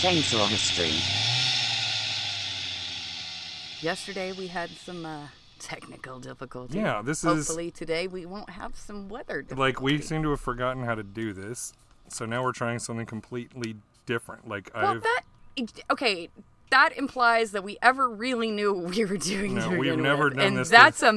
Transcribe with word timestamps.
Chainsaw 0.00 0.48
History. 0.48 0.92
Yesterday 3.86 4.32
we 4.32 4.46
had 4.46 4.70
some 4.70 5.04
uh, 5.04 5.26
technical 5.58 6.18
difficulty. 6.18 6.78
Yeah, 6.78 7.02
this 7.02 7.18
is- 7.24 7.48
Hopefully 7.48 7.70
today 7.70 8.06
we 8.06 8.24
won't 8.24 8.48
have 8.50 8.76
some 8.76 9.08
weather 9.10 9.42
difficulty. 9.42 9.60
Like 9.60 9.82
we 9.82 10.00
seem 10.00 10.22
to 10.22 10.30
have 10.30 10.40
forgotten 10.40 10.84
how 10.84 10.94
to 10.94 11.02
do 11.02 11.32
this, 11.34 11.74
so 12.08 12.24
now 12.24 12.42
we're 12.42 12.52
trying 12.52 12.78
something 12.78 13.04
completely 13.06 13.76
different. 14.06 14.48
Like 14.48 14.70
Well, 14.74 14.86
I've 14.96 15.02
that 15.02 15.22
okay. 15.90 16.30
That 16.70 16.96
implies 16.96 17.50
that 17.50 17.64
we 17.64 17.78
ever 17.82 18.08
really 18.08 18.50
knew 18.52 18.72
what 18.72 18.94
we 18.94 19.04
were 19.04 19.16
doing. 19.16 19.56
No, 19.56 19.70
we've 19.70 19.98
never 19.98 20.26
with, 20.26 20.36
done 20.36 20.46
and 20.46 20.56
this 20.56 20.68
that's 20.70 21.02
a 21.02 21.10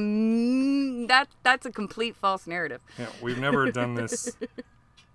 that 1.06 1.28
that's 1.44 1.64
a 1.64 1.70
complete 1.70 2.16
false 2.16 2.46
narrative. 2.46 2.80
yeah, 2.98 3.06
we've 3.22 3.38
never 3.38 3.70
done 3.70 3.94
this 3.94 4.36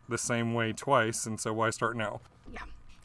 the 0.07 0.17
same 0.17 0.53
way 0.53 0.71
twice, 0.71 1.25
and 1.25 1.39
so 1.39 1.51
why 1.53 1.69
start 1.71 1.97
now? 1.97 2.21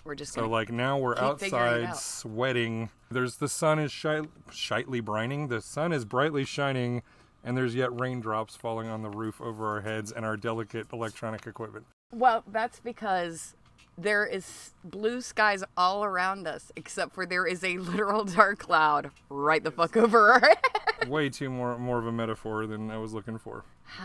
We're 0.04 0.14
just 0.14 0.34
So 0.34 0.46
like 0.48 0.70
now 0.70 0.98
we're 0.98 1.14
Keep 1.14 1.38
figuring 1.40 1.62
it 1.62 1.66
outside 1.66 1.84
out. 1.90 1.96
sweating. 1.98 2.90
There's 3.10 3.36
the 3.36 3.48
sun 3.48 3.78
is 3.78 3.90
shi- 3.90 4.28
shitely 4.50 5.00
brining. 5.00 5.48
The 5.48 5.60
sun 5.62 5.92
is 5.92 6.04
brightly 6.04 6.44
shining, 6.44 7.02
and 7.42 7.56
there's 7.56 7.74
yet 7.74 7.98
raindrops 7.98 8.54
falling 8.54 8.88
on 8.88 9.02
the 9.02 9.08
roof 9.08 9.40
over 9.40 9.66
our 9.68 9.80
heads 9.80 10.12
and 10.12 10.24
our 10.26 10.36
delicate 10.36 10.88
electronic 10.92 11.46
equipment. 11.46 11.86
well, 12.12 12.44
that's 12.46 12.80
because 12.80 13.54
there 13.96 14.26
is 14.26 14.72
blue 14.84 15.20
skies 15.20 15.62
all 15.76 16.04
around 16.04 16.46
us, 16.46 16.70
except 16.76 17.14
for 17.14 17.24
there 17.24 17.46
is 17.46 17.62
a 17.64 17.78
literal 17.78 18.24
dark 18.24 18.58
cloud 18.58 19.10
right 19.30 19.62
the 19.64 19.70
fuck 19.70 19.96
over 19.96 20.32
our 20.32 20.40
head. 20.40 21.08
Way 21.08 21.28
too 21.30 21.48
more 21.48 21.78
more 21.78 21.98
of 21.98 22.06
a 22.06 22.12
metaphor 22.12 22.66
than 22.66 22.90
I 22.90 22.98
was 22.98 23.14
looking 23.14 23.38
for. 23.38 23.64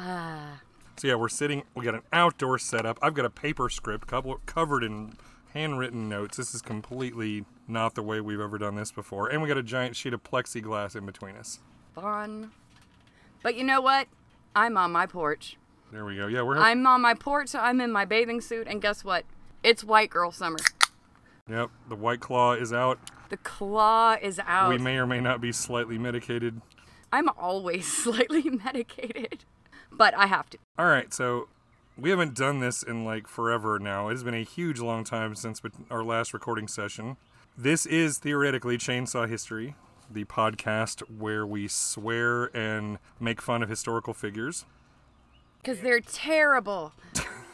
So 0.98 1.08
yeah, 1.08 1.16
we're 1.16 1.30
sitting. 1.30 1.64
We 1.76 1.86
got 1.86 1.94
an 1.96 2.02
outdoor 2.12 2.58
setup. 2.60 3.00
I've 3.02 3.14
got 3.14 3.24
a 3.24 3.30
paper 3.30 3.70
script 3.70 4.06
couple, 4.06 4.38
covered 4.46 4.84
in 4.84 5.14
handwritten 5.54 6.08
notes. 6.10 6.38
This 6.38 6.54
is 6.54 6.62
completely 6.62 7.46
not 7.68 7.96
the 7.96 8.04
way 8.04 8.22
we've 8.22 8.40
ever 8.40 8.58
done 8.58 8.76
this 8.76 8.92
before. 8.92 9.28
And 9.30 9.42
we 9.42 9.48
got 9.48 9.58
a 9.58 9.64
giant 9.64 9.96
sheet 9.96 10.14
of 10.14 10.24
plexiglass 10.24 10.96
in 10.96 11.06
between 11.06 11.36
us. 11.36 11.60
fun. 11.96 12.52
But 13.42 13.56
you 13.56 13.64
know 13.64 13.82
what? 13.82 14.08
I'm 14.56 14.78
on 14.78 14.92
my 14.92 15.06
porch. 15.06 15.56
There 15.92 16.06
we 16.06 16.16
go. 16.18 16.28
Yeah, 16.28 16.42
we're. 16.42 16.58
I'm 16.58 16.86
on 16.86 17.02
my 17.02 17.14
porch. 17.14 17.50
So 17.50 17.60
I'm 17.60 17.80
in 17.82 17.92
my 17.92 18.06
bathing 18.06 18.42
suit, 18.42 18.68
and 18.68 18.82
guess 18.82 19.04
what? 19.04 19.26
It's 19.64 19.84
white 19.84 20.10
girl 20.10 20.32
summer. 20.32 20.60
Yep. 21.50 21.70
The 21.88 21.96
white 21.96 22.20
claw 22.20 22.54
is 22.54 22.74
out. 22.74 23.00
The 23.30 23.38
claw 23.38 24.18
is 24.22 24.40
out. 24.46 24.70
We 24.70 24.78
may 24.78 24.98
or 24.98 25.08
may 25.08 25.20
not 25.20 25.40
be 25.42 25.52
slightly 25.52 25.98
medicated. 25.98 26.62
I'm 27.12 27.30
always 27.38 27.88
slightly 28.04 28.44
medicated, 28.44 29.46
but 29.92 30.16
I 30.16 30.28
have 30.28 30.50
to. 30.52 30.58
All 30.78 30.86
right, 30.88 31.14
so 31.14 31.48
we 32.00 32.10
haven't 32.10 32.34
done 32.36 32.60
this 32.60 32.82
in 32.82 33.04
like 33.04 33.28
forever 33.28 33.78
now. 33.80 34.08
It 34.08 34.12
has 34.14 34.24
been 34.24 34.34
a 34.34 34.44
huge 34.44 34.80
long 34.80 35.04
time 35.04 35.36
since 35.36 35.62
our 35.90 36.04
last 36.04 36.34
recording 36.34 36.68
session. 36.68 37.18
This 37.58 37.86
is 37.86 38.20
theoretically 38.20 38.78
Chainsaw 38.78 39.28
History, 39.28 39.76
the 40.10 40.24
podcast 40.26 41.02
where 41.10 41.46
we 41.46 41.68
swear 41.68 42.46
and 42.56 43.00
make 43.20 43.42
fun 43.42 43.62
of 43.62 43.70
historical 43.70 44.14
figures. 44.14 44.66
Because 45.62 45.82
they're 45.82 46.00
terrible. 46.00 46.94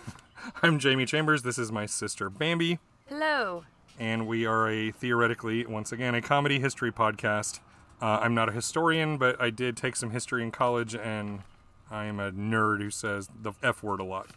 I'm 0.61 0.77
Jamie 0.77 1.05
Chambers. 1.05 1.41
This 1.41 1.57
is 1.57 1.71
my 1.71 1.87
sister 1.87 2.29
Bambi, 2.29 2.77
Hello. 3.09 3.63
and 3.99 4.27
we 4.27 4.45
are 4.45 4.69
a 4.69 4.91
theoretically, 4.91 5.65
once 5.65 5.91
again, 5.91 6.13
a 6.13 6.21
comedy 6.21 6.59
history 6.59 6.91
podcast. 6.91 7.61
Uh, 7.99 8.19
I'm 8.21 8.35
not 8.35 8.49
a 8.49 8.51
historian, 8.51 9.17
but 9.17 9.41
I 9.41 9.49
did 9.49 9.75
take 9.75 9.95
some 9.95 10.11
history 10.11 10.43
in 10.43 10.51
college, 10.51 10.93
and 10.93 11.41
I 11.89 12.05
am 12.05 12.19
a 12.19 12.31
nerd 12.31 12.81
who 12.81 12.89
says 12.89 13.29
the 13.41 13.53
F 13.61 13.83
word 13.83 13.99
a 13.99 14.03
lot. 14.03 14.27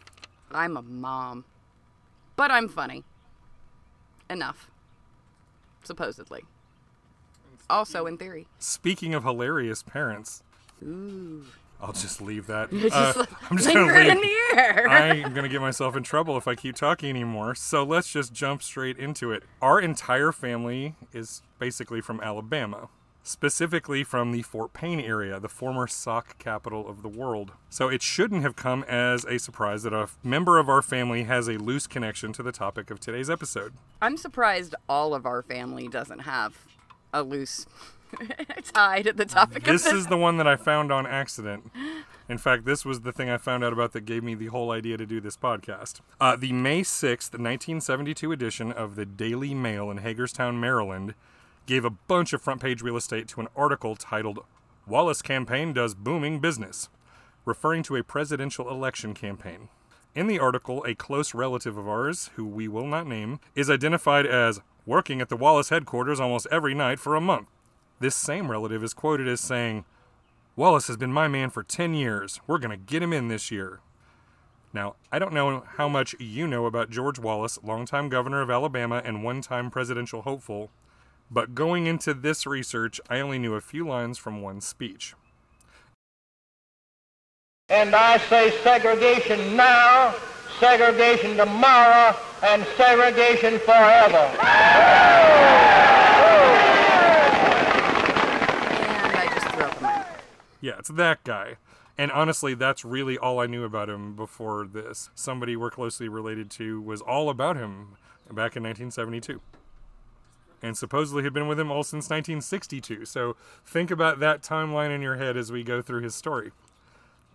I'm 0.51 0.77
a 0.77 0.81
mom. 0.81 1.45
But 2.35 2.51
I'm 2.51 2.69
funny. 2.69 3.03
Enough. 4.29 4.69
Supposedly. 5.83 6.43
Also, 7.69 8.05
in 8.05 8.17
theory. 8.17 8.47
Speaking 8.57 9.13
of 9.13 9.23
hilarious 9.23 9.83
parents, 9.83 10.43
Ooh. 10.83 11.43
I'll 11.81 11.93
just 11.93 12.21
leave 12.21 12.47
that. 12.47 12.69
Uh, 12.73 13.13
just 13.13 13.17
I'm 13.51 13.57
just 13.57 13.69
gonna 13.73 13.85
linger 13.85 13.99
in 13.99 14.21
leave. 14.21 14.21
the 14.51 14.57
air. 14.57 14.87
I'm 14.89 15.33
gonna 15.33 15.49
get 15.49 15.61
myself 15.61 15.95
in 15.95 16.03
trouble 16.03 16.37
if 16.37 16.47
I 16.47 16.55
keep 16.55 16.75
talking 16.75 17.09
anymore. 17.09 17.55
So 17.55 17.83
let's 17.83 18.11
just 18.11 18.33
jump 18.33 18.63
straight 18.63 18.97
into 18.97 19.31
it. 19.31 19.43
Our 19.61 19.79
entire 19.79 20.31
family 20.31 20.95
is 21.13 21.41
basically 21.59 22.01
from 22.01 22.19
Alabama, 22.21 22.89
specifically 23.29 24.03
from 24.03 24.31
the 24.31 24.41
Fort 24.41 24.73
Payne 24.73 24.99
area, 24.99 25.39
the 25.39 25.47
former 25.47 25.85
sock 25.85 26.39
capital 26.39 26.89
of 26.89 27.03
the 27.03 27.07
world. 27.07 27.51
So 27.69 27.87
it 27.87 28.01
shouldn't 28.01 28.41
have 28.41 28.55
come 28.55 28.83
as 28.87 29.23
a 29.25 29.37
surprise 29.37 29.83
that 29.83 29.93
a 29.93 30.09
member 30.23 30.57
of 30.57 30.67
our 30.67 30.81
family 30.81 31.23
has 31.23 31.47
a 31.47 31.59
loose 31.59 31.85
connection 31.85 32.33
to 32.33 32.43
the 32.43 32.51
topic 32.51 32.89
of 32.89 32.99
today's 32.99 33.29
episode. 33.29 33.73
I'm 34.01 34.17
surprised 34.17 34.73
all 34.89 35.13
of 35.13 35.27
our 35.27 35.43
family 35.43 35.87
doesn't 35.87 36.19
have 36.19 36.57
a 37.13 37.21
loose 37.21 37.67
tie 38.73 39.03
to 39.03 39.13
the 39.13 39.25
topic 39.25 39.63
This 39.63 39.83
this. 39.83 39.93
is 39.93 40.07
the 40.07 40.17
one 40.17 40.37
that 40.37 40.47
I 40.47 40.55
found 40.55 40.91
on 40.91 41.05
accident. 41.05 41.71
In 42.27 42.39
fact, 42.39 42.65
this 42.65 42.83
was 42.83 43.01
the 43.01 43.11
thing 43.11 43.29
I 43.29 43.37
found 43.37 43.63
out 43.63 43.73
about 43.73 43.91
that 43.93 44.05
gave 44.05 44.23
me 44.23 44.33
the 44.33 44.47
whole 44.47 44.71
idea 44.71 44.97
to 44.97 45.05
do 45.05 45.21
this 45.21 45.37
podcast. 45.37 46.01
Uh, 46.19 46.35
the 46.35 46.51
May 46.51 46.81
6th, 46.81 47.33
1972 47.33 48.31
edition 48.31 48.71
of 48.71 48.95
the 48.95 49.05
Daily 49.05 49.53
Mail 49.53 49.91
in 49.91 49.97
Hagerstown, 49.97 50.59
Maryland, 50.59 51.13
gave 51.69 51.85
a 51.85 51.91
bunch 51.91 52.33
of 52.33 52.41
front 52.41 52.59
page 52.59 52.81
real 52.81 52.97
estate 52.97 53.27
to 53.27 53.39
an 53.39 53.47
article 53.55 53.95
titled 53.95 54.39
Wallace 54.87 55.21
Campaign 55.21 55.71
Does 55.71 55.93
Booming 55.93 56.39
Business, 56.39 56.89
referring 57.45 57.83
to 57.83 57.95
a 57.95 58.03
presidential 58.03 58.67
election 58.71 59.13
campaign. 59.13 59.69
In 60.15 60.25
the 60.25 60.39
article, 60.39 60.83
a 60.85 60.95
close 60.95 61.35
relative 61.35 61.77
of 61.77 61.87
ours, 61.87 62.31
who 62.35 62.45
we 62.47 62.67
will 62.67 62.87
not 62.87 63.05
name, 63.05 63.39
is 63.53 63.69
identified 63.69 64.25
as 64.25 64.61
working 64.87 65.21
at 65.21 65.29
the 65.29 65.37
Wallace 65.37 65.69
headquarters 65.69 66.19
almost 66.19 66.47
every 66.49 66.73
night 66.73 66.99
for 66.99 67.15
a 67.15 67.21
month. 67.21 67.49
This 67.99 68.15
same 68.15 68.49
relative 68.49 68.83
is 68.83 68.95
quoted 68.95 69.27
as 69.27 69.39
saying, 69.39 69.85
Wallace 70.55 70.87
has 70.87 70.97
been 70.97 71.13
my 71.13 71.27
man 71.27 71.51
for 71.51 71.61
10 71.61 71.93
years. 71.93 72.41
We're 72.47 72.57
going 72.57 72.71
to 72.71 72.77
get 72.77 73.03
him 73.03 73.13
in 73.13 73.27
this 73.27 73.51
year. 73.51 73.79
Now, 74.73 74.95
I 75.11 75.19
don't 75.19 75.33
know 75.33 75.65
how 75.77 75.87
much 75.87 76.15
you 76.19 76.47
know 76.47 76.65
about 76.65 76.89
George 76.89 77.19
Wallace, 77.19 77.59
longtime 77.61 78.09
governor 78.09 78.41
of 78.41 78.49
Alabama 78.49 79.03
and 79.05 79.23
one 79.23 79.41
time 79.41 79.69
presidential 79.69 80.23
hopeful, 80.23 80.71
but 81.31 81.53
going 81.55 81.85
into 81.85 82.13
this 82.13 82.45
research, 82.45 82.99
I 83.09 83.19
only 83.19 83.39
knew 83.39 83.55
a 83.55 83.61
few 83.61 83.87
lines 83.87 84.17
from 84.17 84.41
one 84.41 84.61
speech. 84.61 85.13
And 87.69 87.95
I 87.95 88.17
say 88.17 88.51
segregation 88.63 89.55
now, 89.55 90.15
segregation 90.59 91.37
tomorrow, 91.37 92.15
and 92.41 92.65
segregation 92.75 93.59
forever. 93.59 94.17
And 94.17 94.39
I 99.15 99.29
just 99.35 99.47
threw 99.49 99.63
up 99.63 99.77
in 99.77 99.83
my. 99.83 100.05
Yeah, 100.61 100.79
it's 100.79 100.89
that 100.89 101.23
guy. 101.23 101.57
And 101.95 102.11
honestly, 102.11 102.55
that's 102.55 102.83
really 102.83 103.17
all 103.17 103.39
I 103.39 103.45
knew 103.45 103.65
about 103.65 103.89
him 103.89 104.15
before 104.15 104.65
this. 104.65 105.11
Somebody 105.13 105.55
we're 105.55 105.69
closely 105.69 106.07
related 106.07 106.49
to 106.51 106.81
was 106.81 107.01
all 107.01 107.29
about 107.29 107.55
him 107.55 107.97
back 108.31 108.55
in 108.55 108.63
1972. 108.63 109.41
And 110.61 110.77
supposedly 110.77 111.23
had 111.23 111.33
been 111.33 111.47
with 111.47 111.59
him 111.59 111.71
all 111.71 111.83
since 111.83 112.05
1962. 112.09 113.05
So 113.05 113.35
think 113.65 113.91
about 113.91 114.19
that 114.19 114.41
timeline 114.41 114.93
in 114.93 115.01
your 115.01 115.15
head 115.15 115.37
as 115.37 115.51
we 115.51 115.63
go 115.63 115.81
through 115.81 116.01
his 116.01 116.15
story. 116.15 116.51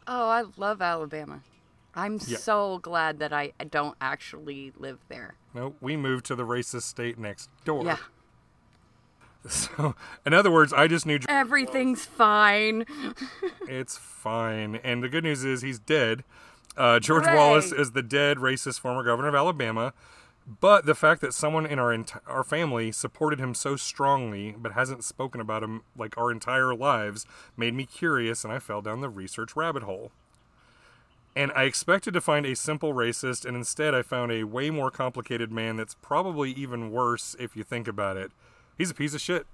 Oh, 0.06 0.28
I 0.28 0.44
love 0.58 0.82
Alabama. 0.82 1.40
I'm 1.94 2.18
Yeah. 2.26 2.38
so 2.38 2.78
glad 2.80 3.18
that 3.20 3.32
I 3.32 3.52
don't 3.70 3.96
actually 4.00 4.72
live 4.76 4.98
there. 5.08 5.36
No, 5.54 5.74
we 5.80 5.96
moved 5.96 6.26
to 6.26 6.34
the 6.34 6.44
racist 6.44 6.82
state 6.82 7.18
next 7.18 7.48
door. 7.64 7.84
Yeah. 7.84 7.96
So, 9.46 9.94
in 10.24 10.32
other 10.32 10.50
words, 10.50 10.72
I 10.72 10.88
just 10.88 11.04
knew 11.04 11.18
Everything's 11.28 12.04
fine. 12.06 12.86
It's 13.68 13.96
fine. 13.98 14.76
And 14.76 15.02
the 15.02 15.08
good 15.10 15.22
news 15.22 15.44
is 15.44 15.60
he's 15.60 15.78
dead. 15.78 16.24
Uh, 16.78 16.98
George 16.98 17.24
Hooray. 17.24 17.36
Wallace 17.36 17.70
is 17.70 17.92
the 17.92 18.02
dead 18.02 18.38
racist 18.38 18.80
former 18.80 19.02
governor 19.02 19.28
of 19.28 19.34
Alabama. 19.34 19.92
But 20.46 20.84
the 20.84 20.94
fact 20.94 21.22
that 21.22 21.32
someone 21.32 21.64
in 21.64 21.78
our 21.78 21.90
ent- 21.92 22.12
our 22.26 22.44
family 22.44 22.92
supported 22.92 23.38
him 23.40 23.54
so 23.54 23.76
strongly, 23.76 24.54
but 24.58 24.72
hasn't 24.72 25.02
spoken 25.02 25.40
about 25.40 25.62
him 25.62 25.82
like 25.96 26.18
our 26.18 26.30
entire 26.30 26.74
lives, 26.74 27.24
made 27.56 27.72
me 27.74 27.86
curious, 27.86 28.44
and 28.44 28.52
I 28.52 28.58
fell 28.58 28.82
down 28.82 29.00
the 29.00 29.08
research 29.08 29.56
rabbit 29.56 29.84
hole. 29.84 30.12
And 31.36 31.50
I 31.56 31.64
expected 31.64 32.12
to 32.14 32.20
find 32.20 32.44
a 32.46 32.54
simple 32.54 32.92
racist, 32.92 33.44
and 33.46 33.56
instead 33.56 33.94
I 33.94 34.02
found 34.02 34.30
a 34.32 34.44
way 34.44 34.70
more 34.70 34.90
complicated 34.90 35.50
man 35.50 35.76
that's 35.76 35.94
probably 35.94 36.52
even 36.52 36.90
worse 36.92 37.34
if 37.40 37.56
you 37.56 37.64
think 37.64 37.88
about 37.88 38.16
it. 38.16 38.30
He's 38.76 38.90
a 38.90 38.94
piece 38.94 39.14
of 39.14 39.20
shit. 39.20 39.46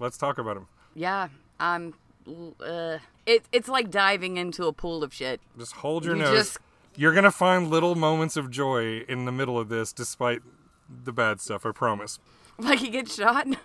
Let's 0.00 0.16
talk 0.16 0.38
about 0.38 0.56
him. 0.56 0.66
Yeah, 0.94 1.28
I'm. 1.60 1.94
Uh, 2.26 2.98
it, 3.26 3.44
it's 3.52 3.68
like 3.68 3.90
diving 3.90 4.36
into 4.36 4.66
a 4.66 4.72
pool 4.72 5.02
of 5.04 5.12
shit. 5.14 5.40
Just 5.58 5.72
hold 5.76 6.04
your 6.04 6.16
You 6.16 6.22
nose. 6.22 6.36
just- 6.36 6.58
You're 6.96 7.14
gonna 7.14 7.30
find 7.30 7.68
little 7.68 7.94
moments 7.94 8.36
of 8.36 8.50
joy 8.50 9.00
in 9.08 9.24
the 9.24 9.32
middle 9.32 9.58
of 9.58 9.68
this, 9.68 9.92
despite 9.92 10.42
the 10.88 11.12
bad 11.12 11.40
stuff. 11.40 11.64
I 11.64 11.72
promise. 11.72 12.18
Like 12.58 12.80
he 12.80 12.88
gets 12.90 13.14
shot. 13.14 13.46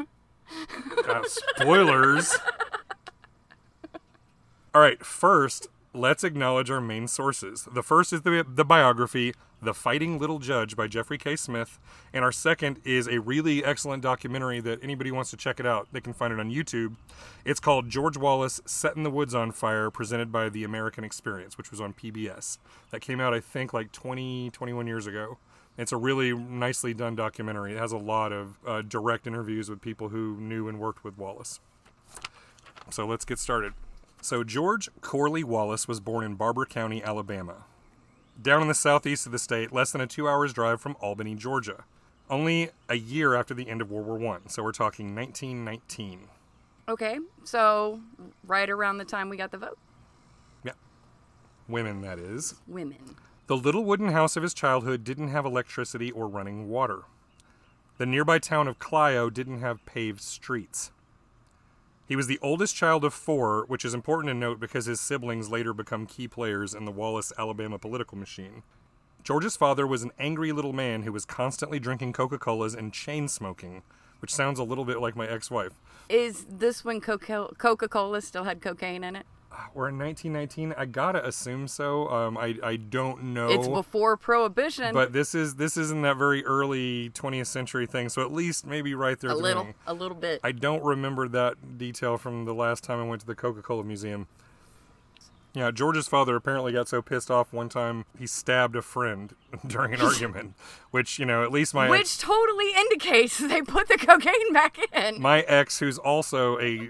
Uh, 1.08 1.24
spoilers. 1.26 2.38
All 4.76 4.82
right. 4.82 5.04
First, 5.04 5.68
let's 5.94 6.24
acknowledge 6.24 6.70
our 6.70 6.82
main 6.82 7.08
sources. 7.08 7.68
The 7.72 7.82
first 7.82 8.12
is 8.14 8.22
the, 8.22 8.46
the 8.48 8.66
biography, 8.66 9.34
The 9.64 9.74
Fighting 9.74 10.20
Little 10.20 10.40
Judge 10.40 10.76
by 10.76 10.88
Jeffrey 10.88 11.18
K. 11.18 11.36
Smith. 11.36 11.80
And 12.12 12.24
our 12.24 12.32
second 12.32 12.80
is 12.84 13.08
a 13.08 13.20
really 13.20 13.64
excellent 13.64 14.04
documentary 14.04 14.60
that 14.60 14.84
anybody 14.84 15.12
wants 15.12 15.30
to 15.32 15.38
check 15.38 15.60
it 15.60 15.66
out, 15.66 15.88
they 15.92 16.02
can 16.02 16.14
find 16.14 16.34
it 16.34 16.40
on 16.40 16.52
YouTube. 16.52 16.96
It's 17.46 17.60
called 17.60 17.90
George 17.90 18.18
Wallace 18.18 18.60
Setting 18.66 19.04
the 19.04 19.10
Woods 19.10 19.34
on 19.34 19.52
Fire, 19.52 19.90
presented 19.90 20.32
by 20.32 20.50
The 20.50 20.64
American 20.64 21.04
Experience, 21.04 21.58
which 21.58 21.72
was 21.72 21.80
on 21.80 21.94
PBS. 21.94 22.58
That 22.92 23.00
came 23.00 23.20
out, 23.20 23.34
I 23.34 23.40
think, 23.40 23.74
like 23.74 23.92
20, 23.92 24.50
21 24.50 24.86
years 24.88 25.08
ago. 25.08 25.38
It's 25.78 25.92
a 25.92 25.98
really 25.98 26.34
nicely 26.34 26.94
done 26.94 27.16
documentary. 27.16 27.74
It 27.74 27.80
has 27.80 27.92
a 27.92 27.98
lot 27.98 28.32
of 28.32 28.60
uh, 28.68 28.82
direct 28.82 29.26
interviews 29.26 29.70
with 29.70 29.82
people 29.82 30.10
who 30.10 30.38
knew 30.40 30.68
and 30.68 30.80
worked 30.80 31.04
with 31.04 31.18
Wallace. 31.18 31.60
So 32.92 33.08
let's 33.08 33.26
get 33.26 33.40
started. 33.40 33.74
So, 34.22 34.44
George 34.44 34.88
Corley 35.02 35.44
Wallace 35.44 35.86
was 35.86 36.00
born 36.00 36.24
in 36.24 36.36
Barbour 36.36 36.66
County, 36.66 37.04
Alabama, 37.04 37.66
down 38.42 38.62
in 38.62 38.68
the 38.68 38.74
southeast 38.74 39.26
of 39.26 39.32
the 39.32 39.40
state, 39.40 39.72
less 39.72 39.92
than 39.92 40.02
a 40.02 40.08
two 40.08 40.28
hours 40.28 40.54
drive 40.54 40.82
from 40.82 40.96
Albany, 41.00 41.36
Georgia. 41.36 41.84
Only 42.30 42.70
a 42.90 42.96
year 42.96 43.36
after 43.36 43.54
the 43.54 43.70
end 43.70 43.82
of 43.82 43.92
World 43.92 44.08
War 44.08 44.18
One, 44.18 44.48
so 44.50 44.64
we're 44.64 44.72
talking 44.72 45.14
1919. 45.16 46.28
Okay, 46.90 47.18
so 47.44 48.00
right 48.46 48.70
around 48.70 48.98
the 48.98 49.06
time 49.06 49.30
we 49.30 49.38
got 49.38 49.52
the 49.52 49.58
vote, 49.58 49.78
Yeah. 50.64 50.74
Women, 51.68 52.02
that 52.02 52.20
is. 52.20 52.56
women. 52.68 53.16
The 53.48 53.58
little 53.58 53.84
wooden 53.84 54.10
house 54.10 54.36
of 54.38 54.44
his 54.44 54.54
childhood 54.54 55.04
didn't 55.04 55.28
have 55.30 55.46
electricity 55.46 56.12
or 56.12 56.28
running 56.28 56.70
water. 56.70 57.02
The 57.98 58.06
nearby 58.06 58.40
town 58.40 58.68
of 58.68 58.80
Clio 58.80 59.30
didn't 59.30 59.60
have 59.60 59.86
paved 59.86 60.22
streets. 60.22 60.92
He 62.14 62.16
was 62.16 62.28
the 62.28 62.38
oldest 62.44 62.76
child 62.76 63.04
of 63.06 63.12
four, 63.12 63.66
which 63.66 63.84
is 63.84 63.96
important 63.96 64.30
to 64.30 64.36
note 64.36 64.60
because 64.60 64.86
his 64.86 65.02
siblings 65.02 65.50
later 65.50 65.74
become 65.74 66.06
key 66.06 66.28
players 66.28 66.76
in 66.76 66.86
the 66.86 66.92
Wallace, 66.92 67.34
Alabama 67.40 67.80
political 67.80 68.20
machine. 68.20 68.62
George's 69.24 69.58
father 69.58 69.88
was 69.88 70.04
an 70.04 70.12
angry 70.20 70.52
little 70.52 70.74
man 70.74 71.02
who 71.02 71.12
was 71.12 71.26
constantly 71.26 71.80
drinking 71.80 72.14
Coca 72.14 72.38
Colas 72.38 72.76
and 72.76 72.94
chain 72.94 73.28
smoking, 73.28 73.82
which 74.20 74.32
sounds 74.32 74.60
a 74.60 74.64
little 74.64 74.86
bit 74.86 75.00
like 75.00 75.16
my 75.16 75.28
ex 75.28 75.50
wife. 75.50 75.72
Is 76.08 76.46
this 76.48 76.86
when 76.86 77.02
Coca 77.02 77.48
Cola 77.58 78.22
still 78.22 78.44
had 78.44 78.62
cocaine 78.62 79.04
in 79.04 79.16
it? 79.16 79.26
We're 79.74 79.90
in 79.90 79.98
1919. 79.98 80.74
I 80.78 80.86
gotta 80.86 81.26
assume 81.26 81.68
so. 81.68 82.08
Um, 82.10 82.38
I, 82.38 82.56
I 82.64 82.76
don't 82.76 83.24
know. 83.34 83.50
It's 83.50 83.68
before 83.68 84.18
Prohibition. 84.18 84.94
But 84.94 85.14
this 85.14 85.34
is 85.34 85.56
this 85.56 85.78
isn't 85.78 86.02
that 86.04 86.18
very 86.18 86.46
early 86.46 87.10
20th 87.12 87.48
century 87.48 87.86
thing, 87.86 88.10
so 88.10 88.22
at 88.22 88.32
least 88.32 88.66
maybe 88.66 88.94
right 88.94 89.20
there. 89.20 89.32
a 89.32 89.36
little, 89.36 89.68
a 89.88 89.94
little 89.94 90.18
bit. 90.18 90.40
I 90.44 90.52
don't 90.52 90.84
remember 90.84 91.28
that 91.30 91.78
detail 91.78 92.18
from 92.18 92.46
the 92.46 92.54
last 92.54 92.84
time 92.84 93.00
I 93.00 93.04
went 93.04 93.22
to 93.22 93.28
the 93.28 93.36
Coca-Cola 93.36 93.84
museum. 93.84 94.28
Yeah, 95.54 95.70
George's 95.70 96.08
father 96.08 96.36
apparently 96.36 96.72
got 96.72 96.88
so 96.88 97.02
pissed 97.04 97.30
off 97.30 97.54
one 97.54 97.70
time 97.70 98.06
he 98.18 98.26
stabbed 98.26 98.76
a 98.76 98.82
friend 98.82 99.36
during 99.68 99.94
an 99.94 100.02
argument, 100.02 100.56
which 100.92 101.20
you 101.20 101.26
know 101.26 101.44
at 101.44 101.52
least 101.52 101.74
my 101.76 101.90
Which 101.90 102.02
ex, 102.02 102.18
totally 102.18 102.72
indicates 102.76 103.38
they 103.40 103.62
put 103.62 103.88
the 103.88 103.98
cocaine 103.98 104.52
back 104.52 104.78
in. 104.94 105.22
my 105.22 105.42
ex, 105.42 105.80
who's 105.80 106.00
also 106.00 106.60
a 106.60 106.90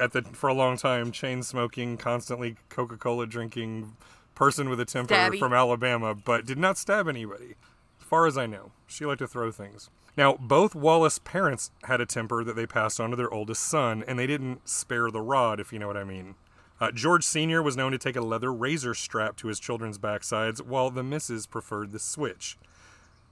at 0.00 0.12
the 0.12 0.22
for 0.22 0.48
a 0.48 0.54
long 0.54 0.76
time 0.76 1.12
chain 1.12 1.42
smoking, 1.42 1.96
constantly 1.96 2.56
Coca-Cola 2.68 3.26
drinking 3.26 3.96
person 4.34 4.68
with 4.70 4.80
a 4.80 4.84
temper 4.84 5.14
Stabby. 5.14 5.38
from 5.38 5.52
Alabama, 5.52 6.14
but 6.14 6.46
did 6.46 6.58
not 6.58 6.78
stab 6.78 7.06
anybody, 7.06 7.56
as 8.00 8.06
far 8.06 8.26
as 8.26 8.38
I 8.38 8.46
know. 8.46 8.72
She 8.86 9.04
liked 9.04 9.18
to 9.18 9.28
throw 9.28 9.50
things. 9.50 9.90
Now, 10.16 10.36
both 10.40 10.74
Wallace 10.74 11.18
parents 11.18 11.70
had 11.84 12.00
a 12.00 12.06
temper 12.06 12.42
that 12.44 12.56
they 12.56 12.66
passed 12.66 13.00
on 13.00 13.10
to 13.10 13.16
their 13.16 13.32
oldest 13.32 13.62
son, 13.62 14.02
and 14.08 14.18
they 14.18 14.26
didn't 14.26 14.68
spare 14.68 15.10
the 15.10 15.20
rod, 15.20 15.60
if 15.60 15.72
you 15.72 15.78
know 15.78 15.86
what 15.86 15.96
I 15.96 16.04
mean. 16.04 16.34
Uh, 16.80 16.90
George 16.90 17.24
Sr. 17.24 17.62
was 17.62 17.76
known 17.76 17.92
to 17.92 17.98
take 17.98 18.16
a 18.16 18.22
leather 18.22 18.52
razor 18.52 18.94
strap 18.94 19.36
to 19.36 19.48
his 19.48 19.60
children's 19.60 19.98
backsides, 19.98 20.62
while 20.62 20.90
the 20.90 21.02
missus 21.02 21.46
preferred 21.46 21.92
the 21.92 21.98
switch. 21.98 22.56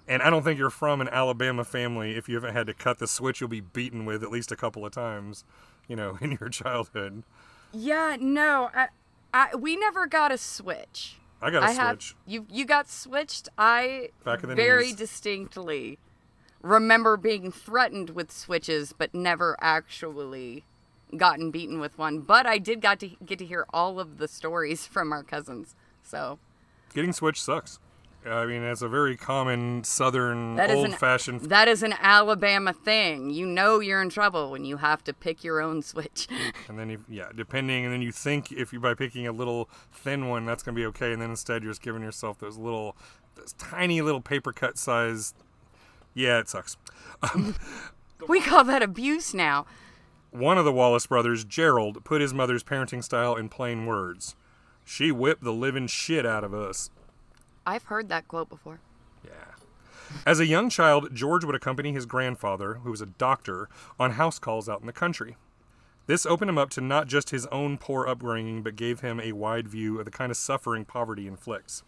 And 0.06 0.23
I 0.23 0.31
don't 0.31 0.43
think 0.43 0.59
you're 0.59 0.70
from 0.70 1.00
an 1.00 1.09
Alabama 1.09 1.65
family 1.65 2.17
if 2.17 2.29
you 2.29 2.35
haven't 2.35 2.55
had 2.55 2.67
to 2.67 2.75
cut 2.75 2.99
the 2.99 3.06
switch 3.06 3.41
you'll 3.41 3.49
be 3.49 3.61
beaten 3.61 4.05
with 4.05 4.23
at 4.23 4.31
least 4.31 4.53
a 4.53 4.56
couple 4.56 4.87
of 4.87 4.93
times, 4.93 5.44
you 5.88 5.96
know, 5.96 6.17
in 6.20 6.37
your 6.40 6.49
childhood. 6.50 7.25
Yeah, 7.73 8.17
no, 8.20 8.70
I, 8.75 8.88
I, 9.35 9.55
we 9.56 9.76
never 9.76 10.06
got 10.06 10.31
a 10.32 10.38
switch. 10.38 11.17
I 11.43 11.50
got 11.50 11.62
a 11.62 11.67
I 11.67 11.70
have 11.73 12.00
switch. 12.02 12.17
you. 12.26 12.46
You 12.50 12.64
got 12.64 12.88
switched. 12.88 13.49
I 13.58 14.11
Back 14.25 14.43
of 14.43 14.49
the 14.49 14.55
very 14.55 14.87
knees. 14.88 14.96
distinctly 14.96 15.99
remember 16.62 17.17
being 17.17 17.52
threatened 17.52 18.11
with 18.11 18.32
switches, 18.32 18.93
but 18.93 19.14
never 19.14 19.56
actually 19.61 20.64
gotten 21.17 21.50
beaten 21.50 21.79
with 21.81 21.96
one. 21.96 22.20
But 22.20 22.46
I 22.46 22.58
did 22.58 22.81
got 22.81 22.99
to 23.00 23.08
get 23.25 23.38
to 23.38 23.44
hear 23.46 23.67
all 23.73 24.00
of 24.00 24.19
the 24.19 24.26
stories 24.29 24.87
from 24.91 25.12
our 25.12 25.23
cousins. 25.23 25.75
So 26.02 26.38
Getting 26.94 27.12
switched 27.12 27.43
sucks. 27.43 27.79
I 28.26 28.47
mean, 28.47 28.62
that's 28.62 28.82
a 28.82 28.88
very 28.88 29.17
common 29.17 29.85
Southern, 29.85 30.56
that 30.56 30.70
is 30.70 30.79
an 30.79 30.91
old-fashioned. 30.91 31.41
that 31.43 31.69
is 31.69 31.82
an 31.82 31.94
Alabama 32.00 32.73
thing. 32.73 33.31
You 33.31 33.47
know 33.47 33.81
you're 33.81 34.03
in 34.03 34.11
trouble 34.11 34.50
when 34.50 34.65
you 34.65 34.79
have 34.79 35.05
to 35.05 35.12
pick 35.12 35.44
your 35.44 35.61
own 35.61 35.82
switch. 35.82 36.26
and 36.69 36.79
then, 36.79 36.91
you, 36.91 37.05
yeah, 37.09 37.29
depending, 37.35 37.85
and 37.85 37.94
then 37.94 38.03
you 38.03 38.12
think 38.12 38.53
if 38.53 38.73
you 38.73 38.81
by 38.81 38.94
picking 38.94 39.26
a 39.26 39.32
little 39.32 39.70
thin 39.93 40.29
one, 40.29 40.44
that's 40.44 40.62
gonna 40.62 40.75
be 40.75 40.87
okay, 40.87 41.12
and 41.12 41.23
then 41.23 41.31
instead 41.31 41.62
you're 41.62 41.73
just 41.73 41.82
giving 41.82 42.03
yourself 42.03 42.38
those 42.38 42.56
little, 42.56 42.97
those 43.37 43.53
tiny 43.55 44.03
little 44.03 44.20
paper 44.20 44.53
cut 44.53 44.76
size. 44.76 45.32
Yeah, 46.12 46.38
it 46.38 46.49
sucks. 46.49 46.76
Um, 47.23 47.55
we 48.29 48.41
call 48.41 48.65
that 48.65 48.82
abuse 48.82 49.32
now. 49.32 49.65
One 50.31 50.59
of 50.59 50.65
the 50.65 50.73
Wallace 50.73 51.06
brothers, 51.06 51.44
Gerald, 51.44 52.05
put 52.05 52.20
his 52.20 52.35
mother's 52.35 52.65
parenting 52.65 53.03
style 53.03 53.37
in 53.37 53.49
plain 53.49 53.87
words. 53.87 54.37
She 54.85 55.11
whipped 55.12 55.44
the 55.44 55.53
living 55.53 55.87
shit 55.87 56.26
out 56.26 56.44
of 56.44 56.53
us. 56.53 56.91
I've 57.69 57.85
heard 57.85 58.09
that 58.09 58.26
quote 58.29 58.49
before. 58.49 58.81
Yeah. 59.23 59.31
As 60.25 60.41
a 60.41 60.47
young 60.47 60.70
child, 60.70 61.15
George 61.15 61.44
would 61.44 61.55
accompany 61.55 61.93
his 61.93 62.06
grandfather, 62.06 62.81
who 62.82 62.91
was 62.91 63.03
a 63.03 63.06
doctor, 63.06 63.69
on 64.00 64.12
house 64.12 64.38
calls 64.38 64.70
out 64.70 64.81
in 64.81 64.87
the 64.87 64.93
country. 64.93 65.37
This 66.06 66.25
opened 66.25 66.49
him 66.49 66.56
up 66.56 66.70
to 66.70 66.81
not 66.81 67.09
just 67.09 67.29
his 67.29 67.44
own 67.53 67.76
poor 67.76 68.09
upbringing, 68.09 68.62
but 68.62 68.75
gave 68.75 69.00
him 69.00 69.20
a 69.20 69.32
wide 69.32 69.69
view 69.69 69.99
of 69.99 70.06
the 70.06 70.11
kind 70.11 70.31
of 70.31 70.38
suffering 70.38 70.87
poverty 70.87 71.26
inflicts. 71.26 71.82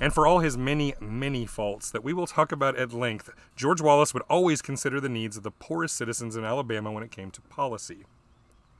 And 0.00 0.14
for 0.14 0.26
all 0.26 0.38
his 0.38 0.56
many, 0.56 0.94
many 1.00 1.44
faults 1.44 1.90
that 1.90 2.02
we 2.02 2.14
will 2.14 2.26
talk 2.26 2.50
about 2.50 2.78
at 2.78 2.94
length, 2.94 3.28
George 3.56 3.82
Wallace 3.82 4.14
would 4.14 4.22
always 4.30 4.62
consider 4.62 5.02
the 5.02 5.10
needs 5.10 5.36
of 5.36 5.42
the 5.42 5.50
poorest 5.50 5.98
citizens 5.98 6.34
in 6.34 6.46
Alabama 6.46 6.90
when 6.90 7.02
it 7.02 7.10
came 7.10 7.30
to 7.32 7.42
policy. 7.42 8.06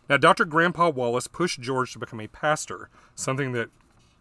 Now, 0.09 0.17
Dr. 0.17 0.47
Grandpa 0.47 0.89
Wallace 0.89 1.27
pushed 1.27 1.61
George 1.61 1.93
to 1.93 1.99
become 1.99 2.21
a 2.21 2.29
pastor, 2.29 2.89
something 3.15 3.53
that 3.53 3.69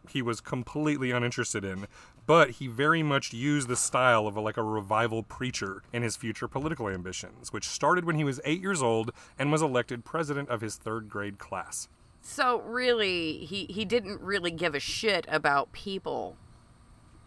he 0.09 0.21
was 0.21 0.41
completely 0.41 1.11
uninterested 1.11 1.63
in, 1.63 1.87
but 2.25 2.51
he 2.51 2.67
very 2.67 3.03
much 3.03 3.33
used 3.33 3.67
the 3.67 3.75
style 3.75 4.27
of 4.27 4.35
a, 4.35 4.41
like 4.41 4.57
a 4.57 4.63
revival 4.63 5.23
preacher 5.23 5.81
in 5.93 6.03
his 6.03 6.15
future 6.15 6.47
political 6.47 6.87
ambitions, 6.89 7.53
which 7.53 7.67
started 7.67 8.05
when 8.05 8.15
he 8.15 8.23
was 8.23 8.41
eight 8.45 8.61
years 8.61 8.83
old 8.83 9.11
and 9.39 9.51
was 9.51 9.61
elected 9.61 10.03
president 10.03 10.49
of 10.49 10.61
his 10.61 10.75
third 10.75 11.09
grade 11.09 11.37
class. 11.37 11.87
So 12.21 12.61
really, 12.61 13.45
he 13.45 13.65
he 13.69 13.85
didn't 13.85 14.19
really 14.21 14.51
give 14.51 14.75
a 14.75 14.79
shit 14.79 15.25
about 15.29 15.71
people. 15.71 16.35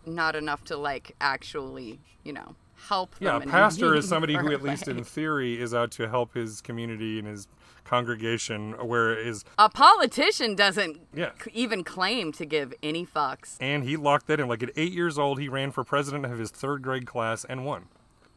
Not 0.05 0.37
enough 0.37 0.63
to 0.65 0.77
like 0.77 1.15
actually, 1.21 2.01
you 2.23 2.35
know, 2.35 2.55
help 2.89 3.19
them. 3.19 3.27
Yeah, 3.27 3.37
a 3.37 3.51
pastor 3.51 3.95
is 3.95 4.09
somebody 4.09 4.37
who, 4.37 4.53
at 4.53 4.63
least 4.63 4.89
in 4.89 5.03
theory, 5.05 5.61
is 5.61 5.73
out 5.73 5.91
to 5.93 6.09
help 6.09 6.35
his 6.35 6.61
community 6.61 7.19
and 7.19 7.27
his 7.27 7.49
congregation, 7.91 8.73
whereas 8.81 9.45
a 9.59 9.69
politician 9.69 10.55
doesn't 10.55 11.01
Yeah. 11.13 11.33
c- 11.43 11.51
even 11.53 11.83
claim 11.85 12.31
to 12.33 12.47
give 12.47 12.73
any 12.83 13.05
fucks. 13.05 13.57
and 13.61 13.83
he 13.85 13.97
locked 13.97 14.27
that 14.29 14.39
in. 14.41 14.47
Like 14.49 14.63
at 14.63 14.71
eight 14.77 14.93
years 14.93 15.19
old, 15.19 15.41
he 15.41 15.49
ran 15.49 15.71
for 15.73 15.83
president 15.85 16.25
of 16.25 16.39
his 16.39 16.51
third 16.51 16.83
grade 16.83 17.07
class 17.07 17.45
and 17.45 17.65
won. 17.67 17.89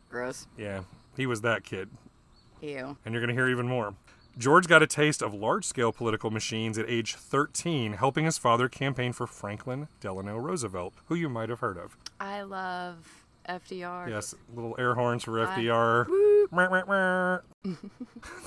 Gross. 0.09 0.47
Yeah, 0.57 0.81
he 1.15 1.25
was 1.25 1.41
that 1.41 1.63
kid. 1.63 1.89
Ew. 2.61 2.97
and 3.05 3.13
you're 3.13 3.21
going 3.21 3.27
to 3.27 3.33
hear 3.33 3.49
even 3.49 3.67
more. 3.67 3.93
George 4.37 4.67
got 4.67 4.81
a 4.81 4.87
taste 4.87 5.21
of 5.21 5.33
large 5.33 5.65
scale 5.65 5.91
political 5.91 6.31
machines 6.31 6.77
at 6.77 6.89
age 6.89 7.13
13, 7.15 7.93
helping 7.93 8.25
his 8.25 8.37
father 8.37 8.67
campaign 8.69 9.11
for 9.13 9.27
Franklin 9.27 9.89
Delano 9.99 10.37
Roosevelt, 10.37 10.93
who 11.07 11.13
you 11.15 11.29
might 11.29 11.49
have 11.49 11.59
heard 11.59 11.77
of. 11.77 11.97
I 12.19 12.41
love 12.41 13.22
FDR. 13.47 14.09
Yes, 14.09 14.35
little 14.53 14.75
air 14.79 14.95
horns 14.95 15.23
for 15.23 15.31
FDR. 15.31 16.07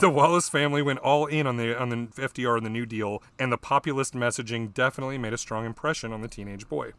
The 0.00 0.10
Wallace 0.10 0.48
family 0.48 0.82
went 0.82 0.98
all 1.00 1.26
in 1.26 1.46
on 1.46 1.56
the 1.56 1.78
on 1.78 1.88
the 1.88 1.96
FDR 1.96 2.56
and 2.58 2.66
the 2.66 2.70
New 2.70 2.86
Deal, 2.86 3.22
and 3.38 3.50
the 3.50 3.56
populist 3.58 4.14
messaging 4.14 4.72
definitely 4.72 5.18
made 5.18 5.32
a 5.32 5.38
strong 5.38 5.64
impression 5.64 6.12
on 6.12 6.20
the 6.20 6.28
teenage 6.28 6.68
boy. 6.68 6.92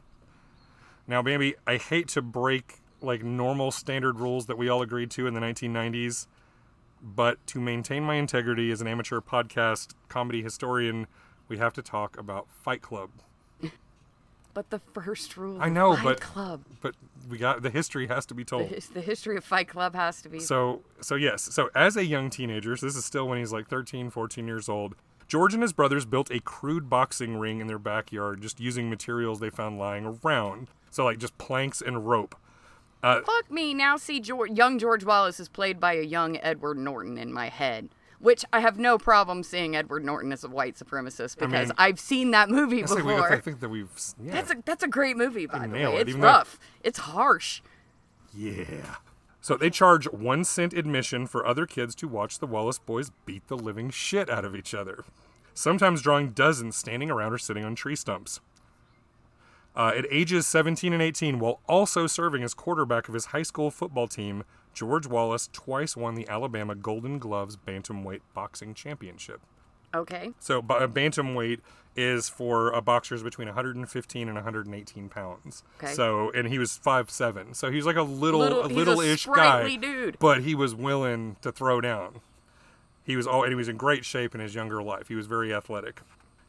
Now, 1.07 1.21
baby, 1.21 1.55
I 1.65 1.77
hate 1.77 2.07
to 2.09 2.21
break 2.21 2.81
like 3.01 3.23
normal 3.23 3.71
standard 3.71 4.19
rules 4.19 4.47
that 4.47 4.57
we 4.57 4.67
all 4.67 4.81
agreed 4.81 5.11
to 5.11 5.27
in 5.27 5.33
the 5.33 5.39
1990s, 5.39 6.27
but 7.01 7.45
to 7.47 7.61
maintain 7.61 8.03
my 8.03 8.15
integrity 8.15 8.71
as 8.71 8.81
an 8.81 8.87
amateur 8.87 9.21
podcast 9.21 9.93
comedy 10.09 10.41
historian, 10.41 11.07
we 11.47 11.57
have 11.57 11.73
to 11.73 11.81
talk 11.81 12.17
about 12.17 12.47
Fight 12.49 12.81
Club. 12.81 13.11
But 14.57 14.71
the 14.71 14.79
first 14.79 15.37
rule. 15.37 15.61
I 15.61 15.67
of 15.67 15.73
know, 15.73 15.93
Fight 15.93 16.03
but 16.03 16.19
Club. 16.19 16.63
but 16.81 16.95
we 17.29 17.37
got 17.37 17.61
the 17.61 17.69
history 17.69 18.07
has 18.07 18.25
to 18.25 18.33
be 18.33 18.43
told. 18.43 18.69
his- 18.69 18.89
the 18.89 19.01
history 19.01 19.37
of 19.37 19.43
Fight 19.43 19.67
Club 19.67 19.93
has 19.93 20.19
to 20.23 20.29
be. 20.29 20.39
So, 20.39 20.81
so 20.99 21.13
yes. 21.13 21.43
So 21.43 21.69
as 21.75 21.95
a 21.95 22.03
young 22.03 22.31
teenager, 22.31 22.75
so 22.75 22.87
this 22.87 22.95
is 22.95 23.05
still 23.05 23.27
when 23.27 23.37
he's 23.37 23.53
like 23.53 23.67
13, 23.67 24.09
14 24.09 24.47
years 24.47 24.67
old, 24.67 24.95
George 25.27 25.53
and 25.53 25.61
his 25.61 25.73
brothers 25.73 26.07
built 26.07 26.31
a 26.31 26.39
crude 26.39 26.89
boxing 26.89 27.37
ring 27.37 27.59
in 27.61 27.67
their 27.67 27.77
backyard 27.77 28.41
just 28.41 28.59
using 28.59 28.89
materials 28.89 29.39
they 29.39 29.51
found 29.51 29.77
lying 29.77 30.17
around. 30.23 30.69
So, 30.89 31.05
like, 31.05 31.19
just 31.19 31.37
planks 31.37 31.79
and 31.79 32.07
rope. 32.07 32.35
Uh, 33.03 33.21
Fuck 33.21 33.51
me. 33.51 33.75
Now 33.75 33.95
see, 33.95 34.19
George, 34.19 34.49
young 34.57 34.79
George 34.79 35.05
Wallace 35.05 35.39
is 35.39 35.49
played 35.49 35.79
by 35.79 35.93
a 35.93 36.01
young 36.01 36.35
Edward 36.41 36.79
Norton 36.79 37.19
in 37.19 37.31
my 37.31 37.49
head. 37.49 37.89
Which 38.19 38.43
I 38.51 38.61
have 38.61 38.79
no 38.79 38.97
problem 38.97 39.43
seeing 39.43 39.75
Edward 39.75 40.03
Norton 40.03 40.31
as 40.31 40.43
a 40.43 40.49
white 40.49 40.75
supremacist 40.75 41.37
because 41.37 41.67
mean- 41.69 41.75
I've 41.77 41.99
seen 41.99 42.31
that 42.31 42.49
movie 42.49 42.83
I, 42.83 42.87
before. 42.87 43.31
I 43.31 43.39
think 43.39 43.59
that 43.59 43.69
we've. 43.69 43.89
Yeah. 44.19 44.31
That's 44.31 44.51
a 44.51 44.55
that's 44.65 44.83
a 44.83 44.87
great 44.87 45.17
movie, 45.17 45.45
by 45.45 45.67
the 45.67 45.73
way. 45.73 45.83
it, 45.83 46.01
It's 46.01 46.09
even 46.09 46.21
though- 46.21 46.27
rough. 46.27 46.59
It's 46.83 46.97
harsh. 46.99 47.61
Yeah. 48.33 48.95
So 49.39 49.55
they 49.55 49.69
charge 49.69 50.05
one 50.11 50.43
cent 50.43 50.73
admission 50.73 51.27
for 51.27 51.45
other 51.45 51.65
kids 51.65 51.95
to 51.95 52.07
watch 52.07 52.39
the 52.39 52.47
Wallace 52.47 52.79
boys 52.79 53.11
beat 53.25 53.47
the 53.47 53.55
living 53.57 53.89
shit 53.91 54.29
out 54.29 54.43
of 54.43 54.55
each 54.55 54.73
other. 54.73 55.05
Sometimes 55.53 56.01
drawing 56.01 56.31
dozens 56.31 56.75
standing 56.75 57.09
around 57.09 57.33
or 57.33 57.37
sitting 57.37 57.63
on 57.63 57.73
tree 57.75 57.95
stumps. 57.95 58.41
Uh, 59.75 59.91
at 59.95 60.05
ages 60.11 60.47
17 60.47 60.91
and 60.91 61.01
18, 61.01 61.37
while 61.39 61.61
also 61.67 62.07
serving 62.07 62.43
as 62.43 62.55
quarterback 62.55 63.07
of 63.07 63.13
his 63.13 63.25
high 63.27 63.43
school 63.43 63.69
football 63.69 64.07
team, 64.07 64.43
George 64.77 65.07
Wallace 65.07 65.49
twice 65.51 65.97
won 65.97 66.13
the 66.13 66.27
Alabama 66.29 66.75
Golden 66.75 67.17
Gloves 67.17 67.57
Bantamweight 67.57 68.21
Boxing 68.35 68.75
Championship. 68.75 69.41
Okay. 69.95 70.33
So, 70.39 70.59
a 70.59 70.87
bantamweight 70.87 71.61
is 71.95 72.29
for 72.29 72.75
uh, 72.75 72.79
boxers 72.81 73.23
between 73.23 73.47
115 73.47 74.27
and 74.27 74.35
118 74.35 75.09
pounds. 75.09 75.63
Okay. 75.81 75.93
So, 75.93 76.29
and 76.29 76.47
he 76.47 76.59
was 76.59 76.77
five 76.77 77.09
seven. 77.09 77.55
So 77.55 77.71
he 77.71 77.77
was 77.77 77.87
like 77.87 77.95
a 77.95 78.03
little, 78.03 78.39
Little- 78.41 78.61
a 78.65 78.67
he's 78.69 78.75
a 78.75 78.79
little-ish 78.79 79.25
guy, 79.25 79.77
dude. 79.77 80.19
but 80.19 80.43
he 80.43 80.53
was 80.53 80.75
willing 80.75 81.37
to 81.41 81.51
throw 81.51 81.81
down. 81.81 82.21
He 83.03 83.15
was 83.15 83.25
all, 83.25 83.41
and 83.41 83.51
he 83.51 83.55
was 83.55 83.67
in 83.69 83.77
great 83.77 84.05
shape 84.05 84.35
in 84.35 84.41
his 84.41 84.53
younger 84.53 84.83
life. 84.83 85.07
He 85.07 85.15
was 85.15 85.25
very 85.25 85.51
athletic, 85.51 86.01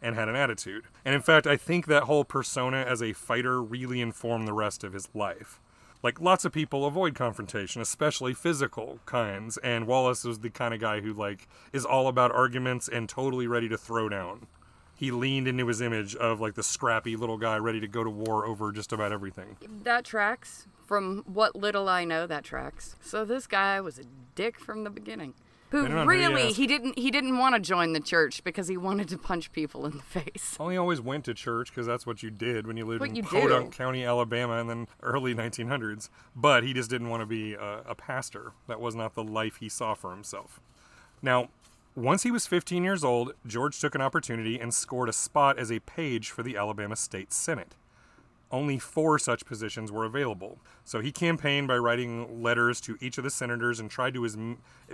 and 0.02 0.14
had 0.16 0.28
an 0.28 0.36
attitude. 0.36 0.84
And 1.02 1.14
in 1.14 1.22
fact, 1.22 1.46
I 1.46 1.56
think 1.56 1.86
that 1.86 2.02
whole 2.02 2.24
persona 2.26 2.78
as 2.86 3.00
a 3.02 3.14
fighter 3.14 3.62
really 3.62 4.02
informed 4.02 4.46
the 4.46 4.52
rest 4.52 4.84
of 4.84 4.92
his 4.92 5.08
life. 5.14 5.60
Like 6.02 6.20
lots 6.20 6.44
of 6.44 6.52
people 6.52 6.86
avoid 6.86 7.14
confrontation, 7.14 7.82
especially 7.82 8.32
physical 8.34 9.00
kinds, 9.04 9.56
and 9.58 9.86
Wallace 9.86 10.24
was 10.24 10.40
the 10.40 10.50
kind 10.50 10.72
of 10.72 10.80
guy 10.80 11.00
who 11.00 11.12
like 11.12 11.48
is 11.72 11.84
all 11.84 12.06
about 12.08 12.30
arguments 12.30 12.88
and 12.88 13.08
totally 13.08 13.46
ready 13.46 13.68
to 13.68 13.76
throw 13.76 14.08
down. 14.08 14.46
He 14.94 15.10
leaned 15.10 15.46
into 15.46 15.66
his 15.66 15.80
image 15.80 16.14
of 16.16 16.40
like 16.40 16.54
the 16.54 16.62
scrappy 16.62 17.16
little 17.16 17.38
guy 17.38 17.56
ready 17.56 17.80
to 17.80 17.88
go 17.88 18.02
to 18.02 18.10
war 18.10 18.46
over 18.46 18.72
just 18.72 18.92
about 18.92 19.12
everything. 19.12 19.56
That 19.84 20.04
tracks. 20.04 20.66
From 20.86 21.22
what 21.26 21.54
little 21.54 21.88
I 21.88 22.04
know, 22.04 22.26
that 22.26 22.44
tracks. 22.44 22.96
So 23.02 23.24
this 23.24 23.46
guy 23.46 23.80
was 23.80 23.98
a 23.98 24.04
dick 24.34 24.58
from 24.58 24.84
the 24.84 24.90
beginning. 24.90 25.34
Who 25.70 25.82
Depending 25.82 25.98
on 25.98 26.06
who 26.06 26.14
you 26.14 26.28
really 26.28 26.52
he 26.52 26.66
didn't 26.66 26.98
he 26.98 27.10
didn't 27.10 27.36
want 27.38 27.54
to 27.54 27.60
join 27.60 27.92
the 27.92 28.00
church 28.00 28.42
because 28.42 28.68
he 28.68 28.76
wanted 28.76 29.08
to 29.08 29.18
punch 29.18 29.52
people 29.52 29.84
in 29.84 29.98
the 29.98 30.02
face. 30.02 30.56
Well, 30.58 30.70
he 30.70 30.76
always 30.76 31.00
went 31.00 31.24
to 31.26 31.34
church 31.34 31.70
because 31.70 31.86
that's 31.86 32.06
what 32.06 32.22
you 32.22 32.30
did 32.30 32.66
when 32.66 32.76
you 32.76 32.86
lived 32.86 33.00
What 33.00 33.10
in 33.10 33.16
you 33.16 33.22
do. 33.22 33.68
County, 33.70 34.04
Alabama, 34.04 34.54
in 34.54 34.66
the 34.66 34.86
early 35.02 35.34
1900s. 35.34 36.08
But 36.34 36.64
he 36.64 36.72
just 36.72 36.88
didn't 36.88 37.10
want 37.10 37.20
to 37.20 37.26
be 37.26 37.54
a, 37.54 37.82
a 37.86 37.94
pastor. 37.94 38.52
That 38.66 38.80
was 38.80 38.94
not 38.94 39.14
the 39.14 39.24
life 39.24 39.56
he 39.56 39.68
saw 39.68 39.94
for 39.94 40.10
himself. 40.10 40.60
Now, 41.20 41.48
once 41.94 42.22
he 42.22 42.30
was 42.30 42.46
15 42.46 42.84
years 42.84 43.02
old, 43.02 43.32
George 43.46 43.78
took 43.80 43.94
an 43.94 44.00
opportunity 44.00 44.58
and 44.58 44.72
scored 44.72 45.08
a 45.08 45.12
spot 45.12 45.58
as 45.58 45.72
a 45.72 45.80
page 45.80 46.30
for 46.30 46.42
the 46.42 46.56
Alabama 46.56 46.96
State 46.96 47.32
Senate. 47.32 47.74
Only 48.50 48.78
four 48.78 49.18
such 49.18 49.44
positions 49.44 49.92
were 49.92 50.04
available. 50.04 50.58
So 50.84 51.00
he 51.00 51.12
campaigned 51.12 51.68
by 51.68 51.76
writing 51.76 52.42
letters 52.42 52.80
to 52.82 52.96
each 53.00 53.18
of 53.18 53.24
the 53.24 53.30
senators 53.30 53.78
and 53.78 53.90
tried 53.90 54.14
to 54.14 54.24
as, 54.24 54.36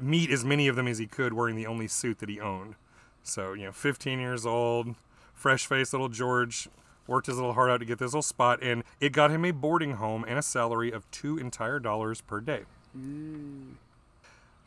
meet 0.01 0.31
as 0.31 0.45
many 0.45 0.67
of 0.67 0.77
them 0.77 0.89
as 0.89 0.99
he 0.99 1.07
could 1.07 1.33
wearing 1.33 1.55
the 1.55 1.67
only 1.67 1.87
suit 1.87 2.19
that 2.19 2.29
he 2.29 2.41
owned. 2.41 2.75
So, 3.23 3.53
you 3.53 3.67
know, 3.67 3.73
15 3.73 4.19
years 4.19 4.45
old, 4.45 4.97
fresh 5.33 5.67
faced 5.67 5.93
little 5.93 6.09
George 6.09 6.69
worked 7.07 7.27
his 7.27 7.37
little 7.37 7.53
heart 7.53 7.71
out 7.71 7.79
to 7.79 7.85
get 7.85 7.99
this 7.99 8.13
little 8.13 8.23
spot, 8.23 8.61
and 8.63 8.83
it 9.01 9.13
got 9.13 9.31
him 9.31 9.45
a 9.45 9.51
boarding 9.51 9.93
home 9.93 10.25
and 10.27 10.39
a 10.39 10.43
salary 10.43 10.91
of 10.91 11.11
two 11.11 11.39
entire 11.39 11.79
dollars 11.79 12.21
per 12.21 12.41
day. 12.41 12.63
Mm. 12.97 13.75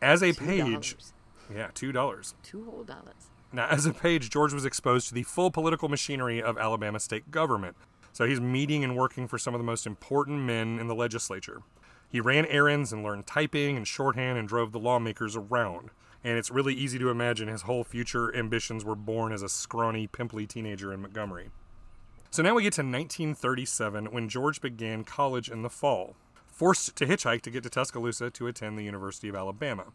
As 0.02 0.22
a 0.22 0.34
page, 0.34 0.96
$2. 0.98 1.12
yeah, 1.56 1.70
two 1.74 1.92
dollars. 1.92 2.36
Two 2.44 2.66
whole 2.66 2.84
dollars. 2.84 3.30
Now, 3.52 3.68
as 3.68 3.86
a 3.86 3.94
page, 3.94 4.30
George 4.30 4.54
was 4.54 4.66
exposed 4.66 5.08
to 5.08 5.14
the 5.14 5.24
full 5.24 5.52
political 5.52 5.88
machinery 5.88 6.42
of 6.42 6.58
Alabama 6.58 7.00
state 7.00 7.32
government. 7.32 7.76
So 8.18 8.26
he's 8.26 8.42
meeting 8.42 8.84
and 8.84 8.98
working 8.98 9.28
for 9.28 9.38
some 9.38 9.54
of 9.54 9.60
the 9.60 9.64
most 9.64 9.86
important 9.86 10.40
men 10.40 10.80
in 10.80 10.88
the 10.88 10.96
legislature. 10.96 11.62
He 12.10 12.20
ran 12.20 12.48
errands 12.48 12.92
and 12.92 13.04
learned 13.04 13.28
typing 13.28 13.78
and 13.78 13.88
shorthand 13.88 14.40
and 14.40 14.48
drove 14.48 14.72
the 14.72 14.80
lawmakers 14.80 15.36
around. 15.36 15.92
And 16.24 16.36
it's 16.36 16.50
really 16.50 16.74
easy 16.74 16.98
to 16.98 17.12
imagine 17.12 17.48
his 17.48 17.62
whole 17.62 17.84
future 17.84 18.36
ambitions 18.36 18.84
were 18.84 18.96
born 18.96 19.32
as 19.32 19.44
a 19.44 19.48
scrawny, 19.48 20.08
pimply 20.08 20.48
teenager 20.48 20.92
in 20.92 21.04
Montgomery. 21.04 21.52
So 22.32 22.42
now 22.42 22.56
we 22.56 22.64
get 22.64 22.74
to 22.74 22.82
1937 22.82 24.08
when 24.08 24.30
George 24.30 24.62
began 24.62 25.04
college 25.04 25.48
in 25.48 25.62
the 25.62 25.70
fall, 25.70 26.16
forced 26.48 26.96
to 26.96 27.06
hitchhike 27.06 27.42
to 27.42 27.52
get 27.52 27.62
to 27.62 27.70
Tuscaloosa 27.70 28.32
to 28.32 28.48
attend 28.48 28.80
the 28.80 28.84
University 28.84 29.30
of 29.30 29.36
Alabama. 29.36 29.94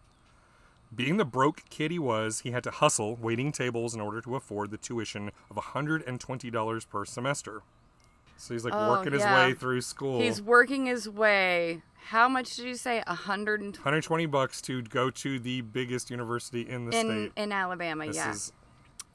Being 0.94 1.16
the 1.16 1.24
broke 1.24 1.68
kid 1.70 1.90
he 1.90 1.98
was, 1.98 2.42
he 2.42 2.52
had 2.52 2.62
to 2.62 2.70
hustle 2.70 3.16
waiting 3.16 3.50
tables 3.50 3.96
in 3.96 4.00
order 4.00 4.20
to 4.20 4.36
afford 4.36 4.70
the 4.70 4.78
tuition 4.78 5.32
of 5.50 5.56
$120 5.56 6.88
per 6.88 7.04
semester. 7.04 7.62
So 8.42 8.54
he's 8.54 8.64
like 8.64 8.74
Oh, 8.74 8.90
working 8.90 9.12
his 9.12 9.22
yeah. 9.22 9.46
way 9.46 9.54
through 9.54 9.82
school. 9.82 10.20
He's 10.20 10.42
working 10.42 10.86
his 10.86 11.08
way. 11.08 11.82
How 12.08 12.28
much 12.28 12.56
did 12.56 12.66
you 12.66 12.74
say? 12.74 13.00
A 13.06 13.14
hundred 13.14 13.60
and 13.60 13.72
twenty 13.72 13.98
120 13.98 14.26
bucks 14.26 14.60
to 14.62 14.82
go 14.82 15.10
to 15.10 15.38
the 15.38 15.60
biggest 15.60 16.10
university 16.10 16.62
in 16.68 16.86
the 16.90 16.98
in 16.98 17.06
state. 17.06 17.32
in 17.40 17.52
Alabama. 17.52 18.06
This 18.08 18.16
yeah. 18.16 18.30
is 18.32 18.52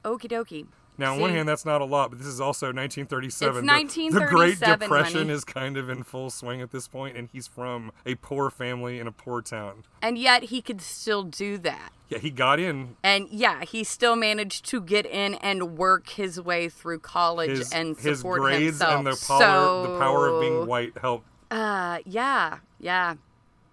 Okie 0.02 0.30
dokie. 0.30 0.66
Now, 0.98 1.14
on 1.14 1.20
one 1.20 1.30
hand, 1.30 1.48
that's 1.48 1.64
not 1.64 1.80
a 1.80 1.84
lot, 1.84 2.10
but 2.10 2.18
this 2.18 2.26
is 2.26 2.40
also 2.40 2.66
1937. 2.72 3.68
It's 3.68 3.94
The- 3.94 4.18
The, 4.18 4.26
Great 4.26 4.58
Depression 4.60 5.18
honey. 5.18 5.30
is 5.32 5.44
kind 5.44 5.76
of 5.76 5.88
in 5.88 6.02
full 6.02 6.28
swing 6.30 6.60
at 6.60 6.72
this 6.72 6.88
point, 6.88 7.16
and 7.16 7.28
he's 7.32 7.46
from 7.46 7.92
a 8.04 8.16
poor 8.16 8.50
family 8.50 8.98
in 8.98 9.06
a 9.06 9.12
poor 9.12 9.40
town. 9.40 9.84
And 10.02 10.18
yet 10.18 10.44
he 10.44 10.60
could 10.60 10.80
still 10.80 11.22
do 11.22 11.56
that. 11.58 11.92
Yeah, 12.08 12.18
he 12.18 12.30
got 12.30 12.58
in. 12.58 12.96
And 13.04 13.28
yeah, 13.30 13.64
he 13.64 13.84
still 13.84 14.16
managed 14.16 14.64
to 14.70 14.80
get 14.80 15.06
in 15.06 15.34
and 15.36 15.76
work 15.78 16.08
his 16.08 16.40
way 16.40 16.68
through 16.68 17.00
college 17.00 17.50
His, 17.50 17.72
and 17.72 17.96
his 17.98 18.18
support 18.18 18.40
grades 18.40 18.64
himself. 18.80 18.94
and 18.94 19.06
the 19.06 19.24
power, 19.26 19.82
the 19.92 19.98
power 19.98 20.28
of 20.28 20.40
being 20.40 20.66
white 20.66 20.96
helped. 20.98 21.26
Uh, 21.50 21.98
yeah, 22.06 22.58
yeah. 22.80 23.14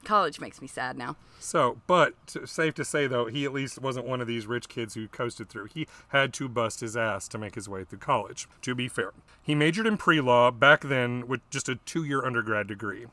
College 0.06 0.40
makes 0.40 0.62
me 0.62 0.68
sad 0.68 0.98
now. 0.98 1.18
So, 1.40 1.78
but 1.88 2.14
safe 2.46 2.74
to 2.76 2.86
say 2.86 3.08
though, 3.08 3.26
he 3.26 3.44
at 3.44 3.54
least 3.54 3.82
wasn't 3.82 4.08
one 4.08 4.22
of 4.22 4.28
these 4.28 4.48
rich 4.48 4.70
kids 4.70 4.94
who 4.94 5.08
coasted 5.08 5.50
through. 5.50 5.66
He 5.74 5.88
had 6.10 6.34
to 6.36 6.48
bust 6.48 6.80
his 6.80 6.96
ass 6.96 7.28
to 7.30 7.38
make 7.38 7.56
his 7.56 7.68
way 7.68 7.84
through 7.84 8.00
college. 8.00 8.48
To 8.62 8.74
be 8.74 8.88
fair, 8.88 9.12
he 9.42 9.56
majored 9.56 9.88
in 9.88 9.98
pre-law 9.98 10.52
back 10.52 10.82
then 10.82 11.28
with 11.28 11.42
just 11.50 11.68
a 11.68 11.76
two-year 11.76 12.26
undergrad 12.26 12.68
degree. 12.68 13.08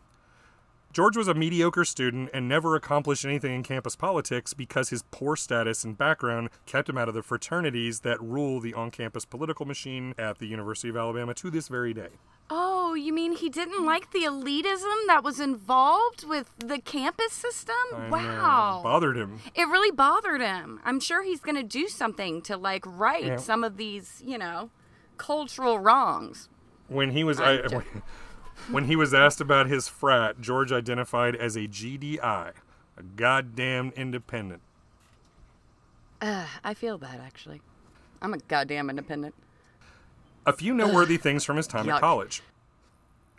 George 0.93 1.17
was 1.17 1.27
a 1.27 1.33
mediocre 1.33 1.87
student 1.87 2.29
and 2.35 2.47
never 2.47 2.77
accomplished 2.77 3.25
anything 3.25 3.55
in 3.55 3.63
campus 3.63 3.97
politics 3.97 4.53
because 4.53 4.91
his 4.91 5.03
poor 5.11 5.37
status 5.37 5.85
and 5.85 5.97
background 5.97 6.51
kept 6.67 6.87
him 6.87 6.99
out 6.99 7.09
of 7.09 7.15
the 7.15 7.23
fraternities 7.23 8.01
that 8.01 8.21
rule 8.21 8.61
the 8.61 8.75
on 8.75 8.91
campus 8.91 9.25
political 9.25 9.65
machine 9.65 10.15
at 10.19 10.39
the 10.39 10.47
University 10.47 10.91
of 10.91 10.97
Alabama 10.99 11.33
to 11.33 11.51
this 11.51 11.69
very 11.69 11.95
day. 11.95 12.09
Oh, 12.51 12.93
you 12.93 13.11
mean 13.11 13.35
he 13.35 13.49
didn't 13.49 13.87
like 13.87 14.11
the 14.11 14.25
elitism 14.25 15.07
that 15.07 15.23
was 15.25 15.41
involved 15.41 16.29
with 16.29 16.53
the 16.59 16.79
campus 16.79 17.33
system? 17.33 17.75
I 17.95 18.09
know, 18.11 18.11
wow. 18.11 18.81
bothered 18.85 19.17
him. 19.17 19.41
It 19.55 19.69
really 19.69 19.91
bothered 19.91 20.43
him. 20.43 20.79
I'm 20.85 21.01
sure 21.01 21.23
he's 21.25 21.41
going 21.41 21.57
to 21.57 21.63
do 21.63 21.89
something 21.89 22.43
to 22.43 22.59
like 22.59 22.85
right 22.87 23.25
Yeah. 23.25 23.37
some 23.37 23.65
of 23.65 23.79
these, 23.79 24.23
you 24.23 24.37
know, 24.37 24.69
cultural 25.17 25.79
wrongs. 25.79 26.51
When 26.89 27.13
he 27.13 27.25
was 27.25 27.41
I. 27.41 27.63
when 28.71 28.85
he 28.85 28.97
was 28.97 29.13
asked 29.13 29.41
about 29.41 29.67
his 29.67 29.89
frat, 29.89 30.41
George 30.41 30.73
identified 30.73 31.35
as 31.37 31.57
a 31.57 31.67
GDI, 31.67 32.53
a 32.97 33.03
goddamn 33.17 33.93
independent. 33.97 34.63
Uh, 36.21 36.47
I 36.63 36.75
feel 36.75 36.99
that 36.99 37.21
actually. 37.21 37.61
I'm 38.21 38.33
a 38.35 38.39
goddamn 38.39 38.89
independent. 38.89 39.35
A 40.47 40.53
few 40.53 40.75
noteworthy 40.75 41.17
things 41.17 41.45
from 41.45 41.57
his 41.57 41.67
time 41.67 41.87
Yuck. 41.87 41.95
at 41.95 42.01
college. 42.01 42.43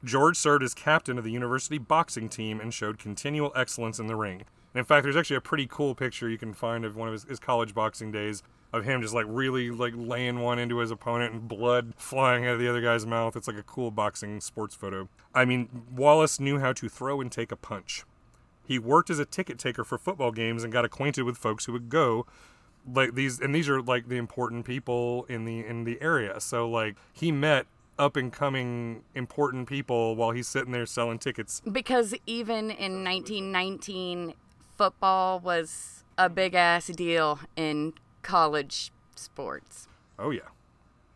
George 0.03 0.38
served 0.38 0.63
as 0.63 0.74
captain 0.74 1.18
of 1.18 1.24
the 1.24 1.32
university 1.32 1.77
boxing 1.77 2.27
team 2.27 2.60
and 2.60 2.74
showed 2.74 3.00
continual 3.00 3.53
excellence 3.56 4.00
in 4.00 4.08
the 4.08 4.15
ring. 4.15 4.44
And 4.74 4.80
in 4.80 4.86
fact, 4.86 5.03
there's 5.03 5.15
actually 5.15 5.38
a 5.38 5.42
pretty 5.42 5.68
cool 5.70 5.96
picture 5.96 6.30
you 6.30 6.38
can 6.38 6.53
find 6.53 6.84
of 6.84 6.96
one 6.98 7.08
of 7.08 7.13
his, 7.13 7.24
his 7.24 7.39
college 7.39 7.74
boxing 7.74 8.12
days 8.12 8.44
of 8.74 8.84
him 8.84 9.01
just 9.01 9.13
like 9.13 9.25
really 9.30 9.70
like 9.70 9.94
laying 9.96 10.39
one 10.39 10.58
into 10.58 10.80
his 10.80 10.89
opponent 10.89 11.34
and 11.34 11.48
blood 11.48 11.94
flying 11.96 12.46
out 12.46 12.56
of 12.56 12.60
the 12.60 12.68
other 12.68 12.82
guy's 12.82 13.06
mouth. 13.06 13.36
It's 13.36 13.48
like 13.48 13.58
a 13.58 13.63
cool 13.63 13.92
boxing 13.92 14.42
sports 14.42 14.75
photo. 14.75 15.08
I 15.34 15.46
mean, 15.46 15.84
Wallace 15.96 16.39
knew 16.39 16.60
how 16.60 16.74
to 16.74 16.89
throw 16.89 17.22
and 17.22 17.32
take 17.32 17.51
a 17.51 17.56
punch. 17.56 18.03
He 18.65 18.80
worked 18.80 19.10
as 19.10 19.20
a 19.20 19.25
ticket 19.25 19.60
taker 19.60 19.84
for 19.84 19.98
football 19.98 20.32
games 20.32 20.63
and 20.63 20.74
got 20.74 20.86
acquainted 20.86 21.24
with 21.24 21.38
folks 21.38 21.65
who 21.65 21.74
would 21.74 21.89
go 21.89 22.25
like 22.92 23.13
these 23.13 23.39
and 23.39 23.53
these 23.53 23.70
are 23.70 23.82
like 23.82 24.10
the 24.10 24.18
important 24.18 24.65
people 24.65 25.25
in 25.30 25.46
the 25.46 25.65
in 25.65 25.84
the 25.84 26.01
area. 26.01 26.39
So 26.39 26.68
like 26.68 26.96
he 27.13 27.32
met 27.32 27.68
up 28.00 28.18
and 28.18 28.34
coming 28.34 29.03
important 29.13 29.70
people 29.70 30.15
while 30.15 30.32
he's 30.32 30.48
sitting 30.48 30.72
there 30.72 30.88
selling 30.88 31.20
tickets. 31.20 31.62
Because 31.72 32.15
even 32.25 32.72
in 32.72 33.03
1919, 33.03 34.34
football 34.75 35.39
was 35.39 36.03
a 36.18 36.30
big 36.30 36.56
ass 36.56 36.88
deal 36.88 37.39
in 37.56 37.94
college 38.24 38.92
sports. 39.15 39.88
Oh 40.18 40.32
yeah. 40.32 40.50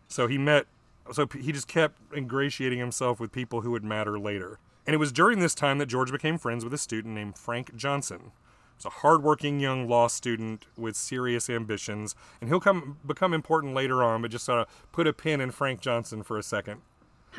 So 0.07 0.27
he 0.27 0.37
met 0.37 0.67
so 1.11 1.27
he 1.27 1.51
just 1.51 1.67
kept 1.67 1.99
ingratiating 2.15 2.79
himself 2.79 3.19
with 3.19 3.31
people 3.31 3.61
who 3.61 3.71
would 3.71 3.83
matter 3.83 4.19
later. 4.19 4.59
And 4.85 4.93
it 4.93 4.97
was 4.97 5.11
during 5.11 5.39
this 5.39 5.55
time 5.55 5.79
that 5.79 5.87
George 5.87 6.11
became 6.11 6.37
friends 6.37 6.63
with 6.63 6.73
a 6.73 6.77
student 6.77 7.15
named 7.15 7.37
Frank 7.37 7.75
Johnson. 7.75 8.31
He's 8.77 8.85
a 8.85 8.89
hardworking 8.89 9.59
young 9.59 9.89
law 9.89 10.07
student 10.07 10.67
with 10.77 10.95
serious 10.95 11.49
ambitions, 11.49 12.15
and 12.39 12.49
he'll 12.49 12.59
come 12.59 12.97
become 13.05 13.33
important 13.33 13.73
later 13.73 14.03
on, 14.03 14.21
but 14.21 14.31
just 14.31 14.45
sort 14.45 14.59
of 14.59 14.91
put 14.91 15.07
a 15.07 15.13
pin 15.13 15.41
in 15.41 15.51
Frank 15.51 15.81
Johnson 15.81 16.23
for 16.23 16.37
a 16.37 16.43
second. 16.43 16.81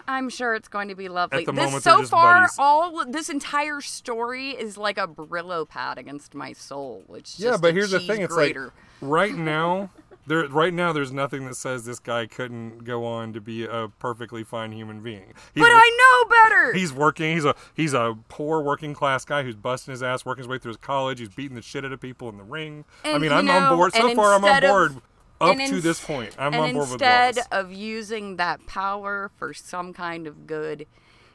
I'm 0.06 0.28
sure 0.28 0.54
it's 0.54 0.68
going 0.68 0.88
to 0.88 0.94
be 0.94 1.08
lovely. 1.08 1.40
At 1.40 1.46
the 1.46 1.52
this 1.52 1.64
moment, 1.64 1.82
so 1.82 2.02
far, 2.04 2.40
buddies. 2.42 2.56
all 2.58 3.04
this 3.06 3.28
entire 3.28 3.80
story 3.80 4.50
is 4.50 4.76
like 4.78 4.98
a 4.98 5.08
Brillo 5.08 5.68
pad 5.68 5.98
against 5.98 6.34
my 6.34 6.52
soul, 6.52 7.02
which 7.06 7.38
Yeah, 7.38 7.50
just 7.50 7.62
but 7.62 7.74
here's 7.74 7.90
the 7.90 8.00
thing: 8.00 8.22
it's 8.22 8.34
like 8.36 8.56
right 9.00 9.34
now, 9.36 9.90
there, 10.26 10.46
right 10.48 10.74
now, 10.74 10.92
there's 10.92 11.12
nothing 11.12 11.46
that 11.46 11.54
says 11.56 11.84
this 11.86 11.98
guy 12.00 12.26
couldn't 12.26 12.84
go 12.84 13.04
on 13.06 13.32
to 13.32 13.40
be 13.40 13.64
a 13.64 13.88
perfectly 13.98 14.44
fine 14.44 14.72
human 14.72 15.00
being. 15.02 15.32
He's, 15.54 15.62
But 15.62 15.70
I 15.72 15.96
know 15.98 16.30
better. 16.30 16.72
he's 16.74 16.92
working. 16.92 17.34
He's 17.34 17.44
a 17.46 17.54
he's 17.74 17.94
a 17.94 18.16
poor 18.28 18.60
working 18.62 18.92
class 18.94 19.24
guy 19.24 19.42
who's 19.42 19.56
busting 19.56 19.92
his 19.92 20.02
ass, 20.02 20.24
working 20.26 20.42
his 20.42 20.48
way 20.48 20.58
through 20.58 20.70
his 20.70 20.76
college. 20.76 21.18
He's 21.20 21.30
beating 21.30 21.54
the 21.54 21.62
shit 21.62 21.84
out 21.84 21.92
of 21.92 22.00
people 22.00 22.28
in 22.28 22.36
the 22.36 22.44
ring. 22.44 22.84
I 23.04 23.16
mean, 23.18 23.32
I'm 23.32 23.46
know, 23.46 23.52
on 23.58 23.76
board. 23.76 23.94
So 23.94 24.14
far, 24.14 24.34
I'm 24.34 24.44
on 24.44 24.50
instead 24.50 24.64
of- 24.64 24.70
board. 24.70 25.02
Up 25.40 25.56
and 25.56 25.68
to 25.68 25.80
this 25.80 26.04
point, 26.04 26.34
I'm 26.38 26.52
and 26.52 26.62
on 26.62 26.72
board 26.72 26.90
with 26.90 27.02
instead 27.02 27.38
of 27.52 27.72
using 27.72 28.36
that 28.36 28.66
power 28.66 29.30
for 29.36 29.54
some 29.54 29.92
kind 29.92 30.26
of 30.26 30.46
good, 30.46 30.86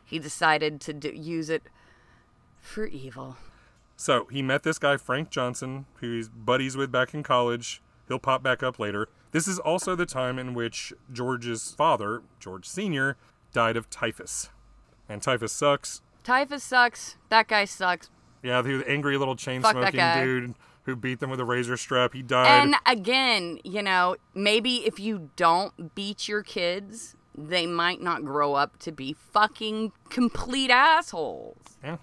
he 0.03 0.19
decided 0.19 0.81
to 0.81 0.93
do, 0.93 1.09
use 1.09 1.49
it 1.49 1.63
for 2.59 2.85
evil. 2.85 3.37
So 3.95 4.27
he 4.29 4.41
met 4.41 4.63
this 4.63 4.77
guy 4.77 4.97
Frank 4.97 5.29
Johnson, 5.29 5.85
who 6.01 6.17
he's 6.17 6.27
buddies 6.27 6.75
with 6.75 6.91
back 6.91 7.13
in 7.13 7.23
college. 7.23 7.81
He'll 8.09 8.19
pop 8.19 8.43
back 8.43 8.61
up 8.61 8.77
later. 8.77 9.07
This 9.31 9.47
is 9.47 9.57
also 9.57 9.95
the 9.95 10.05
time 10.05 10.37
in 10.37 10.53
which 10.53 10.91
George's 11.11 11.73
father, 11.73 12.23
George 12.39 12.67
Senior, 12.67 13.15
died 13.53 13.77
of 13.77 13.89
typhus, 13.89 14.49
and 15.07 15.21
typhus 15.21 15.53
sucks. 15.53 16.01
Typhus 16.23 16.63
sucks. 16.63 17.15
That 17.29 17.47
guy 17.47 17.65
sucks. 17.65 18.09
Yeah, 18.41 18.61
the 18.61 18.83
angry 18.87 19.17
little 19.17 19.37
chain 19.37 19.61
Fuck 19.61 19.71
smoking 19.71 20.01
dude 20.15 20.55
who 20.85 20.95
beat 20.95 21.19
them 21.19 21.29
with 21.29 21.39
a 21.39 21.45
razor 21.45 21.77
strap. 21.77 22.13
He 22.13 22.21
died. 22.21 22.47
And 22.47 22.75
again, 22.85 23.59
you 23.63 23.81
know, 23.81 24.15
maybe 24.33 24.85
if 24.85 24.99
you 24.99 25.29
don't 25.35 25.95
beat 25.95 26.27
your 26.27 26.43
kids, 26.43 27.15
they 27.37 27.65
might 27.65 28.01
not 28.01 28.23
grow 28.23 28.53
up 28.53 28.77
to 28.79 28.91
be 28.91 29.13
fucking 29.13 29.91
complete 30.09 30.69
assholes. 30.69 31.77
yeah. 31.83 31.97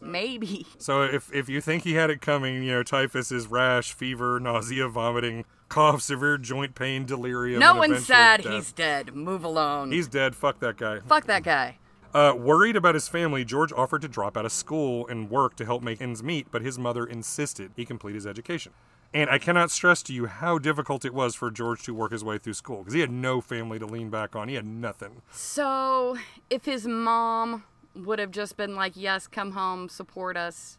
Maybe. 0.00 0.66
So 0.78 1.02
if 1.02 1.32
if 1.34 1.48
you 1.48 1.62
think 1.62 1.84
he 1.84 1.94
had 1.94 2.10
it 2.10 2.20
coming, 2.20 2.62
you 2.62 2.70
know, 2.70 2.82
typhus 2.82 3.32
is 3.32 3.46
rash, 3.46 3.94
fever, 3.94 4.38
nausea, 4.38 4.88
vomiting, 4.88 5.46
cough, 5.70 6.02
severe 6.02 6.36
joint 6.36 6.74
pain, 6.74 7.06
delirium. 7.06 7.60
No 7.60 7.70
and 7.70 7.78
one 7.78 7.90
eventual 7.92 8.06
said 8.14 8.42
death. 8.42 8.52
he's 8.52 8.72
dead. 8.72 9.14
Move 9.16 9.42
alone. 9.42 9.90
He's 9.92 10.06
dead. 10.06 10.36
Fuck 10.36 10.60
that 10.60 10.76
guy. 10.76 11.00
Fuck 11.00 11.24
that 11.26 11.42
guy. 11.44 11.78
Uh, 12.14 12.34
worried 12.36 12.76
about 12.76 12.94
his 12.94 13.08
family, 13.08 13.44
George 13.44 13.72
offered 13.72 14.02
to 14.02 14.08
drop 14.08 14.36
out 14.36 14.46
of 14.46 14.52
school 14.52 15.06
and 15.08 15.30
work 15.30 15.56
to 15.56 15.64
help 15.64 15.82
make 15.82 16.00
ends 16.00 16.22
meet, 16.22 16.46
but 16.50 16.62
his 16.62 16.78
mother 16.78 17.04
insisted 17.04 17.72
he 17.76 17.84
complete 17.84 18.14
his 18.14 18.26
education. 18.26 18.72
And 19.14 19.30
I 19.30 19.38
cannot 19.38 19.70
stress 19.70 20.02
to 20.04 20.12
you 20.12 20.26
how 20.26 20.58
difficult 20.58 21.04
it 21.04 21.14
was 21.14 21.34
for 21.34 21.50
George 21.50 21.82
to 21.84 21.94
work 21.94 22.12
his 22.12 22.24
way 22.24 22.38
through 22.38 22.54
school 22.54 22.78
because 22.78 22.94
he 22.94 23.00
had 23.00 23.10
no 23.10 23.40
family 23.40 23.78
to 23.78 23.86
lean 23.86 24.10
back 24.10 24.34
on. 24.34 24.48
He 24.48 24.54
had 24.54 24.66
nothing. 24.66 25.22
So, 25.30 26.16
if 26.50 26.64
his 26.64 26.86
mom 26.86 27.64
would 27.94 28.18
have 28.18 28.30
just 28.30 28.56
been 28.56 28.74
like, 28.74 28.92
yes, 28.94 29.26
come 29.26 29.52
home, 29.52 29.88
support 29.88 30.36
us, 30.36 30.76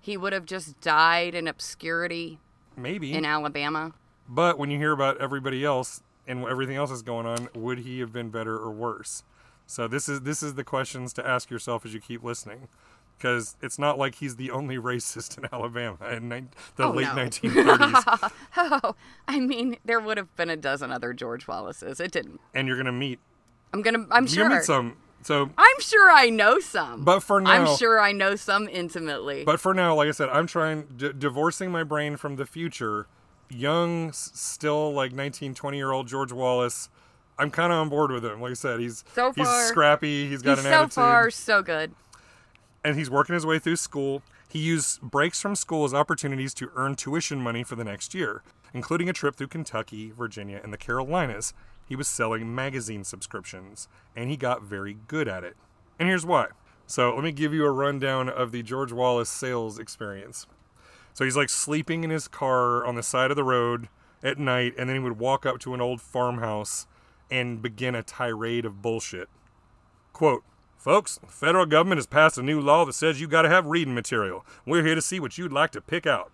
he 0.00 0.16
would 0.16 0.32
have 0.32 0.46
just 0.46 0.80
died 0.80 1.34
in 1.34 1.46
obscurity 1.46 2.38
Maybe. 2.76 3.12
in 3.14 3.24
Alabama. 3.24 3.92
But 4.28 4.58
when 4.58 4.70
you 4.70 4.78
hear 4.78 4.92
about 4.92 5.20
everybody 5.20 5.64
else 5.64 6.02
and 6.26 6.44
everything 6.44 6.76
else 6.76 6.90
that's 6.90 7.02
going 7.02 7.26
on, 7.26 7.48
would 7.54 7.78
he 7.78 8.00
have 8.00 8.12
been 8.12 8.30
better 8.30 8.56
or 8.56 8.70
worse? 8.70 9.22
So 9.70 9.86
this 9.86 10.08
is 10.08 10.22
this 10.22 10.42
is 10.42 10.54
the 10.54 10.64
questions 10.64 11.12
to 11.12 11.26
ask 11.26 11.48
yourself 11.48 11.86
as 11.86 11.94
you 11.94 12.00
keep 12.00 12.24
listening, 12.24 12.66
because 13.16 13.56
it's 13.62 13.78
not 13.78 13.98
like 13.98 14.16
he's 14.16 14.34
the 14.34 14.50
only 14.50 14.78
racist 14.78 15.38
in 15.38 15.46
Alabama 15.52 15.96
in 16.10 16.28
nine 16.28 16.48
the 16.74 16.84
Oh, 16.86 16.90
late 16.90 17.04
no. 17.14 17.14
1930s. 17.14 18.32
Oh, 18.56 18.96
I 19.28 19.38
mean, 19.38 19.76
there 19.84 20.00
would 20.00 20.16
have 20.16 20.34
been 20.34 20.50
a 20.50 20.56
dozen 20.56 20.90
other 20.90 21.12
George 21.12 21.46
Wallaces. 21.46 22.00
It 22.00 22.10
didn't. 22.10 22.40
and 22.52 22.66
you're 22.66 22.76
gonna 22.76 22.90
meet 22.90 23.20
I'm 23.72 23.82
gonna. 23.82 24.06
I'm 24.10 24.24
you're 24.24 24.28
sure. 24.28 24.44
gonna 24.44 24.54
meet 24.56 24.64
some. 24.64 24.96
So, 25.22 25.50
I'm 25.56 25.80
sure 25.80 26.10
I 26.10 26.30
know 26.30 26.58
some. 26.60 27.04
but 27.04 27.20
for 27.20 27.40
now, 27.40 27.50
I'm 27.50 27.76
sure 27.76 28.00
I 28.00 28.10
know 28.12 28.34
some 28.36 28.66
intimately. 28.68 29.44
But 29.44 29.60
for 29.60 29.72
now, 29.74 29.94
like 29.94 30.08
I 30.08 30.12
said, 30.12 30.30
I'm 30.30 30.46
trying 30.48 30.86
d- 30.96 31.12
divorcing 31.16 31.70
my 31.70 31.84
brain 31.84 32.16
from 32.16 32.36
the 32.36 32.46
future. 32.46 33.06
Young, 33.50 34.12
still 34.12 34.92
like 34.94 35.12
19, 35.12 35.54
20 35.54 35.76
year 35.76 35.92
old 35.92 36.08
George 36.08 36.32
Wallace. 36.32 36.88
I'm 37.40 37.50
kind 37.50 37.72
of 37.72 37.78
on 37.78 37.88
board 37.88 38.10
with 38.12 38.24
him. 38.24 38.40
Like 38.40 38.52
I 38.52 38.54
said, 38.54 38.80
he's 38.80 39.04
So 39.14 39.32
he's 39.32 39.48
scrappy. 39.48 40.28
He's 40.28 40.42
got 40.42 40.58
He's 40.58 40.66
an 40.66 40.70
so 40.70 40.76
attitude, 40.76 40.92
far 40.92 41.30
so 41.30 41.62
good. 41.62 41.92
and 42.84 42.96
he's 42.96 43.10
working 43.10 43.34
his 43.34 43.46
way 43.46 43.58
through 43.58 43.76
school. 43.76 44.22
He 44.48 44.58
used 44.58 45.00
breaks 45.00 45.40
from 45.40 45.54
school 45.54 45.84
as 45.84 45.94
opportunities 45.94 46.54
to 46.54 46.70
earn 46.74 46.96
tuition 46.96 47.40
money 47.40 47.62
for 47.62 47.76
the 47.76 47.84
next 47.84 48.14
year, 48.14 48.42
including 48.74 49.08
a 49.08 49.12
trip 49.12 49.36
through 49.36 49.46
Kentucky, 49.48 50.10
Virginia, 50.10 50.60
and 50.62 50.72
the 50.72 50.76
Carolinas. 50.78 51.54
He 51.88 51.96
was 51.96 52.08
selling 52.08 52.54
magazine 52.54 53.04
subscriptions, 53.04 53.88
and 54.16 54.28
he 54.30 54.36
got 54.36 54.62
very 54.62 54.96
good 55.08 55.28
at 55.28 55.44
it. 55.44 55.56
And 55.98 56.08
here's 56.08 56.26
why. 56.26 56.46
So 56.86 57.14
let 57.14 57.22
me 57.22 57.30
give 57.32 57.54
you 57.54 57.64
a 57.64 57.70
rundown 57.70 58.28
of 58.28 58.50
the 58.52 58.62
George 58.62 58.92
Wallace 58.92 59.28
sales 59.28 59.78
experience. 59.78 60.46
So 61.14 61.24
he's 61.24 61.36
like 61.36 61.48
sleeping 61.48 62.02
in 62.04 62.10
his 62.10 62.26
car 62.28 62.84
on 62.84 62.94
the 62.96 63.02
side 63.02 63.30
of 63.30 63.36
the 63.36 63.44
road 63.44 63.88
at 64.22 64.38
night, 64.38 64.74
and 64.76 64.88
then 64.88 64.96
he 64.96 65.00
would 65.02 65.18
walk 65.18 65.46
up 65.46 65.58
to 65.60 65.74
an 65.74 65.80
old 65.80 66.00
farmhouse 66.00 66.86
and 67.30 67.62
begin 67.62 67.94
a 67.94 68.02
tirade 68.02 68.64
of 68.64 68.82
bullshit. 68.82 69.28
Quote, 70.12 70.44
Folks, 70.76 71.18
the 71.18 71.26
federal 71.26 71.66
government 71.66 71.98
has 71.98 72.06
passed 72.06 72.38
a 72.38 72.42
new 72.42 72.58
law 72.58 72.86
that 72.86 72.94
says 72.94 73.20
you 73.20 73.28
gotta 73.28 73.50
have 73.50 73.66
reading 73.66 73.94
material. 73.94 74.46
We're 74.64 74.84
here 74.84 74.94
to 74.94 75.02
see 75.02 75.20
what 75.20 75.36
you'd 75.36 75.52
like 75.52 75.72
to 75.72 75.80
pick 75.82 76.06
out. 76.06 76.32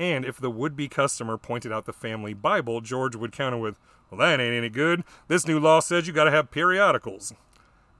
And 0.00 0.24
if 0.24 0.38
the 0.38 0.50
would 0.50 0.76
be 0.76 0.88
customer 0.88 1.38
pointed 1.38 1.72
out 1.72 1.84
the 1.84 1.92
family 1.92 2.34
Bible, 2.34 2.80
George 2.80 3.14
would 3.14 3.30
counter 3.30 3.58
with, 3.58 3.78
Well, 4.10 4.18
that 4.18 4.40
ain't 4.40 4.54
any 4.54 4.68
good. 4.68 5.04
This 5.28 5.46
new 5.46 5.60
law 5.60 5.78
says 5.78 6.08
you 6.08 6.12
gotta 6.12 6.32
have 6.32 6.50
periodicals. 6.50 7.32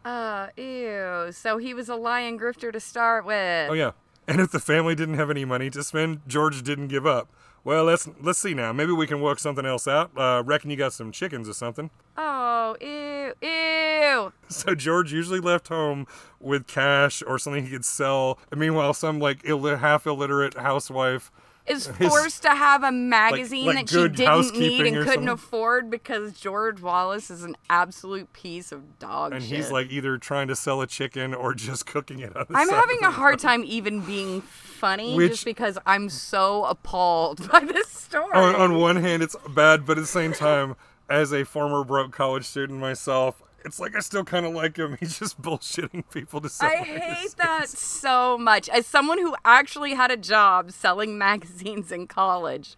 Uh, 0.05 0.49
ew. 0.57 1.29
So 1.31 1.59
he 1.59 1.75
was 1.75 1.89
a 1.89 1.95
lying 1.95 2.39
grifter 2.39 2.73
to 2.73 2.81
start 2.81 3.25
with. 3.25 3.71
Oh 3.71 3.75
yeah. 3.75 3.93
And 4.27 4.41
if 4.41 4.51
the 4.51 4.61
family 4.61 4.95
didn't 4.95 5.15
have 5.15 5.31
any 5.31 5.45
money 5.45 5.71
to 5.71 5.83
spend, 5.83 6.23
George 6.27 6.63
didn't 6.63 6.89
give 6.89 7.07
up. 7.07 7.29
Well, 7.69 7.85
let's 7.85 8.09
let's 8.23 8.39
see 8.39 8.55
now. 8.55 8.73
Maybe 8.73 8.93
we 8.93 9.07
can 9.07 9.21
work 9.21 9.39
something 9.39 9.67
else 9.67 9.87
out. 9.87 10.11
Uh, 10.17 10.43
reckon 10.43 10.71
you 10.71 10.77
got 10.79 10.95
some 10.95 11.13
chickens 11.13 11.51
or 11.51 11.53
something. 11.53 11.91
Oh, 12.17 12.77
ew, 12.81 13.35
ew. 13.47 14.33
So 14.49 14.75
George 14.75 15.13
usually 15.13 15.39
left 15.41 15.69
home 15.69 16.07
with 16.41 16.67
cash 16.67 17.23
or 17.27 17.39
something 17.39 17.65
he 17.67 17.71
could 17.71 17.85
sell. 17.85 18.39
And 18.51 18.59
meanwhile, 18.59 18.95
some 18.95 19.19
like 19.21 19.41
Ill- 19.45 19.77
half 19.77 20.07
illiterate 20.07 20.57
housewife 20.57 21.31
Is 21.67 21.89
His- 21.89 22.09
forced 22.09 22.41
to 22.45 22.55
have 22.55 22.83
a 22.83 22.91
magazine 23.19 23.67
like 23.67 23.87
that 23.87 23.91
she 23.91 24.09
didn't 24.09 24.59
need 24.59 24.87
and 24.87 24.97
couldn't 24.97 25.07
something? 25.13 25.29
afford 25.29 25.91
because 25.91 26.33
George 26.41 26.81
Wallace 26.81 27.31
is 27.31 27.43
an 27.45 27.55
absolute 27.69 28.33
piece 28.33 28.73
of 28.73 28.99
dog 28.99 29.33
shit. 29.33 29.43
and 29.43 29.45
shit. 29.51 29.57
he's 29.59 29.71
like 29.71 29.91
either 29.91 30.17
trying 30.17 30.49
to 30.49 30.57
sell 30.57 30.81
a 30.81 30.87
chicken 30.87 31.35
or 31.35 31.53
just 31.53 31.85
cooking 31.85 32.21
it 32.21 32.33
I'm 32.35 32.69
having 32.71 33.05
a 33.05 33.11
hard 33.11 33.39
time 33.39 33.63
even 33.67 34.01
being 34.01 34.43
funny 34.79 35.15
Which- 35.15 35.33
just 35.33 35.45
because 35.45 35.79
I'm 35.87 36.09
so 36.09 36.65
appalled 36.65 37.49
by 37.53 37.61
this 37.61 37.89
story. 37.89 38.33
On, 38.33 38.55
on 38.55 38.79
one 38.79 38.97
hand, 38.97 39.23
it's 39.23 39.37
bad, 39.51 39.85
but 39.85 39.99
at 39.99 40.03
the 40.03 40.07
same 40.07 40.33
time, 40.33 40.77
as 41.09 41.33
a 41.33 41.45
former 41.45 41.85
broke 41.85 42.13
college 42.13 42.45
student 42.45 42.79
myself, 42.79 43.43
it's 43.65 43.81
like 43.81 43.97
I 43.97 44.01
still 44.01 44.25
kind 44.25 44.47
of 44.47 44.55
like 44.55 44.77
him. 44.77 44.97
He's 45.01 45.19
just 45.19 45.41
bullshitting 45.41 46.05
people 46.11 46.41
to 46.41 46.49
sell. 46.49 46.71
I 46.71 46.77
hate 46.77 47.37
that 47.39 47.69
so 47.69 48.39
much. 48.39 48.69
As 48.69 48.87
someone 48.87 49.19
who 49.19 49.35
actually 49.45 49.95
had 49.95 50.11
a 50.11 50.17
job 50.17 50.73
selling 50.73 51.19
magazines 51.29 51.91
in 51.93 52.07
college, 52.07 52.77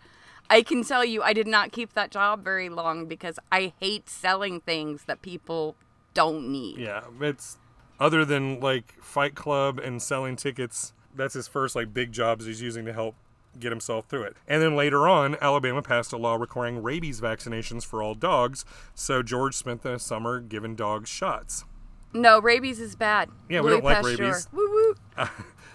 I 0.49 0.63
can 0.63 0.83
tell 0.83 1.05
you 1.05 1.23
I 1.23 1.33
did 1.33 1.47
not 1.47 1.71
keep 1.71 1.93
that 1.95 2.11
job 2.11 2.43
very 2.43 2.69
long 2.69 3.07
because 3.07 3.39
I 3.53 3.73
hate 3.79 4.09
selling 4.09 4.61
things 4.61 5.05
that 5.05 5.23
people 5.23 5.77
don't 6.15 6.51
need. 6.51 6.79
Yeah, 6.79 7.03
it's 7.21 7.59
other 8.01 8.25
than 8.25 8.59
like 8.61 8.95
Fight 9.03 9.35
Club 9.35 9.79
and 9.79 10.01
selling 10.03 10.37
tickets. 10.37 10.93
That's 11.15 11.35
his 11.35 11.49
first 11.49 11.75
like 11.77 11.93
big 11.93 12.13
jobs 12.13 12.47
he's 12.47 12.63
using 12.63 12.85
to 12.87 12.93
help 12.93 13.15
get 13.59 13.73
himself 13.73 14.07
through 14.07 14.23
it. 14.23 14.37
And 14.47 14.63
then 14.63 14.77
later 14.77 15.09
on, 15.09 15.37
Alabama 15.41 15.83
passed 15.83 16.13
a 16.13 16.17
law 16.17 16.37
requiring 16.37 16.83
rabies 16.83 17.21
vaccinations 17.21 17.85
for 17.85 18.03
all 18.03 18.15
dogs. 18.15 18.65
So 18.95 19.23
George 19.23 19.55
spent 19.57 19.83
the 19.83 19.99
summer 19.99 20.39
giving 20.41 20.77
dogs 20.77 21.09
shots. 21.09 21.65
No, 22.13 22.41
rabies 22.41 22.79
is 22.81 22.95
bad. 22.97 23.29
Yeah, 23.49 23.61
we 23.61 23.71
Louis 23.71 23.81
don't 23.81 23.85
like 23.85 23.97
Pasteur. 24.05 24.25
rabies. 24.25 24.49
Woo 24.53 24.95
woo. 25.19 25.27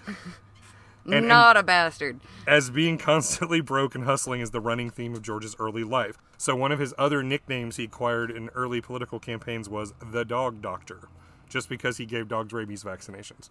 and- 1.14 1.28
Not 1.28 1.56
a 1.56 1.62
bastard. 1.62 2.20
As 2.46 2.70
being 2.70 2.98
constantly 2.98 3.60
broke 3.60 3.94
and 3.94 4.04
hustling 4.04 4.40
is 4.40 4.50
the 4.50 4.60
running 4.60 4.90
theme 4.90 5.14
of 5.14 5.22
George's 5.22 5.56
early 5.58 5.84
life. 5.84 6.18
So 6.38 6.54
one 6.56 6.72
of 6.72 6.78
his 6.78 6.94
other 6.98 7.22
nicknames 7.22 7.76
he 7.76 7.84
acquired 7.84 8.30
in 8.30 8.48
early 8.50 8.80
political 8.80 9.18
campaigns 9.18 9.68
was 9.68 9.94
the 10.12 10.24
Dog 10.24 10.60
Doctor, 10.60 11.08
just 11.48 11.68
because 11.68 11.96
he 11.96 12.04
gave 12.06 12.28
dogs 12.28 12.52
rabies 12.52 12.84
vaccinations. 12.84 13.48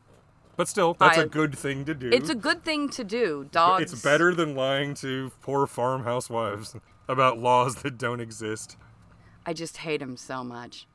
But 0.57 0.67
still, 0.67 0.93
that's 0.93 1.17
a 1.17 1.25
good 1.25 1.57
thing 1.57 1.85
to 1.85 1.93
do. 1.93 2.09
It's 2.11 2.29
a 2.29 2.35
good 2.35 2.63
thing 2.63 2.89
to 2.89 3.03
do. 3.03 3.47
Dogs. 3.51 3.91
It's 3.91 4.01
better 4.01 4.33
than 4.33 4.55
lying 4.55 4.93
to 4.95 5.31
poor 5.41 5.67
farmhouse 5.67 6.29
wives. 6.29 6.75
about 7.07 7.37
laws 7.37 7.75
that 7.75 7.97
don't 7.97 8.19
exist. 8.19 8.77
I 9.45 9.53
just 9.53 9.77
hate 9.77 10.01
him 10.01 10.17
so 10.17 10.43
much. 10.43 10.87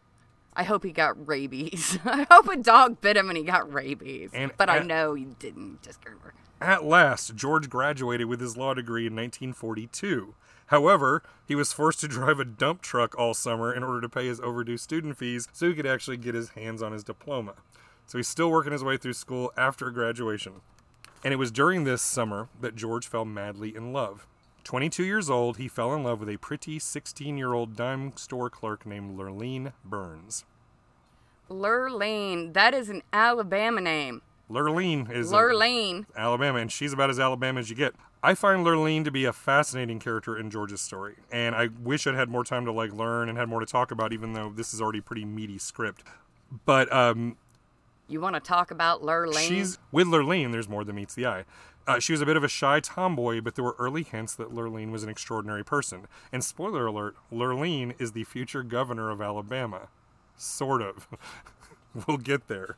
I 0.55 0.65
hope 0.65 0.83
he 0.85 0.93
got 0.93 1.29
rabies. 1.29 1.99
I 2.05 2.27
hope 2.31 2.49
a 2.49 2.57
dog 2.57 3.01
bit 3.01 3.17
him 3.17 3.29
and 3.29 3.39
he 3.39 3.45
got 3.45 3.73
rabies. 3.73 4.31
And 4.33 4.53
but 4.57 4.69
I 4.69 4.81
know 4.81 5.15
he 5.15 5.25
didn't. 5.25 5.83
Just 5.83 6.01
At 6.61 6.85
last, 6.85 7.37
George 7.37 7.71
graduated 7.71 8.27
with 8.27 8.41
his 8.41 8.57
law 8.57 8.75
degree 8.75 9.07
in 9.07 9.15
1942. 9.15 10.35
However, 10.67 11.23
he 11.47 11.55
was 11.55 11.73
forced 11.73 12.01
to 12.01 12.09
drive 12.09 12.39
a 12.39 12.45
dump 12.45 12.83
truck 12.83 13.17
all 13.19 13.35
summer 13.35 13.73
in 13.73 13.83
order 13.83 14.01
to 14.01 14.09
pay 14.09 14.27
his 14.27 14.41
overdue 14.41 14.77
student 14.77 15.17
fees 15.17 15.49
so 15.53 15.69
he 15.69 15.75
could 15.75 15.87
actually 15.87 16.17
get 16.17 16.35
his 16.35 16.51
hands 16.51 16.83
on 16.83 16.93
his 16.93 17.05
diploma. 17.05 17.55
So 18.11 18.19
he's 18.19 18.27
still 18.27 18.51
working 18.51 18.73
his 18.73 18.83
way 18.83 18.97
through 18.97 19.13
school 19.13 19.53
after 19.57 19.89
graduation. 19.93 20.63
And 21.23 21.33
it 21.33 21.37
was 21.37 21.53
during 21.53 21.85
this 21.85 22.03
summer 22.03 22.49
that 22.61 22.75
George 22.75 23.07
fell 23.07 23.25
madly 23.25 23.77
in 23.77 23.93
love. 23.93 24.27
22 24.65 25.05
years 25.05 25.31
old, 25.31 25.59
he 25.59 25.69
fell 25.69 25.95
in 25.95 26.03
love 26.03 26.19
with 26.19 26.29
a 26.29 26.37
pretty 26.39 26.81
16 26.81 27.39
year 27.39 27.53
old 27.53 27.77
dime 27.77 28.17
store 28.17 28.51
clerk 28.51 28.85
named 28.85 29.17
Lurleen 29.17 29.75
Burns. 29.85 30.45
Lurleen. 31.49 32.53
That 32.53 32.75
is 32.75 32.89
an 32.89 33.03
Alabama 33.13 33.81
name. 33.81 34.23
Lurleen 34.51 35.09
is 35.09 35.31
Lurleen. 35.31 36.07
Alabama, 36.17 36.59
and 36.59 36.73
she's 36.73 36.93
about 36.93 37.11
as 37.11 37.21
Alabama 37.21 37.61
as 37.61 37.71
you 37.71 37.77
get. 37.77 37.95
I 38.25 38.35
find 38.35 38.67
Lurleen 38.67 39.05
to 39.05 39.13
be 39.13 39.25
a 39.25 39.33
fascinating 39.33 40.01
character 40.01 40.37
in 40.37 40.51
George's 40.51 40.81
story, 40.81 41.15
and 41.31 41.55
I 41.55 41.69
wish 41.81 42.09
I'd 42.09 42.17
had 42.17 42.29
more 42.29 42.43
time 42.43 42.65
to 42.65 42.73
like 42.73 42.93
learn 42.93 43.29
and 43.29 43.39
had 43.39 43.49
more 43.49 43.61
to 43.61 43.67
talk 43.67 43.93
about, 43.93 44.13
even 44.13 44.33
though 44.33 44.51
this 44.51 44.75
is 44.75 44.81
already 44.81 45.01
pretty 45.01 45.25
meaty 45.25 45.59
script. 45.59 46.03
But 46.67 46.93
um, 46.93 47.37
You 48.11 48.21
want 48.21 48.35
to 48.35 48.41
talk 48.41 48.71
about 48.71 49.03
Lurleen? 49.03 49.47
she's 49.49 49.79
with 49.93 50.07
Lurleen. 50.09 50.53
There's 50.53 50.69
more 50.69 50.85
than 50.85 50.97
meets 50.97 51.15
the 51.15 51.27
eye. 51.27 51.45
Uh, 51.87 51.99
she 51.99 52.13
was 52.13 52.21
a 52.21 52.27
bit 52.27 52.37
of 52.37 52.45
a 52.45 52.49
shy 52.49 52.79
tomboy, 52.81 53.41
but 53.41 53.55
there 53.55 53.65
were 53.65 53.75
early 53.79 54.03
hints 54.03 54.35
that 54.35 54.53
Lurleen 54.55 54.91
was 54.91 55.03
an 55.03 55.09
extraordinary 55.09 55.65
person. 55.65 56.07
And 56.33 56.45
spoiler 56.45 56.87
alert: 56.87 57.17
Lurleen 57.33 57.95
is 58.01 58.13
the 58.13 58.25
future 58.25 58.63
governor 58.63 59.11
of 59.11 59.21
Alabama, 59.21 59.89
sort 60.37 60.83
of. 60.83 61.09
we'll 62.07 62.19
get 62.19 62.49
there 62.49 62.77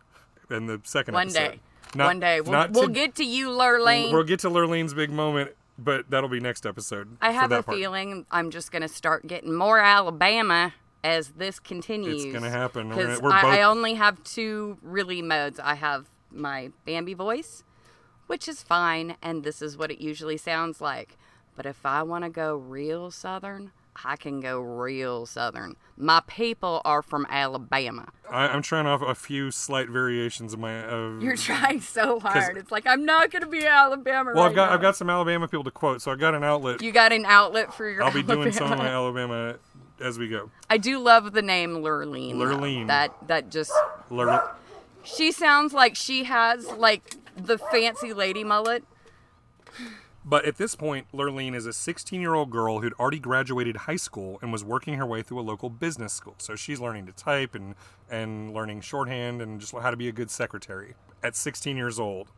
in 0.50 0.66
the 0.66 0.80
second 0.84 1.14
One 1.14 1.28
episode. 1.28 1.38
day. 1.52 1.60
Not- 1.94 2.06
One 2.06 2.20
day. 2.20 2.40
We'll, 2.40 2.68
we'll 2.70 2.86
to- 2.88 2.92
get 2.92 3.14
to 3.16 3.24
you, 3.24 3.48
Lurleen. 3.48 4.12
We'll 4.12 4.22
get 4.24 4.40
to 4.40 4.50
Lurleen's 4.50 4.94
big 4.94 5.10
moment, 5.10 5.50
but 5.78 6.08
that'll 6.10 6.30
be 6.30 6.40
next 6.40 6.64
episode. 6.64 7.16
I 7.20 7.32
have 7.32 7.52
a 7.52 7.62
part. 7.62 7.76
feeling 7.76 8.24
I'm 8.30 8.50
just 8.50 8.70
going 8.72 8.82
to 8.82 8.88
start 8.88 9.26
getting 9.26 9.52
more 9.52 9.78
Alabama 9.78 10.72
as 11.04 11.30
this 11.30 11.58
continues. 11.58 12.24
It's 12.24 12.32
gonna 12.32 12.50
happen. 12.50 12.88
Because 12.88 13.20
we're 13.20 13.32
I, 13.32 13.42
both- 13.42 13.52
I 13.52 13.62
only 13.62 13.94
have 13.94 14.22
two 14.24 14.78
really 14.82 15.22
modes. 15.22 15.58
I 15.60 15.74
have 15.74 16.08
my 16.30 16.70
Bambi 16.84 17.14
voice, 17.14 17.64
which 18.26 18.48
is 18.48 18.62
fine, 18.62 19.16
and 19.22 19.44
this 19.44 19.62
is 19.62 19.76
what 19.76 19.90
it 19.90 20.00
usually 20.00 20.36
sounds 20.36 20.80
like. 20.80 21.16
But 21.56 21.66
if 21.66 21.84
I 21.84 22.02
want 22.02 22.24
to 22.24 22.30
go 22.30 22.54
real 22.56 23.10
Southern, 23.10 23.72
I 24.04 24.16
can 24.16 24.40
go 24.40 24.58
real 24.60 25.26
Southern. 25.26 25.76
My 25.98 26.22
people 26.26 26.80
are 26.84 27.02
from 27.02 27.26
Alabama. 27.28 28.08
I, 28.30 28.48
I'm 28.48 28.62
trying 28.62 28.86
off 28.86 29.02
a 29.02 29.14
few 29.14 29.50
slight 29.50 29.90
variations 29.90 30.54
of 30.54 30.60
my. 30.60 30.82
Of, 30.82 31.22
You're 31.22 31.36
trying 31.36 31.82
so 31.82 32.18
hard. 32.20 32.56
It's 32.56 32.72
like 32.72 32.86
I'm 32.86 33.04
not 33.04 33.30
going 33.30 33.42
to 33.42 33.48
be 33.48 33.66
Alabama. 33.66 34.32
well, 34.34 34.44
right 34.44 34.50
I've 34.50 34.56
got 34.56 34.68
now. 34.70 34.74
I've 34.74 34.80
got 34.80 34.96
some 34.96 35.10
Alabama 35.10 35.46
people 35.46 35.64
to 35.64 35.70
quote, 35.70 36.00
so 36.00 36.10
I 36.10 36.16
got 36.16 36.34
an 36.34 36.42
outlet. 36.42 36.80
You 36.80 36.90
got 36.90 37.12
an 37.12 37.26
outlet 37.26 37.74
for 37.74 37.88
your. 37.88 38.02
I'll 38.02 38.12
be 38.12 38.22
doing 38.22 38.52
some 38.52 38.72
of 38.72 38.78
my 38.78 38.88
Alabama. 38.88 39.56
As 40.02 40.18
we 40.18 40.28
go. 40.28 40.50
I 40.68 40.78
do 40.78 40.98
love 40.98 41.32
the 41.32 41.42
name 41.42 41.76
Lurleen. 41.76 42.34
Lurleen. 42.34 42.88
That 42.88 43.14
that 43.28 43.50
just 43.50 43.72
Lur- 44.10 44.50
she 45.04 45.32
sounds 45.32 45.72
like 45.72 45.96
she 45.96 46.24
has 46.24 46.66
like 46.72 47.16
the 47.36 47.58
fancy 47.58 48.12
lady 48.12 48.44
mullet. 48.44 48.84
But 50.24 50.44
at 50.44 50.56
this 50.56 50.76
point, 50.76 51.06
Lurleen 51.12 51.54
is 51.54 51.66
a 51.66 51.72
16 51.72 52.20
year 52.20 52.34
old 52.34 52.50
girl 52.50 52.80
who'd 52.80 52.92
already 52.94 53.18
graduated 53.18 53.76
high 53.78 53.96
school 53.96 54.38
and 54.40 54.52
was 54.52 54.64
working 54.64 54.94
her 54.94 55.06
way 55.06 55.22
through 55.22 55.40
a 55.40 55.42
local 55.42 55.68
business 55.68 56.12
school. 56.12 56.34
So 56.38 56.54
she's 56.54 56.78
learning 56.80 57.06
to 57.06 57.12
type 57.12 57.54
and, 57.54 57.74
and 58.08 58.54
learning 58.54 58.82
shorthand 58.82 59.42
and 59.42 59.60
just 59.60 59.72
how 59.72 59.90
to 59.90 59.96
be 59.96 60.08
a 60.08 60.12
good 60.12 60.30
secretary. 60.30 60.94
At 61.24 61.34
16 61.34 61.76
years 61.76 61.98
old, 61.98 62.28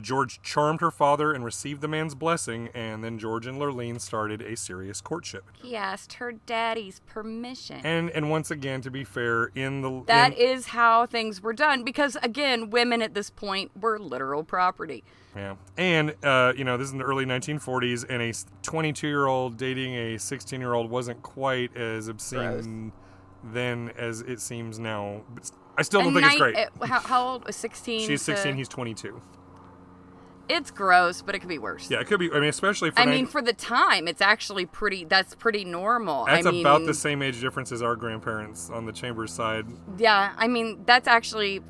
George 0.00 0.40
charmed 0.42 0.80
her 0.80 0.90
father 0.90 1.32
and 1.32 1.44
received 1.44 1.80
the 1.80 1.88
man's 1.88 2.14
blessing, 2.14 2.68
and 2.74 3.02
then 3.02 3.18
George 3.18 3.46
and 3.46 3.58
Lurleen 3.58 4.00
started 4.00 4.42
a 4.42 4.56
serious 4.56 5.00
courtship. 5.00 5.44
He 5.62 5.74
asked 5.76 6.14
her 6.14 6.32
daddy's 6.32 7.00
permission. 7.06 7.80
And 7.84 8.10
and 8.10 8.30
once 8.30 8.50
again, 8.50 8.80
to 8.82 8.90
be 8.90 9.04
fair, 9.04 9.50
in 9.54 9.82
the 9.82 10.02
That 10.06 10.32
in, 10.32 10.38
is 10.38 10.66
how 10.66 11.06
things 11.06 11.42
were 11.42 11.52
done 11.52 11.82
because 11.84 12.16
again, 12.22 12.70
women 12.70 13.00
at 13.02 13.14
this 13.14 13.30
point 13.30 13.70
were 13.80 13.98
literal 13.98 14.44
property. 14.44 15.04
Yeah. 15.34 15.56
And, 15.76 16.14
uh, 16.24 16.54
you 16.56 16.64
know, 16.64 16.78
this 16.78 16.86
is 16.86 16.92
in 16.92 16.98
the 16.98 17.04
early 17.04 17.26
1940s, 17.26 18.06
and 18.08 18.22
a 18.22 18.32
22 18.62 19.06
year 19.06 19.26
old 19.26 19.58
dating 19.58 19.94
a 19.94 20.18
16 20.18 20.60
year 20.60 20.72
old 20.72 20.90
wasn't 20.90 21.22
quite 21.22 21.76
as 21.76 22.08
obscene 22.08 22.92
then 23.44 23.92
as 23.96 24.22
it 24.22 24.40
seems 24.40 24.78
now. 24.78 25.22
I 25.78 25.82
still 25.82 26.00
don't 26.00 26.16
And 26.16 26.24
think 26.24 26.32
it's 26.32 26.40
great. 26.40 26.88
how, 26.88 27.00
how 27.00 27.28
old 27.28 27.46
was 27.46 27.54
16? 27.56 28.06
She's 28.06 28.22
16, 28.22 28.52
to- 28.52 28.56
he's 28.56 28.68
22. 28.68 29.20
It's 30.48 30.70
gross, 30.70 31.22
but 31.22 31.34
it 31.34 31.40
could 31.40 31.48
be 31.48 31.58
worse. 31.58 31.90
Yeah, 31.90 32.00
it 32.00 32.06
could 32.06 32.20
be, 32.20 32.30
I 32.30 32.34
mean, 32.40 32.48
especially 32.48 32.90
for. 32.90 33.00
I 33.00 33.04
nine- 33.04 33.14
mean, 33.14 33.26
for 33.26 33.42
the 33.42 33.52
time, 33.52 34.06
it's 34.06 34.20
actually 34.20 34.64
pretty. 34.66 35.04
That's 35.04 35.34
pretty 35.34 35.64
normal. 35.64 36.24
that's 36.26 36.46
I 36.46 36.50
mean, 36.50 36.60
about 36.60 36.86
the 36.86 36.94
same 36.94 37.20
age 37.22 37.40
difference 37.40 37.72
as 37.72 37.82
our 37.82 37.96
grandparents 37.96 38.70
on 38.70 38.86
the 38.86 38.92
Chambers 38.92 39.32
side. 39.32 39.66
Yeah, 39.98 40.32
I 40.36 40.46
mean 40.48 40.82
that's 40.86 41.08
actually 41.08 41.62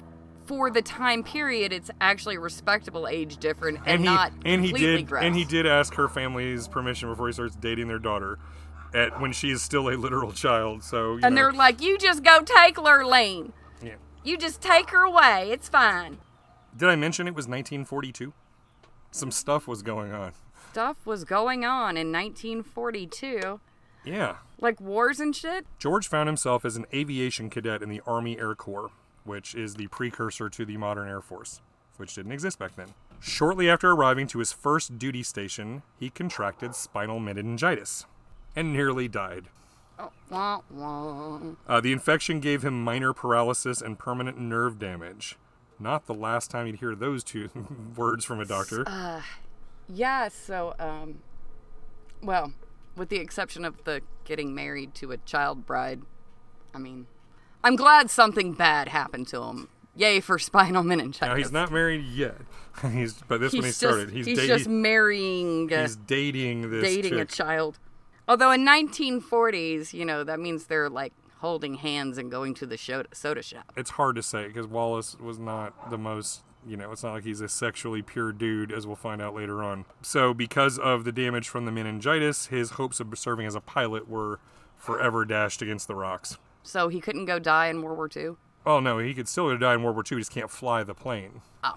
for 0.47 0.71
the 0.71 0.83
time 0.83 1.25
period. 1.25 1.73
It's 1.73 1.91
actually 2.01 2.37
a 2.37 2.41
respectable 2.41 3.09
age 3.09 3.39
difference 3.39 3.79
and, 3.79 3.89
And 3.89 4.01
he 4.03 4.07
not 4.07 4.33
and 4.45 4.65
he 4.65 4.73
did 4.73 5.07
gross. 5.09 5.25
and 5.25 5.35
he 5.35 5.45
did 5.45 5.67
ask 5.67 5.95
her 5.95 6.09
family's 6.09 6.69
permission 6.69 7.09
before 7.09 7.27
he 7.29 7.33
starts 7.33 7.57
dating 7.57 7.89
their 7.89 7.99
daughter, 7.99 8.39
at 8.95 9.19
when 9.21 9.33
she 9.33 9.51
is 9.51 9.63
still 9.63 9.89
a 9.89 9.97
literal 9.97 10.33
child. 10.33 10.85
So 10.85 11.17
you 11.17 11.21
And 11.25 11.35
know, 11.35 11.43
they're 11.43 11.53
like, 11.53 11.81
"You 11.83 11.97
just 11.99 12.23
go 12.23 12.43
take 12.43 12.77
Lurleen. 12.77 13.53
yeah. 13.83 13.95
You 14.23 14.37
just 14.37 14.61
take 14.61 14.91
her 14.91 15.03
away. 15.03 15.51
It's 15.51 15.69
fine." 15.69 16.19
Did 16.77 16.91
I 16.91 16.95
mention 16.97 17.27
it 17.27 17.35
was 17.35 17.47
1942? 17.49 18.35
Some 19.17 19.31
stuff 19.31 19.67
was 19.67 19.81
going 19.83 20.13
on. 20.13 20.33
Stuff 20.73 21.07
was 21.07 21.25
going 21.25 21.65
on 21.65 21.97
in 21.97 22.13
1942, 22.13 23.61
Yeah. 24.05 24.37
like 24.61 24.79
wars 24.79 25.21
and 25.21 25.35
shit. 25.35 25.67
George 25.79 26.07
found 26.07 26.29
himself 26.29 26.67
as 26.67 26.77
an 26.77 26.85
aviation 26.93 27.49
cadet 27.49 27.83
in 27.83 27.89
the 27.89 28.03
Army 28.07 28.39
Air 28.39 28.55
Corps, 28.55 28.91
which 29.25 29.55
is 29.55 29.77
the 29.77 29.87
precursor 29.87 30.51
to 30.51 30.67
the 30.67 30.77
modern 30.77 31.09
Air 31.09 31.23
Force, 31.23 31.63
which 31.97 32.15
didn't 32.15 32.33
exist 32.33 32.59
back 32.59 32.77
then. 32.77 32.89
Shortly 33.19 33.71
after 33.71 33.91
arriving 33.91 34.27
to 34.27 34.39
his 34.39 34.53
first 34.53 34.99
duty 34.99 35.23
station, 35.23 35.83
he 35.99 36.11
contracted 36.11 36.75
spinal 36.75 37.19
meningitis 37.19 38.05
and 38.55 38.71
nearly 38.71 39.09
died. 39.09 39.47
Oh. 40.31 40.63
Uh, 41.67 41.81
the 41.81 41.93
infection 41.93 42.39
gave 42.41 42.63
him 42.63 42.85
minor 42.85 43.15
paralysis 43.15 43.81
and 43.81 43.99
permanent 43.99 44.39
nerve 44.39 44.79
damage. 44.79 45.37
Not 45.79 46.07
the 46.07 46.15
last 46.15 46.51
time 46.51 46.67
you'd 46.67 46.77
hear 46.81 46.95
those 46.95 47.23
two 47.23 47.51
words 47.97 48.25
from 48.25 48.41
a 48.41 48.45
doctor. 48.45 48.85
Uh, 48.87 49.23
Yeah. 49.89 50.29
So, 50.29 50.75
um, 50.79 51.19
well, 52.23 52.53
with 52.97 53.09
the 53.09 53.17
exception 53.19 53.65
of 53.65 53.85
the 53.85 54.01
getting 54.25 54.55
married 54.55 54.95
to 54.97 55.13
a 55.13 55.19
child 55.19 55.67
bride, 55.67 56.03
I 56.75 56.79
mean, 56.79 57.07
I'm 57.63 57.77
glad 57.77 58.11
something 58.11 58.53
bad 58.55 58.89
happened 58.89 59.29
to 59.29 59.43
him. 59.43 59.69
Yay 59.95 60.21
for 60.21 60.39
spinal 60.39 60.83
meningitis. 60.83 61.29
now 61.29 61.35
he's 61.37 61.53
not 61.53 61.71
married 61.73 62.05
yet. 62.05 62.37
he's 62.93 63.15
but 63.29 63.41
this 63.41 63.53
He's 63.53 63.61
when 63.61 63.67
he 63.67 63.73
started. 63.73 64.11
He's, 64.11 64.27
he's 64.27 64.39
da- 64.39 64.47
just 64.47 64.69
marrying, 64.69 65.73
uh, 65.73 65.83
he's 65.83 65.97
dating 65.97 66.71
this 66.71 66.83
dating 66.85 67.15
a 67.19 67.25
child. 67.25 67.79
Although 68.29 68.51
in 68.51 68.67
1940s, 68.67 69.93
you 69.95 70.05
know, 70.05 70.23
that 70.25 70.39
means 70.41 70.67
they're 70.67 70.91
like 70.91 71.13
holding 71.47 71.75
hands 71.75 72.19
and 72.19 72.31
going 72.31 72.55
to 72.55 72.67
the 72.67 72.77
soda 73.13 73.43
shop. 73.43 73.73
it's 73.77 73.91
hard 73.91 74.17
to 74.17 74.23
say 74.23 74.49
because 74.49 74.67
Wallace 74.67 75.17
was 75.21 75.39
not 75.39 75.91
the 75.91 75.97
most, 75.97 76.43
you 76.67 76.77
know, 76.77 76.91
it's 76.91 77.05
not 77.05 77.13
like 77.13 77.25
he's 77.25 77.41
a 77.41 77.49
sexually 77.49 78.03
pure 78.03 78.33
dude, 78.33 78.73
as 78.73 78.85
we'll 78.85 78.97
find 78.97 79.23
out 79.23 79.33
later 79.35 79.63
on. 79.63 79.85
So, 80.03 80.35
because 80.35 80.77
of 80.77 81.05
the 81.05 81.13
damage 81.13 81.49
from 81.49 81.65
the 81.65 81.71
meningitis, 81.71 82.47
his 82.47 82.71
hopes 82.71 82.99
of 82.99 83.17
serving 83.17 83.47
as 83.47 83.55
a 83.55 83.61
pilot 83.61 84.09
were 84.09 84.41
forever 84.77 85.25
dashed 85.25 85.63
against 85.63 85.87
the 85.87 85.95
rocks. 85.95 86.37
So 86.65 86.89
he 86.89 87.01
couldn't 87.01 87.27
go 87.27 87.39
die 87.39 87.69
in 87.69 87.81
World 87.81 87.97
War 87.97 88.11
II. 88.15 88.37
Oh, 88.67 88.81
no, 88.81 88.99
he 88.99 89.15
could 89.15 89.29
still 89.29 89.49
go 89.49 89.57
die 89.57 89.75
in 89.75 89.85
World 89.85 89.95
War 89.95 90.03
II, 90.11 90.17
he 90.17 90.21
just 90.23 90.33
can't 90.33 90.51
fly 90.51 90.83
the 90.83 90.95
plane. 90.95 91.43
Oh. 91.63 91.75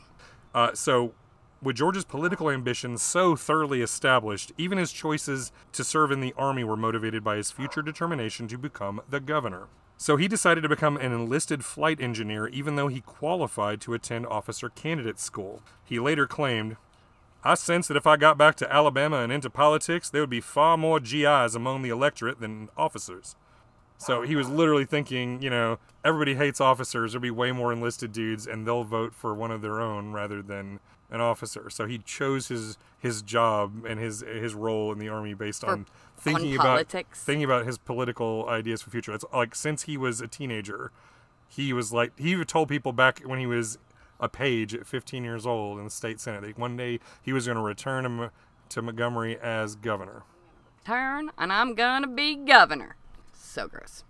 Uh, 0.55 0.73
so, 0.73 1.13
with 1.61 1.75
George's 1.75 2.05
political 2.05 2.49
ambitions 2.49 3.01
so 3.01 3.35
thoroughly 3.35 3.81
established, 3.81 4.51
even 4.57 4.77
his 4.77 4.91
choices 4.91 5.51
to 5.73 5.83
serve 5.83 6.11
in 6.11 6.21
the 6.21 6.33
army 6.37 6.63
were 6.63 6.77
motivated 6.77 7.23
by 7.23 7.35
his 7.35 7.51
future 7.51 7.81
determination 7.81 8.47
to 8.47 8.57
become 8.57 9.01
the 9.09 9.19
governor. 9.19 9.67
So 9.97 10.15
he 10.15 10.29
decided 10.29 10.61
to 10.61 10.69
become 10.69 10.95
an 10.95 11.11
enlisted 11.11 11.65
flight 11.65 11.99
engineer 11.99 12.47
even 12.47 12.77
though 12.77 12.87
he 12.87 13.01
qualified 13.01 13.81
to 13.81 13.93
attend 13.93 14.27
officer 14.27 14.69
candidate 14.69 15.19
school. 15.19 15.61
He 15.83 15.99
later 15.99 16.25
claimed, 16.25 16.77
I 17.43 17.55
sense 17.55 17.87
that 17.87 17.97
if 17.97 18.07
I 18.07 18.15
got 18.15 18.37
back 18.37 18.55
to 18.55 18.73
Alabama 18.73 19.17
and 19.17 19.31
into 19.31 19.49
politics, 19.49 20.09
there 20.09 20.21
would 20.21 20.29
be 20.29 20.41
far 20.41 20.77
more 20.77 21.01
GIs 21.01 21.55
among 21.55 21.81
the 21.81 21.89
electorate 21.89 22.39
than 22.39 22.69
officers. 22.77 23.35
So 23.97 24.21
he 24.21 24.37
was 24.37 24.47
literally 24.47 24.85
thinking, 24.85 25.41
you 25.41 25.49
know, 25.49 25.79
everybody 26.05 26.35
hates 26.35 26.61
officers. 26.61 27.11
There'll 27.11 27.21
be 27.21 27.31
way 27.31 27.51
more 27.51 27.73
enlisted 27.73 28.13
dudes, 28.13 28.47
and 28.47 28.65
they'll 28.65 28.85
vote 28.85 29.13
for 29.13 29.33
one 29.33 29.51
of 29.51 29.61
their 29.61 29.81
own 29.81 30.13
rather 30.13 30.41
than 30.41 30.79
an 31.11 31.21
officer. 31.21 31.69
So 31.69 31.85
he 31.85 31.99
chose 31.99 32.47
his 32.47 32.77
his 32.97 33.21
job 33.21 33.85
and 33.85 33.99
his 33.99 34.21
his 34.21 34.53
role 34.53 34.91
in 34.91 34.99
the 34.99 35.09
army 35.09 35.33
based 35.33 35.63
on 35.63 35.85
thinking 36.17 36.55
about 36.55 36.87
thinking 37.13 37.43
about 37.43 37.65
his 37.65 37.77
political 37.77 38.47
ideas 38.47 38.81
for 38.81 38.89
future. 38.89 39.13
It's 39.13 39.25
like 39.33 39.55
since 39.55 39.83
he 39.83 39.97
was 39.97 40.21
a 40.21 40.27
teenager, 40.27 40.91
he 41.47 41.73
was 41.73 41.91
like 41.91 42.17
he 42.17 42.43
told 42.45 42.69
people 42.69 42.93
back 42.93 43.21
when 43.21 43.39
he 43.39 43.47
was 43.47 43.77
a 44.19 44.27
page 44.27 44.75
at 44.75 44.85
15 44.85 45.23
years 45.23 45.45
old 45.45 45.77
in 45.79 45.85
the 45.85 45.89
state 45.89 46.19
senate 46.19 46.41
that 46.41 46.59
one 46.59 46.75
day 46.75 46.99
he 47.21 47.31
was 47.31 47.45
going 47.45 47.55
to 47.55 47.63
return 47.63 48.03
to, 48.03 48.09
Mo- 48.09 48.29
to 48.67 48.81
Montgomery 48.81 49.39
as 49.39 49.75
governor. 49.75 50.23
Turn, 50.85 51.31
and 51.37 51.53
I'm 51.53 51.73
gonna 51.73 52.07
be 52.07 52.35
governor. 52.35 52.95
So 53.33 53.67
gross. 53.67 54.03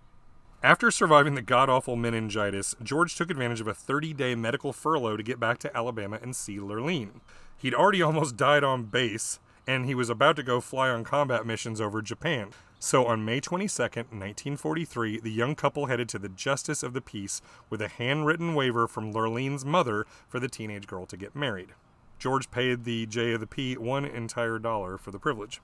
After 0.62 0.90
surviving 0.90 1.36
the 1.36 1.42
god 1.42 1.70
awful 1.70 1.96
meningitis, 1.96 2.74
George 2.82 3.16
took 3.16 3.30
advantage 3.30 3.62
of 3.62 3.66
a 3.66 3.72
30 3.72 4.12
day 4.12 4.34
medical 4.34 4.74
furlough 4.74 5.16
to 5.16 5.22
get 5.22 5.40
back 5.40 5.56
to 5.60 5.74
Alabama 5.74 6.18
and 6.20 6.36
see 6.36 6.58
Lurleen. 6.58 7.22
He'd 7.56 7.72
already 7.72 8.02
almost 8.02 8.36
died 8.36 8.62
on 8.62 8.84
base, 8.84 9.38
and 9.66 9.86
he 9.86 9.94
was 9.94 10.10
about 10.10 10.36
to 10.36 10.42
go 10.42 10.60
fly 10.60 10.90
on 10.90 11.02
combat 11.02 11.46
missions 11.46 11.80
over 11.80 12.02
Japan. 12.02 12.50
So 12.78 13.06
on 13.06 13.24
May 13.24 13.40
22nd, 13.40 14.12
1943, 14.12 15.20
the 15.20 15.30
young 15.30 15.54
couple 15.54 15.86
headed 15.86 16.10
to 16.10 16.18
the 16.18 16.28
Justice 16.28 16.82
of 16.82 16.92
the 16.92 17.00
Peace 17.00 17.40
with 17.70 17.80
a 17.80 17.88
handwritten 17.88 18.54
waiver 18.54 18.86
from 18.86 19.14
Lurleen's 19.14 19.64
mother 19.64 20.06
for 20.28 20.40
the 20.40 20.48
teenage 20.48 20.86
girl 20.86 21.06
to 21.06 21.16
get 21.16 21.34
married. 21.34 21.70
George 22.18 22.50
paid 22.50 22.84
the 22.84 23.06
J 23.06 23.32
of 23.32 23.40
the 23.40 23.46
P 23.46 23.78
one 23.78 24.04
entire 24.04 24.58
dollar 24.58 24.98
for 24.98 25.10
the 25.10 25.18
privilege. 25.18 25.62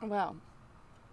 Well, 0.00 0.36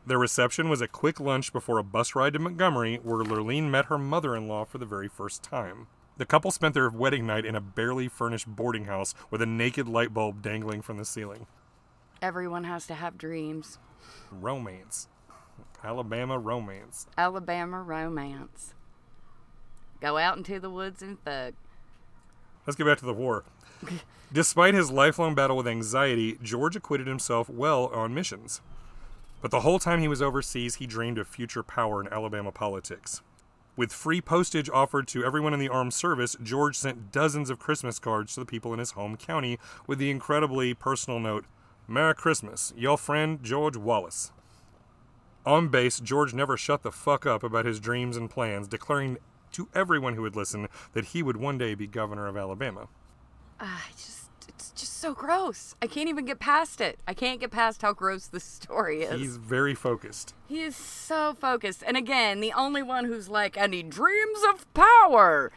Their 0.06 0.18
reception 0.18 0.70
was 0.70 0.82
a 0.82 0.88
quick 0.88 1.20
lunch 1.20 1.54
before 1.54 1.78
a 1.78 1.84
bus 1.84 2.16
ride 2.16 2.34
to 2.34 2.40
Montgomery, 2.40 3.00
where 3.04 3.24
Lurleen 3.24 3.70
met 3.70 3.86
her 3.86 3.98
mother 3.98 4.36
in 4.36 4.48
law 4.48 4.66
for 4.66 4.78
the 4.78 4.86
very 4.86 5.08
first 5.08 5.44
time. 5.44 5.88
The 6.18 6.26
couple 6.26 6.52
spent 6.52 6.74
their 6.74 6.90
wedding 6.90 7.26
night 7.28 7.46
in 7.46 7.56
a 7.56 7.62
barely 7.62 8.08
furnished 8.08 8.48
boarding 8.48 8.86
house 8.86 9.14
with 9.30 9.42
a 9.42 9.46
naked 9.46 9.88
light 9.88 10.14
bulb 10.14 10.42
dangling 10.42 10.82
from 10.82 10.98
the 10.98 11.06
ceiling. 11.06 11.48
everyone 12.22 12.66
has 12.66 12.86
to 12.88 12.94
have 12.94 13.18
dreams. 13.18 13.78
Romance. 14.32 15.08
Alabama 15.84 16.38
romance. 16.38 17.08
Alabama 17.18 17.82
romance. 17.82 18.74
Go 20.02 20.18
out 20.18 20.36
into 20.38 20.60
the 20.60 20.70
woods 20.70 21.02
and 21.02 21.18
fuck. 21.24 21.54
Let's 22.68 22.76
get 22.76 22.86
back 22.86 22.98
to 23.00 23.06
the 23.06 23.14
war. 23.14 23.46
Despite 24.34 24.74
his 24.74 24.92
lifelong 24.92 25.36
battle 25.36 25.56
with 25.56 25.68
anxiety, 25.68 26.38
George 26.44 26.76
acquitted 26.76 27.08
himself 27.08 27.50
well 27.50 27.86
on 27.88 28.14
missions. 28.14 28.62
But 29.42 29.52
the 29.52 29.62
whole 29.62 29.80
time 29.80 30.00
he 30.00 30.08
was 30.08 30.22
overseas, 30.22 30.76
he 30.76 30.88
dreamed 30.88 31.18
of 31.18 31.28
future 31.28 31.64
power 31.64 32.02
in 32.02 32.12
Alabama 32.12 32.52
politics. 32.52 33.22
With 33.76 33.94
free 33.94 34.20
postage 34.20 34.70
offered 34.70 35.08
to 35.10 35.24
everyone 35.24 35.54
in 35.54 35.60
the 35.60 35.70
armed 35.70 35.94
service, 35.94 36.36
George 36.44 36.78
sent 36.78 37.14
dozens 37.14 37.50
of 37.50 37.60
Christmas 37.60 37.98
cards 37.98 38.34
to 38.34 38.42
the 38.42 38.46
people 38.46 38.74
in 38.74 38.80
his 38.80 38.92
home 38.92 39.16
county 39.16 39.58
with 39.88 40.00
the 40.00 40.12
incredibly 40.12 40.74
personal 40.74 41.20
note 41.20 41.46
Merry 41.88 42.14
Christmas, 42.14 42.74
your 42.76 42.98
friend 42.98 43.40
George 43.42 43.78
Wallace. 43.78 44.32
On 45.46 45.70
base, 45.70 46.00
George 46.00 46.34
never 46.34 46.58
shut 46.58 46.84
the 46.84 46.92
fuck 46.92 47.26
up 47.26 47.42
about 47.42 47.66
his 47.66 47.80
dreams 47.80 48.18
and 48.18 48.30
plans, 48.30 48.68
declaring 48.68 49.18
to 49.54 49.70
everyone 49.74 50.16
who 50.16 50.22
would 50.24 50.36
listen 50.36 50.68
that 50.92 51.06
he 51.06 51.24
would 51.24 51.38
one 51.38 51.58
day 51.58 51.74
be 51.74 51.88
governor 51.88 52.28
of 52.28 52.36
Alabama. 52.36 52.90
Ah, 53.60 53.86
I 53.88 53.92
just 53.94 54.19
it's 54.60 54.72
just 54.72 54.98
so 55.00 55.14
gross. 55.14 55.74
I 55.82 55.88
can't 55.88 56.10
even 56.10 56.26
get 56.26 56.40
past 56.40 56.82
it. 56.82 57.00
I 57.08 57.14
can't 57.14 57.40
get 57.40 57.50
past 57.50 57.82
how 57.82 57.94
gross 57.94 58.28
this 58.28 58.44
story 58.44 59.04
is. 59.04 59.20
He's 59.20 59.38
very 59.38 59.74
focused. 59.74 60.34
He 60.48 60.62
is 60.62 60.76
so 60.76 61.34
focused. 61.34 61.82
And 61.88 61.96
again, 61.96 62.42
the 62.42 62.52
only 62.52 62.84
one 62.84 63.06
who's 63.06 63.30
like, 63.30 63.58
and 63.58 63.74
he 63.74 63.84
dreams 63.84 64.40
of 64.50 64.72
power. 64.74 65.52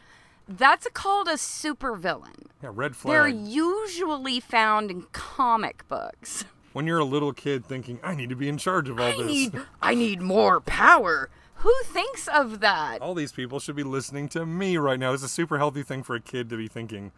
That's 0.49 0.87
called 0.95 1.27
a 1.27 1.33
supervillain. 1.33 2.47
Yeah, 2.63 2.71
red 2.73 2.95
flag. 2.95 3.13
They're 3.13 3.29
usually 3.29 4.39
found 4.39 4.91
in 4.91 5.03
comic 5.13 5.87
books. 5.89 6.45
when 6.73 6.87
you're 6.87 6.99
a 6.99 7.05
little 7.05 7.33
kid 7.33 7.65
thinking, 7.65 7.99
I 8.05 8.15
need 8.15 8.29
to 8.31 8.37
be 8.37 8.49
in 8.49 8.57
charge 8.59 8.89
of 8.89 9.01
all 9.01 9.07
I 9.07 9.17
this. 9.17 9.27
need, 9.27 9.61
I 9.81 9.95
need 9.95 10.21
more 10.21 10.61
power. 10.61 11.29
Who 11.57 11.73
thinks 11.85 12.29
of 12.29 12.61
that? 12.61 13.01
all 13.01 13.15
these 13.15 13.33
people 13.33 13.59
should 13.61 13.77
be 13.77 13.85
listening 13.85 14.29
to 14.31 14.47
me 14.47 14.77
right 14.77 14.99
now. 14.99 15.13
It's 15.13 15.23
a 15.23 15.29
super 15.29 15.59
healthy 15.59 15.83
thing 15.83 16.03
for 16.03 16.15
a 16.15 16.21
kid 16.21 16.49
to 16.51 16.57
be 16.57 16.69
thinking. 16.69 17.11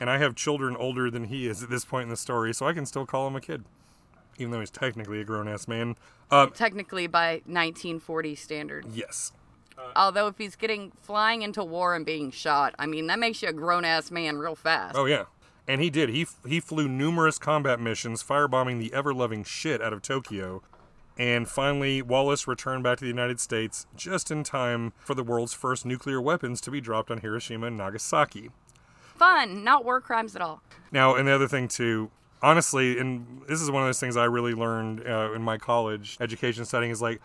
And 0.00 0.10
I 0.10 0.18
have 0.18 0.34
children 0.34 0.76
older 0.76 1.10
than 1.10 1.24
he 1.24 1.46
is 1.46 1.62
at 1.62 1.70
this 1.70 1.84
point 1.84 2.04
in 2.04 2.08
the 2.10 2.16
story, 2.16 2.52
so 2.54 2.66
I 2.66 2.72
can 2.72 2.86
still 2.86 3.06
call 3.06 3.26
him 3.26 3.36
a 3.36 3.40
kid. 3.40 3.64
Even 4.38 4.50
though 4.50 4.60
he's 4.60 4.70
technically 4.70 5.20
a 5.20 5.24
grown 5.24 5.46
ass 5.46 5.68
man. 5.68 5.96
Um, 6.30 6.50
Technically, 6.50 7.06
by 7.06 7.34
1940 7.46 8.34
standards. 8.34 8.88
yes. 8.96 9.32
Although, 9.96 10.28
if 10.28 10.38
he's 10.38 10.56
getting 10.56 10.92
flying 11.02 11.42
into 11.42 11.62
war 11.64 11.94
and 11.94 12.06
being 12.06 12.30
shot, 12.30 12.74
I 12.78 12.86
mean, 12.86 13.06
that 13.08 13.18
makes 13.18 13.42
you 13.42 13.48
a 13.48 13.52
grown 13.52 13.84
ass 13.84 14.10
man 14.10 14.38
real 14.38 14.54
fast. 14.54 14.96
Oh, 14.96 15.04
yeah. 15.04 15.24
And 15.68 15.80
he 15.80 15.90
did. 15.90 16.08
He, 16.10 16.22
f- 16.22 16.36
he 16.46 16.60
flew 16.60 16.88
numerous 16.88 17.38
combat 17.38 17.80
missions, 17.80 18.22
firebombing 18.22 18.78
the 18.78 18.92
ever 18.92 19.12
loving 19.14 19.44
shit 19.44 19.80
out 19.82 19.92
of 19.92 20.00
Tokyo. 20.02 20.62
And 21.18 21.48
finally, 21.48 22.02
Wallace 22.02 22.46
returned 22.48 22.82
back 22.84 22.98
to 22.98 23.04
the 23.04 23.08
United 23.08 23.38
States 23.40 23.86
just 23.96 24.30
in 24.30 24.42
time 24.44 24.92
for 24.98 25.14
the 25.14 25.22
world's 25.22 25.52
first 25.54 25.84
nuclear 25.86 26.20
weapons 26.20 26.60
to 26.62 26.70
be 26.70 26.80
dropped 26.80 27.10
on 27.10 27.18
Hiroshima 27.18 27.66
and 27.68 27.76
Nagasaki. 27.76 28.50
Fun, 29.14 29.64
not 29.64 29.84
war 29.84 30.00
crimes 30.00 30.34
at 30.34 30.42
all. 30.42 30.62
Now, 30.92 31.14
and 31.14 31.28
the 31.28 31.32
other 31.32 31.48
thing 31.48 31.68
too, 31.68 32.10
honestly, 32.42 32.98
and 32.98 33.42
this 33.48 33.60
is 33.60 33.70
one 33.70 33.82
of 33.82 33.88
those 33.88 34.00
things 34.00 34.16
I 34.16 34.24
really 34.24 34.54
learned 34.54 35.06
uh, 35.06 35.32
in 35.32 35.42
my 35.42 35.58
college 35.58 36.16
education 36.20 36.64
setting 36.64 36.90
is 36.90 37.00
like 37.00 37.20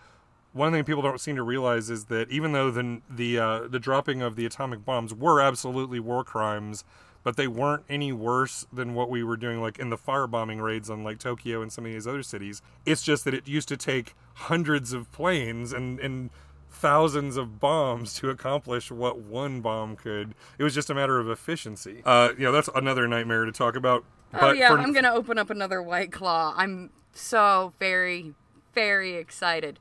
one 0.52 0.72
thing 0.72 0.84
people 0.84 1.02
don't 1.02 1.20
seem 1.20 1.36
to 1.36 1.42
realize 1.42 1.90
is 1.90 2.06
that 2.06 2.30
even 2.30 2.52
though 2.52 2.70
the 2.70 3.00
the 3.08 3.38
uh, 3.38 3.68
the 3.68 3.78
dropping 3.78 4.22
of 4.22 4.36
the 4.36 4.46
atomic 4.46 4.84
bombs 4.84 5.14
were 5.14 5.40
absolutely 5.40 6.00
war 6.00 6.24
crimes, 6.24 6.84
but 7.22 7.36
they 7.36 7.46
weren't 7.46 7.84
any 7.88 8.12
worse 8.12 8.66
than 8.72 8.94
what 8.94 9.10
we 9.10 9.22
were 9.22 9.36
doing 9.36 9.60
like 9.60 9.78
in 9.78 9.90
the 9.90 9.96
firebombing 9.96 10.60
raids 10.60 10.90
on 10.90 11.04
like 11.04 11.18
Tokyo 11.18 11.62
and 11.62 11.72
some 11.72 11.86
of 11.86 11.92
these 11.92 12.06
other 12.06 12.22
cities. 12.22 12.62
It's 12.84 13.02
just 13.02 13.24
that 13.24 13.34
it 13.34 13.46
used 13.46 13.68
to 13.68 13.76
take 13.76 14.14
hundreds 14.34 14.92
of 14.92 15.10
planes 15.12 15.72
and 15.72 16.00
and 16.00 16.30
thousands 16.80 17.36
of 17.36 17.60
bombs 17.60 18.14
to 18.14 18.30
accomplish 18.30 18.90
what 18.90 19.18
one 19.18 19.60
bomb 19.60 19.96
could. 19.96 20.34
It 20.58 20.64
was 20.64 20.74
just 20.74 20.88
a 20.90 20.94
matter 20.94 21.18
of 21.20 21.28
efficiency. 21.28 22.02
Uh, 22.04 22.30
you 22.38 22.44
know, 22.44 22.52
that's 22.52 22.68
another 22.74 23.06
nightmare 23.06 23.44
to 23.44 23.52
talk 23.52 23.76
about. 23.76 24.04
Oh 24.32 24.52
yeah, 24.52 24.68
for- 24.70 24.78
I'm 24.78 24.92
gonna 24.92 25.12
open 25.12 25.38
up 25.38 25.50
another 25.50 25.82
White 25.82 26.10
Claw. 26.12 26.54
I'm 26.56 26.90
so 27.12 27.72
very, 27.78 28.34
very 28.74 29.16
excited. 29.16 29.78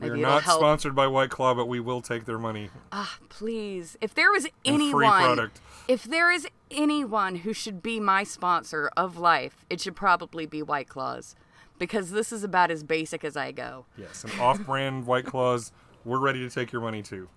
We're 0.00 0.08
Maybe 0.10 0.20
it'll 0.20 0.32
not 0.32 0.42
help. 0.42 0.60
sponsored 0.60 0.94
by 0.94 1.06
White 1.06 1.30
Claw, 1.30 1.54
but 1.54 1.66
we 1.66 1.80
will 1.80 2.00
take 2.02 2.24
their 2.24 2.38
money. 2.38 2.68
Ah, 2.92 3.16
please. 3.28 3.96
If 4.00 4.14
there 4.14 4.30
was 4.30 4.46
anyone, 4.64 5.22
product. 5.22 5.60
if 5.88 6.02
there 6.04 6.30
is 6.32 6.46
anyone 6.70 7.36
who 7.36 7.52
should 7.52 7.82
be 7.82 8.00
my 8.00 8.22
sponsor 8.24 8.90
of 8.96 9.16
life, 9.16 9.64
it 9.70 9.80
should 9.80 9.94
probably 9.96 10.46
be 10.46 10.62
White 10.62 10.88
Claws, 10.88 11.34
because 11.78 12.10
this 12.10 12.32
is 12.32 12.44
about 12.44 12.70
as 12.70 12.82
basic 12.82 13.24
as 13.24 13.36
I 13.36 13.52
go. 13.52 13.86
Yes, 13.96 14.24
and 14.24 14.32
off-brand 14.40 15.06
White 15.06 15.26
Claws. 15.26 15.72
We're 16.04 16.18
ready 16.20 16.40
to 16.46 16.50
take 16.54 16.70
your 16.72 16.82
money 16.82 17.02
too. 17.02 17.28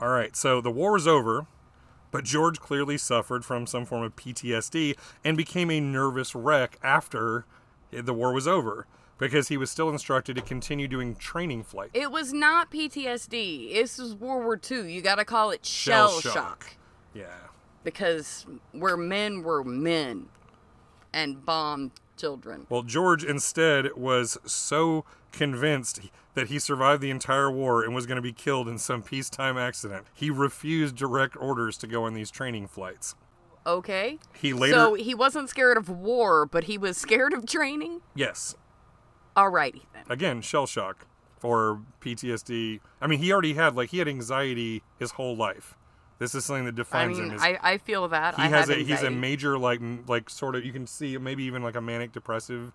All 0.00 0.08
right, 0.08 0.36
so 0.36 0.60
the 0.60 0.70
war 0.70 0.96
is 0.96 1.06
over, 1.08 1.46
but 2.10 2.24
George 2.24 2.60
clearly 2.60 2.98
suffered 2.98 3.44
from 3.44 3.66
some 3.66 3.84
form 3.84 4.02
of 4.04 4.14
PTSD 4.16 4.96
and 5.24 5.36
became 5.36 5.70
a 5.70 5.80
nervous 5.80 6.34
wreck 6.34 6.78
after 6.82 7.44
the 7.90 8.12
war 8.14 8.32
was 8.32 8.46
over 8.46 8.86
because 9.18 9.48
he 9.48 9.56
was 9.56 9.70
still 9.70 9.88
instructed 9.88 10.36
to 10.36 10.42
continue 10.42 10.86
doing 10.86 11.14
training 11.16 11.62
flights. 11.64 11.92
It 11.94 12.10
was 12.10 12.32
not 12.34 12.70
PTSD. 12.70 13.72
This 13.72 13.96
was 13.98 14.14
World 14.14 14.44
War 14.44 14.60
II. 14.70 14.92
You 14.92 15.00
gotta 15.00 15.24
call 15.24 15.50
it 15.50 15.64
shell, 15.64 16.20
Shell 16.20 16.32
shock. 16.32 16.34
shock. 16.34 16.76
Yeah. 17.14 17.24
because 17.82 18.44
where 18.72 18.96
men 18.98 19.42
were 19.42 19.64
men 19.64 20.26
and 21.14 21.44
bombed 21.46 21.92
children. 22.16 22.66
Well, 22.68 22.82
George 22.82 23.24
instead 23.24 23.96
was 23.96 24.38
so 24.44 25.04
convinced 25.32 26.00
that 26.34 26.48
he 26.48 26.58
survived 26.58 27.02
the 27.02 27.10
entire 27.10 27.50
war 27.50 27.82
and 27.84 27.94
was 27.94 28.06
going 28.06 28.16
to 28.16 28.22
be 28.22 28.32
killed 28.32 28.68
in 28.68 28.78
some 28.78 29.02
peacetime 29.02 29.56
accident. 29.56 30.06
He 30.14 30.30
refused 30.30 30.96
direct 30.96 31.36
orders 31.36 31.76
to 31.78 31.86
go 31.86 32.04
on 32.04 32.14
these 32.14 32.30
training 32.30 32.68
flights. 32.68 33.14
Okay. 33.66 34.18
He 34.34 34.52
later 34.52 34.74
So 34.74 34.94
he 34.94 35.14
wasn't 35.14 35.48
scared 35.48 35.76
of 35.76 35.88
war, 35.88 36.46
but 36.46 36.64
he 36.64 36.78
was 36.78 36.96
scared 36.96 37.32
of 37.32 37.46
training? 37.46 38.00
Yes. 38.14 38.54
Alrighty 39.36 39.82
then. 39.92 40.04
Again, 40.08 40.40
shell 40.40 40.66
shock 40.66 41.06
or 41.42 41.82
PTSD. 42.00 42.80
I 43.00 43.06
mean, 43.06 43.18
he 43.18 43.32
already 43.32 43.54
had 43.54 43.74
like 43.74 43.90
he 43.90 43.98
had 43.98 44.08
anxiety 44.08 44.82
his 44.98 45.12
whole 45.12 45.36
life. 45.36 45.76
This 46.18 46.34
is 46.34 46.44
something 46.44 46.64
that 46.64 46.74
I 46.74 46.76
defines 46.76 47.18
him. 47.18 47.24
mean, 47.24 47.32
His- 47.34 47.42
I, 47.42 47.58
I 47.62 47.78
feel 47.78 48.08
that. 48.08 48.36
he 48.36 48.42
I 48.42 48.48
has 48.48 48.68
have 48.68 48.78
a 48.78 48.82
he's 48.82 49.02
a 49.02 49.10
major 49.10 49.58
like 49.58 49.80
like 50.06 50.30
sort 50.30 50.56
of 50.56 50.64
you 50.64 50.72
can 50.72 50.86
see 50.86 51.18
maybe 51.18 51.44
even 51.44 51.62
like 51.62 51.76
a 51.76 51.80
manic 51.80 52.12
depressive 52.12 52.72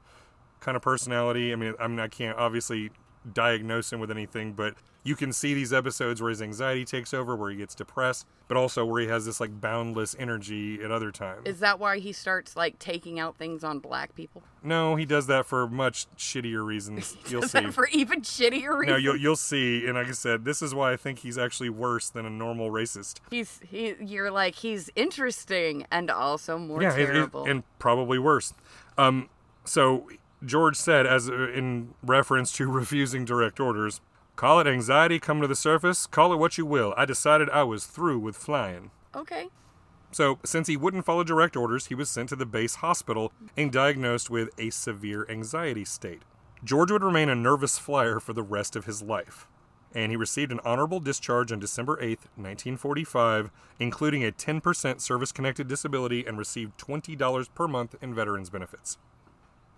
kind 0.60 0.76
of 0.76 0.82
personality. 0.84 1.52
I 1.52 1.56
mean, 1.56 1.74
I 1.80 1.88
mean 1.88 2.00
I 2.00 2.08
can't 2.08 2.38
obviously 2.38 2.92
diagnose 3.34 3.92
him 3.92 4.00
with 4.00 4.12
anything, 4.12 4.54
but 4.54 4.76
you 5.04 5.16
can 5.16 5.34
see 5.34 5.54
these 5.54 5.74
episodes 5.74 6.22
where 6.22 6.30
his 6.30 6.42
anxiety 6.42 6.86
takes 6.86 7.14
over, 7.14 7.36
where 7.36 7.50
he 7.50 7.58
gets 7.58 7.74
depressed, 7.74 8.28
but 8.48 8.56
also 8.58 8.86
where 8.86 9.02
he 9.02 9.08
has 9.08 9.26
this 9.26 9.40
like 9.40 9.60
boundless 9.60 10.16
energy 10.20 10.82
at 10.84 10.92
other 10.92 11.12
times. 11.12 11.42
Is 11.46 11.60
that 11.60 11.80
why 11.80 11.98
he 12.00 12.12
starts 12.14 12.56
like 12.56 12.78
taking 12.78 13.20
out 13.20 13.36
things 13.38 13.64
on 13.64 13.80
black 13.80 14.14
people? 14.16 14.44
no, 14.64 14.96
he 14.96 15.06
does 15.06 15.26
that 15.26 15.48
for 15.48 15.68
much 15.68 16.06
shittier 16.18 16.64
reasons. 16.64 17.18
You'll 17.30 17.42
see. 17.44 17.66
for 17.72 17.88
even 17.88 18.22
shittier 18.22 18.78
reasons? 18.78 18.88
No, 18.90 18.96
you'll 18.98 19.16
you'll 19.18 19.36
see, 19.36 19.86
and 19.88 19.96
like 19.96 20.08
I 20.08 20.12
said, 20.12 20.46
this 20.46 20.62
is 20.62 20.76
why 20.76 20.94
I 20.94 20.98
think 20.98 21.20
he's 21.20 21.38
actually 21.38 21.70
worse 21.72 22.10
than 22.10 22.26
a 22.28 22.30
normal 22.30 22.70
racist. 22.70 23.20
He's 23.32 23.60
he. 23.68 23.96
You're 24.00 24.30
like 24.30 24.54
he's 24.56 24.92
interesting 24.96 25.88
and 25.92 26.12
also 26.12 26.58
more 26.60 26.82
yeah, 26.82 26.94
it- 26.96 27.00
it- 27.02 27.06
terrible. 27.08 27.46
and 27.46 27.64
probably 27.80 28.20
worse. 28.20 28.54
Um, 29.00 29.30
so 29.66 30.08
George 30.46 30.76
said, 30.76 31.08
as 31.08 31.30
uh, 31.30 31.50
in 31.50 31.94
reference 32.04 32.52
to 32.54 32.68
refusing 32.72 33.26
direct 33.26 33.60
orders, 33.60 34.00
call 34.36 34.60
it 34.60 34.68
anxiety 34.68 35.20
come 35.20 35.42
to 35.42 35.48
the 35.48 35.56
surface, 35.56 36.08
call 36.08 36.34
it 36.34 36.38
what 36.38 36.58
you 36.58 36.66
will. 36.66 36.94
I 36.98 37.06
decided 37.06 37.50
I 37.50 37.64
was 37.64 37.86
through 37.86 38.20
with 38.20 38.36
flying. 38.36 38.92
okay. 39.16 39.48
So, 40.14 40.40
since 40.44 40.68
he 40.68 40.76
wouldn't 40.76 41.06
follow 41.06 41.24
direct 41.24 41.56
orders, 41.56 41.86
he 41.86 41.96
was 41.96 42.10
sent 42.10 42.28
to 42.30 42.36
the 42.36 42.46
base 42.46 42.76
hospital 42.76 43.32
and 43.56 43.72
diagnosed 43.72 44.30
with 44.30 44.50
a 44.60 44.70
severe 44.70 45.26
anxiety 45.30 45.86
state. 45.86 46.24
George 46.66 46.92
would 46.92 47.02
remain 47.04 47.30
a 47.30 47.36
nervous 47.36 47.80
flyer 47.80 48.20
for 48.20 48.34
the 48.34 48.44
rest 48.44 48.76
of 48.76 48.86
his 48.86 49.02
life, 49.02 49.48
and 49.96 50.12
he 50.12 50.18
received 50.18 50.52
an 50.52 50.60
honorable 50.66 51.00
discharge 51.00 51.52
on 51.52 51.60
December 51.60 51.96
8th, 51.96 52.28
1945, 52.36 53.52
including 53.80 54.26
a 54.26 54.34
10% 54.34 55.00
service 55.00 55.32
connected 55.32 55.70
disability 55.70 56.26
and 56.26 56.38
received 56.38 56.78
$20 56.78 57.48
per 57.56 57.68
month 57.70 57.96
in 58.02 58.14
veterans 58.14 58.50
benefits. 58.50 58.98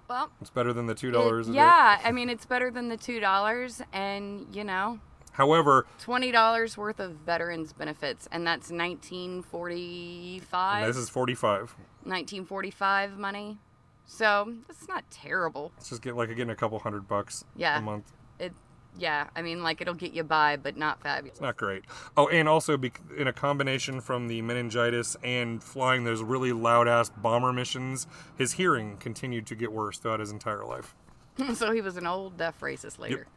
Well, 0.09 0.31
It's 0.41 0.49
better 0.49 0.73
than 0.73 0.87
the 0.87 0.95
$2 0.95 1.47
it- 1.49 1.53
yeah. 1.53 1.99
I 2.03 2.11
mean, 2.11 2.29
it's 2.29 2.45
better 2.45 2.69
than 2.69 2.89
the 2.89 2.97
two 2.97 3.19
dollars, 3.19 3.81
and 3.93 4.53
you 4.55 4.63
know, 4.63 4.99
However, 5.31 5.87
twenty 5.97 6.31
dollars 6.31 6.77
worth 6.77 6.99
of 6.99 7.13
veterans 7.25 7.73
benefits, 7.73 8.27
and 8.31 8.45
that's 8.45 8.69
1945. 8.69 10.85
this 10.87 10.97
is 10.97 11.09
45. 11.09 11.75
1945 12.03 13.17
money. 13.17 13.57
So 14.05 14.53
it's 14.69 14.87
not 14.87 15.09
terrible. 15.09 15.71
Let's 15.77 15.89
just 15.89 16.01
get 16.01 16.15
like 16.15 16.29
getting 16.29 16.49
a 16.49 16.55
couple 16.55 16.77
hundred 16.79 17.07
bucks 17.07 17.45
Yeah. 17.55 17.77
a 17.77 17.81
month. 17.81 18.11
It, 18.37 18.53
yeah. 18.97 19.27
I 19.36 19.41
mean, 19.41 19.63
like 19.63 19.82
it'll 19.82 19.93
get 19.93 20.13
you 20.13 20.23
by, 20.23 20.58
but 20.58 20.77
not 20.77 21.01
fabulous. 21.01 21.41
Not 21.41 21.58
great. 21.58 21.84
Oh, 22.15 22.27
and 22.27 22.47
also 22.47 22.79
in 23.17 23.27
a 23.27 23.34
combination 23.34 24.01
from 24.01 24.27
the 24.27 24.41
meningitis 24.41 25.15
and 25.23 25.63
flying 25.63 26.03
those 26.03 26.21
really 26.21 26.51
loud 26.51 26.88
ass 26.88 27.10
bomber 27.10 27.53
missions, 27.53 28.08
his 28.38 28.53
hearing 28.53 28.97
continued 28.97 29.45
to 29.47 29.56
get 29.56 29.71
worse 29.71 29.97
throughout 29.97 30.19
his 30.19 30.32
entire 30.32 30.65
life. 30.65 30.95
so 31.56 31.71
he 31.71 31.82
was 31.82 31.97
an 31.97 32.08
old 32.08 32.38
deaf 32.38 32.60
racist 32.60 32.99
later. 32.99 33.27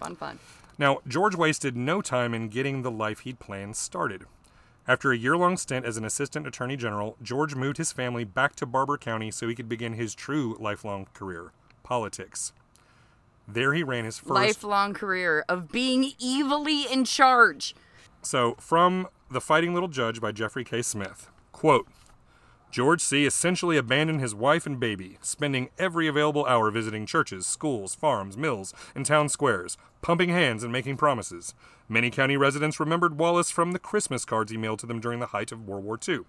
Fun, 0.00 0.16
fun. 0.16 0.38
Now, 0.78 1.00
George 1.06 1.36
wasted 1.36 1.76
no 1.76 2.02
time 2.02 2.34
in 2.34 2.48
getting 2.48 2.82
the 2.82 2.90
life 2.90 3.20
he'd 3.20 3.38
planned 3.38 3.76
started. 3.76 4.24
After 4.86 5.12
a 5.12 5.16
year 5.16 5.36
long 5.36 5.56
stint 5.56 5.86
as 5.86 5.96
an 5.96 6.04
assistant 6.04 6.46
attorney 6.46 6.76
general, 6.76 7.16
George 7.22 7.54
moved 7.54 7.78
his 7.78 7.92
family 7.92 8.24
back 8.24 8.54
to 8.56 8.66
Barbour 8.66 8.98
County 8.98 9.30
so 9.30 9.48
he 9.48 9.54
could 9.54 9.68
begin 9.68 9.94
his 9.94 10.14
true 10.14 10.56
lifelong 10.60 11.06
career 11.14 11.52
politics. 11.82 12.52
There 13.46 13.74
he 13.74 13.82
ran 13.82 14.04
his 14.04 14.18
first. 14.18 14.30
Lifelong 14.30 14.94
career 14.94 15.44
of 15.48 15.70
being 15.70 16.12
evilly 16.22 16.90
in 16.90 17.04
charge. 17.04 17.74
So, 18.22 18.56
from 18.58 19.08
The 19.30 19.40
Fighting 19.40 19.74
Little 19.74 19.88
Judge 19.88 20.20
by 20.20 20.32
Jeffrey 20.32 20.64
K. 20.64 20.82
Smith 20.82 21.30
quote, 21.52 21.88
George 22.70 23.00
C. 23.00 23.24
essentially 23.24 23.76
abandoned 23.76 24.20
his 24.20 24.34
wife 24.34 24.66
and 24.66 24.80
baby, 24.80 25.16
spending 25.22 25.70
every 25.78 26.08
available 26.08 26.44
hour 26.44 26.70
visiting 26.72 27.06
churches, 27.06 27.46
schools, 27.46 27.94
farms, 27.94 28.36
mills, 28.36 28.74
and 28.96 29.06
town 29.06 29.28
squares, 29.28 29.78
pumping 30.02 30.28
hands 30.28 30.64
and 30.64 30.72
making 30.72 30.96
promises. 30.96 31.54
Many 31.88 32.10
county 32.10 32.36
residents 32.36 32.80
remembered 32.80 33.16
Wallace 33.16 33.50
from 33.50 33.70
the 33.70 33.78
Christmas 33.78 34.24
cards 34.24 34.50
he 34.50 34.58
mailed 34.58 34.80
to 34.80 34.86
them 34.86 34.98
during 35.00 35.20
the 35.20 35.26
height 35.26 35.52
of 35.52 35.68
World 35.68 35.84
War 35.84 35.98
II. 36.06 36.22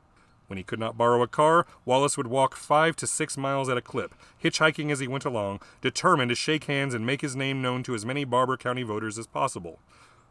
When 0.48 0.58
he 0.58 0.64
could 0.64 0.80
not 0.80 0.98
borrow 0.98 1.22
a 1.22 1.28
car, 1.28 1.66
Wallace 1.86 2.18
would 2.18 2.28
walk 2.28 2.56
five 2.56 2.96
to 2.98 3.08
six 3.08 3.38
miles 3.38 3.70
at 3.70 3.78
a 3.78 3.82
clip, 3.82 4.14
hitchhiking 4.42 4.92
as 4.92 5.00
he 5.00 5.08
went 5.08 5.26
along, 5.26 5.60
determined 5.82 6.30
to 6.30 6.36
shake 6.36 6.66
hands 6.66 6.94
and 6.94 7.06
make 7.06 7.22
his 7.22 7.36
name 7.36 7.62
known 7.62 7.84
to 7.84 7.96
as 7.96 8.06
many 8.06 8.26
Barbour 8.26 8.58
County 8.58 8.84
voters 8.84 9.18
as 9.18 9.28
possible. 9.28 9.80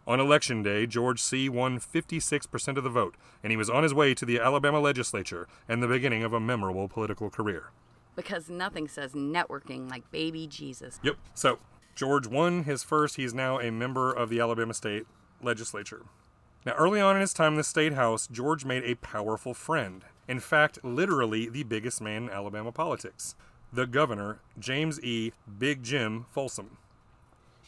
On 0.07 0.20
election 0.20 0.62
day, 0.62 0.87
George 0.87 1.20
C. 1.20 1.48
won 1.48 1.81
56% 1.81 2.77
of 2.77 2.85
the 2.85 2.90
vote, 2.90 3.16
and 3.42 3.50
he 3.50 3.57
was 3.57 3.70
on 3.70 3.83
his 3.83 3.94
way 3.94 4.14
to 4.14 4.27
the 4.27 4.38
Alabama 4.38 4.79
legislature 4.79 5.48
and 5.68 5.83
the 5.83 5.88
beginning 5.88 6.22
of 6.22 6.33
a 6.33 6.40
memorable 6.40 6.88
political 6.88 7.31
career. 7.31 7.70
Because 8.14 8.50
nothing 8.50 8.87
says 8.87 9.12
networking 9.12 9.90
like 9.90 10.11
baby 10.11 10.46
Jesus. 10.46 11.00
Yep. 11.03 11.16
So, 11.33 11.59
George 11.96 12.27
won 12.27 12.64
his 12.64 12.83
first. 12.83 13.16
He's 13.16 13.33
now 13.33 13.59
a 13.59 13.72
member 13.72 14.12
of 14.12 14.29
the 14.29 14.40
Alabama 14.40 14.74
state 14.74 15.07
legislature. 15.42 16.03
Now, 16.64 16.72
early 16.72 17.00
on 17.00 17.16
in 17.16 17.20
his 17.20 17.35
time 17.35 17.53
in 17.53 17.59
the 17.59 17.64
state 17.64 17.92
house, 17.92 18.27
George 18.27 18.64
made 18.64 18.85
a 18.85 18.94
powerful 18.94 19.53
friend. 19.53 20.03
In 20.27 20.40
fact, 20.40 20.83
literally 20.83 21.48
the 21.48 21.62
biggest 21.62 22.00
man 22.00 22.24
in 22.24 22.31
Alabama 22.31 22.72
politics 22.72 23.35
the 23.72 23.87
governor, 23.87 24.38
James 24.57 25.03
E. 25.03 25.33
Big 25.59 25.83
Jim 25.83 26.27
Folsom. 26.31 26.79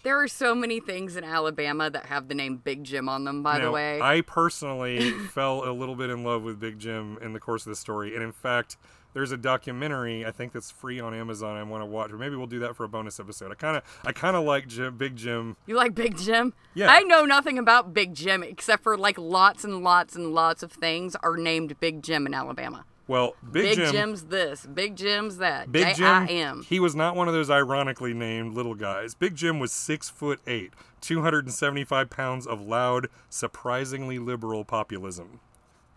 There 0.04 0.22
are 0.22 0.28
so 0.28 0.54
many 0.54 0.78
things 0.78 1.16
in 1.16 1.24
Alabama 1.24 1.90
that 1.90 2.06
have 2.06 2.28
the 2.28 2.34
name 2.34 2.58
Big 2.58 2.84
Jim 2.84 3.08
on 3.08 3.24
them, 3.24 3.42
by 3.42 3.58
the 3.58 3.64
Now, 3.64 3.72
way. 3.72 4.00
I 4.00 4.20
personally 4.20 5.10
fell 5.32 5.68
a 5.68 5.72
little 5.72 5.96
bit 5.96 6.10
in 6.10 6.22
love 6.22 6.44
with 6.44 6.60
Big 6.60 6.78
Jim 6.78 7.18
in 7.20 7.32
the 7.32 7.40
course 7.40 7.66
of 7.66 7.70
the 7.70 7.76
story, 7.76 8.14
and 8.14 8.22
in 8.22 8.30
fact, 8.30 8.76
there's 9.16 9.32
a 9.32 9.36
documentary 9.38 10.26
I 10.26 10.30
think 10.30 10.52
that's 10.52 10.70
free 10.70 11.00
on 11.00 11.14
Amazon. 11.14 11.56
I 11.56 11.62
want 11.62 11.80
to 11.80 11.86
watch, 11.86 12.12
or 12.12 12.18
maybe 12.18 12.36
we'll 12.36 12.46
do 12.46 12.58
that 12.58 12.76
for 12.76 12.84
a 12.84 12.88
bonus 12.88 13.18
episode. 13.18 13.50
I 13.50 13.54
kind 13.54 13.78
of, 13.78 13.82
I 14.04 14.12
kind 14.12 14.36
of 14.36 14.44
like 14.44 14.68
Jim, 14.68 14.98
Big 14.98 15.16
Jim. 15.16 15.56
You 15.64 15.74
like 15.74 15.94
Big 15.94 16.18
Jim? 16.18 16.52
Yeah. 16.74 16.88
I 16.90 17.00
know 17.00 17.24
nothing 17.24 17.58
about 17.58 17.94
Big 17.94 18.12
Jim 18.12 18.42
except 18.42 18.82
for 18.82 18.94
like 18.98 19.16
lots 19.16 19.64
and 19.64 19.82
lots 19.82 20.16
and 20.16 20.34
lots 20.34 20.62
of 20.62 20.70
things 20.70 21.16
are 21.22 21.38
named 21.38 21.80
Big 21.80 22.02
Jim 22.02 22.26
in 22.26 22.34
Alabama. 22.34 22.84
Well, 23.08 23.36
Big, 23.42 23.62
Big, 23.62 23.76
Jim, 23.76 23.92
Jim's 23.92 24.24
this, 24.24 24.66
Big 24.66 24.96
Jim's 24.96 25.38
that. 25.38 25.72
Big 25.72 25.96
Jim, 25.96 26.26
J-I-M. 26.26 26.66
he 26.68 26.78
was 26.78 26.94
not 26.94 27.16
one 27.16 27.26
of 27.26 27.32
those 27.32 27.48
ironically 27.48 28.12
named 28.12 28.54
little 28.54 28.74
guys. 28.74 29.14
Big 29.14 29.34
Jim 29.34 29.58
was 29.58 29.72
six 29.72 30.10
foot 30.10 30.40
eight, 30.46 30.74
275 31.00 32.10
pounds 32.10 32.46
of 32.46 32.60
loud, 32.60 33.08
surprisingly 33.30 34.18
liberal 34.18 34.66
populism. 34.66 35.40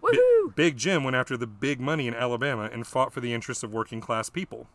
Woohoo! 0.01 0.55
Big 0.55 0.77
Jim 0.77 1.03
went 1.03 1.15
after 1.15 1.37
the 1.37 1.47
big 1.47 1.79
money 1.79 2.07
in 2.07 2.13
Alabama 2.13 2.69
and 2.71 2.85
fought 2.85 3.13
for 3.13 3.19
the 3.19 3.33
interests 3.33 3.63
of 3.63 3.73
working 3.73 4.01
class 4.01 4.29
people. 4.29 4.67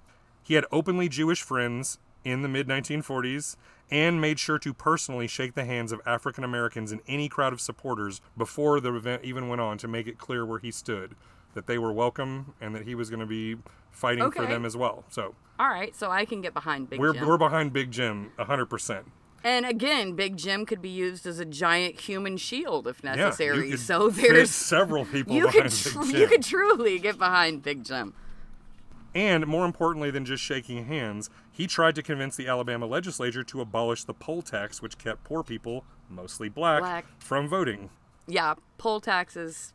He 0.43 0.55
had 0.55 0.65
openly 0.71 1.09
Jewish 1.09 1.43
friends 1.43 1.99
in 2.25 2.43
the 2.43 2.49
mid 2.49 2.67
1940s 2.69 3.57
and 3.91 4.21
made 4.21 4.39
sure 4.39 4.59
to 4.59 4.73
personally 4.73 5.27
shake 5.27 5.55
the 5.55 5.65
hands 5.65 5.93
of 5.93 6.01
African 6.07 6.43
Americans 6.45 6.91
in 6.93 7.01
any 7.07 7.29
crowd 7.29 7.53
of 7.53 7.61
supporters 7.61 8.21
before 8.37 8.81
the 8.81 8.95
event 8.95 9.25
even 9.25 9.49
went 9.49 9.61
on 9.61 9.79
to 9.79 9.89
make 9.89 10.07
it 10.07 10.19
clear 10.19 10.45
where 10.45 10.59
he 10.59 10.71
stood, 10.71 11.15
that 11.55 11.67
they 11.67 11.79
were 11.79 11.93
welcome 11.93 12.55
and 12.61 12.75
that 12.75 12.85
he 12.85 12.95
was 12.95 13.11
going 13.11 13.21
to 13.21 13.27
be 13.27 13.57
fighting 13.91 14.31
for 14.31 14.47
them 14.47 14.65
as 14.65 14.77
well. 14.77 15.05
So 15.09 15.35
All 15.59 15.69
right, 15.69 15.95
so 15.95 16.11
I 16.11 16.25
can 16.25 16.41
get 16.41 16.55
behind 16.55 16.91
Big 16.91 16.99
we're, 16.99 17.13
Jim. 17.13 17.27
we're 17.27 17.39
behind 17.39 17.73
Big 17.73 17.91
Jim 17.91 18.33
100%. 18.39 19.05
And 19.45 19.65
again, 19.67 20.17
Big 20.17 20.37
Jim 20.37 20.65
could 20.67 20.83
be 20.83 20.89
used 20.89 21.27
as 21.27 21.39
a 21.39 21.45
giant 21.45 22.01
human 22.01 22.37
shield 22.39 22.89
if 22.89 23.01
Yeah, 23.05 23.15
necessary. 23.15 23.67
you 23.67 23.71
could 23.73 23.81
so 23.81 24.09
there's 24.11 24.51
several 24.51 25.05
people 25.05 25.35
you 25.37 25.45
behind 25.47 25.71
could 25.71 25.73
tr- 25.73 26.17
you 26.17 26.27
could 26.27 26.43
truly 26.43 26.99
get 26.99 27.19
behind 27.19 27.63
Big 27.63 27.85
Jim. 27.85 28.15
And 29.15 29.47
more 29.47 29.65
importantly 29.65 30.11
than 30.11 30.25
just 30.25 30.43
shaking 30.43 30.87
hands, 30.87 31.31
he 31.53 31.69
tried 31.69 31.95
to 31.95 32.03
convince 32.03 32.35
the 32.35 32.49
Alabama 32.49 32.87
legislature 32.87 33.45
to 33.45 33.61
abolish 33.61 34.03
the 34.05 34.15
poll 34.15 34.43
tax, 34.43 34.83
which 34.83 34.99
kept 34.99 35.23
poor 35.23 35.45
people, 35.45 35.85
mostly 36.11 36.49
black, 36.49 36.81
Black. 36.81 37.05
from 37.19 37.49
voting. 37.49 37.91
Yeah, 38.27 38.55
poll 38.77 39.01
taxes 39.01 39.73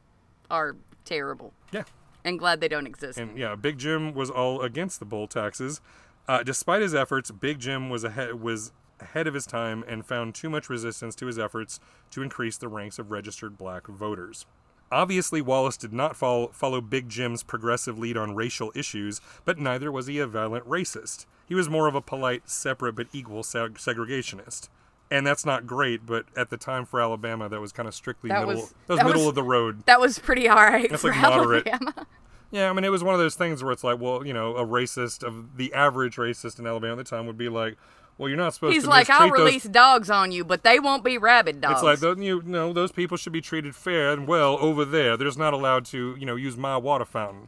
are 0.51 0.75
terrible. 1.05 1.53
Yeah. 1.71 1.83
And 2.25 2.37
glad 2.37 2.59
they 2.59 2.67
don't 2.67 2.85
exist. 2.85 3.17
And 3.17 3.37
yeah, 3.37 3.55
Big 3.55 3.77
Jim 3.77 4.13
was 4.13 4.29
all 4.29 4.61
against 4.61 4.99
the 4.99 5.05
poll 5.05 5.27
taxes. 5.27 5.79
Uh, 6.27 6.43
despite 6.43 6.81
his 6.81 6.93
efforts, 6.93 7.31
Big 7.31 7.59
Jim 7.59 7.89
was 7.89 8.03
ahead, 8.03 8.41
was 8.41 8.73
ahead 9.01 9.27
of 9.27 9.33
his 9.33 9.45
time 9.45 9.83
and 9.87 10.05
found 10.05 10.35
too 10.35 10.49
much 10.49 10.69
resistance 10.69 11.15
to 11.15 11.25
his 11.25 11.39
efforts 11.39 11.79
to 12.11 12.21
increase 12.21 12.57
the 12.57 12.67
ranks 12.67 12.99
of 12.99 13.11
registered 13.11 13.57
black 13.57 13.87
voters. 13.87 14.45
Obviously, 14.91 15.39
Wallace 15.41 15.77
did 15.77 15.93
not 15.93 16.15
follow, 16.15 16.47
follow 16.47 16.81
Big 16.81 17.09
Jim's 17.09 17.43
progressive 17.43 17.99
lead 17.99 18.17
on 18.17 18.33
racial 18.35 18.71
issues, 18.73 19.21
but 19.45 19.59
neither 19.59 19.91
was 19.91 20.07
he 20.07 20.17
a 20.17 20.25
violent 20.25 20.67
racist. 20.67 21.25
He 21.47 21.53
was 21.53 21.69
more 21.69 21.87
of 21.87 21.93
a 21.95 22.01
polite, 22.01 22.49
separate 22.49 22.93
but 22.95 23.07
equal 23.13 23.43
seg- 23.43 23.75
segregationist. 23.75 24.69
And 25.11 25.25
that's 25.25 25.45
not 25.45 25.65
great, 25.67 26.05
but 26.05 26.25
at 26.35 26.49
the 26.49 26.57
time 26.57 26.85
for 26.85 27.01
Alabama, 27.01 27.49
that 27.49 27.59
was 27.61 27.71
kind 27.71 27.87
of 27.87 27.93
strictly 27.95 28.29
That 28.29 28.47
middle. 28.47 28.61
was- 28.63 28.69
that 28.87 28.89
was 28.93 28.97
that 28.99 29.05
middle 29.05 29.21
was- 29.21 29.29
of 29.29 29.35
the 29.35 29.43
road. 29.43 29.85
that 29.85 29.99
was 29.99 30.17
pretty 30.19 30.49
alright 30.49 30.89
That's 30.89 31.01
for 31.03 31.11
like 31.11 31.21
moderate. 31.21 31.67
Alabama. 31.67 32.07
Yeah, 32.51 32.67
I 32.71 32.73
mean, 32.73 32.83
it 32.83 32.89
was 32.89 33.03
one 33.03 33.13
of 33.13 33.19
those 33.19 33.35
things 33.35 33.61
where 33.63 33.71
it's 33.71 33.83
like, 33.83 33.99
well, 33.99 34.25
you 34.25 34.33
know, 34.33 34.55
a 34.55 34.65
racist 34.65 35.21
of 35.23 35.55
the 35.57 35.71
average 35.71 36.15
racist 36.15 36.57
in 36.57 36.65
Alabama 36.65 36.93
at 36.93 36.97
the 36.97 37.03
time 37.03 37.27
would 37.27 37.37
be 37.37 37.47
like, 37.47 37.77
well, 38.19 38.27
you're 38.27 38.37
not 38.37 38.53
supposed 38.53 38.73
He's 38.73 38.83
to 38.83 38.87
He's 38.87 38.89
like, 38.89 39.09
I'll 39.09 39.29
those- 39.29 39.39
release 39.39 39.63
dogs 39.63 40.09
on 40.09 40.33
you, 40.33 40.43
but 40.43 40.63
they 40.63 40.77
won't 40.77 41.05
be 41.05 41.17
rabid 41.17 41.61
dogs. 41.61 41.81
It's 41.81 42.03
like, 42.03 42.17
you 42.19 42.41
know, 42.45 42.73
those 42.73 42.91
people 42.91 43.15
should 43.15 43.31
be 43.31 43.39
treated 43.39 43.77
fair 43.77 44.11
and 44.11 44.27
well 44.27 44.57
over 44.59 44.83
there. 44.83 45.15
They're 45.15 45.29
just 45.29 45.39
not 45.39 45.53
allowed 45.53 45.85
to, 45.85 46.17
you 46.19 46.25
know, 46.25 46.35
use 46.35 46.57
my 46.57 46.75
water 46.75 47.05
fountain. 47.05 47.47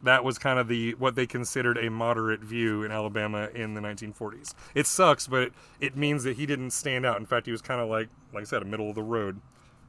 That 0.00 0.22
was 0.22 0.38
kind 0.38 0.60
of 0.60 0.68
the 0.68 0.92
what 0.94 1.16
they 1.16 1.26
considered 1.26 1.76
a 1.76 1.90
moderate 1.90 2.40
view 2.40 2.84
in 2.84 2.92
Alabama 2.92 3.48
in 3.52 3.74
the 3.74 3.80
1940s. 3.80 4.54
It 4.76 4.86
sucks, 4.86 5.26
but 5.26 5.42
it, 5.42 5.52
it 5.80 5.96
means 5.96 6.22
that 6.22 6.36
he 6.36 6.46
didn't 6.46 6.70
stand 6.70 7.04
out. 7.04 7.18
In 7.18 7.26
fact, 7.26 7.46
he 7.46 7.52
was 7.52 7.60
kind 7.62 7.80
of 7.80 7.88
like, 7.88 8.08
like 8.32 8.42
I 8.42 8.44
said, 8.44 8.62
a 8.62 8.64
middle 8.64 8.88
of 8.88 8.94
the 8.94 9.02
road. 9.02 9.40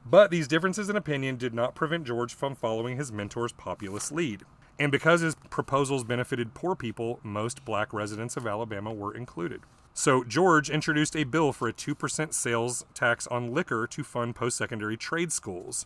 But 0.06 0.32
these 0.32 0.48
differences 0.48 0.90
in 0.90 0.96
opinion 0.96 1.38
did 1.38 1.54
not 1.54 1.76
prevent 1.76 2.06
George 2.06 2.34
from 2.34 2.56
following 2.56 2.98
his 2.98 3.12
mentor's 3.12 3.54
populist 3.54 4.12
lead. 4.12 4.44
And 4.80 4.92
because 4.92 5.22
his 5.22 5.36
proposals 5.52 6.04
benefited 6.04 6.56
poor 6.56 6.76
people, 6.76 7.20
most 7.24 7.64
black 7.64 7.94
residents 7.94 8.36
of 8.36 8.48
Alabama 8.48 8.92
were 8.92 9.16
included. 9.16 9.62
So 9.94 10.24
George 10.24 10.72
introduced 10.72 11.16
a 11.16 11.24
bill 11.24 11.54
for 11.54 11.68
a 11.68 11.74
2% 11.74 12.34
sales 12.34 12.86
tax 12.96 13.28
on 13.28 13.54
liquor 13.54 13.86
to 13.88 14.04
fund 14.04 14.36
post 14.36 14.58
secondary 14.58 14.98
trade 14.98 15.32
schools. 15.32 15.86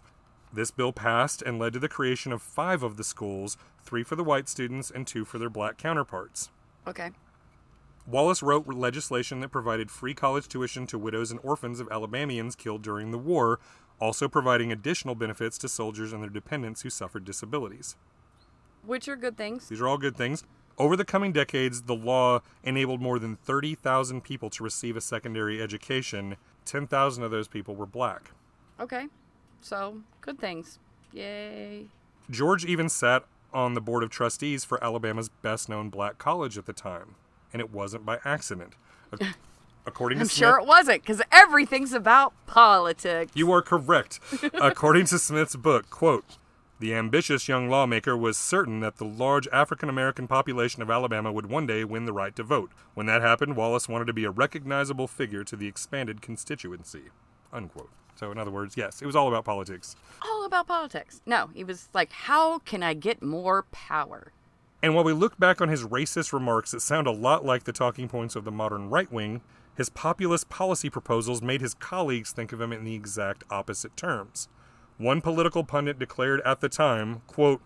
This 0.54 0.72
bill 0.72 0.94
passed 0.94 1.42
and 1.42 1.60
led 1.60 1.74
to 1.74 1.80
the 1.80 1.90
creation 1.90 2.32
of 2.32 2.42
five 2.42 2.84
of 2.84 2.96
the 2.96 3.04
schools 3.04 3.58
three 3.84 4.04
for 4.04 4.16
the 4.16 4.24
white 4.24 4.48
students 4.48 4.90
and 4.90 5.06
two 5.06 5.26
for 5.26 5.38
their 5.38 5.50
black 5.50 5.78
counterparts. 5.78 6.50
Okay. 6.88 7.12
Wallace 8.06 8.42
wrote 8.42 8.66
legislation 8.66 9.42
that 9.42 9.50
provided 9.50 9.92
free 9.92 10.14
college 10.14 10.48
tuition 10.48 10.88
to 10.88 10.98
widows 10.98 11.30
and 11.30 11.42
orphans 11.44 11.82
of 11.82 11.90
Alabamians 11.92 12.56
killed 12.56 12.82
during 12.82 13.12
the 13.12 13.18
war, 13.18 13.60
also 14.00 14.30
providing 14.30 14.72
additional 14.72 15.16
benefits 15.16 15.58
to 15.58 15.68
soldiers 15.68 16.14
and 16.14 16.24
their 16.24 16.30
dependents 16.30 16.84
who 16.84 16.90
suffered 16.90 17.26
disabilities. 17.26 17.98
Which 18.86 19.10
are 19.10 19.18
good 19.18 19.36
things. 19.36 19.68
These 19.68 19.82
are 19.82 19.88
all 19.90 19.98
good 19.98 20.16
things. 20.16 20.46
Over 20.78 20.96
the 20.96 21.06
coming 21.06 21.32
decades, 21.32 21.84
the 21.84 21.96
law 21.96 22.42
enabled 22.64 23.02
more 23.02 23.18
than 23.18 23.36
30,000 23.36 24.22
people 24.22 24.50
to 24.52 24.64
receive 24.64 24.96
a 24.96 25.02
secondary 25.02 25.62
education. 25.62 26.38
10,000 26.66 27.24
of 27.24 27.32
those 27.32 27.48
people 27.48 27.76
were 27.76 27.88
black. 27.88 28.32
Okay. 28.80 29.08
So, 29.62 30.02
good 30.22 30.40
things. 30.40 30.78
Yay. 31.12 31.88
George 32.30 32.64
even 32.64 32.90
sat 32.90 33.24
on 33.54 33.74
the 33.74 33.82
board 33.82 34.04
of 34.04 34.12
trustees 34.12 34.64
for 34.64 34.84
Alabama's 34.84 35.30
best 35.30 35.68
known 35.68 35.90
black 35.90 36.20
college 36.20 36.58
at 36.58 36.68
the 36.68 36.74
time, 36.74 37.16
and 37.52 37.60
it 37.60 37.72
wasn't 37.72 38.06
by 38.06 38.20
accident. 38.24 38.74
According 39.88 40.20
to 40.20 40.24
I'm 40.24 40.28
Smith, 40.28 40.38
sure 40.38 40.60
it 40.60 40.68
wasn't, 40.68 41.02
because 41.02 41.22
everything's 41.32 41.94
about 41.94 42.34
politics. 42.46 43.32
You 43.34 43.52
are 43.52 43.62
correct. 43.62 44.20
According 44.54 45.06
to 45.08 45.18
Smith's 45.18 45.56
book, 45.56 45.90
quote, 45.90 46.38
the 46.80 46.94
ambitious 46.94 47.48
young 47.48 47.70
lawmaker 47.70 48.16
was 48.16 48.38
certain 48.38 48.82
that 48.82 48.98
the 48.98 49.06
large 49.06 49.48
African 49.52 49.90
American 49.90 50.28
population 50.28 50.82
of 50.82 50.92
Alabama 50.92 51.32
would 51.32 51.48
one 51.48 51.66
day 51.66 51.84
win 51.84 52.06
the 52.06 52.14
right 52.14 52.36
to 52.36 52.44
vote. 52.44 52.72
When 52.94 53.08
that 53.08 53.22
happened, 53.22 53.56
Wallace 53.56 53.90
wanted 53.90 54.06
to 54.06 54.14
be 54.14 54.26
a 54.26 54.32
recognizable 54.32 55.08
figure 55.08 55.44
to 55.44 55.56
the 55.56 55.68
expanded 55.68 56.22
constituency. 56.22 57.06
Unquote. 57.52 57.90
So, 58.16 58.32
in 58.32 58.38
other 58.38 58.52
words, 58.52 58.78
yes, 58.78 59.02
it 59.02 59.06
was 59.06 59.16
all 59.16 59.28
about 59.28 59.46
politics. 59.46 59.96
all 60.22 60.46
about 60.46 60.68
politics. 60.68 61.22
No, 61.26 61.50
he 61.54 61.64
was 61.64 61.90
like, 61.94 62.12
how 62.12 62.60
can 62.60 62.84
I 62.84 62.94
get 62.94 63.22
more 63.22 63.64
power? 63.72 64.32
And 64.82 64.94
while 64.94 65.04
we 65.04 65.14
look 65.14 65.40
back 65.40 65.62
on 65.62 65.70
his 65.70 65.84
racist 65.84 66.34
remarks 66.34 66.72
that 66.72 66.82
sound 66.82 67.08
a 67.08 67.12
lot 67.12 67.44
like 67.44 67.64
the 67.64 67.72
talking 67.72 68.08
points 68.08 68.36
of 68.36 68.44
the 68.44 68.52
modern 68.52 68.90
right 68.90 69.12
wing, 69.12 69.42
his 69.76 69.90
populist 69.90 70.50
policy 70.50 70.90
proposals 70.90 71.42
made 71.42 71.62
his 71.62 71.74
colleagues 71.76 72.32
think 72.32 72.52
of 72.52 72.62
him 72.62 72.72
in 72.72 72.84
the 72.84 72.96
exact 72.96 73.44
opposite 73.50 73.96
terms. 73.98 74.48
One 74.98 75.22
political 75.22 75.64
pundit 75.64 76.00
declared 76.00 76.42
at 76.42 76.60
the 76.60 76.70
time, 76.70 77.22
quote, 77.28 77.62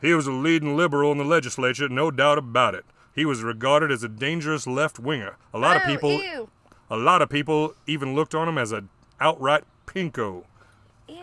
He 0.00 0.14
was 0.14 0.26
a 0.26 0.32
leading 0.32 0.76
liberal 0.76 1.10
in 1.12 1.18
the 1.18 1.24
legislature, 1.24 1.88
no 1.88 2.10
doubt 2.10 2.38
about 2.38 2.74
it. 2.74 2.84
He 3.14 3.24
was 3.24 3.42
regarded 3.42 3.90
as 3.90 4.02
a 4.02 4.08
dangerous 4.08 4.66
left 4.66 4.98
winger. 4.98 5.36
A 5.54 5.58
lot 5.58 5.76
of 5.76 5.82
Oh, 5.84 5.86
people 5.86 6.10
Ew. 6.22 6.48
a 6.90 6.96
lot 6.96 7.22
of 7.22 7.28
people 7.28 7.74
even 7.86 8.14
looked 8.14 8.34
on 8.34 8.48
him 8.48 8.58
as 8.58 8.72
an 8.72 8.88
outright 9.20 9.64
pinko. 9.86 10.44
Ew. 11.08 11.16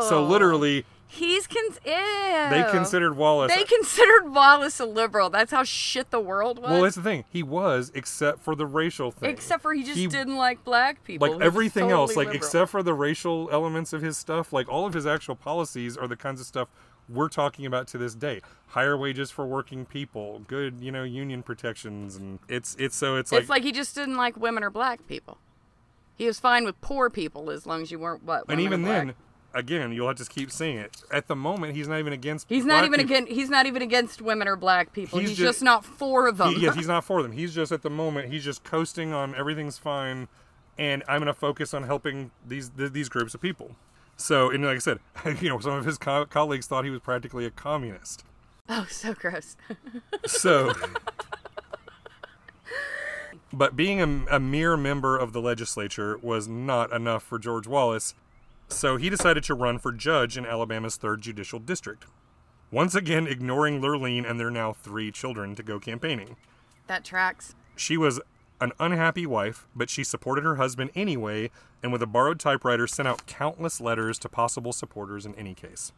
So 0.00 0.24
literally 0.24 0.84
He's 1.16 1.46
con. 1.46 1.64
Ew. 1.84 2.50
they 2.50 2.66
considered 2.70 3.16
Wallace 3.16 3.52
They 3.54 3.64
considered 3.64 4.30
Wallace 4.32 4.78
a 4.80 4.86
liberal. 4.86 5.30
That's 5.30 5.50
how 5.50 5.64
shit 5.64 6.10
the 6.10 6.20
world 6.20 6.58
was. 6.58 6.70
Well, 6.70 6.82
that's 6.82 6.96
the 6.96 7.02
thing. 7.02 7.24
He 7.30 7.42
was, 7.42 7.90
except 7.94 8.40
for 8.40 8.54
the 8.54 8.66
racial 8.66 9.10
thing. 9.10 9.30
Except 9.30 9.62
for 9.62 9.72
he 9.72 9.82
just 9.82 10.10
didn't 10.10 10.36
like 10.36 10.64
black 10.64 11.02
people. 11.04 11.28
Like 11.28 11.40
everything 11.40 11.90
else 11.90 12.16
like 12.16 12.26
liberal. 12.26 12.36
except 12.36 12.70
for 12.70 12.82
the 12.82 12.94
racial 12.94 13.48
elements 13.50 13.92
of 13.92 14.02
his 14.02 14.18
stuff 14.18 14.52
like 14.52 14.68
all 14.68 14.86
of 14.86 14.94
his 14.94 15.06
actual 15.06 15.36
policies 15.36 15.96
are 15.96 16.06
the 16.06 16.16
kinds 16.16 16.40
of 16.40 16.46
stuff 16.46 16.68
we're 17.08 17.28
talking 17.28 17.64
about 17.66 17.86
to 17.86 17.98
this 17.98 18.14
day 18.14 18.40
higher 18.68 18.96
wages 18.96 19.30
for 19.30 19.46
working 19.46 19.84
people 19.84 20.42
good 20.48 20.80
you 20.80 20.90
know 20.90 21.04
union 21.04 21.42
protections 21.42 22.16
and 22.16 22.40
it's 22.48 22.74
it's 22.78 22.96
so 22.96 23.16
it's 23.16 23.30
like, 23.30 23.42
it's 23.42 23.50
like 23.50 23.62
he 23.62 23.70
just 23.72 23.94
didn't 23.94 24.16
like 24.16 24.36
women 24.36 24.64
or 24.64 24.70
black 24.70 25.06
people. 25.06 25.38
He 26.16 26.26
was 26.26 26.40
fine 26.40 26.64
with 26.64 26.80
poor 26.80 27.10
people 27.10 27.50
as 27.50 27.66
long 27.66 27.82
as 27.82 27.90
you 27.90 27.98
weren't 27.98 28.24
what. 28.24 28.44
and 28.48 28.60
even 28.60 28.82
then 28.82 29.14
again 29.56 29.90
you'll 29.92 30.06
have 30.06 30.16
to 30.16 30.24
keep 30.24 30.50
seeing 30.50 30.76
it 30.78 31.02
at 31.10 31.26
the 31.26 31.34
moment 31.34 31.74
he's 31.74 31.88
not 31.88 31.98
even 31.98 32.12
against 32.12 32.48
He's 32.48 32.64
not 32.64 32.80
black 32.80 32.84
even 32.86 33.00
people. 33.00 33.16
against. 33.16 33.32
He's 33.32 33.50
not 33.50 33.66
even 33.66 33.82
against 33.82 34.22
women 34.22 34.46
or 34.46 34.54
black 34.56 34.92
people. 34.92 35.18
He's 35.18 35.30
He's, 35.30 35.38
just- 35.38 35.46
just, 35.58 35.62
not 35.62 35.84
for 35.84 36.30
them. 36.30 36.54
he, 36.54 36.60
yes, 36.62 36.74
he's 36.76 36.86
not 36.88 37.04
for 37.04 37.22
them. 37.22 37.32
He's 37.32 37.54
just 37.54 37.72
at 37.72 37.82
the 37.82 37.90
moment. 37.90 38.32
He's 38.32 38.44
just 38.44 38.62
coasting 38.64 39.12
on 39.12 39.34
everything's 39.34 39.78
fine, 39.78 40.28
and 40.78 41.02
I'm 41.08 41.18
going 41.20 41.26
to 41.26 41.34
focus 41.34 41.72
on 41.74 41.82
helping 41.84 42.30
these 42.46 42.68
th- 42.70 42.92
these 42.92 43.08
groups 43.08 43.34
of 43.34 43.40
people. 43.40 43.76
So, 44.16 44.50
and 44.50 44.64
like 44.64 44.76
I 44.76 44.78
said, 44.78 44.98
you 45.40 45.48
know, 45.48 45.58
some 45.60 45.72
of 45.72 45.84
his 45.84 45.98
co- 45.98 46.26
colleagues 46.26 46.66
thought 46.66 46.84
he 46.84 46.90
was 46.90 47.00
practically 47.00 47.44
a 47.46 47.50
communist. 47.50 48.24
oh, 48.68 48.86
so 48.90 49.14
gross. 49.14 49.56
So, 50.26 50.72
but 53.52 53.76
being 53.76 54.00
a, 54.00 54.36
a 54.36 54.40
mere 54.40 54.76
member 54.76 55.16
of 55.16 55.32
the 55.32 55.40
legislature 55.40 56.18
was 56.18 56.48
not 56.48 56.92
enough 56.92 57.22
for 57.22 57.38
George 57.38 57.66
Wallace. 57.66 58.14
So 58.68 58.96
he 58.96 59.08
decided 59.10 59.44
to 59.44 59.54
run 59.54 59.78
for 59.78 59.92
judge 59.92 60.36
in 60.36 60.44
Alabama's 60.46 60.96
third 60.96 61.20
judicial 61.22 61.58
district. 61.58 62.06
Once 62.70 62.94
again, 62.94 63.26
ignoring 63.26 63.80
Lurleen 63.80 64.28
and 64.28 64.40
their 64.40 64.50
now 64.50 64.72
three 64.72 65.10
children 65.12 65.54
to 65.54 65.62
go 65.62 65.78
campaigning. 65.78 66.36
that 66.88 67.04
tracks. 67.04 67.54
She 67.76 67.96
was 67.96 68.20
an 68.60 68.72
unhappy 68.80 69.26
wife, 69.26 69.66
but 69.74 69.90
she 69.90 70.02
supported 70.04 70.44
her 70.44 70.54
husband 70.56 70.90
anyway, 70.94 71.50
and 71.82 71.92
with 71.92 72.00
a 72.02 72.06
borrowed 72.06 72.40
typewriter 72.40 72.86
sent 72.86 73.06
out 73.08 73.26
countless 73.26 73.80
letters 73.80 74.18
to 74.20 74.28
possible 74.28 74.72
supporters 74.72 75.26
in 75.26 75.34
any 75.34 75.52
case. 75.52 75.92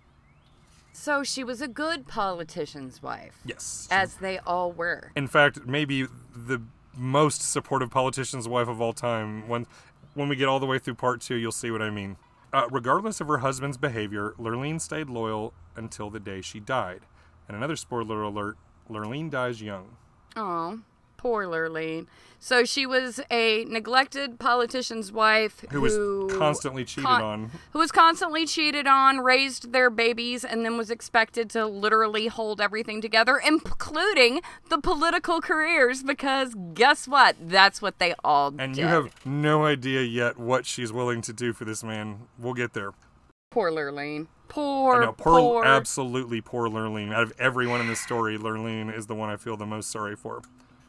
So 0.93 1.23
she 1.23 1.45
was 1.45 1.61
a 1.61 1.69
good 1.69 2.09
politician's 2.09 3.03
wife, 3.03 3.39
Yes. 3.45 3.87
as 3.91 4.17
they 4.17 4.39
all 4.41 4.73
were. 4.73 5.13
In 5.15 5.29
fact, 5.29 5.67
maybe 5.67 6.07
the 6.35 6.61
most 6.97 7.43
supportive 7.43 7.91
politician's 7.91 8.49
wife 8.49 8.67
of 8.69 8.81
all 8.81 8.93
time. 8.93 9.47
When 9.49 9.67
when 10.15 10.29
we 10.29 10.35
get 10.35 10.49
all 10.49 10.59
the 10.59 10.67
way 10.67 10.79
through 10.81 10.95
part 10.97 11.21
two, 11.21 11.37
you'll 11.37 11.53
see 11.53 11.71
what 11.71 11.81
I 11.83 11.91
mean. 11.91 12.17
Uh, 12.53 12.67
regardless 12.71 13.21
of 13.21 13.29
her 13.29 13.39
husband's 13.39 13.77
behavior, 13.77 14.35
Lurleen 14.39 14.81
stayed 14.81 15.11
loyal 15.11 15.53
until 15.77 16.09
the 16.11 16.21
day 16.21 16.41
she 16.41 16.61
died. 16.61 17.03
And 17.47 17.57
another 17.57 17.77
spoiler 17.77 18.23
alert: 18.23 18.57
Lurleen 18.89 19.31
dies 19.31 19.61
young. 19.61 19.97
Oh, 20.37 20.81
poor 21.19 21.45
Lurleen. 21.45 22.07
So 22.41 22.65
she 22.65 22.87
was 22.87 23.21
a 23.33 23.65
neglected 23.65 24.39
politician's 24.39 25.11
wife 25.11 25.65
Who 25.71 25.81
was 25.81 26.33
constantly 26.39 26.85
cheated 26.85 27.05
con- 27.05 27.23
on. 27.23 27.51
Who 27.73 27.81
was 27.81 27.91
constantly 27.91 28.47
cheated 28.47 28.87
on, 28.87 29.19
raised 29.19 29.73
their 29.73 29.91
babies, 29.91 30.45
and 30.45 30.65
then 30.65 30.79
was 30.79 30.89
expected 30.89 31.51
to 31.51 31.67
literally 31.67 32.29
hold 32.29 32.61
everything 32.61 33.01
together, 33.03 33.39
including 33.45 34.41
the 34.71 34.79
political 34.79 35.41
careers. 35.41 36.05
Because 36.05 36.55
guess 36.75 37.09
what? 37.09 37.35
That's 37.41 37.83
what 37.83 37.99
they 37.99 38.15
all 38.23 38.53
did. 38.53 38.61
And 38.61 38.77
you 38.77 38.87
have 38.87 39.13
no 39.27 39.65
idea 39.65 40.03
yet 40.03 40.39
what 40.39 40.65
she's 40.65 40.93
willing 40.93 41.21
to 41.23 41.33
do 41.33 41.53
for 41.53 41.65
this 41.65 41.83
man. 41.83 42.29
We'll 42.39 42.55
get 42.55 42.73
there. 42.73 42.93
poor 43.51 43.73
Lurleen. 43.73 44.29
Poor, 44.49 45.01
no, 45.03 45.13
poor, 45.13 45.41
poor. 45.41 45.65
absolutely 45.65 46.41
poor 46.41 46.69
Lurleen. 46.69 47.13
Out 47.13 47.25
of 47.25 47.33
everyone 47.39 47.83
in 47.83 47.87
this 47.89 48.01
story, 48.01 48.39
Lurleen 48.39 48.97
is 48.97 49.07
the 49.07 49.15
one 49.15 49.29
I 49.29 49.37
feel 49.37 49.59
the 49.59 49.67
most 49.67 49.91
sorry 49.91 50.17
for. 50.17 50.41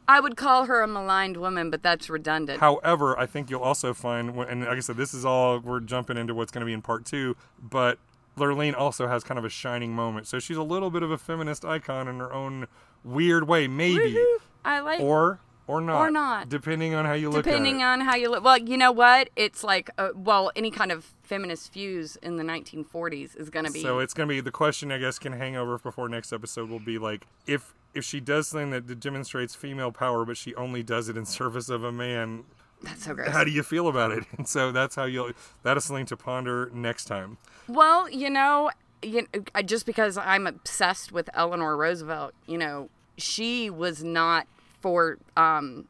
I 0.09 0.19
would 0.19 0.35
call 0.35 0.65
her 0.65 0.81
a 0.81 0.87
maligned 0.87 1.37
woman, 1.37 1.69
but 1.69 1.83
that's 1.83 2.09
redundant. 2.09 2.59
However, 2.59 3.17
I 3.17 3.27
think 3.27 3.49
you'll 3.51 3.61
also 3.61 3.93
find, 3.93 4.31
and 4.35 4.61
like 4.65 4.77
I 4.77 4.79
said, 4.79 4.97
this 4.97 5.13
is 5.13 5.23
all 5.23 5.59
we're 5.59 5.79
jumping 5.81 6.17
into 6.17 6.33
what's 6.33 6.51
going 6.51 6.61
to 6.61 6.65
be 6.65 6.73
in 6.73 6.81
part 6.81 7.05
two, 7.05 7.35
but 7.61 7.99
Lurleen 8.35 8.75
also 8.75 9.07
has 9.07 9.23
kind 9.23 9.37
of 9.37 9.45
a 9.45 9.49
shining 9.49 9.93
moment. 9.93 10.25
So 10.25 10.39
she's 10.39 10.57
a 10.57 10.63
little 10.63 10.89
bit 10.89 11.03
of 11.03 11.11
a 11.11 11.17
feminist 11.17 11.63
icon 11.63 12.07
in 12.07 12.17
her 12.17 12.33
own 12.33 12.65
weird 13.03 13.47
way, 13.47 13.67
maybe, 13.67 14.15
Woohoo. 14.15 14.37
I 14.65 14.79
like 14.79 14.99
or 14.99 15.39
or 15.67 15.79
not, 15.79 15.99
Or 16.01 16.09
not. 16.09 16.49
depending 16.49 16.95
on 16.95 17.05
how 17.05 17.13
you 17.13 17.29
look 17.29 17.43
depending 17.45 17.83
at 17.83 17.89
it. 17.91 17.99
on 17.99 18.01
how 18.01 18.15
you 18.15 18.31
look. 18.31 18.43
Well, 18.43 18.57
you 18.57 18.77
know 18.77 18.91
what? 18.91 19.29
It's 19.35 19.63
like, 19.63 19.91
uh, 19.99 20.09
well, 20.15 20.51
any 20.55 20.71
kind 20.71 20.91
of 20.91 21.13
feminist 21.29 21.71
views 21.71 22.15
in 22.23 22.37
the 22.37 22.43
1940s 22.43 23.37
is 23.37 23.51
going 23.51 23.65
to 23.65 23.71
be. 23.71 23.83
So 23.83 23.99
it's 23.99 24.15
going 24.15 24.27
to 24.27 24.33
be 24.33 24.41
the 24.41 24.49
question 24.51 24.91
I 24.91 24.97
guess 24.97 25.19
can 25.19 25.31
hang 25.33 25.55
over 25.55 25.77
before 25.77 26.09
next 26.09 26.33
episode 26.33 26.69
will 26.69 26.79
be 26.79 26.97
like 26.97 27.27
if 27.45 27.75
if 27.93 28.03
she 28.03 28.19
does 28.19 28.47
something 28.47 28.71
that 28.71 28.99
demonstrates 28.99 29.53
female 29.55 29.91
power, 29.91 30.25
but 30.25 30.37
she 30.37 30.53
only 30.55 30.81
does 30.83 31.07
it 31.07 31.15
in 31.17 31.25
service 31.25 31.69
of 31.69 31.83
a 31.83 31.91
man, 31.91 32.43
that's 32.81 33.05
so 33.05 33.13
gross. 33.13 33.29
how 33.29 33.43
do 33.43 33.51
you 33.51 33.61
feel 33.63 33.87
about 33.87 34.11
it? 34.11 34.23
And 34.37 34.47
so 34.47 34.71
that's 34.71 34.95
how 34.95 35.05
you'll 35.05 35.31
that 35.61 35.77
is 35.77 35.85
something 35.85 36.07
to 36.07 36.17
ponder 36.17 36.71
next 36.73 37.05
time. 37.05 37.37
Well, 37.67 38.09
you 38.09 38.31
know, 38.31 38.71
you 39.03 39.27
I- 39.53 39.61
just 39.61 39.85
because 39.85 40.17
I'm 40.17 40.47
obsessed 40.47 41.11
with 41.11 41.29
Eleanor 41.35 41.77
Roosevelt, 41.77 42.33
you 42.47 42.57
know, 42.57 42.89
she 43.19 43.69
was 43.69 44.03
not 44.03 44.47
for 44.81 45.19
um, 45.37 45.85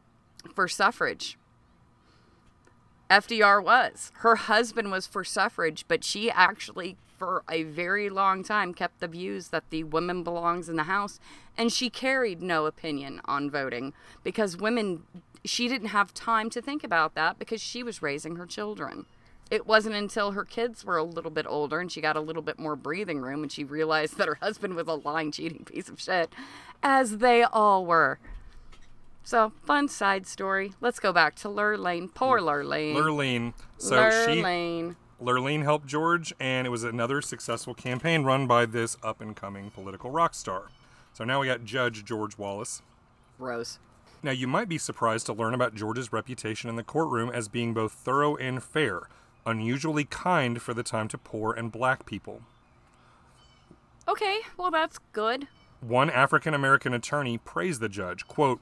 for 0.53 0.67
suffrage. 0.67 1.37
FDR 3.09 3.63
was. 3.63 4.11
Her 4.17 4.35
husband 4.35 4.91
was 4.91 5.07
for 5.07 5.23
suffrage, 5.23 5.85
but 5.87 6.03
she 6.03 6.29
actually 6.29 6.97
for 7.17 7.43
a 7.49 7.63
very 7.63 8.09
long 8.09 8.43
time 8.43 8.73
kept 8.73 8.99
the 9.01 9.07
views 9.07 9.49
that 9.49 9.69
the 9.71 9.83
woman 9.83 10.23
belongs 10.23 10.69
in 10.69 10.77
the 10.77 10.83
house 10.83 11.19
and 11.57 11.71
she 11.71 11.89
carried 11.89 12.41
no 12.41 12.65
opinion 12.65 13.19
on 13.25 13.51
voting 13.51 13.91
because 14.23 14.55
women 14.55 15.03
she 15.43 15.67
didn't 15.67 15.89
have 15.89 16.13
time 16.13 16.49
to 16.49 16.61
think 16.61 16.83
about 16.83 17.15
that 17.15 17.37
because 17.37 17.61
she 17.61 17.83
was 17.83 18.01
raising 18.01 18.37
her 18.37 18.45
children. 18.45 19.05
It 19.51 19.65
wasn't 19.65 19.95
until 19.95 20.31
her 20.31 20.45
kids 20.45 20.85
were 20.85 20.97
a 20.97 21.03
little 21.03 21.31
bit 21.31 21.45
older 21.47 21.79
and 21.79 21.91
she 21.91 22.01
got 22.01 22.15
a 22.15 22.21
little 22.21 22.41
bit 22.41 22.59
more 22.59 22.75
breathing 22.75 23.19
room 23.19 23.43
and 23.43 23.51
she 23.51 23.63
realized 23.63 24.17
that 24.17 24.27
her 24.27 24.35
husband 24.35 24.75
was 24.75 24.87
a 24.87 24.93
lying, 24.93 25.31
cheating 25.31 25.65
piece 25.65 25.89
of 25.89 25.99
shit, 25.99 26.31
as 26.83 27.17
they 27.17 27.43
all 27.43 27.85
were. 27.85 28.19
So, 29.23 29.53
fun 29.63 29.87
side 29.87 30.25
story. 30.25 30.73
Let's 30.81 30.99
go 30.99 31.13
back 31.13 31.35
to 31.37 31.47
Lurlane. 31.49 32.13
Poor 32.13 32.39
Lurlane. 32.39 32.95
Lurleen. 32.95 33.53
So 33.77 34.09
she 34.09 34.41
Lurlane. 34.41 34.95
Lurleen 35.21 35.63
helped 35.63 35.85
George, 35.85 36.33
and 36.39 36.65
it 36.65 36.69
was 36.69 36.83
another 36.83 37.21
successful 37.21 37.73
campaign 37.73 38.23
run 38.23 38.47
by 38.47 38.65
this 38.65 38.97
up 39.03 39.19
and 39.21 39.35
coming 39.35 39.69
political 39.69 40.09
rock 40.09 40.33
star. 40.33 40.69
So 41.13 41.23
now 41.25 41.41
we 41.41 41.47
got 41.47 41.65
Judge 41.65 42.05
George 42.05 42.37
Wallace. 42.37 42.81
Rose. 43.37 43.79
Now, 44.23 44.31
you 44.31 44.47
might 44.47 44.67
be 44.67 44.77
surprised 44.77 45.25
to 45.27 45.33
learn 45.33 45.53
about 45.53 45.75
George's 45.75 46.11
reputation 46.11 46.69
in 46.69 46.75
the 46.75 46.83
courtroom 46.83 47.29
as 47.29 47.47
being 47.47 47.73
both 47.73 47.93
thorough 47.93 48.35
and 48.35 48.61
fair, 48.61 49.01
unusually 49.45 50.03
kind 50.03 50.61
for 50.61 50.73
the 50.73 50.83
time 50.83 51.07
to 51.09 51.17
poor 51.17 51.53
and 51.53 51.71
black 51.71 52.05
people. 52.05 52.41
Okay, 54.07 54.39
well, 54.57 54.71
that's 54.71 54.99
good. 55.13 55.47
One 55.81 56.09
African 56.09 56.53
American 56.53 56.93
attorney 56.93 57.37
praised 57.37 57.79
the 57.79 57.87
judge, 57.87 58.27
quote, 58.27 58.59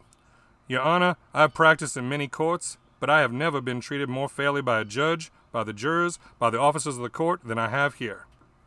Your 0.67 0.81
Honor, 0.81 1.15
I've 1.33 1.53
practiced 1.53 1.95
in 1.95 2.09
many 2.09 2.27
courts, 2.27 2.77
but 2.99 3.09
I 3.09 3.21
have 3.21 3.31
never 3.31 3.61
been 3.61 3.79
treated 3.79 4.09
more 4.09 4.27
fairly 4.27 4.61
by 4.61 4.79
a 4.79 4.85
judge, 4.85 5.31
by 5.51 5.63
the 5.63 5.73
jurors, 5.73 6.19
by 6.39 6.49
the 6.49 6.59
officers 6.59 6.97
of 6.97 7.03
the 7.03 7.09
court 7.09 7.41
than 7.43 7.57
I 7.57 7.69
have 7.69 7.95
here. 7.95 8.25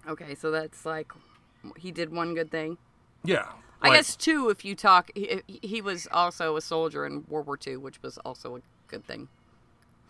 Okay, 0.08 0.34
so 0.34 0.50
that's 0.50 0.86
like 0.86 1.12
he 1.76 1.92
did 1.92 2.10
one 2.10 2.34
good 2.34 2.50
thing. 2.50 2.78
Yeah. 3.22 3.46
I 3.82 3.88
like- 3.88 3.98
guess 3.98 4.16
two 4.16 4.48
if 4.48 4.64
you 4.64 4.74
talk. 4.74 5.10
He, 5.14 5.42
he 5.46 5.82
was 5.82 6.08
also 6.10 6.56
a 6.56 6.60
soldier 6.60 7.04
in 7.06 7.24
World 7.28 7.46
War 7.46 7.58
II, 7.64 7.78
which 7.78 8.02
was 8.02 8.18
also 8.18 8.56
a 8.56 8.60
good 8.88 9.04
thing. 9.06 9.28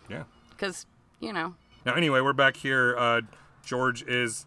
Yeah. 0.08 0.24
Because, 0.50 0.86
you 1.20 1.32
know, 1.32 1.54
Now, 1.84 1.94
anyway, 1.94 2.20
we're 2.20 2.32
back 2.32 2.56
here. 2.56 2.96
Uh, 2.96 3.22
George 3.64 4.02
is 4.02 4.46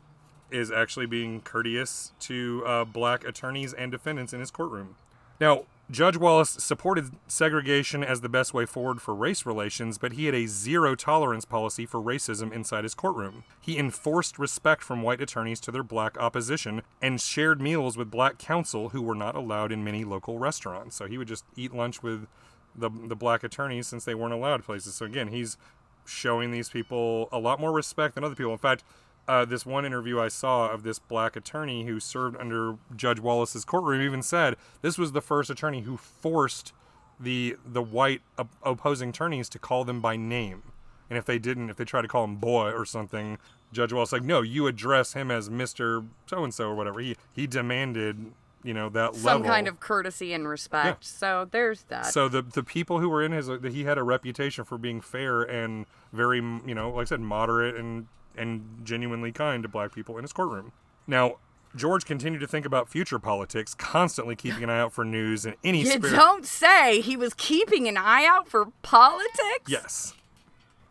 is 0.52 0.72
actually 0.72 1.08
being 1.08 1.42
courteous 1.42 2.12
to 2.20 2.64
uh, 2.66 2.86
black 2.86 3.24
attorneys 3.24 3.74
and 3.74 3.92
defendants 3.92 4.34
in 4.34 4.40
his 4.40 4.52
courtroom. 4.52 4.96
Now, 5.42 5.64
Judge 5.92 6.16
Wallace 6.16 6.50
supported 6.50 7.12
segregation 7.28 8.04
as 8.04 8.22
the 8.22 8.30
best 8.30 8.54
way 8.54 8.66
forward 8.66 9.02
for 9.02 9.14
race 9.14 9.46
relations, 9.46 9.98
but 9.98 10.14
he 10.14 10.26
had 10.26 10.34
a 10.34 10.48
zero 10.48 10.96
tolerance 10.96 11.44
policy 11.44 11.86
for 11.86 12.02
racism 12.02 12.54
inside 12.54 12.84
his 12.86 12.96
courtroom. 12.96 13.44
He 13.60 13.78
enforced 13.78 14.40
respect 14.40 14.82
from 14.82 15.02
white 15.02 15.22
attorneys 15.22 15.60
to 15.62 15.72
their 15.72 15.84
black 15.84 16.18
opposition 16.18 16.84
and 17.02 17.20
shared 17.20 17.62
meals 17.62 17.98
with 17.98 18.10
black 18.10 18.38
counsel 18.38 18.90
who 18.90 19.02
were 19.02 19.14
not 19.14 19.36
allowed 19.36 19.74
in 19.74 19.84
many 19.84 20.06
local 20.06 20.40
restaurants. 20.40 20.96
So 20.96 21.06
he 21.06 21.18
would 21.18 21.28
just 21.28 21.44
eat 21.58 21.74
lunch 21.74 22.02
with 22.02 22.28
the, 22.76 22.90
the 22.90 23.16
black 23.16 23.44
attorneys 23.44 23.86
since 23.88 24.06
they 24.06 24.16
weren't 24.16 24.34
allowed 24.34 24.64
places. 24.64 24.96
So 24.96 25.06
again, 25.06 25.28
he's 25.28 25.58
showing 26.06 26.52
these 26.52 26.70
people 26.70 27.28
a 27.32 27.40
lot 27.40 27.60
more 27.60 27.74
respect 27.74 28.16
than 28.16 28.24
other 28.24 28.36
people. 28.36 28.54
In 28.54 28.58
fact, 28.58 28.84
uh, 29.28 29.46
this 29.46 29.66
one 29.66 29.86
interview 29.86 30.20
I 30.20 30.28
saw 30.28 30.70
of 30.70 30.84
this 30.84 31.00
black 31.00 31.36
attorney 31.36 31.86
who 31.86 32.00
served 32.00 32.38
under 32.38 32.78
Judge 32.96 33.20
Wallace's 33.20 33.66
courtroom 33.66 34.02
even 34.02 34.22
said 34.22 34.56
this 34.82 34.98
was 34.98 35.12
the 35.14 35.22
first 35.22 35.50
attorney 35.50 35.82
who 35.82 35.98
forced 35.98 36.74
the 37.20 37.56
the 37.66 37.82
white 37.82 38.22
op- 38.38 38.54
opposing 38.64 39.10
attorneys 39.10 39.48
to 39.50 39.60
call 39.60 39.86
them 39.86 40.02
by 40.02 40.16
name. 40.16 40.64
And 41.10 41.18
if 41.18 41.26
they 41.26 41.38
didn't, 41.38 41.70
if 41.70 41.78
they 41.78 41.86
tried 41.86 42.02
to 42.02 42.08
call 42.08 42.24
him 42.24 42.38
boy 42.38 42.72
or 42.72 42.86
something, 42.86 43.38
Judge 43.72 43.94
Wallace 43.94 44.12
like, 44.12 44.24
no, 44.24 44.42
you 44.42 44.68
address 44.68 45.14
him 45.14 45.32
as 45.32 45.50
Mister 45.50 46.04
So 46.26 46.44
and 46.44 46.54
So 46.54 46.70
or 46.70 46.76
whatever. 46.76 47.00
He 47.00 47.16
he 47.32 47.48
demanded, 47.48 48.34
you 48.64 48.74
know, 48.74 48.90
that 48.90 49.16
some 49.16 49.24
level. 49.24 49.48
kind 49.48 49.68
of 49.68 49.80
courtesy 49.80 50.34
and 50.34 50.48
respect. 50.48 51.06
So 51.06 51.48
there's 51.50 51.84
that. 51.84 52.08
So 52.08 52.28
the 52.28 52.42
the 52.42 52.64
people 52.64 53.00
who 53.00 53.10
were 53.10 53.24
in 53.24 53.32
his 53.32 53.50
he 53.72 53.84
had 53.84 53.98
a 53.98 54.04
reputation 54.04 54.66
for 54.66 54.78
being 54.78 55.02
fair 55.02 55.44
and 55.44 55.86
very 56.12 56.38
you 56.38 56.76
know 56.76 56.90
like 56.90 57.04
I 57.04 57.06
said 57.06 57.22
moderate 57.22 57.76
and 57.76 58.08
and 58.38 58.82
genuinely 58.84 59.32
kind 59.32 59.64
to 59.64 59.70
black 59.70 59.94
people 59.94 60.18
in 60.18 60.24
his 60.24 60.34
courtroom. 60.34 60.72
Now 61.08 61.38
George 61.76 62.06
continued 62.06 62.40
to 62.40 62.48
think 62.48 62.66
about 62.66 62.88
future 62.88 63.18
politics, 63.18 63.74
constantly 63.74 64.36
keeping 64.36 64.64
an 64.64 64.70
eye 64.70 64.80
out 64.80 64.94
for 64.94 65.04
news 65.04 65.46
and 65.46 65.56
any 65.64 65.80
you 65.80 65.88
spirit. 65.88 66.16
don't 66.16 66.46
say 66.46 67.02
he 67.02 67.18
was 67.18 67.34
keeping 67.34 67.88
an 67.88 67.98
eye 67.98 68.26
out 68.26 68.48
for 68.48 68.68
politics? 68.84 69.68
Yes. 69.68 70.14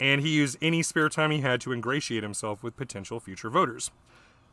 And 0.01 0.21
he 0.21 0.31
used 0.31 0.57
any 0.61 0.83
spare 0.83 1.09
time 1.09 1.31
he 1.31 1.41
had 1.41 1.61
to 1.61 1.73
ingratiate 1.73 2.25
himself 2.25 2.63
with 2.65 2.77
potential 2.77 3.21
future 3.21 3.49
voters. 3.49 3.93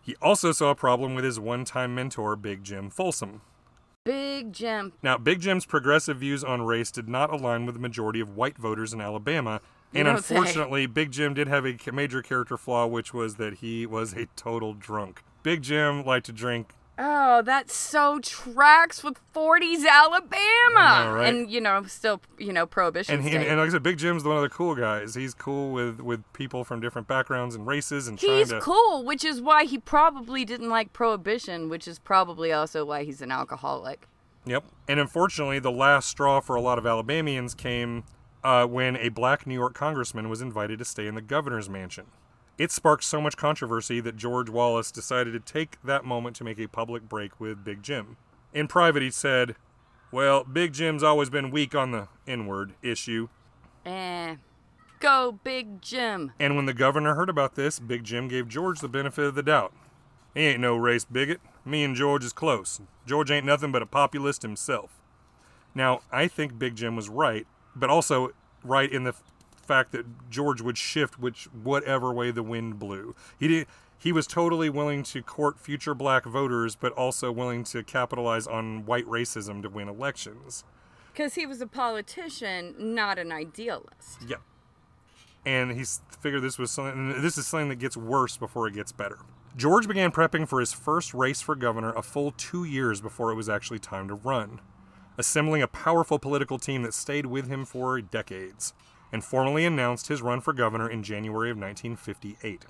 He 0.01 0.15
also 0.21 0.51
saw 0.51 0.69
a 0.69 0.75
problem 0.75 1.15
with 1.15 1.23
his 1.23 1.39
one-time 1.39 1.95
mentor, 1.95 2.35
Big 2.35 2.63
Jim 2.63 2.91
Folsom. 2.91 3.41
Big 4.05 4.53
Jim. 4.53 4.93
Now, 5.01 5.17
Big 5.17 5.41
Jim's 5.41 5.65
progressive 5.65 6.17
views 6.17 6.43
on 6.43 6.61
race 6.61 6.91
did 6.91 7.09
not 7.09 7.31
align 7.31 7.65
with 7.65 7.75
the 7.75 7.81
majority 7.81 8.19
of 8.19 8.35
white 8.35 8.57
voters 8.57 8.93
in 8.93 9.01
Alabama, 9.01 9.61
and 9.93 10.05
don't 10.05 10.23
say. 10.23 10.35
unfortunately, 10.35 10.85
Big 10.85 11.11
Jim 11.11 11.33
did 11.33 11.47
have 11.47 11.65
a 11.65 11.77
major 11.91 12.21
character 12.21 12.57
flaw, 12.57 12.85
which 12.85 13.13
was 13.13 13.35
that 13.35 13.55
he 13.55 13.85
was 13.85 14.13
a 14.13 14.27
total 14.35 14.73
drunk. 14.73 15.23
Big 15.43 15.61
Jim 15.61 16.05
liked 16.05 16.25
to 16.27 16.31
drink. 16.31 16.73
Oh, 17.01 17.41
that 17.43 17.71
so 17.71 18.19
tracks 18.19 19.05
with 19.05 19.19
40s 19.33 19.87
Alabama. 19.89 21.05
Know, 21.05 21.13
right? 21.13 21.33
And, 21.33 21.49
you 21.49 21.61
know, 21.61 21.83
still, 21.83 22.19
you 22.37 22.51
know, 22.51 22.65
prohibition 22.65 23.15
And, 23.15 23.23
he, 23.23 23.29
state. 23.29 23.47
and 23.47 23.57
like 23.57 23.69
I 23.69 23.71
said, 23.71 23.83
Big 23.83 23.97
Jim's 23.97 24.25
one 24.25 24.35
of 24.35 24.41
the 24.41 24.49
cool 24.49 24.75
guys. 24.75 25.15
He's 25.15 25.33
cool 25.33 25.71
with, 25.71 26.01
with 26.01 26.21
people 26.33 26.65
from 26.65 26.81
different 26.81 27.07
backgrounds 27.07 27.55
and 27.55 27.65
races 27.65 28.09
and 28.09 28.19
He's 28.19 28.49
to. 28.49 28.59
cool, 28.59 29.05
which 29.05 29.23
is 29.23 29.41
why 29.41 29.63
he 29.63 29.77
probably 29.77 30.43
didn't 30.43 30.69
like 30.69 30.91
prohibition, 30.91 31.69
which 31.69 31.87
is 31.87 31.99
probably 31.99 32.51
also 32.51 32.83
why 32.83 33.05
he's 33.05 33.21
an 33.21 33.31
alcoholic. 33.31 34.05
Yep. 34.45 34.65
And 34.89 34.99
unfortunately, 34.99 35.59
the 35.59 35.71
last 35.71 36.09
straw 36.09 36.41
for 36.41 36.57
a 36.57 36.61
lot 36.61 36.77
of 36.77 36.85
Alabamians 36.85 37.53
came 37.53 38.03
uh, 38.43 38.65
when 38.65 38.95
a 38.97 39.09
black 39.09 39.45
New 39.45 39.53
York 39.53 39.73
congressman 39.73 40.29
was 40.29 40.41
invited 40.41 40.79
to 40.79 40.85
stay 40.85 41.07
in 41.07 41.15
the 41.15 41.21
governor's 41.21 41.69
mansion. 41.69 42.05
It 42.57 42.71
sparked 42.71 43.03
so 43.03 43.21
much 43.21 43.37
controversy 43.37 44.01
that 44.01 44.17
George 44.17 44.49
Wallace 44.49 44.91
decided 44.91 45.31
to 45.33 45.39
take 45.39 45.77
that 45.83 46.03
moment 46.03 46.35
to 46.37 46.43
make 46.43 46.59
a 46.59 46.67
public 46.67 47.07
break 47.07 47.39
with 47.39 47.63
Big 47.63 47.83
Jim. 47.83 48.17
In 48.53 48.67
private, 48.67 49.01
he 49.01 49.11
said, 49.11 49.55
Well, 50.11 50.43
Big 50.43 50.73
Jim's 50.73 51.03
always 51.03 51.29
been 51.29 51.51
weak 51.51 51.73
on 51.73 51.91
the 51.91 52.09
N 52.27 52.47
word 52.47 52.73
issue. 52.81 53.29
Eh. 53.85 54.35
Go, 54.99 55.39
Big 55.43 55.81
Jim. 55.81 56.33
And 56.39 56.57
when 56.57 56.65
the 56.65 56.73
governor 56.73 57.15
heard 57.15 57.29
about 57.29 57.55
this, 57.55 57.79
Big 57.79 58.03
Jim 58.03 58.27
gave 58.27 58.49
George 58.49 58.81
the 58.81 58.89
benefit 58.89 59.23
of 59.23 59.35
the 59.35 59.43
doubt. 59.43 59.73
He 60.33 60.41
ain't 60.41 60.59
no 60.59 60.75
race 60.75 61.05
bigot. 61.05 61.39
Me 61.63 61.83
and 61.85 61.95
George 61.95 62.25
is 62.25 62.33
close. 62.33 62.81
George 63.05 63.31
ain't 63.31 63.45
nothing 63.45 63.71
but 63.71 63.81
a 63.81 63.85
populist 63.85 64.41
himself. 64.41 64.99
Now, 65.73 66.01
I 66.11 66.27
think 66.27 66.59
Big 66.59 66.75
Jim 66.75 66.97
was 66.97 67.07
right, 67.07 67.47
but 67.79 67.89
also 67.89 68.31
right 68.63 68.91
in 68.91 69.03
the 69.03 69.13
fact 69.53 69.91
that 69.91 70.29
George 70.29 70.61
would 70.61 70.77
shift 70.77 71.19
which 71.19 71.45
whatever 71.45 72.13
way 72.13 72.31
the 72.31 72.43
wind 72.43 72.79
blew. 72.79 73.15
He 73.39 73.47
did 73.47 73.67
he 73.99 74.13
was 74.13 74.25
totally 74.25 74.69
willing 74.69 75.03
to 75.03 75.21
court 75.21 75.59
future 75.59 75.93
black 75.93 76.23
voters, 76.23 76.75
but 76.75 76.93
also 76.93 77.31
willing 77.33 77.65
to 77.65 77.83
capitalize 77.83 78.47
on 78.47 78.85
white 78.85 79.05
racism 79.05 79.61
to 79.61 79.69
win 79.69 79.89
elections. 79.89 80.63
Because 81.11 81.35
he 81.35 81.45
was 81.45 81.59
a 81.59 81.67
politician, 81.67 82.75
not 82.77 83.19
an 83.19 83.33
idealist. 83.33 84.21
Yeah. 84.25 84.37
And 85.45 85.71
he 85.71 85.83
figured 86.17 86.41
this 86.41 86.57
was 86.57 86.71
something. 86.71 87.21
This 87.21 87.37
is 87.37 87.45
something 87.45 87.69
that 87.69 87.79
gets 87.79 87.97
worse 87.97 88.37
before 88.37 88.67
it 88.67 88.73
gets 88.73 88.93
better. 88.93 89.19
George 89.57 89.87
began 89.87 90.11
prepping 90.11 90.47
for 90.47 90.61
his 90.61 90.71
first 90.71 91.13
race 91.13 91.41
for 91.41 91.55
governor 91.55 91.91
a 91.91 92.01
full 92.01 92.31
two 92.31 92.63
years 92.63 93.01
before 93.01 93.31
it 93.31 93.35
was 93.35 93.49
actually 93.49 93.79
time 93.79 94.07
to 94.07 94.13
run, 94.13 94.61
assembling 95.19 95.61
a 95.61 95.67
powerful 95.67 96.17
political 96.17 96.57
team 96.57 96.81
that 96.81 96.93
stayed 96.93 97.25
with 97.25 97.49
him 97.49 97.65
for 97.65 97.99
decades, 98.01 98.73
and 99.11 99.23
formally 99.23 99.65
announced 99.65 100.07
his 100.07 100.21
run 100.21 100.39
for 100.39 100.53
governor 100.53 100.89
in 100.89 101.03
January 101.03 101.51
of 101.51 101.57
1958. 101.57 102.65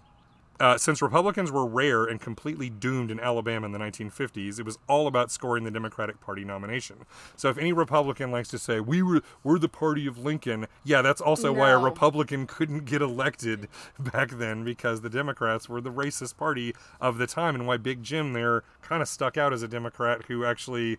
Uh, 0.60 0.78
since 0.78 1.02
Republicans 1.02 1.54
were 1.54 1.66
rare 1.66 2.04
and 2.04 2.20
completely 2.20 2.70
doomed 2.70 3.12
in 3.12 3.20
Alabama 3.20 3.66
in 3.66 3.72
the 3.72 3.80
1950s, 3.80 4.60
it 4.60 4.66
was 4.66 4.78
all 4.90 5.08
about 5.08 5.32
scoring 5.32 5.64
the 5.64 5.72
Democratic 5.72 6.20
Party 6.20 6.44
nomination. 6.44 6.98
So 7.38 7.48
if 7.48 7.58
any 7.58 7.72
Republican 7.72 8.30
likes 8.30 8.50
to 8.50 8.58
say 8.58 8.82
we 8.82 9.02
were 9.02 9.22
we're 9.42 9.58
the 9.58 9.70
party 9.70 10.06
of 10.06 10.18
Lincoln, 10.18 10.68
yeah, 10.84 11.02
that's 11.02 11.22
also 11.22 11.54
why 11.54 11.70
a 11.70 11.78
Republican 11.78 12.46
couldn't 12.46 12.84
get 12.84 13.02
elected 13.02 13.70
back 14.00 14.32
then 14.32 14.66
because 14.66 15.00
the 15.00 15.10
Democrats 15.10 15.70
were 15.70 15.80
the 15.80 15.94
racist 15.94 16.36
party 16.36 16.76
of 17.00 17.20
the 17.20 17.28
time, 17.28 17.56
and 17.56 17.66
why 17.66 17.78
Big 17.78 18.04
Jim 18.04 18.34
there 18.34 18.64
kind 18.82 19.02
of 19.02 19.08
stuck 19.08 19.38
out 19.38 19.54
as 19.54 19.64
a 19.64 19.68
Democrat 19.68 20.24
who 20.28 20.44
actually 20.44 20.98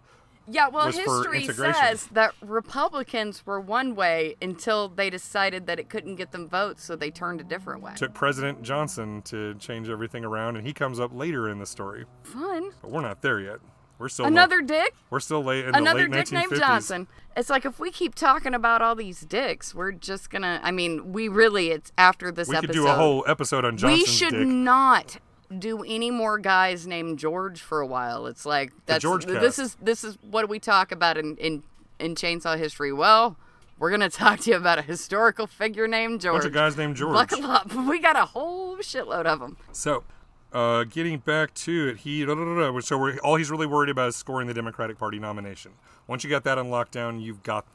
Yeah, 0.49 0.68
well, 0.68 0.91
history 0.91 1.47
says 1.47 2.07
that 2.09 2.32
Republicans 2.43 3.45
were 3.47 3.61
one 3.61 3.95
way 3.95 4.36
until 4.43 4.88
they 4.88 5.09
decided 5.11 5.66
that 5.66 5.78
it 5.78 5.88
couldn't 5.88 6.16
get 6.16 6.32
them 6.32 6.49
votes, 6.49 6.82
so 6.84 6.97
they 6.97 7.11
turned 7.11 7.41
a 7.41 7.45
different 7.45 7.82
way. 7.82 7.93
took 7.95 8.14
President 8.14 8.62
Johnson 8.62 9.22
to 9.22 9.55
change 9.57 9.88
everything 9.88 10.24
around, 10.24 10.57
and 10.57 10.66
he 10.66 10.72
comes 10.72 10.99
up 10.99 11.12
later 11.14 11.49
in 11.49 11.59
the 11.59 11.66
story. 11.66 12.05
Fun. 12.24 12.70
But 12.82 12.91
we're 12.91 13.01
not 13.03 13.22
there 13.22 13.38
yet. 13.41 13.59
We're 13.99 14.09
still 14.09 14.24
Another 14.24 14.62
dick? 14.62 14.95
We're 15.11 15.20
still 15.20 15.45
late 15.45 15.66
in 15.66 15.74
Another 15.74 16.09
the 16.09 16.16
late 16.16 16.24
dick 16.26 16.34
1950s. 16.34 16.51
named 16.51 16.57
Johnson. 16.61 17.09
It's 17.36 17.51
like 17.51 17.66
if 17.66 17.78
we 17.78 17.91
keep 17.91 18.14
talking 18.14 18.55
about 18.55 18.80
all 18.80 18.95
these 18.95 19.20
dicks, 19.20 19.74
we're 19.74 19.93
just 19.93 20.30
gonna. 20.30 20.59
I 20.62 20.70
mean, 20.70 21.12
we 21.12 21.28
really. 21.28 21.68
It's 21.70 21.93
after 21.99 22.32
this 22.32 22.49
We 22.49 22.57
episode. 22.57 22.68
could 22.68 22.74
do 22.80 22.86
a 22.88 22.95
whole 22.95 23.24
episode 23.28 23.66
on 23.66 23.76
Johnson. 23.76 23.99
we 23.99 24.07
should 24.07 24.30
dick. 24.32 24.47
not 24.49 25.18
do 25.59 25.82
any 25.82 26.11
more 26.11 26.38
guys 26.38 26.86
named 26.86 27.18
George 27.18 27.61
for 27.61 27.80
a 27.80 27.86
while. 27.86 28.26
It's 28.26 28.46
like 28.46 28.72
that's 28.86 29.03
George 29.03 29.24
this 29.26 29.59
is 29.59 29.76
this 29.80 30.05
is 30.05 30.18
what 30.30 30.48
we 30.48 30.59
talk 30.59 30.92
about 30.92 31.18
in 31.18 31.36
in 31.36 31.62
in 31.98 32.14
chainsaw 32.14 32.57
history. 32.57 32.92
Well, 32.92 33.36
we're 33.78 33.90
gonna 33.90 34.11
talk 34.11 34.40
to 34.40 34.51
you 34.51 34.57
about 34.57 34.78
a 34.78 34.82
historical 34.82 35.46
figure 35.46 35.88
named 35.88 36.20
George. 36.20 36.42
bunch 36.42 36.46
of 36.46 36.53
guys 36.53 36.76
named 36.76 36.96
George. 36.96 37.14
Buckle 37.14 37.46
up. 37.51 37.72
We 37.90 37.98
got 37.98 38.16
a 38.16 38.26
whole 38.26 38.76
shitload 38.78 39.26
of 39.26 39.40
them. 39.40 39.57
So, 39.72 40.05
uh, 40.53 40.84
getting 40.84 41.18
back 41.18 41.55
to 41.55 41.88
it, 41.88 41.98
he 41.98 42.24
da, 42.24 42.34
da, 42.34 42.70
da, 42.70 42.80
so 42.80 42.98
we're, 42.98 43.18
all 43.18 43.36
he's 43.36 43.51
really 43.51 43.66
worried 43.66 43.90
about 43.90 44.09
is 44.09 44.16
scoring 44.16 44.46
the 44.46 44.55
Democratic 44.55 44.98
Party 44.98 45.18
nomination. 45.18 45.72
Once 46.07 46.24
you 46.24 46.30
got 46.30 46.44
that 46.44 46.59
on 46.59 46.66
lockdown, 46.66 47.22
you've 47.22 47.42
got 47.42 47.66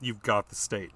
you've 0.00 0.22
got 0.22 0.48
the 0.48 0.54
state. 0.54 0.92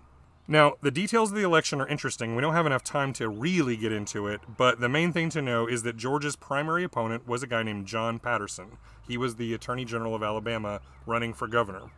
Now, 0.51 0.76
the 0.80 0.90
details 0.90 1.30
of 1.30 1.36
the 1.36 1.44
election 1.44 1.78
are 1.78 1.86
interesting. 1.86 2.34
We 2.34 2.40
don't 2.40 2.55
have 2.55 2.64
enough 2.64 2.82
time 2.82 3.12
to 3.14 3.28
really 3.28 3.76
get 3.76 3.92
into 3.92 4.26
it, 4.28 4.40
but 4.57 4.80
the 4.80 4.88
main 4.88 5.12
thing 5.12 5.28
to 5.30 5.42
know 5.42 5.66
is 5.66 5.82
that 5.82 5.99
George's 5.99 6.36
primary 6.36 6.84
opponent 6.84 7.28
was 7.28 7.42
a 7.42 7.46
guy 7.46 7.62
named 7.62 7.86
John 7.86 8.18
Patterson. 8.18 8.78
He 9.07 9.18
was 9.18 9.36
the 9.36 9.53
Attorney 9.53 9.84
General 9.84 10.14
of 10.14 10.22
Alabama 10.22 10.80
running 11.05 11.34
for 11.34 11.49
governor. 11.49 11.90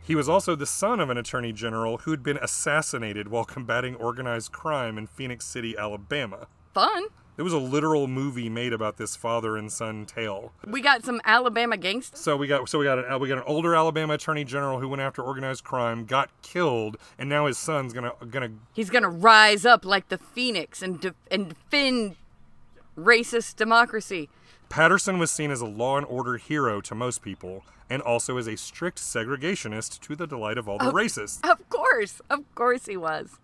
He 0.00 0.14
was 0.14 0.28
also 0.28 0.54
the 0.54 0.64
son 0.64 1.00
of 1.00 1.10
an 1.10 1.18
attorney 1.18 1.52
general 1.52 1.98
who'd 1.98 2.22
been 2.22 2.38
assassinated 2.38 3.28
while 3.28 3.44
combating 3.44 3.96
organized 3.96 4.52
crime 4.52 4.96
in 4.96 5.08
Phenix 5.08 5.44
City, 5.44 5.76
Alabama. 5.76 6.46
Fun. 6.72 7.08
There 7.38 7.44
was 7.44 7.52
a 7.52 7.58
literal 7.58 8.08
movie 8.08 8.48
made 8.48 8.72
about 8.72 8.96
this 8.96 9.14
father 9.14 9.56
and 9.56 9.70
son 9.70 10.06
tale. 10.06 10.52
We 10.66 10.80
got 10.80 11.04
some 11.04 11.20
Alabama 11.24 11.76
gangsters. 11.76 12.18
So 12.18 12.36
we 12.36 12.48
got 12.48 12.68
so 12.68 12.80
we 12.80 12.84
got 12.84 12.98
an 12.98 13.20
we 13.20 13.28
got 13.28 13.38
an 13.38 13.44
older 13.46 13.76
Alabama 13.76 14.14
attorney 14.14 14.42
general 14.42 14.80
who 14.80 14.88
went 14.88 15.02
after 15.02 15.22
organized 15.22 15.62
crime, 15.62 16.04
got 16.04 16.30
killed, 16.42 16.96
and 17.16 17.28
now 17.28 17.46
his 17.46 17.56
son's 17.56 17.92
gonna 17.92 18.10
gonna 18.28 18.50
He's 18.72 18.90
gonna 18.90 19.08
rise 19.08 19.64
up 19.64 19.84
like 19.84 20.08
the 20.08 20.18
phoenix 20.18 20.82
and 20.82 21.00
de- 21.00 21.14
and 21.30 21.50
defend 21.50 22.16
racist 22.98 23.54
democracy. 23.54 24.28
Patterson 24.68 25.20
was 25.20 25.30
seen 25.30 25.52
as 25.52 25.60
a 25.60 25.66
law 25.66 25.96
and 25.96 26.06
order 26.06 26.38
hero 26.38 26.80
to 26.80 26.94
most 26.96 27.22
people, 27.22 27.62
and 27.88 28.02
also 28.02 28.36
as 28.36 28.48
a 28.48 28.56
strict 28.56 28.98
segregationist 28.98 30.00
to 30.00 30.16
the 30.16 30.26
delight 30.26 30.58
of 30.58 30.68
all 30.68 30.78
the 30.78 30.90
racists. 30.90 31.48
Of 31.48 31.68
course, 31.68 32.20
of 32.28 32.52
course 32.56 32.86
he 32.86 32.96
was. 32.96 33.38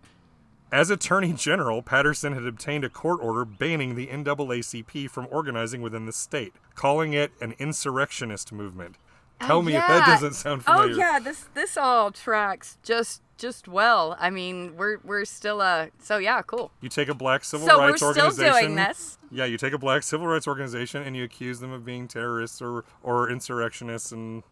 As 0.71 0.89
Attorney 0.89 1.31
General, 1.33 1.81
Patterson 1.81 2.33
had 2.33 2.45
obtained 2.45 2.83
a 2.83 2.89
court 2.89 3.19
order 3.21 3.45
banning 3.45 3.95
the 3.95 4.07
NAACP 4.07 5.09
from 5.09 5.27
organizing 5.31 5.81
within 5.81 6.05
the 6.05 6.11
state, 6.11 6.53
calling 6.73 7.13
it 7.13 7.31
an 7.39 7.53
insurrectionist 7.59 8.51
movement. 8.51 8.95
Tell 9.41 9.61
me 9.61 9.75
if 9.75 9.81
that 9.87 9.91
Oh, 9.91 9.97
Yeah. 9.97 10.05
doesn't 10.05 10.33
sound 10.33 10.65
familiar. 10.65 10.93
Oh 10.93 10.97
yeah, 10.97 11.19
this 11.19 11.45
this 11.53 11.77
all 11.77 12.11
tracks 12.11 12.77
just 12.83 13.21
just 13.37 13.67
well. 13.67 14.15
I 14.19 14.29
mean, 14.29 14.75
we're 14.77 14.97
we're 15.03 15.25
still 15.25 15.61
uh 15.61 15.87
so 15.99 16.17
yeah, 16.17 16.41
cool. 16.41 16.71
You 16.81 16.87
take 16.89 17.09
a 17.09 17.13
black 17.13 17.43
civil 17.43 17.67
So 17.67 17.77
we're 17.79 17.87
rights 17.89 17.97
still 17.97 18.07
organization. 18.09 18.53
doing 18.53 18.75
this. 18.75 19.17
Yeah, 19.31 19.43
you 19.45 19.57
take 19.57 19.73
a 19.73 19.77
black 19.77 20.03
civil 20.03 20.25
rights 20.27 20.47
organization 20.47 21.03
and 21.03 21.15
you 21.17 21.23
accuse 21.25 21.59
them 21.59 21.71
of 21.73 21.83
being 21.85 22.07
terrorists 22.07 22.61
or, 22.61 22.85
or 23.03 23.29
insurrectionists 23.29 24.13
and 24.13 24.43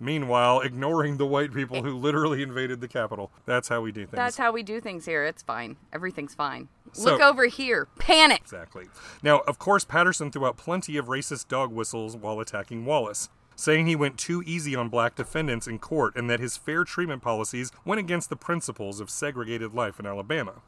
meanwhile 0.00 0.60
ignoring 0.60 1.18
the 1.18 1.26
white 1.26 1.52
people 1.52 1.76
eh. 1.76 1.82
who 1.82 1.96
literally 1.96 2.42
invaded 2.42 2.80
the 2.80 2.88
Capitol. 2.88 3.30
That's 3.44 3.68
how 3.68 3.82
we 3.82 3.92
do 3.92 4.06
things. 4.06 4.16
That's 4.16 4.36
how 4.36 4.50
we 4.50 4.62
do 4.62 4.80
things 4.80 5.04
here. 5.04 5.24
It's 5.24 5.42
fine. 5.42 5.76
Everything's 5.92 6.34
fine. 6.34 6.68
So- 6.92 7.12
Look 7.12 7.20
over 7.20 7.46
here. 7.46 7.86
Panic. 7.98 8.40
Exactly. 8.40 8.86
Now, 9.22 9.40
of 9.40 9.58
course, 9.58 9.84
Patterson 9.84 10.32
threw 10.32 10.46
out 10.46 10.56
plenty 10.56 10.96
of 10.96 11.06
racist 11.06 11.48
dog 11.48 11.70
whistles 11.70 12.16
while 12.16 12.40
attacking 12.40 12.84
Wallace, 12.84 13.28
saying 13.54 13.86
he 13.86 13.94
went 13.94 14.18
too 14.18 14.42
easy 14.46 14.74
on 14.74 14.88
black 14.88 15.14
defendants 15.14 15.68
in 15.68 15.78
court 15.78 16.16
and 16.16 16.28
that 16.30 16.40
his 16.40 16.56
fair 16.56 16.82
treatment 16.82 17.22
policies 17.22 17.70
went 17.84 18.00
against 18.00 18.30
the 18.30 18.36
principles 18.36 18.98
of 18.98 19.10
segregated 19.10 19.74
life 19.74 20.00
in 20.00 20.06
Alabama. 20.06 20.62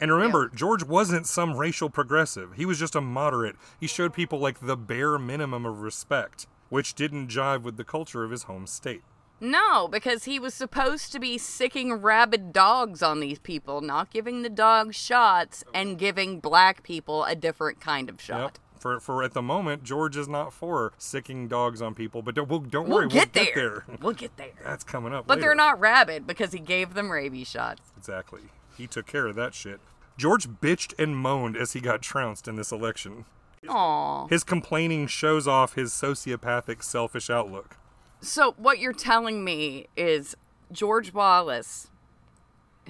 And 0.00 0.10
remember, 0.10 0.50
George 0.52 0.82
wasn't 0.82 1.28
some 1.28 1.56
racial 1.56 1.88
progressive. 1.88 2.54
He 2.56 2.66
was 2.66 2.76
just 2.76 2.96
a 2.96 3.00
moderate. 3.00 3.54
He 3.78 3.86
showed 3.86 4.12
people 4.12 4.40
like 4.40 4.58
the 4.58 4.76
bare 4.76 5.16
minimum 5.16 5.64
of 5.64 5.80
respect, 5.80 6.48
which 6.72 6.94
didn't 6.94 7.28
jive 7.28 7.60
with 7.64 7.76
the 7.76 7.84
culture 7.84 8.24
of 8.24 8.30
his 8.30 8.44
home 8.44 8.66
state. 8.66 9.02
No, 9.42 9.88
because 9.88 10.24
he 10.24 10.38
was 10.38 10.54
supposed 10.54 11.12
to 11.12 11.20
be 11.20 11.36
sicking 11.36 11.92
rabid 11.92 12.50
dogs 12.50 13.02
on 13.02 13.20
these 13.20 13.38
people, 13.38 13.82
not 13.82 14.10
giving 14.10 14.40
the 14.40 14.48
dogs 14.48 14.96
shots 14.96 15.64
and 15.74 15.98
giving 15.98 16.40
black 16.40 16.82
people 16.82 17.24
a 17.24 17.34
different 17.34 17.78
kind 17.78 18.08
of 18.08 18.22
shot. 18.22 18.40
Yep. 18.40 18.58
For, 18.80 19.00
for 19.00 19.22
at 19.22 19.34
the 19.34 19.42
moment, 19.42 19.84
George 19.84 20.16
is 20.16 20.28
not 20.28 20.50
for 20.50 20.94
sicking 20.96 21.46
dogs 21.46 21.82
on 21.82 21.94
people, 21.94 22.22
but 22.22 22.34
don't, 22.34 22.48
we'll, 22.48 22.60
don't 22.60 22.88
We'll 22.88 23.00
worry, 23.00 23.08
get, 23.08 23.34
we'll 23.34 23.44
there. 23.44 23.44
get 23.44 23.54
there. 23.54 23.84
We'll 24.00 24.14
get 24.14 24.36
there. 24.38 24.52
That's 24.64 24.82
coming 24.82 25.12
up. 25.12 25.26
But 25.26 25.34
later. 25.34 25.48
they're 25.48 25.54
not 25.54 25.78
rabid 25.78 26.26
because 26.26 26.52
he 26.54 26.58
gave 26.58 26.94
them 26.94 27.12
rabies 27.12 27.48
shots. 27.48 27.82
Exactly. 27.98 28.40
He 28.78 28.86
took 28.86 29.06
care 29.06 29.26
of 29.26 29.36
that 29.36 29.52
shit. 29.52 29.78
George 30.16 30.48
bitched 30.48 30.98
and 30.98 31.18
moaned 31.18 31.54
as 31.54 31.74
he 31.74 31.80
got 31.80 32.00
trounced 32.00 32.48
in 32.48 32.56
this 32.56 32.72
election. 32.72 33.26
Aww. 33.66 34.28
His 34.28 34.44
complaining 34.44 35.06
shows 35.06 35.46
off 35.46 35.74
his 35.74 35.92
sociopathic, 35.92 36.82
selfish 36.82 37.30
outlook. 37.30 37.76
So 38.20 38.54
what 38.56 38.78
you're 38.78 38.92
telling 38.92 39.44
me 39.44 39.86
is 39.96 40.36
George 40.70 41.12
Wallace, 41.12 41.90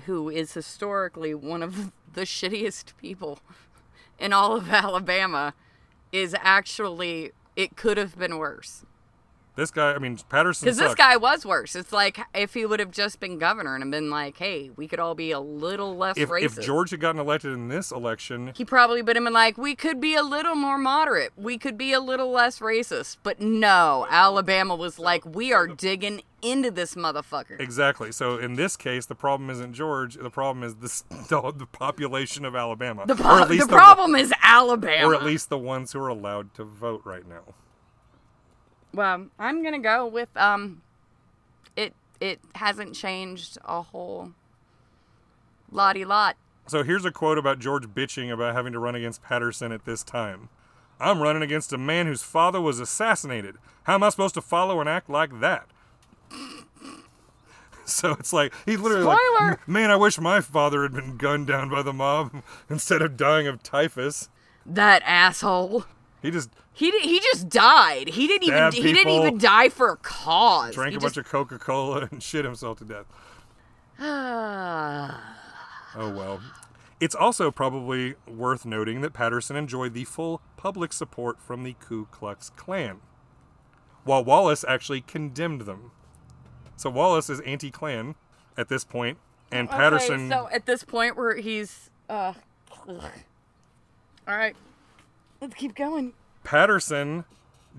who 0.07 0.29
is 0.29 0.55
historically 0.55 1.35
one 1.35 1.63
of 1.63 1.93
the 2.13 2.23
shittiest 2.23 2.97
people 2.97 3.39
in 4.19 4.33
all 4.33 4.57
of 4.57 4.71
Alabama, 4.71 5.55
is 6.11 6.35
actually 6.41 7.33
it 7.57 7.77
could 7.77 7.97
have 7.97 8.19
been 8.19 8.39
worse. 8.39 8.85
This 9.55 9.71
guy, 9.71 9.93
I 9.93 9.99
mean, 9.99 10.19
Patterson 10.31 10.65
Because 10.65 10.79
this 10.79 10.95
guy 10.95 11.17
was 11.19 11.45
worse. 11.45 11.77
It's 11.77 11.93
like 11.93 12.19
if 12.35 12.55
he 12.55 12.65
would 12.65 12.81
have 12.81 12.91
just 12.91 13.21
been 13.21 13.39
governor 13.39 13.77
and 13.77 13.91
been 13.91 14.09
like, 14.09 14.39
"Hey, 14.39 14.71
we 14.77 14.89
could 14.89 14.99
all 14.99 15.15
be 15.15 15.31
a 15.31 15.41
little 15.41 15.95
less 15.95 16.17
if, 16.17 16.31
racist." 16.31 16.59
if 16.59 16.65
George 16.65 16.91
had 16.91 17.01
gotten 17.01 17.21
elected 17.21 17.53
in 17.53 17.69
this 17.69 17.91
election, 17.91 18.53
he 18.57 18.65
probably 18.65 19.03
would 19.03 19.15
have 19.15 19.25
been 19.25 19.33
like, 19.33 19.59
"We 19.59 19.75
could 19.75 20.01
be 20.01 20.15
a 20.15 20.23
little 20.23 20.55
more 20.55 20.79
moderate. 20.79 21.33
We 21.37 21.59
could 21.59 21.77
be 21.77 21.93
a 21.93 22.01
little 22.01 22.31
less 22.31 22.61
racist." 22.61 23.19
But 23.23 23.41
no, 23.41 24.07
Alabama 24.09 24.75
was 24.75 24.99
like, 24.99 25.27
"We 25.27 25.53
are 25.53 25.67
digging 25.67 26.23
into 26.41 26.71
this 26.71 26.95
motherfucker." 26.95 27.61
exactly. 27.61 28.11
So 28.11 28.39
in 28.39 28.55
this 28.55 28.75
case, 28.79 29.05
the 29.05 29.15
problem 29.15 29.51
isn't 29.51 29.75
George. 29.75 30.15
The 30.15 30.31
problem 30.31 30.65
is 30.65 30.77
the, 30.77 31.27
the, 31.29 31.53
the 31.53 31.67
population 31.67 32.47
of 32.47 32.57
Alabama, 32.57 33.05
The, 33.07 33.13
or 33.13 33.17
po- 33.17 33.43
at 33.43 33.51
least 33.51 33.69
the 33.69 33.77
problem 33.77 34.15
is 34.15 34.33
Alabama. 34.43 35.07
or 35.07 35.15
at 35.15 35.25
least 35.25 35.51
the 35.51 35.59
ones 35.59 35.93
who 35.93 36.01
are 36.01 36.09
allowed 36.09 36.55
to 36.55 36.65
vote 36.65 37.03
right 37.05 37.29
now. 37.29 37.55
Well, 38.95 39.27
I'm 39.39 39.63
gonna 39.63 39.79
go 39.79 40.07
with 40.07 40.29
um, 40.37 40.83
it. 41.77 41.95
It 42.21 42.41
hasn't 42.55 42.95
changed 42.95 43.59
a 43.65 43.83
whole 43.83 44.33
lotty 45.71 46.05
lot. 46.05 46.37
So 46.67 46.83
here's 46.83 47.05
a 47.05 47.11
quote 47.11 47.39
about 47.39 47.59
George 47.59 47.89
bitching 47.89 48.33
about 48.33 48.55
having 48.55 48.73
to 48.73 48.79
run 48.79 48.95
against 48.95 49.23
Patterson 49.23 49.73
at 49.73 49.85
this 49.85 50.03
time. 50.03 50.49
I'm 51.01 51.21
running 51.21 51.43
against 51.43 51.73
a 51.73 51.79
man 51.79 52.07
whose 52.07 52.23
father 52.23 52.61
was 52.61 52.79
assassinated. 52.79 53.57
How 53.85 53.95
am 53.95 54.05
I 54.05 54.11
supposed 54.11 54.35
to 54.35 54.43
follow 54.43 54.79
and 54.79 54.89
act 54.89 55.11
like 55.11 55.41
that? 55.41 55.67
So 57.85 58.13
it's 58.13 58.33
like 58.33 58.55
he 58.65 58.77
literally 58.77 59.05
like, 59.05 59.69
man, 59.69 59.91
I 59.91 59.97
wish 59.97 60.19
my 60.21 60.41
father 60.41 60.83
had 60.83 60.93
been 60.93 61.17
gunned 61.17 61.49
down 61.49 61.69
by 61.69 61.83
the 61.83 61.93
mob 61.93 62.43
instead 62.71 63.03
of 63.03 63.17
dying 63.17 63.47
of 63.47 63.63
typhus. 63.63 64.29
That 64.65 65.03
asshole. 65.05 65.85
He 66.23 66.31
just 66.31 66.51
He 66.73 66.91
di- 66.91 67.01
he 67.07 67.21
just 67.21 67.49
died. 67.49 68.09
He 68.09 68.27
didn't 68.27 68.49
even 68.49 68.73
he 68.73 68.93
didn't 68.93 69.13
even 69.13 69.39
die 69.39 69.69
for 69.69 69.91
a 69.91 69.97
cause. 69.97 70.75
drank 70.75 70.93
he 70.93 70.97
a 70.97 71.01
bunch 71.01 71.17
of 71.17 71.27
Coca-Cola 71.27 72.09
and 72.11 72.23
shit 72.23 72.45
himself 72.45 72.79
to 72.79 72.85
death. 72.85 73.07
Oh 75.95 76.09
well. 76.09 76.41
It's 77.01 77.15
also 77.15 77.51
probably 77.51 78.15
worth 78.27 78.65
noting 78.65 79.03
that 79.03 79.13
Patterson 79.13 79.57
enjoyed 79.57 79.93
the 79.93 80.05
full 80.05 80.41
public 80.57 80.93
support 80.93 81.39
from 81.39 81.65
the 81.65 81.75
Ku 81.75 82.07
Klux 82.11 82.49
Klan, 82.51 83.01
while 84.05 84.25
Wallace 84.25 84.65
actually 84.67 85.03
condemned 85.03 85.63
them. 85.63 85.91
So 86.77 86.89
Wallace 86.89 87.29
is 87.29 87.41
anti-Klan 87.41 88.15
at 88.57 88.69
this 88.69 88.85
point, 88.85 89.19
and 89.51 89.69
Patterson. 89.69 90.33
Okay, 90.33 90.49
so 90.49 90.49
at 90.51 90.65
this 90.65 90.85
point 90.85 91.17
where 91.17 91.37
he's 91.37 91.91
uh. 92.09 92.33
All 92.89 93.01
right, 94.27 94.57
let's 95.41 95.55
keep 95.55 95.75
going. 95.75 96.15
Patterson 96.45 97.25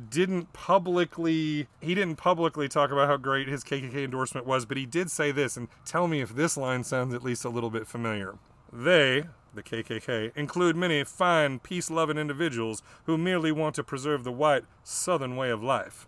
didn't 0.10 0.52
publicly 0.54 1.68
he 1.80 1.94
didn't 1.94 2.16
publicly 2.16 2.68
talk 2.68 2.92
about 2.92 3.08
how 3.08 3.18
great 3.18 3.48
his 3.48 3.64
KKK 3.64 4.06
endorsement 4.06 4.46
was, 4.46 4.66
but 4.66 4.78
he 4.78 4.86
did 4.86 5.12
say 5.12 5.32
this 5.32 5.56
and 5.56 5.68
tell 5.86 6.08
me 6.08 6.22
if 6.22 6.36
this 6.36 6.58
line 6.58 6.84
sounds 6.84 7.14
at 7.14 7.24
least 7.24 7.46
a 7.46 7.50
little 7.50 7.70
bit 7.70 7.88
familiar. 7.88 8.36
They, 8.72 9.26
the 9.54 9.62
KKK, 9.62 10.36
include 10.36 10.76
many 10.76 11.04
fine, 11.04 11.60
peace-loving 11.60 12.18
individuals 12.18 12.82
who 13.06 13.18
merely 13.20 13.52
want 13.52 13.76
to 13.76 13.84
preserve 13.84 14.24
the 14.24 14.32
white 14.32 14.64
southern 14.84 15.36
way 15.36 15.52
of 15.52 15.62
life. 15.62 16.08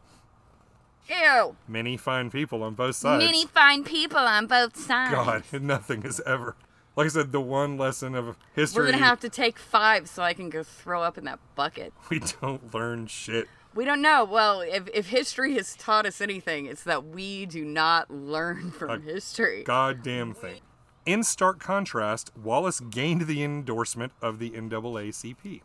Ew. 1.07 1.55
Many 1.67 1.97
fine 1.97 2.31
people 2.31 2.63
on 2.63 2.73
both 2.73 2.95
sides. 2.95 3.23
Many 3.23 3.45
fine 3.45 3.83
people 3.83 4.17
on 4.17 4.47
both 4.47 4.75
sides. 4.75 5.13
God, 5.13 5.43
nothing 5.61 6.01
is 6.01 6.19
ever. 6.25 6.55
Like 6.95 7.05
I 7.05 7.09
said, 7.09 7.31
the 7.31 7.41
one 7.41 7.77
lesson 7.77 8.15
of 8.15 8.37
history 8.53 8.83
We're 8.85 8.91
gonna 8.91 9.03
have 9.03 9.19
to 9.21 9.29
take 9.29 9.59
five 9.59 10.07
so 10.07 10.23
I 10.23 10.33
can 10.33 10.49
go 10.49 10.63
throw 10.63 11.03
up 11.03 11.17
in 11.17 11.25
that 11.25 11.39
bucket. 11.55 11.93
we 12.09 12.21
don't 12.41 12.73
learn 12.73 13.07
shit. 13.07 13.47
We 13.73 13.83
don't 13.83 14.01
know. 14.01 14.23
Well, 14.23 14.61
if, 14.61 14.87
if 14.93 15.07
history 15.07 15.55
has 15.55 15.75
taught 15.75 16.05
us 16.05 16.21
anything, 16.21 16.65
it's 16.65 16.83
that 16.83 17.05
we 17.05 17.45
do 17.45 17.65
not 17.65 18.09
learn 18.09 18.71
from 18.79 19.03
history. 19.03 19.63
goddamn 19.63 20.33
thing. 20.33 20.61
In 21.05 21.23
stark 21.23 21.59
contrast, 21.59 22.31
Wallace 22.41 22.79
gained 22.79 23.27
the 23.27 23.43
endorsement 23.43 24.13
of 24.21 24.39
the 24.39 24.51
NAACP. 24.51 25.61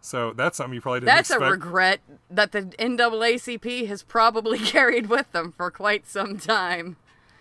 So 0.00 0.32
that's 0.32 0.56
something 0.56 0.74
you 0.74 0.80
probably 0.80 1.00
didn't 1.00 1.08
That's 1.14 1.30
expect. 1.30 1.46
a 1.48 1.50
regret 1.50 2.00
that 2.30 2.52
the 2.52 2.62
NAACP 2.62 3.86
has 3.88 4.02
probably 4.02 4.58
carried 4.60 5.08
with 5.08 5.30
them 5.32 5.52
for 5.52 5.70
quite 5.70 6.06
some 6.06 6.38
time. 6.38 6.96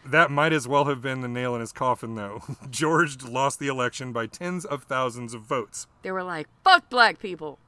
That 0.06 0.32
might 0.32 0.54
as 0.54 0.68
well 0.68 0.86
have 0.86 1.02
been 1.02 1.22
the 1.22 1.28
nail 1.28 1.54
in 1.56 1.62
his 1.62 1.72
coffin, 1.72 2.16
though. 2.16 2.42
George 2.70 3.24
lost 3.24 3.60
the 3.60 3.68
election 3.68 4.12
by 4.12 4.28
tens 4.28 4.66
of 4.66 4.84
thousands 4.84 5.34
of 5.34 5.42
votes. 5.42 5.88
They 6.02 6.12
were 6.12 6.24
like, 6.24 6.48
fuck 6.64 6.90
black 6.90 7.20
people. 7.20 7.60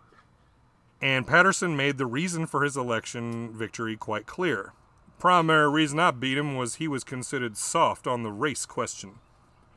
And 1.01 1.27
Patterson 1.27 1.75
made 1.75 1.97
the 1.97 2.05
reason 2.05 2.45
for 2.45 2.63
his 2.63 2.77
election 2.77 3.51
victory 3.53 3.95
quite 3.97 4.27
clear. 4.27 4.73
Primary 5.19 5.69
reason 5.69 5.99
I 5.99 6.11
beat 6.11 6.37
him 6.37 6.55
was 6.55 6.75
he 6.75 6.87
was 6.87 7.03
considered 7.03 7.57
soft 7.57 8.07
on 8.07 8.23
the 8.23 8.31
race 8.31 8.65
question. 8.65 9.15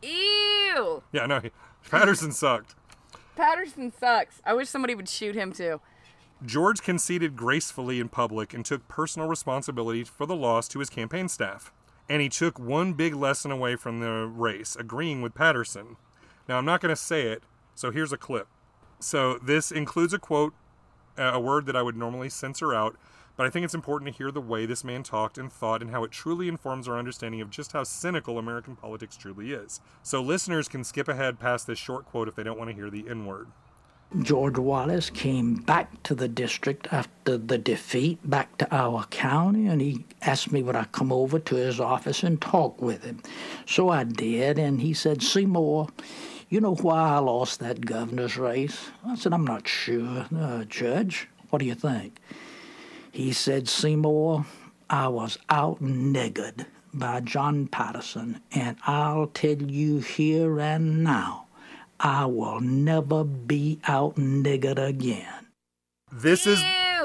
Ew. 0.03 1.03
Yeah, 1.13 1.27
no, 1.27 1.41
he, 1.41 1.51
Patterson 1.91 2.33
sucked. 2.33 2.75
Patterson 3.37 3.93
sucks. 3.99 4.41
I 4.45 4.55
wish 4.55 4.69
somebody 4.69 4.95
would 4.95 5.09
shoot 5.09 5.35
him 5.35 5.53
too. 5.53 5.81
George 6.45 6.83
conceded 6.83 7.37
gracefully 7.37 8.01
in 8.01 8.09
public 8.09 8.53
and 8.53 8.65
took 8.65 8.87
personal 8.87 9.29
responsibility 9.29 10.05
for 10.05 10.27
the 10.27 10.37
loss 10.37 10.69
to 10.69 10.79
his 10.79 10.91
campaign 10.91 11.29
staff. 11.29 11.73
And 12.09 12.21
he 12.21 12.29
took 12.29 12.59
one 12.59 12.93
big 12.93 13.15
lesson 13.15 13.51
away 13.51 13.77
from 13.77 14.01
the 14.01 14.27
race, 14.27 14.77
agreeing 14.77 15.23
with 15.23 15.35
Patterson. 15.35 15.97
Now, 16.49 16.59
I'm 16.59 16.65
not 16.65 16.81
going 16.81 16.91
to 16.91 16.97
say 16.97 17.29
it, 17.29 17.43
so 17.75 17.91
here's 17.91 18.13
a 18.13 18.19
clip. 18.19 18.47
So, 19.01 19.39
this 19.39 19.73
includes 19.73 20.13
a 20.13 20.19
quote, 20.19 20.55
a 21.17 21.41
word 21.41 21.67
that 21.67 21.77
I 21.77 21.83
would 21.83 21.97
normally 21.97 22.29
censor 22.29 22.75
out, 22.75 22.97
but 23.37 23.47
I 23.47 23.51
think 23.51 23.65
it's 23.65 23.75
important 23.75 24.11
to 24.13 24.17
hear 24.17 24.31
the 24.31 24.41
way 24.41 24.67
this 24.67 24.85
man 24.85 25.03
talked 25.03 25.39
and 25.39 25.53
thought 25.53 25.83
and 25.83 25.91
how 25.91 26.05
it 26.05 26.11
truly 26.11 26.47
informs 26.49 26.89
our 26.89 26.99
understanding 26.99 27.41
of 27.41 27.51
just 27.51 27.73
how 27.73 27.85
cynical 27.85 28.39
American 28.39 28.77
politics 28.77 29.17
truly 29.17 29.53
is. 29.53 29.81
So, 30.03 30.23
listeners 30.23 30.69
can 30.69 30.85
skip 30.85 31.09
ahead 31.09 31.41
past 31.41 31.67
this 31.67 31.79
short 31.79 32.07
quote 32.07 32.29
if 32.29 32.35
they 32.35 32.43
don't 32.43 32.59
want 32.59 32.71
to 32.71 32.77
hear 32.77 32.91
the 32.91 33.09
N 33.09 33.27
word. 33.27 33.49
George 34.23 34.59
Wallace 34.59 35.11
came 35.11 35.57
back 35.57 36.03
to 36.05 36.15
the 36.15 36.29
district 36.29 36.87
after 36.93 37.37
the 37.37 37.59
defeat, 37.59 38.19
back 38.29 38.57
to 38.59 38.75
our 38.75 39.05
county, 39.07 39.67
and 39.67 39.81
he 39.81 40.05
asked 40.23 40.53
me 40.53 40.63
would 40.63 40.77
I 40.77 40.85
come 40.85 41.11
over 41.13 41.41
to 41.41 41.57
his 41.57 41.81
office 41.81 42.23
and 42.23 42.41
talk 42.41 42.81
with 42.81 43.03
him. 43.03 43.23
So 43.67 43.89
I 43.89 44.05
did, 44.05 44.59
and 44.59 44.81
he 44.81 44.95
said, 44.95 45.21
Seymour, 45.21 45.89
you 46.49 46.61
know 46.61 46.77
why 46.77 47.11
I 47.11 47.19
lost 47.19 47.59
that 47.61 47.85
governor's 47.85 48.37
race? 48.37 48.91
I 49.05 49.17
said, 49.17 49.33
I'm 49.33 49.45
not 49.45 49.67
sure, 49.67 50.27
uh, 50.37 50.65
Judge. 50.65 51.29
What 51.51 51.59
do 51.59 51.65
you 51.65 51.75
think? 51.75 52.21
He 53.11 53.33
said, 53.33 53.69
Seymour, 53.69 54.47
I 54.89 55.09
was 55.09 55.39
out 55.51 55.83
niggered 55.83 56.67
by 56.93 57.21
John 57.21 57.67
Patterson, 57.67 58.41
and 58.53 58.77
I'll 58.87 59.27
tell 59.27 59.61
you 59.61 59.99
here 59.99 60.61
and 60.61 61.03
now, 61.03 61.44
I 62.01 62.27
will 62.27 62.61
never 62.61 63.25
be 63.25 63.81
out 63.87 64.17
niggered 64.17 64.79
again. 64.79 65.47
This 66.13 66.47
is 66.47 66.61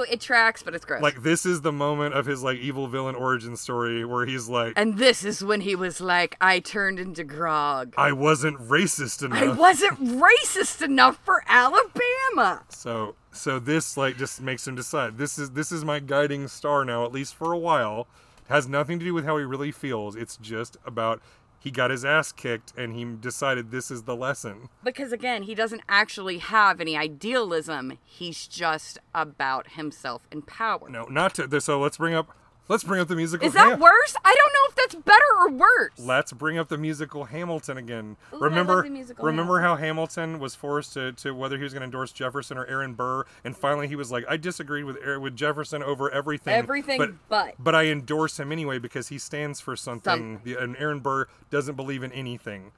It 0.09 0.21
tracks, 0.21 0.63
but 0.63 0.73
it's 0.75 0.85
gross. 0.85 1.01
like 1.01 1.23
this 1.23 1.45
is 1.45 1.61
the 1.61 1.71
moment 1.71 2.13
of 2.15 2.25
his 2.25 2.41
like 2.43 2.57
evil 2.59 2.87
villain 2.87 3.15
origin 3.15 3.55
story 3.57 4.05
where 4.05 4.25
he's 4.25 4.47
like 4.47 4.73
and 4.75 4.97
this 4.97 5.25
is 5.25 5.43
when 5.43 5.61
he 5.61 5.75
was 5.75 5.99
like, 5.99 6.37
I 6.39 6.59
turned 6.59 6.99
into 6.99 7.23
Grog. 7.23 7.93
I 7.97 8.11
wasn't 8.13 8.57
racist 8.59 9.23
enough. 9.23 9.41
I 9.41 9.47
wasn't 9.49 9.99
racist 9.99 10.81
enough 10.81 11.19
for 11.23 11.43
Alabama. 11.47 12.63
So 12.69 13.15
so 13.31 13.59
this 13.59 13.97
like 13.97 14.17
just 14.17 14.41
makes 14.41 14.67
him 14.67 14.75
decide 14.75 15.17
this 15.17 15.37
is 15.37 15.51
this 15.51 15.71
is 15.71 15.83
my 15.83 15.99
guiding 15.99 16.47
star 16.47 16.85
now 16.85 17.03
at 17.05 17.11
least 17.11 17.35
for 17.35 17.51
a 17.51 17.57
while. 17.57 18.07
Has 18.47 18.67
nothing 18.67 18.97
to 18.99 19.05
do 19.05 19.13
with 19.13 19.25
how 19.25 19.37
he 19.37 19.43
really 19.43 19.71
feels. 19.71 20.15
It's 20.15 20.35
just 20.37 20.75
about 20.83 21.21
he 21.60 21.72
got 21.72 21.91
his 21.91 22.05
ass 22.05 22.32
kicked 22.32 22.74
and 22.78 22.95
he 22.95 23.03
decided 23.03 23.72
this 23.72 23.91
is 23.91 24.03
the 24.03 24.16
lesson. 24.16 24.70
Because 24.84 25.12
again, 25.12 25.43
he 25.43 25.53
doesn't 25.53 25.82
actually 25.89 26.38
have 26.38 26.80
any 26.80 26.95
idealism. 26.95 27.97
He's 28.05 28.47
just 28.47 28.97
about 29.14 29.72
himself 29.72 30.22
and 30.32 30.45
power. 30.47 30.89
No, 30.89 31.03
not 31.05 31.36
to 31.36 31.62
so 31.62 31.80
let's 31.80 31.97
bring 31.97 32.14
up 32.14 32.30
let's 32.70 32.84
bring 32.86 33.01
up 33.01 33.09
the 33.09 33.15
musical 33.15 33.45
Is 33.45 33.53
that 33.53 33.67
Ham- 33.67 33.80
worse? 33.80 34.15
I 34.24 34.34
don't 34.36 34.53
know 34.53 34.70
if 34.70 34.76
that's 34.76 34.95
better 35.03 35.26
or 35.39 35.51
worse. 35.51 35.99
Let's 35.99 36.32
bring 36.32 36.57
up 36.57 36.70
the 36.70 36.78
musical 36.78 37.26
Hamilton 37.26 37.78
again. 37.78 38.15
Ooh, 38.34 38.41
I 38.41 38.45
remember, 38.45 38.76
love 38.84 38.91
musical 38.91 39.26
remember 39.26 39.59
how 39.59 39.76
Hamilton 39.76 40.39
was 40.39 40.55
forced 40.55 40.93
to, 40.93 41.11
to 41.13 41.32
whether 41.36 41.57
he 41.57 41.63
was 41.63 41.74
going 41.74 41.82
to 41.82 41.86
endorse 41.86 42.13
Jefferson 42.13 42.57
or 42.57 42.65
Aaron 42.67 42.93
Burr, 42.93 43.26
and 43.43 43.57
finally 43.57 43.88
he 43.89 43.95
was 43.97 44.11
like, 44.11 44.24
I 44.30 44.38
disagreed 44.38 44.86
with 44.86 44.97
with 45.20 45.36
Jefferson 45.36 45.84
over 45.84 46.09
everything. 46.09 46.53
Everything 46.53 46.97
but 46.97 47.11
but. 47.28 47.55
but 47.59 47.76
I 47.76 47.88
endorse 47.88 48.39
him 48.39 48.51
anyway 48.51 48.80
because 48.80 49.09
he 49.09 49.17
stands 49.17 49.59
for 49.59 49.76
something. 49.76 50.36
Some- 50.38 50.41
The, 50.43 50.55
and 50.55 50.78
Aaron 50.78 50.99
Burr 50.99 51.28
doesn't 51.49 51.76
believe 51.76 52.03
in 52.03 52.11
anything. 52.13 52.72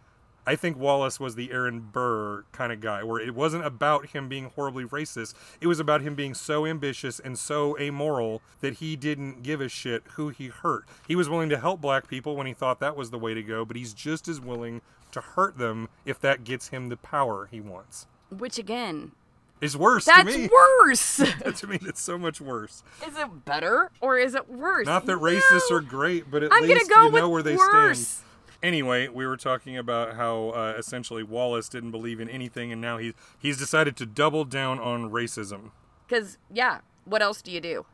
I 0.45 0.55
think 0.55 0.75
Wallace 0.77 1.19
was 1.19 1.35
the 1.35 1.51
Aaron 1.51 1.79
Burr 1.91 2.45
kind 2.51 2.71
of 2.73 2.81
guy, 2.81 3.03
where 3.03 3.19
it 3.21 3.35
wasn't 3.35 3.63
about 3.65 4.07
him 4.07 4.27
being 4.27 4.45
horribly 4.55 4.85
racist. 4.85 5.35
It 5.61 5.67
was 5.67 5.79
about 5.79 6.01
him 6.01 6.15
being 6.15 6.33
so 6.33 6.65
ambitious 6.65 7.19
and 7.19 7.37
so 7.37 7.77
amoral 7.79 8.41
that 8.61 8.75
he 8.75 8.95
didn't 8.95 9.43
give 9.43 9.61
a 9.61 9.69
shit 9.69 10.03
who 10.13 10.29
he 10.29 10.47
hurt. 10.47 10.85
He 11.07 11.15
was 11.15 11.29
willing 11.29 11.49
to 11.49 11.59
help 11.59 11.79
black 11.81 12.07
people 12.07 12.35
when 12.35 12.47
he 12.47 12.53
thought 12.53 12.79
that 12.79 12.95
was 12.97 13.11
the 13.11 13.19
way 13.19 13.33
to 13.35 13.43
go, 13.43 13.65
but 13.65 13.75
he's 13.77 13.93
just 13.93 14.27
as 14.27 14.41
willing 14.41 14.81
to 15.11 15.21
hurt 15.21 15.57
them 15.59 15.89
if 16.05 16.19
that 16.21 16.43
gets 16.43 16.69
him 16.69 16.89
the 16.89 16.97
power 16.97 17.47
he 17.51 17.61
wants. 17.61 18.07
Which 18.35 18.57
again, 18.57 19.11
is 19.59 19.77
worse 19.77 20.05
that's 20.05 20.33
to 20.33 20.39
me. 20.39 20.49
worse. 20.81 21.17
to 21.17 21.67
me, 21.67 21.77
it's 21.83 22.01
so 22.01 22.17
much 22.17 22.41
worse. 22.41 22.81
is 23.07 23.15
it 23.15 23.45
better 23.45 23.91
or 24.01 24.17
is 24.17 24.33
it 24.33 24.49
worse? 24.49 24.87
Not 24.87 25.05
that 25.05 25.17
No. 25.17 25.21
racists 25.21 25.69
are 25.69 25.81
great, 25.81 26.31
but 26.31 26.41
at 26.41 26.51
I'm 26.51 26.63
least 26.63 26.89
go 26.89 27.05
you 27.05 27.11
know 27.11 27.29
where 27.29 27.43
they 27.43 27.55
worse. 27.55 27.99
stand. 28.07 28.27
Anyway, 28.63 29.07
we 29.07 29.25
were 29.25 29.37
talking 29.37 29.77
about 29.77 30.15
how 30.15 30.49
uh, 30.49 30.75
essentially 30.77 31.23
Wallace 31.23 31.67
didn't 31.67 31.91
believe 31.91 32.19
in 32.19 32.29
anything, 32.29 32.71
and 32.71 32.79
now 32.81 32.97
he's 32.97 33.13
he's 33.37 33.57
decided 33.57 33.95
to 33.97 34.05
double 34.05 34.45
down 34.45 34.79
on 34.79 35.09
racism. 35.09 35.71
Because 36.07 36.37
yeah, 36.53 36.79
what 37.05 37.21
else 37.21 37.41
do 37.41 37.51
you 37.51 37.61
do? 37.61 37.85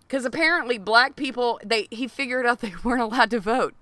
Because 0.00 0.24
apparently 0.24 0.78
black 0.78 1.16
people, 1.16 1.60
they 1.64 1.86
he 1.90 2.08
figured 2.08 2.46
out 2.46 2.60
they 2.62 2.74
weren't 2.82 3.02
allowed 3.02 3.30
to 3.30 3.40
vote. 3.40 3.74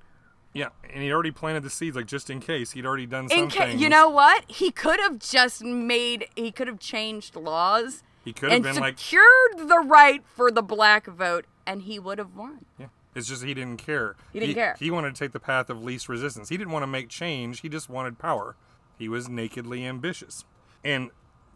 Yeah, 0.52 0.68
and 0.92 1.02
he'd 1.02 1.12
already 1.12 1.32
planted 1.32 1.64
the 1.64 1.70
seeds, 1.70 1.96
like 1.96 2.06
just 2.06 2.30
in 2.30 2.40
case. 2.40 2.72
He'd 2.72 2.86
already 2.86 3.06
done 3.06 3.24
In 3.30 3.50
some 3.50 3.50
ca- 3.50 3.66
you 3.66 3.90
know 3.90 4.08
what? 4.08 4.44
He 4.48 4.70
could 4.70 5.00
have 5.00 5.18
just 5.18 5.62
made. 5.62 6.28
He 6.34 6.50
could 6.50 6.66
have 6.66 6.80
changed 6.80 7.36
laws 7.36 8.02
he 8.26 8.32
could 8.32 8.50
have 8.50 8.62
been 8.62 8.76
like, 8.76 8.98
secured 8.98 9.68
the 9.68 9.78
right 9.78 10.20
for 10.26 10.50
the 10.50 10.60
black 10.60 11.06
vote, 11.06 11.46
and 11.64 11.82
he 11.82 12.00
would 12.00 12.18
have 12.18 12.34
won. 12.34 12.66
yeah. 12.76 12.86
It's 13.16 13.26
just 13.26 13.42
he 13.42 13.54
didn't 13.54 13.78
care. 13.78 14.14
He 14.30 14.40
didn't 14.40 14.56
care. 14.56 14.76
He 14.78 14.90
wanted 14.90 15.14
to 15.14 15.18
take 15.18 15.32
the 15.32 15.40
path 15.40 15.70
of 15.70 15.82
least 15.82 16.06
resistance. 16.06 16.50
He 16.50 16.58
didn't 16.58 16.72
want 16.72 16.82
to 16.82 16.86
make 16.86 17.08
change. 17.08 17.60
He 17.60 17.70
just 17.70 17.88
wanted 17.88 18.18
power. 18.18 18.56
He 18.98 19.08
was 19.08 19.26
nakedly 19.26 19.86
ambitious. 19.86 20.44
And 20.84 21.10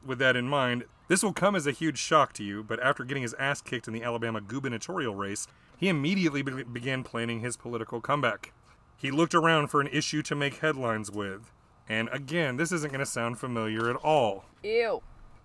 with 0.04 0.18
that 0.20 0.36
in 0.36 0.48
mind, 0.48 0.84
this 1.08 1.22
will 1.22 1.34
come 1.34 1.54
as 1.54 1.66
a 1.66 1.72
huge 1.72 1.98
shock 1.98 2.32
to 2.34 2.42
you, 2.42 2.64
but 2.64 2.82
after 2.82 3.04
getting 3.04 3.22
his 3.22 3.34
ass 3.34 3.61
kicked 3.61 3.86
in 3.86 3.92
the 3.92 4.02
Alabama 4.02 4.40
gubernatorial 4.40 5.14
race, 5.14 5.46
he 5.76 5.90
immediately 5.90 6.40
be- 6.40 6.62
began 6.62 7.04
planning 7.04 7.40
his 7.40 7.58
political 7.58 8.00
comeback. 8.00 8.54
He 8.96 9.11
looked 9.11 9.34
around 9.34 9.68
for 9.68 9.82
an 9.82 9.88
issue 9.88 10.22
to 10.22 10.34
make 10.34 10.61
headlines 10.61 11.11
with. 11.11 11.52
And 11.86 12.08
again, 12.11 12.56
this 12.56 12.72
isn't 12.72 12.90
going 12.90 13.00
to 13.00 13.06
sound 13.06 13.38
familiar 13.38 13.90
at 13.90 13.96
all. 13.96 14.46
Ew. 14.62 15.02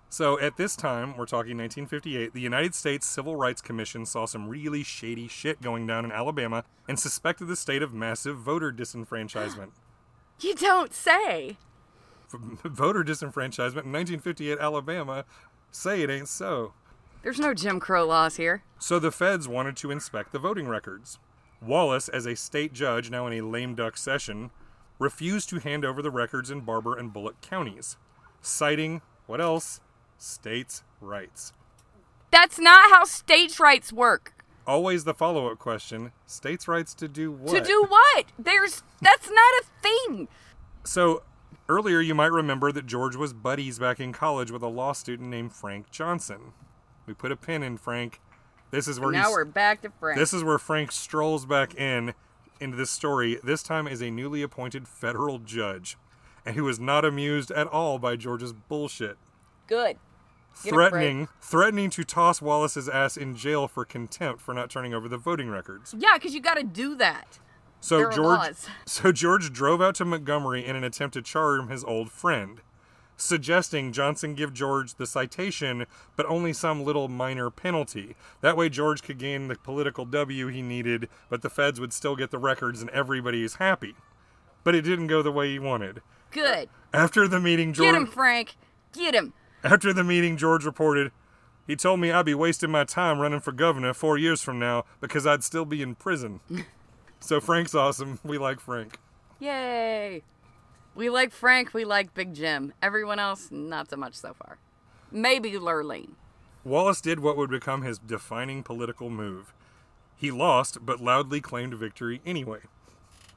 So 0.10 0.40
at 0.40 0.58
this 0.58 0.76
time, 0.76 1.18
we're 1.18 1.26
talking 1.26 1.58
1958, 1.58 2.34
the 2.34 2.42
United 2.42 2.74
States 2.74 3.06
Civil 3.06 3.36
Rights 3.36 3.62
Commission 3.62 4.06
saw 4.06 4.26
some 4.26 4.48
really 4.48 4.84
shady 4.84 5.28
shit 5.28 5.62
going 5.62 5.86
down 5.88 6.06
in 6.06 6.12
Alabama 6.12 6.64
and 6.88 7.00
suspected 7.00 7.46
the 7.46 7.56
state 7.56 7.82
of 7.82 7.94
massive 7.94 8.38
voter 8.38 8.72
disenfranchisement. 8.72 9.72
You 10.42 10.54
don't 10.54 10.94
say. 10.94 11.56
voter 12.66 13.06
disenfranchisement 13.06 13.86
in 13.86 13.94
1958 13.94 14.60
Alabama, 14.60 15.24
say 15.72 16.02
it 16.02 16.10
ain't 16.10 16.28
so. 16.28 16.74
There's 17.24 17.40
no 17.40 17.54
Jim 17.54 17.80
Crow 17.80 18.06
laws 18.06 18.36
here. 18.36 18.62
So 18.78 19.00
the 19.00 19.12
feds 19.12 19.48
wanted 19.48 19.78
to 19.78 19.92
inspect 19.92 20.34
the 20.34 20.40
voting 20.40 20.68
records. 20.68 21.20
Wallace, 21.62 22.10
as 22.10 22.26
a 22.26 22.36
state 22.36 22.74
judge 22.74 23.10
now 23.10 23.28
in 23.28 23.34
a 23.34 23.46
lame 23.48 23.76
duck 23.76 23.96
session, 23.96 24.52
refused 25.00 25.48
to 25.50 25.60
hand 25.60 25.86
over 25.86 26.02
the 26.02 26.12
records 26.12 26.52
in 26.52 26.62
Barbour 26.62 26.98
and 26.98 27.14
Bullock 27.14 27.40
counties, 27.40 27.96
citing 28.42 29.02
what 29.26 29.42
else? 29.42 29.80
States' 30.18 30.84
rights. 31.02 31.54
That's 32.32 32.60
not 32.60 32.92
how 32.92 33.04
states' 33.04 33.60
rights 33.60 33.94
work. 33.94 34.34
Always 34.68 35.04
the 35.04 35.14
follow 35.14 35.52
up 35.52 35.60
question 35.60 36.12
states' 36.26 36.68
rights 36.68 36.94
to 36.96 37.08
do 37.08 37.32
what? 37.32 37.54
To 37.56 37.62
do 37.64 37.86
what? 37.88 38.26
There's 38.40 38.84
that's 39.02 39.30
not 39.30 39.54
a 39.62 39.64
thing. 39.82 40.28
So, 40.84 41.24
earlier 41.70 42.00
you 42.00 42.16
might 42.16 42.32
remember 42.32 42.72
that 42.72 42.88
George 42.88 43.16
was 43.16 43.32
buddies 43.34 43.78
back 43.80 44.00
in 44.00 44.12
college 44.12 44.52
with 44.52 44.64
a 44.64 44.68
law 44.68 44.94
student 44.94 45.30
named 45.30 45.54
Frank 45.54 45.92
Johnson. 45.92 46.54
We 47.06 47.14
put 47.14 47.32
a 47.32 47.36
pin 47.36 47.62
in 47.62 47.78
Frank. 47.78 48.20
This 48.72 48.88
is 48.88 49.00
where 49.00 49.12
now 49.12 49.32
we're 49.32 49.46
back 49.46 49.82
to 49.84 49.92
Frank. 50.00 50.18
This 50.18 50.34
is 50.34 50.44
where 50.44 50.58
Frank 50.58 50.92
strolls 50.92 51.46
back 51.46 51.76
in 51.76 52.14
into 52.60 52.76
this 52.78 52.90
story, 52.90 53.40
this 53.44 53.62
time 53.62 53.88
as 53.88 54.02
a 54.02 54.10
newly 54.10 54.42
appointed 54.42 54.88
federal 54.88 55.40
judge, 55.40 55.98
and 56.46 56.56
who 56.56 56.64
was 56.64 56.80
not 56.80 57.06
amused 57.06 57.52
at 57.52 57.68
all 57.68 58.00
by 58.00 58.16
George's 58.16 58.54
bullshit. 58.54 59.18
good. 59.68 59.98
Threatening 60.56 61.28
threatening 61.42 61.90
to 61.92 62.04
toss 62.04 62.42
Wallace's 62.42 62.88
ass 62.90 63.18
in 63.18 63.36
jail 63.36 63.68
for 63.68 63.86
contempt 63.86 64.42
for 64.42 64.54
not 64.54 64.70
turning 64.70 64.94
over 64.94 65.08
the 65.08 65.18
voting 65.18 65.50
records. 65.50 65.94
Yeah, 65.98 66.14
because 66.16 66.34
you 66.34 66.42
got 66.42 66.56
to 66.56 66.64
do 66.64 66.96
that. 66.96 67.40
So 67.82 67.98
There 67.98 68.12
George 68.12 68.56
so 68.86 69.12
George 69.12 69.52
drove 69.54 69.82
out 69.82 69.96
to 69.96 70.06
Montgomery 70.06 70.66
in 70.66 70.76
an 70.76 70.84
attempt 70.84 71.14
to 71.14 71.22
charm 71.22 71.68
his 71.70 71.84
old 71.84 72.10
friend. 72.12 72.62
suggesting 73.18 73.92
Johnson 73.94 74.34
give 74.34 74.54
George 74.54 74.96
the 74.96 75.06
citation, 75.06 75.86
but 76.16 76.26
only 76.26 76.52
some 76.52 76.84
little 76.84 77.08
minor 77.08 77.50
penalty. 77.50 78.16
That 78.42 78.58
way, 78.58 78.68
George 78.70 79.04
could 79.04 79.18
gain 79.18 79.48
the 79.48 79.56
political 79.56 80.04
W 80.06 80.48
he 80.48 80.62
needed, 80.62 81.08
but 81.30 81.42
the 81.42 81.50
feds 81.50 81.80
would 81.80 81.94
still 81.94 82.16
get 82.16 82.32
the 82.32 82.38
records 82.40 82.82
and 82.82 82.90
everybody 82.90 83.44
is 83.44 83.56
happy. 83.56 83.96
But 84.64 84.76
it 84.76 84.82
didn't 84.82 85.08
go 85.08 85.22
the 85.22 85.32
way 85.32 85.52
he 85.52 85.60
wanted. 85.60 86.02
Good. 86.32 86.70
After 86.94 87.28
the 87.28 87.40
meeting, 87.40 87.72
George. 87.72 87.92
Get 87.92 87.96
him, 88.02 88.08
Frank. 88.08 88.56
Get 88.94 89.14
him. 89.14 89.34
After 89.66 89.92
the 89.94 90.04
meeting, 90.04 90.38
George 90.38 90.64
reported, 90.64 91.12
he 91.66 91.76
told 91.76 92.00
me 92.00 92.12
I'd 92.12 92.28
be 92.28 92.36
wasting 92.36 92.70
my 92.70 92.84
time 92.84 93.18
running 93.18 93.40
for 93.40 93.52
governor 93.52 93.96
four 93.96 94.16
years 94.16 94.44
from 94.44 94.60
now 94.60 94.86
because 95.02 95.26
I'd 95.26 95.44
still 95.44 95.66
be 95.66 95.82
in 95.82 95.96
prison. 95.96 96.40
so 97.20 97.42
Frank's 97.42 97.74
awesome. 97.74 98.20
We 98.24 98.38
like 98.38 98.60
Frank. 98.60 99.00
Yay. 99.40 100.22
We 100.94 101.10
like 101.10 101.32
Frank. 101.32 101.74
We 101.74 101.84
like 101.84 102.14
Big 102.14 102.36
Jim. 102.36 102.74
Everyone 102.80 103.18
else, 103.18 103.50
not 103.50 103.90
so 103.90 103.98
much 103.98 104.14
so 104.14 104.36
far. 104.36 104.60
Maybe 105.12 105.54
Lurleen. 105.54 106.12
Wallace 106.64 107.02
did 107.02 107.20
what 107.20 107.36
would 107.36 107.50
become 107.50 107.82
his 107.82 107.98
defining 107.98 108.62
political 108.62 109.10
move. 109.10 109.52
He 110.16 110.30
lost, 110.30 110.86
but 110.86 111.02
loudly 111.02 111.42
claimed 111.42 111.74
victory 111.74 112.22
anyway. 112.24 112.60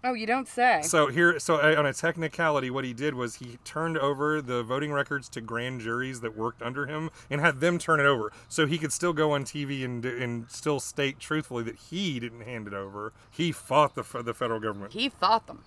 Oh, 0.05 0.15
you 0.15 0.27
don't 0.27 0.47
say. 0.47 0.81
So 0.85 1.09
here, 1.09 1.41
so 1.41 1.57
uh, 1.57 1.75
on 1.77 1.85
a 1.85 1.93
technicality, 1.93 2.71
what 2.71 2.85
he 2.85 2.93
did 2.93 3.15
was 3.15 3.37
he 3.37 3.59
turned 3.65 3.99
over 3.99 4.41
the 4.41 4.63
voting 4.63 4.93
records 4.93 5.29
to 5.31 5.41
grand 5.41 5.81
juries 5.81 6.21
that 6.21 6.37
worked 6.37 6.63
under 6.63 6.87
him 6.87 7.11
and 7.29 7.41
had 7.41 7.61
them 7.61 7.79
turn 7.79 7.99
it 7.99 8.07
over, 8.07 8.33
so 8.49 8.67
he 8.67 8.79
could 8.79 8.93
still 8.93 9.13
go 9.13 9.33
on 9.33 9.45
TV 9.45 9.85
and 9.85 10.05
and 10.05 10.49
still 10.51 10.79
state 10.79 11.19
truthfully 11.19 11.65
that 11.65 11.77
he 11.77 12.21
didn't 12.21 12.43
hand 12.43 12.69
it 12.69 12.75
over. 12.75 13.13
He 13.31 13.51
fought 13.51 13.95
the 13.97 14.23
the 14.23 14.35
federal 14.35 14.61
government. 14.61 14.93
He 14.93 15.09
fought 15.09 15.47
them. 15.49 15.65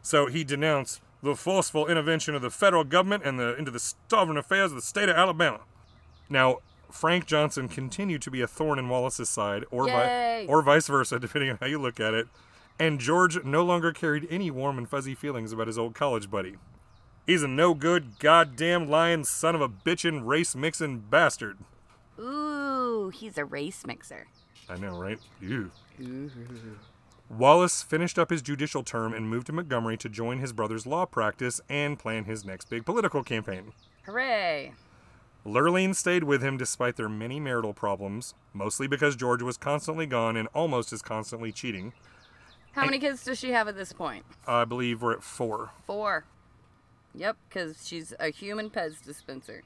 So 0.00 0.26
he 0.26 0.44
denounced 0.44 1.00
the 1.22 1.34
forceful 1.34 1.88
intervention 1.88 2.36
of 2.36 2.42
the 2.42 2.50
federal 2.50 2.84
government 2.84 3.24
and 3.24 3.38
the 3.40 3.56
into 3.56 3.72
the 3.72 3.94
sovereign 4.08 4.38
affairs 4.38 4.70
of 4.70 4.76
the 4.76 4.82
state 4.82 5.08
of 5.08 5.16
Alabama. 5.16 5.60
Now, 6.28 6.58
Frank 6.90 7.26
Johnson 7.26 7.68
continued 7.68 8.22
to 8.22 8.30
be 8.30 8.40
a 8.40 8.46
thorn 8.46 8.78
in 8.78 8.88
Wallace's 8.88 9.28
side, 9.28 9.64
or 9.72 9.86
vi- 9.86 10.46
or 10.48 10.62
vice 10.62 10.86
versa, 10.86 11.18
depending 11.20 11.50
on 11.50 11.58
how 11.60 11.66
you 11.66 11.80
look 11.80 11.98
at 11.98 12.14
it. 12.14 12.28
And 12.78 13.00
George 13.00 13.42
no 13.44 13.64
longer 13.64 13.92
carried 13.92 14.26
any 14.30 14.50
warm 14.50 14.78
and 14.78 14.88
fuzzy 14.88 15.14
feelings 15.14 15.52
about 15.52 15.66
his 15.66 15.78
old 15.78 15.94
college 15.94 16.30
buddy. 16.30 16.56
He's 17.26 17.42
a 17.42 17.48
no 17.48 17.74
good, 17.74 18.18
goddamn 18.18 18.88
lying 18.88 19.24
son 19.24 19.54
of 19.54 19.60
a 19.60 19.68
bitchin' 19.68 20.26
race 20.26 20.54
mixin' 20.54 20.98
bastard. 21.10 21.58
Ooh, 22.18 23.10
he's 23.12 23.36
a 23.38 23.44
race 23.44 23.84
mixer. 23.86 24.26
I 24.68 24.76
know, 24.76 24.98
right? 24.98 25.18
Ew. 25.40 25.70
Wallace 27.28 27.82
finished 27.82 28.18
up 28.18 28.30
his 28.30 28.42
judicial 28.42 28.84
term 28.84 29.12
and 29.12 29.28
moved 29.28 29.46
to 29.46 29.52
Montgomery 29.52 29.96
to 29.96 30.08
join 30.08 30.38
his 30.38 30.52
brother's 30.52 30.86
law 30.86 31.06
practice 31.06 31.60
and 31.68 31.98
plan 31.98 32.24
his 32.24 32.44
next 32.44 32.70
big 32.70 32.84
political 32.84 33.24
campaign. 33.24 33.72
Hooray. 34.04 34.72
Lurleen 35.44 35.94
stayed 35.94 36.24
with 36.24 36.42
him 36.42 36.56
despite 36.56 36.96
their 36.96 37.08
many 37.08 37.40
marital 37.40 37.72
problems, 37.72 38.34
mostly 38.52 38.86
because 38.86 39.16
George 39.16 39.42
was 39.42 39.56
constantly 39.56 40.06
gone 40.06 40.36
and 40.36 40.48
almost 40.54 40.92
as 40.92 41.02
constantly 41.02 41.50
cheating. 41.52 41.92
How 42.76 42.84
many 42.84 42.98
kids 42.98 43.24
does 43.24 43.38
she 43.38 43.50
have 43.52 43.68
at 43.68 43.74
this 43.76 43.92
point? 43.92 44.24
I 44.46 44.64
believe 44.64 45.02
we're 45.02 45.14
at 45.14 45.22
four. 45.22 45.70
Four. 45.86 46.24
Yep, 47.14 47.36
because 47.48 47.86
she's 47.88 48.12
a 48.20 48.28
human 48.28 48.68
Pez 48.70 49.02
dispenser. 49.02 49.62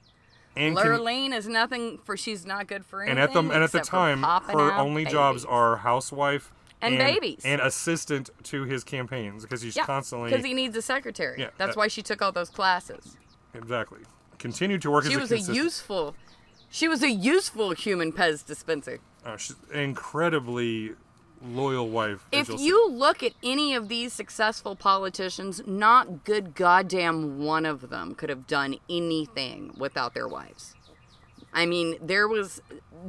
And, 0.57 0.77
Lurleen 0.77 1.33
is 1.35 1.47
nothing 1.49 1.99
for 2.05 2.17
she's 2.17 2.47
not 2.47 2.67
good 2.69 2.85
for 2.85 3.03
anything. 3.03 3.19
and 3.19 3.29
at 3.29 3.33
the 3.33 3.41
and 3.41 3.65
at 3.65 3.73
the 3.73 3.81
time, 3.81 4.23
her 4.23 4.73
only 4.75 5.05
jobs 5.05 5.45
are 5.45 5.77
housewife 5.77 6.53
And 6.81 6.99
babies. 6.99 7.43
and 7.45 7.61
assistant 7.61 8.31
to 8.45 8.65
his 8.65 8.83
campaigns 8.85 9.43
because 9.43 9.63
he's 9.63 9.77
yeah, 9.77 9.85
constantly 9.85 10.31
because 10.31 10.45
he 10.45 10.55
needs 10.55 10.77
a 10.77 10.83
secretary. 10.83 11.37
Yeah, 11.41 11.51
That's 11.57 11.71
that- 11.75 11.77
why 11.77 11.89
she 11.89 12.03
took 12.03 12.21
all 12.23 12.33
those 12.33 12.51
classes. 12.51 13.17
exactly 13.55 14.01
continued 14.39 14.81
to 14.83 14.91
work 14.91 15.05
She 15.05 15.15
as 15.15 15.21
was 15.21 15.33
a 15.33 15.37
a 15.53 15.55
useful. 15.55 16.15
She 16.71 16.89
was 16.89 17.03
a 17.03 17.11
useful 17.11 17.73
human 17.73 18.13
Pez 18.13 18.45
dispenser. 18.47 18.99
uh, 19.25 19.37
she's 19.37 19.57
incredibly 19.73 20.93
loyal 21.43 21.89
wife. 21.89 22.27
If 22.33 22.49
you'll 22.49 22.93
look 22.93 23.23
at 23.23 23.33
any 23.43 23.75
of 23.75 23.89
these 23.89 24.13
successful 24.13 24.77
politicians, 24.77 25.63
not 25.67 26.25
good 26.25 26.55
goddamn 26.55 27.45
one 27.45 27.67
of 27.67 27.91
them 27.91 28.15
could 28.15 28.29
have 28.29 28.47
done 28.47 28.77
anything 28.89 29.75
without 29.77 30.15
their 30.15 30.29
wives. 30.29 30.75
I 31.53 31.67
mean, 31.67 31.97
there 32.01 32.29
was 32.29 32.63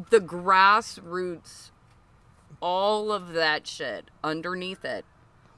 the 0.09 0.19
grassroots, 0.19 1.71
all 2.59 3.11
of 3.11 3.33
that 3.33 3.67
shit 3.67 4.09
underneath 4.23 4.83
it 4.85 5.05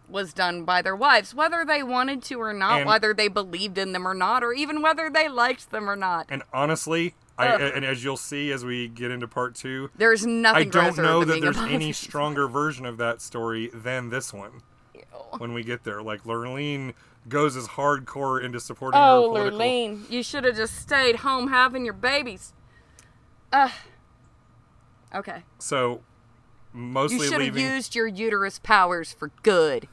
was 0.09 0.33
done 0.33 0.63
by 0.63 0.81
their 0.81 0.95
wives, 0.95 1.33
whether 1.33 1.63
they 1.65 1.81
wanted 1.81 2.21
to 2.23 2.35
or 2.39 2.53
not, 2.53 2.81
And- 2.81 2.87
whether 2.87 3.13
they 3.13 3.27
believed 3.29 3.77
in 3.77 3.93
them 3.93 4.07
or 4.07 4.13
not, 4.13 4.43
or 4.43 4.53
even 4.53 4.81
whether 4.81 5.09
they 5.09 5.29
liked 5.29 5.71
them 5.71 5.89
or 5.89 5.95
not. 5.95 6.25
And 6.29 6.43
honestly, 6.51 7.15
I, 7.37 7.47
and 7.55 7.83
as 7.83 8.03
you'll 8.03 8.17
see 8.17 8.51
as 8.51 8.63
we 8.63 8.87
get 8.87 9.09
into 9.09 9.27
part 9.27 9.55
two, 9.55 9.89
There's 9.97 10.25
nothing 10.25 10.67
I 10.67 10.69
don't 10.69 10.97
know 10.97 11.23
that 11.25 11.41
there's 11.41 11.57
any 11.57 11.91
stronger 11.91 12.47
version 12.47 12.85
of 12.85 12.97
that 12.97 13.21
story 13.21 13.69
than 13.73 14.09
this 14.09 14.31
one. 14.31 14.61
When 15.39 15.53
we 15.53 15.63
get 15.63 15.83
there, 15.83 16.03
like 16.03 16.23
Lurleen 16.25 16.93
goes 17.27 17.55
as 17.55 17.69
hardcore 17.69 18.43
into 18.43 18.59
supporting 18.59 18.99
her 18.99 19.05
Oh, 19.07 19.29
political. 19.29 19.59
Lurleen, 19.59 20.11
you 20.11 20.21
should 20.21 20.43
have 20.43 20.55
just 20.55 20.75
stayed 20.75 21.17
home 21.17 21.47
having 21.47 21.85
your 21.85 21.95
babies. 21.95 22.53
Uh, 23.51 23.69
okay. 25.15 25.43
So 25.57 26.01
mostly 26.71 27.17
You 27.17 27.23
should 27.31 27.41
have 27.41 27.57
used 27.57 27.95
your 27.95 28.07
uterus 28.07 28.59
powers 28.59 29.11
for 29.11 29.31
good 29.41 29.87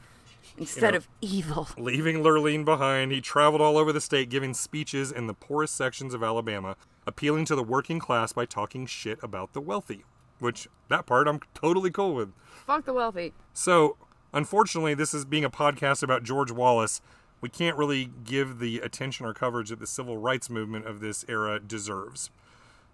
instead 0.57 0.91
know, 0.93 0.97
of 0.97 1.07
evil. 1.21 1.69
leaving 1.77 2.17
Lurleen 2.17 2.65
behind. 2.65 3.11
He 3.11 3.21
traveled 3.21 3.61
all 3.61 3.77
over 3.77 3.91
the 3.91 4.01
state, 4.01 4.29
giving 4.29 4.53
speeches 4.53 5.11
in 5.11 5.25
the 5.27 5.33
poorest 5.33 5.75
sections 5.75 6.13
of 6.13 6.21
Alabama, 6.21 6.75
appealing 7.11 7.43
to 7.43 7.55
the 7.55 7.63
working 7.63 7.99
class 7.99 8.31
by 8.31 8.45
talking 8.45 8.85
shit 8.85 9.19
about 9.21 9.51
the 9.51 9.59
wealthy. 9.59 10.05
Which 10.39 10.69
that 10.87 11.05
part 11.05 11.27
I'm 11.27 11.41
totally 11.53 11.91
cool 11.91 12.15
with. 12.15 12.31
Fuck 12.65 12.85
the 12.85 12.93
wealthy. 12.93 13.33
So, 13.53 13.97
unfortunately, 14.33 14.93
this 14.93 15.13
is 15.13 15.25
being 15.25 15.43
a 15.43 15.49
podcast 15.49 16.01
about 16.01 16.23
George 16.23 16.51
Wallace. 16.51 17.01
We 17.41 17.49
can't 17.49 17.77
really 17.77 18.09
give 18.23 18.59
the 18.59 18.79
attention 18.79 19.25
or 19.25 19.33
coverage 19.33 19.69
that 19.69 19.79
the 19.79 19.87
civil 19.87 20.17
rights 20.17 20.49
movement 20.49 20.87
of 20.87 21.01
this 21.01 21.25
era 21.27 21.59
deserves. 21.59 22.31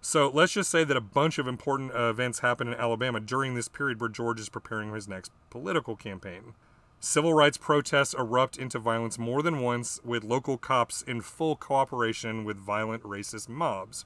So, 0.00 0.30
let's 0.34 0.52
just 0.52 0.68
say 0.68 0.82
that 0.84 0.96
a 0.96 1.00
bunch 1.00 1.38
of 1.38 1.46
important 1.46 1.94
uh, 1.94 2.10
events 2.10 2.40
happened 2.40 2.70
in 2.70 2.78
Alabama 2.78 3.20
during 3.20 3.54
this 3.54 3.68
period 3.68 4.00
where 4.00 4.10
George 4.10 4.40
is 4.40 4.48
preparing 4.48 4.92
his 4.92 5.08
next 5.08 5.30
political 5.48 5.96
campaign. 5.96 6.54
Civil 7.00 7.32
rights 7.32 7.56
protests 7.56 8.12
erupt 8.12 8.58
into 8.58 8.78
violence 8.78 9.18
more 9.18 9.40
than 9.40 9.60
once, 9.60 10.00
with 10.04 10.24
local 10.24 10.58
cops 10.58 11.02
in 11.02 11.20
full 11.20 11.54
cooperation 11.54 12.44
with 12.44 12.56
violent 12.56 13.04
racist 13.04 13.48
mobs. 13.48 14.04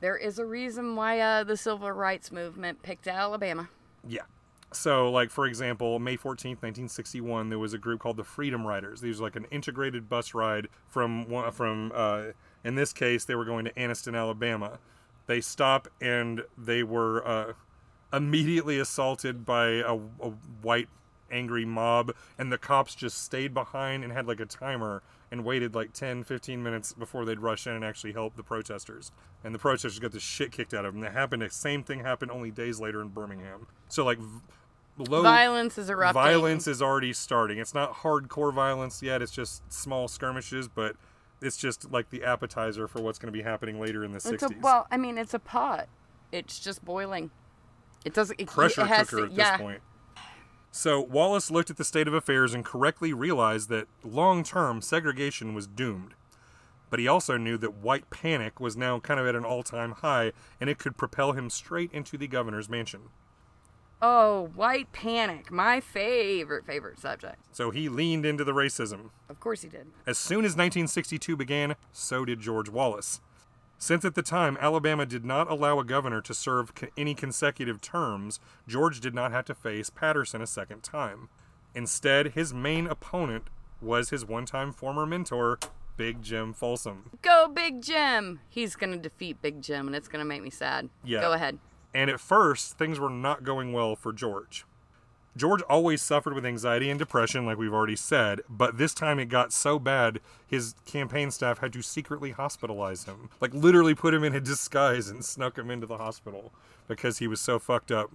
There 0.00 0.16
is 0.16 0.38
a 0.38 0.46
reason 0.46 0.96
why 0.96 1.20
uh, 1.20 1.44
the 1.44 1.56
civil 1.56 1.92
rights 1.92 2.32
movement 2.32 2.82
picked 2.82 3.06
Alabama. 3.06 3.68
Yeah. 4.08 4.22
So, 4.72 5.10
like 5.10 5.30
for 5.30 5.46
example, 5.46 5.98
May 5.98 6.16
14th, 6.16 6.62
1961, 6.62 7.50
there 7.50 7.58
was 7.58 7.74
a 7.74 7.78
group 7.78 8.00
called 8.00 8.16
the 8.16 8.24
Freedom 8.24 8.66
Riders. 8.66 9.02
These 9.02 9.20
were 9.20 9.26
like 9.26 9.36
an 9.36 9.46
integrated 9.50 10.08
bus 10.08 10.32
ride 10.32 10.68
from 10.88 11.26
from 11.52 11.92
uh, 11.94 12.22
in 12.64 12.74
this 12.76 12.92
case, 12.92 13.24
they 13.24 13.34
were 13.34 13.44
going 13.44 13.66
to 13.66 13.72
Anniston, 13.72 14.16
Alabama. 14.16 14.78
They 15.26 15.40
stop 15.40 15.88
and 16.00 16.42
they 16.56 16.82
were 16.82 17.26
uh, 17.26 17.52
immediately 18.12 18.78
assaulted 18.78 19.44
by 19.44 19.66
a, 19.66 19.94
a 19.94 20.30
white 20.62 20.88
angry 21.32 21.64
mob, 21.64 22.12
and 22.38 22.52
the 22.52 22.58
cops 22.58 22.94
just 22.94 23.22
stayed 23.24 23.54
behind 23.54 24.04
and 24.04 24.12
had 24.12 24.26
like 24.26 24.40
a 24.40 24.46
timer 24.46 25.02
and 25.30 25.44
waited 25.44 25.74
like 25.74 25.92
10, 25.92 26.24
15 26.24 26.62
minutes 26.62 26.92
before 26.92 27.24
they'd 27.24 27.40
rush 27.40 27.66
in 27.66 27.72
and 27.72 27.84
actually 27.84 28.12
help 28.12 28.36
the 28.36 28.42
protesters. 28.42 29.10
And 29.42 29.54
the 29.54 29.58
protesters 29.58 29.98
got 29.98 30.12
the 30.12 30.20
shit 30.20 30.52
kicked 30.52 30.74
out 30.74 30.84
of 30.84 30.92
them. 30.92 31.00
That 31.00 31.12
happened. 31.12 31.42
The 31.42 31.50
same 31.50 31.82
thing 31.82 32.00
happened 32.00 32.30
only 32.30 32.50
days 32.50 32.78
later 32.80 33.00
in 33.00 33.08
Birmingham. 33.08 33.66
So 33.88 34.04
like 34.04 34.18
low 34.98 35.22
Violence 35.22 35.78
is 35.78 35.88
erupting. 35.88 36.22
violence 36.22 36.66
is 36.66 36.82
already 36.82 37.12
starting. 37.12 37.58
It's 37.58 37.74
not 37.74 37.94
hardcore 37.94 38.52
violence 38.52 39.02
yet. 39.02 39.22
It's 39.22 39.32
just 39.32 39.72
small 39.72 40.06
skirmishes, 40.06 40.68
but 40.68 40.96
it's 41.40 41.56
just 41.56 41.90
like 41.90 42.10
the 42.10 42.24
appetizer 42.24 42.86
for 42.86 43.00
what's 43.00 43.18
going 43.18 43.32
to 43.32 43.36
be 43.36 43.42
happening 43.42 43.80
later 43.80 44.04
in 44.04 44.12
the 44.12 44.18
It's 44.18 44.26
a, 44.26 44.36
60s. 44.36 44.60
well, 44.60 44.86
I 44.90 44.96
mean, 44.96 45.18
it's 45.18 45.34
a 45.34 45.38
pot. 45.38 45.88
It's 46.30 46.58
just 46.58 46.84
boiling. 46.84 47.30
It 48.04 48.14
doesn't. 48.14 48.40
It, 48.40 48.48
pressure 48.48 48.82
it 48.82 48.88
has 48.88 49.08
cooker 49.08 49.26
to, 49.26 49.32
at 49.32 49.38
yeah. 49.38 49.56
this 49.56 49.60
point. 49.60 49.80
So 50.74 51.02
Wallace 51.02 51.50
looked 51.50 51.68
at 51.68 51.76
the 51.76 51.84
state 51.84 52.08
of 52.08 52.14
affairs 52.14 52.54
and 52.54 52.64
correctly 52.64 53.12
realized 53.12 53.68
that 53.68 53.88
long 54.02 54.42
term 54.42 54.80
segregation 54.80 55.54
was 55.54 55.66
doomed. 55.66 56.14
But 56.88 56.98
he 56.98 57.06
also 57.06 57.36
knew 57.36 57.58
that 57.58 57.74
white 57.74 58.08
panic 58.08 58.58
was 58.58 58.74
now 58.74 58.98
kind 58.98 59.20
of 59.20 59.26
at 59.26 59.34
an 59.34 59.44
all 59.44 59.62
time 59.62 59.92
high 59.92 60.32
and 60.58 60.70
it 60.70 60.78
could 60.78 60.96
propel 60.96 61.32
him 61.32 61.50
straight 61.50 61.92
into 61.92 62.16
the 62.16 62.26
governor's 62.26 62.70
mansion. 62.70 63.10
Oh, 64.00 64.50
white 64.54 64.90
panic, 64.92 65.52
my 65.52 65.78
favorite 65.78 66.64
favorite 66.64 66.98
subject. 66.98 67.36
So 67.52 67.70
he 67.70 67.90
leaned 67.90 68.24
into 68.24 68.42
the 68.42 68.52
racism. 68.52 69.10
Of 69.28 69.40
course 69.40 69.60
he 69.60 69.68
did. 69.68 69.88
As 70.06 70.16
soon 70.16 70.40
as 70.46 70.52
1962 70.52 71.36
began, 71.36 71.76
so 71.92 72.24
did 72.24 72.40
George 72.40 72.70
Wallace. 72.70 73.20
Since 73.82 74.04
at 74.04 74.14
the 74.14 74.22
time 74.22 74.56
Alabama 74.60 75.04
did 75.04 75.24
not 75.24 75.50
allow 75.50 75.80
a 75.80 75.84
governor 75.84 76.20
to 76.20 76.32
serve 76.32 76.72
any 76.96 77.16
consecutive 77.16 77.80
terms, 77.80 78.38
George 78.68 79.00
did 79.00 79.12
not 79.12 79.32
have 79.32 79.44
to 79.46 79.56
face 79.56 79.90
Patterson 79.90 80.40
a 80.40 80.46
second 80.46 80.84
time. 80.84 81.28
Instead, 81.74 82.34
his 82.34 82.54
main 82.54 82.86
opponent 82.86 83.50
was 83.80 84.10
his 84.10 84.24
one 84.24 84.46
time 84.46 84.72
former 84.72 85.04
mentor, 85.04 85.58
Big 85.96 86.22
Jim 86.22 86.52
Folsom. 86.52 87.10
Go 87.22 87.48
Big 87.48 87.82
Jim. 87.82 88.38
He's 88.48 88.76
gonna 88.76 88.98
defeat 88.98 89.42
Big 89.42 89.60
Jim, 89.60 89.88
and 89.88 89.96
it's 89.96 90.06
gonna 90.06 90.24
make 90.24 90.44
me 90.44 90.50
sad. 90.50 90.88
Yeah. 91.02 91.20
Go 91.20 91.32
ahead. 91.32 91.58
And 91.92 92.08
at 92.08 92.20
first, 92.20 92.78
things 92.78 93.00
were 93.00 93.10
not 93.10 93.42
going 93.42 93.72
well 93.72 93.96
for 93.96 94.12
George. 94.12 94.64
George 95.36 95.62
always 95.62 96.02
suffered 96.02 96.34
with 96.34 96.44
anxiety 96.44 96.90
and 96.90 96.98
depression, 96.98 97.46
like 97.46 97.56
we've 97.56 97.72
already 97.72 97.96
said, 97.96 98.42
but 98.50 98.76
this 98.76 98.92
time 98.92 99.18
it 99.18 99.26
got 99.26 99.52
so 99.52 99.78
bad, 99.78 100.20
his 100.46 100.74
campaign 100.84 101.30
staff 101.30 101.58
had 101.58 101.72
to 101.72 101.82
secretly 101.82 102.32
hospitalize 102.32 103.06
him. 103.06 103.30
Like, 103.40 103.54
literally 103.54 103.94
put 103.94 104.12
him 104.12 104.24
in 104.24 104.34
a 104.34 104.40
disguise 104.40 105.08
and 105.08 105.24
snuck 105.24 105.56
him 105.56 105.70
into 105.70 105.86
the 105.86 105.96
hospital 105.96 106.52
because 106.86 107.18
he 107.18 107.26
was 107.26 107.40
so 107.40 107.58
fucked 107.58 107.90
up. 107.90 108.10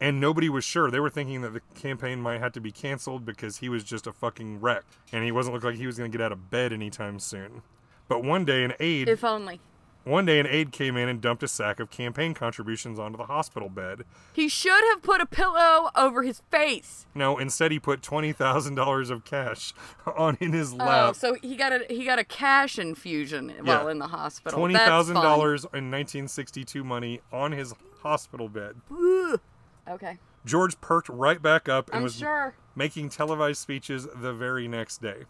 And 0.00 0.18
nobody 0.18 0.48
was 0.48 0.64
sure. 0.64 0.90
They 0.90 0.98
were 0.98 1.10
thinking 1.10 1.42
that 1.42 1.52
the 1.52 1.60
campaign 1.78 2.20
might 2.22 2.40
have 2.40 2.52
to 2.52 2.60
be 2.60 2.72
canceled 2.72 3.26
because 3.26 3.58
he 3.58 3.68
was 3.68 3.84
just 3.84 4.06
a 4.06 4.12
fucking 4.12 4.60
wreck. 4.60 4.84
And 5.12 5.22
he 5.24 5.30
wasn't 5.30 5.54
looking 5.54 5.70
like 5.70 5.78
he 5.78 5.86
was 5.86 5.98
going 5.98 6.10
to 6.10 6.16
get 6.16 6.24
out 6.24 6.32
of 6.32 6.50
bed 6.50 6.72
anytime 6.72 7.18
soon. 7.18 7.62
But 8.08 8.24
one 8.24 8.44
day, 8.44 8.64
an 8.64 8.72
aide. 8.80 9.08
If 9.08 9.24
only. 9.24 9.60
One 10.04 10.24
day, 10.24 10.40
an 10.40 10.46
aide 10.46 10.72
came 10.72 10.96
in 10.96 11.08
and 11.08 11.20
dumped 11.20 11.42
a 11.42 11.48
sack 11.48 11.78
of 11.78 11.90
campaign 11.90 12.32
contributions 12.32 12.98
onto 12.98 13.18
the 13.18 13.24
hospital 13.26 13.68
bed. 13.68 14.04
He 14.32 14.48
should 14.48 14.82
have 14.92 15.02
put 15.02 15.20
a 15.20 15.26
pillow 15.26 15.90
over 15.94 16.22
his 16.22 16.40
face. 16.50 17.06
No, 17.14 17.36
instead, 17.38 17.70
he 17.70 17.78
put 17.78 18.00
twenty 18.02 18.32
thousand 18.32 18.76
dollars 18.76 19.10
of 19.10 19.24
cash 19.26 19.74
on 20.16 20.38
in 20.40 20.52
his 20.52 20.72
lap. 20.72 20.88
Oh, 20.88 21.06
lap. 21.08 21.16
so 21.16 21.34
he 21.42 21.54
got 21.54 21.72
a 21.72 21.84
he 21.90 22.04
got 22.06 22.18
a 22.18 22.24
cash 22.24 22.78
infusion 22.78 23.52
while 23.62 23.88
in 23.88 23.98
the 23.98 24.06
hospital. 24.08 24.58
Twenty 24.58 24.74
thousand 24.74 25.16
dollars 25.16 25.64
in 25.64 25.90
1962 25.90 26.82
money 26.82 27.20
on 27.30 27.52
his 27.52 27.74
hospital 28.02 28.48
bed. 28.48 28.76
Okay, 29.88 30.18
George 30.46 30.80
perked 30.80 31.08
right 31.08 31.42
back 31.42 31.68
up 31.68 31.88
and 31.88 31.98
I'm 31.98 32.02
was 32.04 32.16
sure. 32.16 32.54
making 32.74 33.10
televised 33.10 33.58
speeches 33.60 34.06
the 34.14 34.32
very 34.32 34.66
next 34.68 35.02
day. 35.02 35.24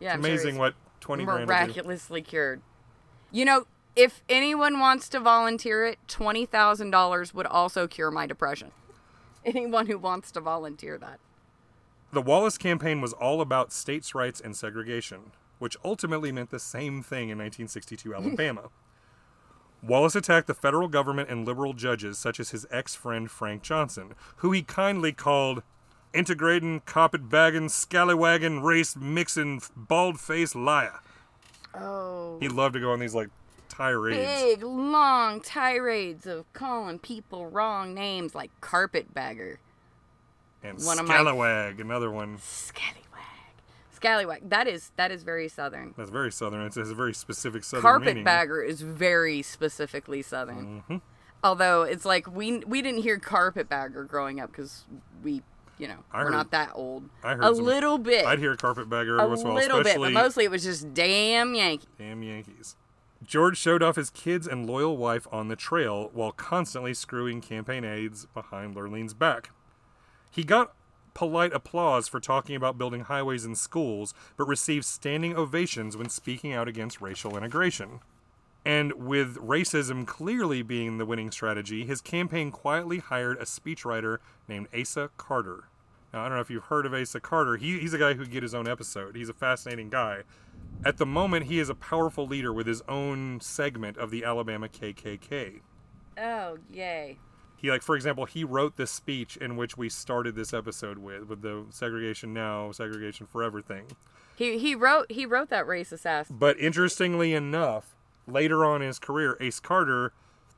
Yeah, 0.00 0.14
I'm 0.14 0.22
sure 0.22 0.30
Amazing 0.30 0.50
he's 0.54 0.58
what 0.58 0.74
twenty 1.00 1.24
grand. 1.24 1.40
will 1.40 1.46
do. 1.46 1.52
miraculously 1.52 2.22
cured. 2.22 2.62
You 3.32 3.44
know, 3.44 3.66
if 3.96 4.22
anyone 4.28 4.78
wants 4.78 5.08
to 5.08 5.20
volunteer 5.20 5.86
it, 5.86 5.98
twenty 6.06 6.46
thousand 6.46 6.90
dollars 6.90 7.34
would 7.34 7.46
also 7.46 7.88
cure 7.88 8.10
my 8.10 8.26
depression. 8.26 8.70
Anyone 9.44 9.86
who 9.86 9.98
wants 9.98 10.30
to 10.32 10.40
volunteer 10.40 10.98
that. 10.98 11.18
The 12.12 12.22
Wallace 12.22 12.58
campaign 12.58 13.00
was 13.00 13.12
all 13.12 13.40
about 13.40 13.72
states' 13.72 14.14
rights 14.14 14.40
and 14.40 14.56
segregation, 14.56 15.32
which 15.58 15.76
ultimately 15.84 16.30
meant 16.30 16.50
the 16.50 16.58
same 16.58 17.02
thing 17.02 17.30
in 17.30 17.38
1962 17.38 18.14
Alabama. 18.14 18.68
Wallace 19.82 20.16
attacked 20.16 20.46
the 20.46 20.54
federal 20.54 20.88
government 20.88 21.30
and 21.30 21.46
liberal 21.46 21.72
judges, 21.72 22.18
such 22.18 22.40
as 22.40 22.50
his 22.50 22.66
ex 22.70 22.94
friend 22.94 23.30
Frank 23.30 23.62
Johnson, 23.62 24.14
who 24.36 24.52
he 24.52 24.62
kindly 24.62 25.12
called 25.12 25.62
integrating, 26.12 26.80
carpet 26.80 27.28
bagging, 27.28 27.68
scallywagging, 27.68 28.62
race 28.62 28.96
mixing, 28.96 29.60
bald 29.76 30.18
faced 30.18 30.56
liar. 30.56 31.00
Oh. 31.74 32.38
He 32.40 32.48
loved 32.48 32.74
to 32.74 32.80
go 32.80 32.90
on 32.90 33.00
these 33.00 33.14
like 33.14 33.28
tirades. 33.68 34.18
Big, 34.42 34.62
long 34.62 35.40
tirades 35.40 36.26
of 36.26 36.50
calling 36.52 36.98
people 36.98 37.46
wrong 37.46 37.94
names 37.94 38.34
like 38.34 38.50
carpetbagger, 38.60 39.58
And 40.62 40.78
one 40.84 40.98
of 40.98 41.06
my- 41.06 41.14
scallywag, 41.14 41.80
another 41.80 42.10
one. 42.10 42.38
scallywag, 42.38 43.02
scallywag. 43.92 44.48
That 44.50 44.66
is 44.66 44.90
that 44.96 45.10
is 45.10 45.22
very 45.22 45.48
southern. 45.48 45.94
That's 45.96 46.10
very 46.10 46.32
southern. 46.32 46.62
It 46.62 46.74
has 46.74 46.90
a 46.90 46.94
very 46.94 47.14
specific 47.14 47.64
southern. 47.64 47.82
Carpetbagger 47.82 48.62
is 48.62 48.80
very 48.82 49.42
specifically 49.42 50.22
southern. 50.22 50.82
Mm-hmm. 50.88 50.96
Although 51.44 51.82
it's 51.82 52.04
like 52.04 52.30
we 52.30 52.58
we 52.60 52.82
didn't 52.82 53.02
hear 53.02 53.18
carpetbagger 53.18 54.04
growing 54.04 54.40
up 54.40 54.50
because 54.50 54.84
we 55.22 55.42
you 55.78 55.86
know 55.86 55.98
I 56.10 56.18
we're 56.20 56.24
heard- 56.24 56.32
not 56.32 56.50
that 56.52 56.70
old. 56.74 57.08
I 57.22 57.34
heard 57.34 57.44
a 57.44 57.54
some- 57.54 57.64
little 57.64 57.98
bit. 57.98 58.24
I'd 58.26 58.38
hear 58.38 58.56
carpetbagger 58.56 59.18
a 59.18 59.28
once 59.28 59.42
in 59.42 59.46
a 59.46 59.50
while, 59.50 59.58
little 59.62 59.82
bit, 59.82 59.98
but 59.98 60.12
mostly 60.12 60.44
it 60.44 60.50
was 60.50 60.64
just 60.64 60.92
damn 60.94 61.54
Yankee. 61.54 61.86
Damn 61.98 62.22
Yankees. 62.22 62.74
George 63.26 63.58
showed 63.58 63.82
off 63.82 63.96
his 63.96 64.10
kids 64.10 64.46
and 64.46 64.66
loyal 64.66 64.96
wife 64.96 65.26
on 65.32 65.48
the 65.48 65.56
trail 65.56 66.10
while 66.12 66.32
constantly 66.32 66.94
screwing 66.94 67.40
campaign 67.40 67.84
aides 67.84 68.26
behind 68.32 68.74
Lurleen's 68.74 69.14
back. 69.14 69.50
He 70.30 70.44
got 70.44 70.74
polite 71.12 71.52
applause 71.52 72.08
for 72.08 72.20
talking 72.20 72.54
about 72.54 72.78
building 72.78 73.02
highways 73.02 73.44
and 73.44 73.58
schools, 73.58 74.14
but 74.36 74.46
received 74.46 74.84
standing 74.84 75.34
ovations 75.34 75.96
when 75.96 76.08
speaking 76.08 76.52
out 76.52 76.68
against 76.68 77.00
racial 77.00 77.36
integration. 77.36 78.00
And 78.64 78.92
with 78.94 79.36
racism 79.36 80.06
clearly 80.06 80.62
being 80.62 80.98
the 80.98 81.06
winning 81.06 81.30
strategy, 81.30 81.84
his 81.84 82.00
campaign 82.00 82.50
quietly 82.50 82.98
hired 82.98 83.38
a 83.38 83.44
speechwriter 83.44 84.18
named 84.46 84.68
Asa 84.78 85.10
Carter. 85.16 85.68
Now, 86.12 86.24
I 86.24 86.28
don't 86.28 86.36
know 86.36 86.42
if 86.42 86.50
you've 86.50 86.64
heard 86.64 86.86
of 86.86 86.94
Asa 86.94 87.20
Carter. 87.20 87.56
He, 87.56 87.78
he's 87.78 87.94
a 87.94 87.98
guy 87.98 88.14
who 88.14 88.26
get 88.26 88.42
his 88.42 88.54
own 88.54 88.68
episode. 88.68 89.16
He's 89.16 89.28
a 89.28 89.34
fascinating 89.34 89.88
guy. 89.88 90.22
At 90.84 90.98
the 90.98 91.06
moment, 91.06 91.46
he 91.46 91.58
is 91.58 91.68
a 91.68 91.74
powerful 91.74 92.26
leader 92.26 92.52
with 92.52 92.66
his 92.66 92.82
own 92.82 93.40
segment 93.40 93.96
of 93.98 94.10
the 94.10 94.24
Alabama 94.24 94.68
KKK. 94.68 95.60
Oh 96.18 96.58
yay! 96.70 97.18
He, 97.56 97.70
like, 97.70 97.82
for 97.82 97.96
example, 97.96 98.26
he 98.26 98.44
wrote 98.44 98.76
this 98.76 98.90
speech 98.90 99.36
in 99.36 99.56
which 99.56 99.76
we 99.76 99.88
started 99.88 100.34
this 100.34 100.52
episode 100.52 100.98
with, 100.98 101.24
with 101.24 101.42
the 101.42 101.64
segregation 101.70 102.34
now, 102.34 102.70
segregation 102.70 103.26
forever 103.26 103.60
thing. 103.62 103.86
He 104.36 104.58
he 104.58 104.74
wrote 104.74 105.10
he 105.10 105.26
wrote 105.26 105.48
that 105.50 105.66
racist 105.66 106.06
ass. 106.06 106.28
But 106.30 106.58
interestingly 106.58 107.32
enough, 107.32 107.96
later 108.26 108.64
on 108.64 108.82
in 108.82 108.88
his 108.88 108.98
career, 108.98 109.36
Ace 109.40 109.60
Carter 109.60 110.12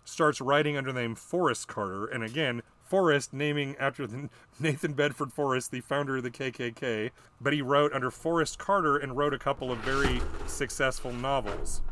starts 0.05 0.41
writing 0.41 0.77
under 0.77 0.93
the 0.93 1.01
name 1.01 1.15
Forrest 1.15 1.69
Carter, 1.69 2.07
and 2.07 2.25
again, 2.25 2.63
Forrest 2.89 3.33
naming 3.33 3.77
after 3.79 4.07
the 4.07 4.29
Nathan 4.61 4.93
Bedford 4.95 5.33
Forrest, 5.33 5.71
the 5.71 5.81
founder 5.81 6.17
of 6.17 6.23
the 6.23 6.31
KKK. 6.31 7.11
But 7.41 7.53
he 7.53 7.63
wrote 7.63 7.93
under 7.93 8.11
Forrest 8.11 8.59
Carter 8.59 8.97
and 8.97 9.17
wrote 9.17 9.35
a 9.35 9.39
couple 9.39 9.71
of 9.71 9.79
very 9.79 10.21
successful 10.47 11.13
novels. 11.13 11.83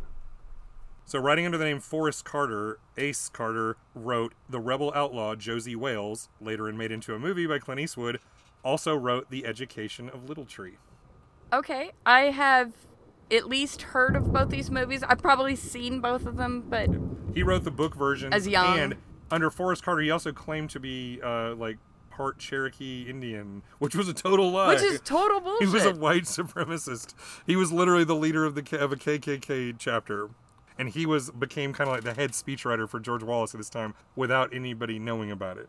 So, 1.04 1.20
writing 1.20 1.46
under 1.46 1.56
the 1.58 1.64
name 1.64 1.78
Forrest 1.78 2.24
Carter, 2.24 2.80
Ace 2.96 3.28
Carter 3.28 3.76
wrote 3.94 4.34
The 4.48 4.58
Rebel 4.58 4.92
Outlaw 4.94 5.36
Josey 5.36 5.76
Wales, 5.76 6.28
later 6.40 6.66
and 6.68 6.76
made 6.76 6.90
into 6.90 7.14
a 7.14 7.18
movie 7.18 7.46
by 7.46 7.60
Clint 7.60 7.80
Eastwood, 7.80 8.18
also 8.64 8.96
wrote 8.96 9.30
The 9.30 9.46
Education 9.46 10.08
of 10.10 10.28
Little 10.28 10.44
Tree. 10.46 10.78
Okay, 11.52 11.92
I 12.04 12.22
have 12.22 12.72
at 13.30 13.46
least 13.46 13.82
heard 13.82 14.16
of 14.16 14.32
both 14.32 14.48
these 14.50 14.68
movies. 14.68 15.04
I've 15.04 15.22
probably 15.22 15.54
seen 15.54 16.00
both 16.00 16.26
of 16.26 16.36
them, 16.38 16.64
but 16.68 16.88
He 17.34 17.44
wrote 17.44 17.62
the 17.62 17.70
book 17.70 17.94
version 17.94 18.32
As 18.32 18.48
young. 18.48 18.76
and 18.78 18.96
under 19.30 19.50
Forrest 19.50 19.82
Carter, 19.82 20.02
he 20.02 20.10
also 20.10 20.32
claimed 20.32 20.70
to 20.70 20.80
be 20.80 21.20
uh, 21.22 21.54
like 21.54 21.78
part 22.10 22.38
Cherokee 22.38 23.06
Indian, 23.08 23.62
which 23.78 23.94
was 23.94 24.08
a 24.08 24.14
total 24.14 24.50
lie. 24.50 24.68
which 24.68 24.82
is 24.82 25.00
total 25.04 25.40
bullshit. 25.40 25.68
he 25.68 25.74
was 25.74 25.84
a 25.84 25.92
white 25.94 26.22
supremacist. 26.24 27.14
He 27.46 27.56
was 27.56 27.72
literally 27.72 28.04
the 28.04 28.14
leader 28.14 28.44
of 28.44 28.54
the 28.54 28.78
of 28.78 28.92
a 28.92 28.96
KKK 28.96 29.76
chapter, 29.78 30.30
and 30.78 30.88
he 30.88 31.04
was 31.06 31.30
became 31.30 31.72
kind 31.72 31.88
of 31.90 31.94
like 31.96 32.04
the 32.04 32.14
head 32.14 32.30
speechwriter 32.32 32.88
for 32.88 33.00
George 33.00 33.22
Wallace 33.22 33.54
at 33.54 33.58
this 33.58 33.68
time 33.70 33.94
without 34.14 34.54
anybody 34.54 34.98
knowing 34.98 35.30
about 35.30 35.58
it. 35.58 35.68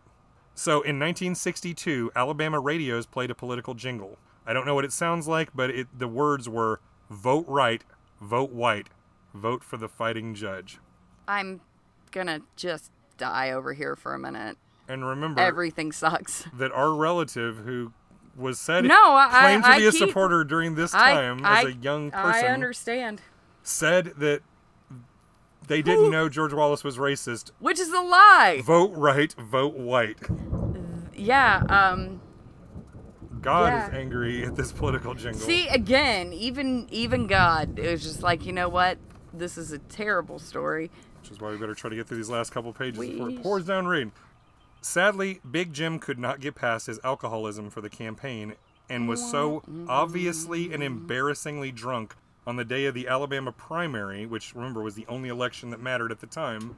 So 0.56 0.76
in 0.76 0.98
1962, 1.00 2.12
Alabama 2.16 2.60
radios 2.60 3.06
played 3.06 3.30
a 3.30 3.36
political 3.36 3.74
jingle. 3.74 4.18
I 4.46 4.54
don't 4.54 4.66
know 4.66 4.74
what 4.74 4.86
it 4.86 4.94
sounds 4.94 5.28
like, 5.28 5.50
but 5.54 5.70
it, 5.70 5.88
the 5.98 6.08
words 6.08 6.48
were 6.48 6.80
"Vote 7.10 7.46
right, 7.48 7.84
vote 8.22 8.52
white, 8.52 8.88
vote 9.34 9.64
for 9.64 9.78
the 9.78 9.90
fighting 9.90 10.34
judge." 10.34 10.80
I'm 11.28 11.60
gonna 12.12 12.40
just 12.56 12.90
die 13.18 13.52
over 13.52 13.74
here 13.74 13.96
for 13.96 14.14
a 14.14 14.20
minute. 14.20 14.58
And 14.88 15.06
remember 15.06 15.42
Everything 15.42 15.92
sucks. 15.92 16.46
that 16.54 16.72
our 16.72 16.94
relative 16.94 17.58
who 17.66 17.92
was 18.36 18.60
said 18.60 18.86
No, 18.86 18.96
I- 19.16 19.28
claimed 19.42 19.64
to 19.64 19.70
I 19.70 19.78
be 19.80 19.88
a 19.88 19.92
keep- 19.92 20.08
supporter 20.08 20.44
during 20.44 20.76
this 20.76 20.92
time 20.92 21.42
I, 21.44 21.60
as 21.62 21.66
a 21.66 21.74
young 21.74 22.12
person. 22.12 22.46
I 22.46 22.48
understand. 22.48 23.22
said 23.64 24.14
that 24.18 24.42
they 25.68 25.82
didn't 25.82 26.12
know 26.12 26.30
George 26.30 26.54
Wallace 26.54 26.84
was 26.84 26.98
racist. 26.98 27.52
Which 27.60 27.80
is 27.80 27.90
a 27.90 28.00
lie. 28.00 28.62
Vote 28.64 28.92
right, 28.96 29.34
vote 29.34 29.74
white. 29.74 30.20
Yeah. 31.14 31.64
Um. 31.68 32.22
God 33.42 33.74
Yeah. 33.74 33.88
is 33.88 33.94
angry 33.94 34.46
at 34.46 34.56
this 34.56 34.72
political 34.72 35.14
jingle. 35.14 35.40
See 35.42 35.68
again, 35.68 36.32
even 36.34 36.88
even 36.90 37.28
God, 37.28 37.78
it 37.80 37.90
was 37.92 38.04
just 38.04 38.24
like 38.24 38.46
you 38.46 38.54
know 38.54 38.70
what, 38.70 38.98
this 39.34 39.58
is 39.58 39.72
a 39.72 39.78
terrible 39.80 40.40
story. 40.40 40.90
Which 41.22 41.32
is 41.32 41.40
why 41.40 41.52
we 41.52 41.58
better 41.58 41.76
try 41.76 41.90
to 41.90 41.96
get 41.96 42.08
through 42.08 42.18
these 42.18 42.30
last 42.30 42.52
couple 42.52 42.72
pages 42.74 43.00
before 43.00 43.30
it 43.30 43.42
pours 43.44 43.66
down 43.66 43.88
rain. 43.88 44.12
Sadly, 44.82 45.42
Big 45.50 45.74
Jim 45.74 46.00
could 46.00 46.20
not 46.20 46.40
get 46.40 46.56
past 46.56 46.88
his 46.88 47.00
alcoholism 47.04 47.70
for 47.70 47.82
the 47.82 47.90
campaign 47.90 48.54
and 48.90 49.10
was 49.10 49.30
so 49.30 49.64
obviously 49.90 50.66
and 50.66 50.76
mm-hmm. 50.76 50.84
embarrassingly 50.84 51.72
drunk 51.72 52.16
on 52.46 52.56
the 52.56 52.64
day 52.64 52.86
of 52.86 52.94
the 52.94 53.08
Alabama 53.08 53.52
primary, 53.52 54.26
which 54.26 54.56
remember 54.56 54.82
was 54.82 54.96
the 54.96 55.06
only 55.08 55.28
election 55.28 55.70
that 55.72 55.82
mattered 55.82 56.12
at 56.12 56.22
the 56.22 56.28
time, 56.28 56.78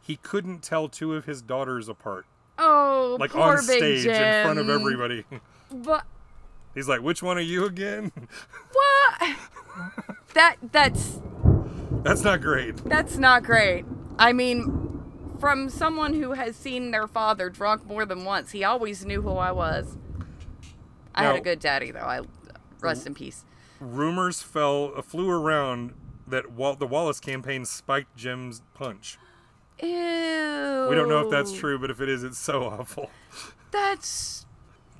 he 0.00 0.16
couldn't 0.16 0.62
tell 0.62 0.88
two 0.88 1.14
of 1.14 1.26
his 1.26 1.42
daughters 1.42 1.88
apart. 1.88 2.24
Oh, 2.58 3.16
Like 3.20 3.32
poor 3.32 3.42
on 3.42 3.58
stage 3.58 4.06
in 4.06 4.44
front 4.44 4.58
of 4.58 4.70
everybody. 4.70 5.24
But 5.70 6.06
He's 6.74 6.88
like, 6.88 7.00
which 7.02 7.22
one 7.22 7.38
are 7.38 7.42
you 7.42 7.64
again? 7.64 8.10
what? 8.72 9.36
that 10.34 10.56
that's 10.72 11.20
That's 12.04 12.22
not 12.22 12.40
great. 12.40 12.76
that's 12.84 13.16
not 13.16 13.42
great. 13.42 13.84
I 14.18 14.32
mean, 14.32 15.02
from 15.40 15.68
someone 15.70 16.14
who 16.14 16.32
has 16.32 16.54
seen 16.54 16.90
their 16.92 17.06
father 17.08 17.50
drunk 17.50 17.84
more 17.86 18.04
than 18.06 18.24
once, 18.24 18.52
he 18.52 18.62
always 18.62 19.04
knew 19.04 19.22
who 19.22 19.32
I 19.32 19.50
was. 19.52 19.96
I 21.14 21.24
had 21.24 21.36
a 21.36 21.40
good 21.40 21.58
daddy 21.60 21.90
though. 21.90 22.00
I 22.00 22.20
rest 22.80 23.06
in 23.06 23.14
peace. 23.14 23.44
rumors 23.80 24.42
fell 24.42 24.92
uh, 24.96 25.02
flew 25.02 25.30
around 25.30 25.94
that 26.26 26.52
Wal- 26.52 26.76
the 26.76 26.86
Wallace 26.86 27.20
campaign 27.20 27.64
spiked 27.64 28.16
Jim's 28.16 28.62
punch. 28.74 29.18
Ew. 29.82 29.88
We 29.88 30.94
don't 30.94 31.08
know 31.08 31.24
if 31.24 31.30
that's 31.30 31.52
true, 31.52 31.78
but 31.78 31.90
if 31.90 32.00
it 32.00 32.08
is, 32.08 32.22
it's 32.22 32.38
so 32.38 32.64
awful. 32.64 33.10
That's 33.70 34.46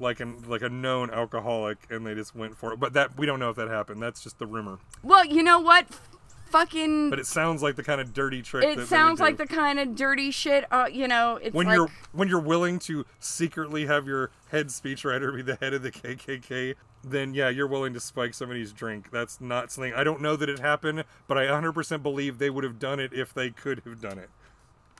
Like 0.01 0.21
an 0.21 0.43
like 0.49 0.63
a 0.63 0.69
known 0.69 1.11
alcoholic, 1.11 1.79
and 1.91 2.07
they 2.07 2.15
just 2.15 2.35
went 2.35 2.57
for 2.57 2.73
it. 2.73 2.81
But 2.81 2.93
that 2.95 3.17
we 3.17 3.27
don't 3.27 3.39
know 3.39 3.51
if 3.51 3.57
that 3.57 3.69
happened. 3.69 4.03
That's 4.03 4.23
just 4.23 4.39
the 4.39 4.47
rumor. 4.47 4.79
well, 5.03 5.25
you 5.25 5.43
know 5.43 5.61
what? 5.61 5.87
Fucking. 6.47 7.11
But 7.11 7.19
it 7.19 7.27
sounds 7.27 7.63
like 7.63 7.77
the 7.77 7.83
kind 7.83 8.01
of 8.01 8.13
dirty 8.13 8.41
trick. 8.43 8.65
it 8.79 8.87
sounds 8.87 9.19
like 9.21 9.37
the 9.39 9.47
kind 9.47 9.81
of 9.81 9.97
dirty 9.97 10.31
shit. 10.31 10.65
Uh, 10.71 10.87
you 10.91 11.09
know, 11.09 11.37
it's 11.43 11.55
when 11.55 11.67
like 11.67 11.75
you're 11.75 11.91
when 12.13 12.29
you're 12.29 12.41
willing 12.41 12.79
to 12.81 13.05
secretly 13.19 13.87
have 13.87 14.07
your 14.07 14.31
head 14.51 14.69
speechwriter 14.69 15.35
be 15.35 15.43
the 15.43 15.57
head 15.57 15.75
of 15.75 15.83
the 15.83 15.91
KKK, 15.91 16.75
then 17.03 17.35
yeah, 17.35 17.49
you're 17.49 17.67
willing 17.67 17.93
to 17.95 18.01
spike 18.01 18.35
somebody's 18.35 18.73
drink. 18.73 19.11
That's 19.11 19.41
not 19.41 19.73
something 19.73 19.93
I 19.95 20.05
don't 20.05 20.21
know 20.21 20.37
that 20.37 20.49
it 20.49 20.61
happened, 20.61 21.05
but 21.27 21.37
I 21.37 21.47
100% 21.47 22.03
believe 22.03 22.39
they 22.39 22.51
would 22.51 22.65
have 22.65 22.79
done 22.79 23.01
it 23.01 23.13
if 23.13 23.35
they 23.35 23.51
could 23.51 23.83
have 23.85 24.01
done 24.01 24.19
it. 24.19 24.31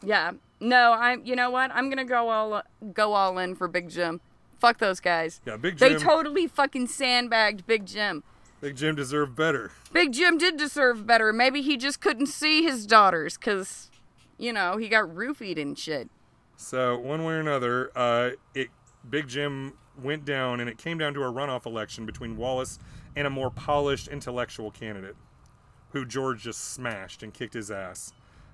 yeah. 0.03 0.33
No, 0.61 0.93
I'm. 0.95 1.25
You 1.25 1.37
know 1.37 1.51
what? 1.51 1.71
I'm 1.73 1.89
gonna 1.91 2.05
go 2.05 2.31
all 2.31 2.63
go 2.95 3.13
all 3.13 3.39
in 3.39 3.55
for 3.55 3.69
Big 3.69 3.91
Jim. 3.91 4.21
Fuck 4.59 4.79
those 4.79 4.99
guys. 4.99 5.41
Yeah, 5.45 5.57
Big 5.59 5.77
Jim. 5.77 5.93
They 5.93 5.99
totally 5.99 6.47
fucking 6.47 6.87
sandbagged 6.87 7.67
Big 7.67 7.85
Jim. 7.85 8.25
Big 8.61 8.77
Jim 8.77 8.95
deserved 8.95 9.37
better. 9.37 9.73
Big 9.93 10.13
Jim 10.13 10.39
did 10.39 10.57
deserve 10.57 11.07
better. 11.07 11.33
Maybe 11.33 11.61
he 11.61 11.77
just 11.77 12.01
couldn't 12.01 12.27
see 12.27 12.63
his 12.63 12.87
daughters 12.87 13.37
because, 13.37 13.91
you 14.39 14.53
know, 14.53 14.77
he 14.77 14.89
got 14.89 15.05
roofied 15.05 15.61
and 15.61 15.79
shit. 15.79 16.09
So 16.57 16.99
one 16.99 17.25
way 17.25 17.35
or 17.35 17.41
another, 17.41 17.91
uh, 17.95 18.31
it 18.55 18.69
Big 19.09 19.29
Jim 19.29 19.75
went 20.03 20.25
down, 20.25 20.61
and 20.61 20.69
it 20.69 20.79
came 20.79 20.99
down 20.99 21.15
to 21.15 21.23
a 21.23 21.33
runoff 21.33 21.67
election 21.67 22.07
between 22.07 22.37
Wallace 22.37 22.79
and 23.15 23.27
a 23.27 23.31
more 23.31 23.51
polished 23.51 24.09
intellectual 24.09 24.71
candidate, 24.71 25.17
who 25.91 26.05
George 26.05 26.43
just 26.43 26.73
smashed 26.73 27.23
and 27.23 27.35
kicked 27.35 27.55
his 27.55 27.71
ass, 27.71 28.13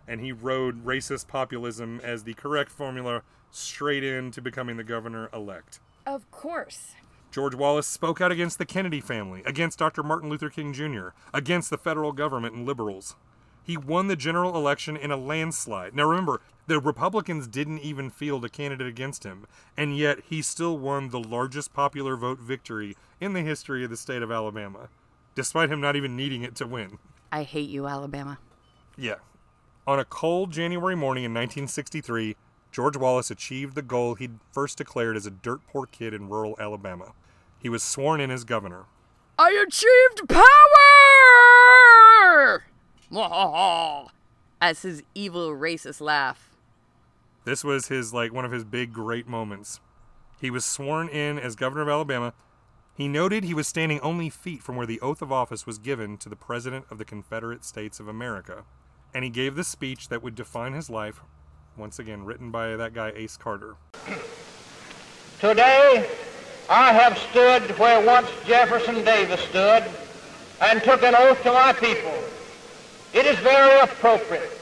and 0.08 0.20
he 0.20 0.32
rode 0.32 0.84
racist 0.84 1.28
populism 1.28 2.00
as 2.02 2.24
the 2.24 2.34
correct 2.34 2.70
formula 2.70 3.22
straight 3.50 4.04
into 4.04 4.42
becoming 4.42 4.76
the 4.76 4.84
governor 4.84 5.30
elect. 5.32 5.80
Of 6.06 6.30
course. 6.30 6.94
George 7.30 7.54
Wallace 7.54 7.86
spoke 7.86 8.20
out 8.20 8.32
against 8.32 8.58
the 8.58 8.66
Kennedy 8.66 9.00
family, 9.00 9.42
against 9.46 9.78
Dr. 9.78 10.02
Martin 10.02 10.28
Luther 10.28 10.50
King 10.50 10.72
Jr., 10.72 11.08
against 11.32 11.70
the 11.70 11.78
federal 11.78 12.12
government 12.12 12.54
and 12.54 12.66
liberals. 12.66 13.14
He 13.62 13.76
won 13.76 14.08
the 14.08 14.16
general 14.16 14.56
election 14.56 14.96
in 14.96 15.12
a 15.12 15.16
landslide. 15.16 15.94
Now 15.94 16.08
remember, 16.08 16.40
the 16.66 16.80
Republicans 16.80 17.46
didn't 17.46 17.80
even 17.80 18.10
field 18.10 18.44
a 18.44 18.48
candidate 18.48 18.86
against 18.86 19.24
him, 19.24 19.46
and 19.76 19.96
yet 19.96 20.18
he 20.28 20.42
still 20.42 20.76
won 20.76 21.10
the 21.10 21.20
largest 21.20 21.72
popular 21.72 22.16
vote 22.16 22.40
victory 22.40 22.96
in 23.20 23.32
the 23.32 23.42
history 23.42 23.84
of 23.84 23.90
the 23.90 23.96
state 23.96 24.22
of 24.22 24.32
Alabama, 24.32 24.88
despite 25.34 25.70
him 25.70 25.80
not 25.80 25.94
even 25.94 26.16
needing 26.16 26.42
it 26.42 26.56
to 26.56 26.66
win. 26.66 26.98
I 27.30 27.44
hate 27.44 27.70
you, 27.70 27.86
Alabama. 27.86 28.38
Yeah. 28.96 29.16
On 29.86 29.98
a 29.98 30.04
cold 30.04 30.50
January 30.50 30.96
morning 30.96 31.24
in 31.24 31.32
1963, 31.32 32.36
George 32.72 32.96
Wallace 32.96 33.30
achieved 33.30 33.74
the 33.74 33.82
goal 33.82 34.14
he'd 34.14 34.38
first 34.52 34.78
declared 34.78 35.16
as 35.16 35.26
a 35.26 35.30
dirt 35.30 35.60
poor 35.66 35.86
kid 35.86 36.14
in 36.14 36.28
rural 36.28 36.56
Alabama. 36.60 37.12
He 37.58 37.68
was 37.68 37.82
sworn 37.82 38.20
in 38.20 38.30
as 38.30 38.44
governor. 38.44 38.84
I 39.38 39.50
achieved 39.66 40.28
power! 40.28 40.50
As 44.62 44.82
his 44.82 45.02
evil 45.14 45.50
racist 45.50 46.00
laugh. 46.02 46.50
This 47.44 47.64
was 47.64 47.88
his 47.88 48.12
like 48.12 48.32
one 48.32 48.44
of 48.44 48.52
his 48.52 48.64
big 48.64 48.92
great 48.92 49.26
moments. 49.26 49.80
He 50.40 50.50
was 50.50 50.64
sworn 50.64 51.08
in 51.08 51.38
as 51.38 51.56
governor 51.56 51.82
of 51.82 51.88
Alabama. 51.88 52.34
He 52.94 53.08
noted 53.08 53.44
he 53.44 53.54
was 53.54 53.66
standing 53.66 53.98
only 54.00 54.28
feet 54.28 54.62
from 54.62 54.76
where 54.76 54.86
the 54.86 55.00
oath 55.00 55.22
of 55.22 55.32
office 55.32 55.66
was 55.66 55.78
given 55.78 56.18
to 56.18 56.28
the 56.28 56.36
president 56.36 56.84
of 56.90 56.98
the 56.98 57.04
Confederate 57.04 57.64
States 57.64 57.98
of 57.98 58.08
America. 58.08 58.64
And 59.14 59.24
he 59.24 59.30
gave 59.30 59.56
the 59.56 59.64
speech 59.64 60.08
that 60.08 60.22
would 60.22 60.34
define 60.34 60.74
his 60.74 60.90
life, 60.90 61.22
once 61.76 61.98
again 61.98 62.24
written 62.24 62.50
by 62.50 62.76
that 62.76 62.94
guy 62.94 63.12
Ace 63.16 63.36
Carter. 63.36 63.74
Today, 65.40 66.08
I 66.68 66.92
have 66.92 67.16
stood 67.18 67.62
where 67.78 68.04
once 68.04 68.28
Jefferson 68.46 69.04
Davis 69.04 69.40
stood 69.40 69.84
and 70.60 70.82
took 70.82 71.02
an 71.02 71.14
oath 71.14 71.42
to 71.42 71.52
my 71.52 71.72
people. 71.72 72.12
It 73.12 73.26
is 73.26 73.38
very 73.38 73.80
appropriate 73.80 74.60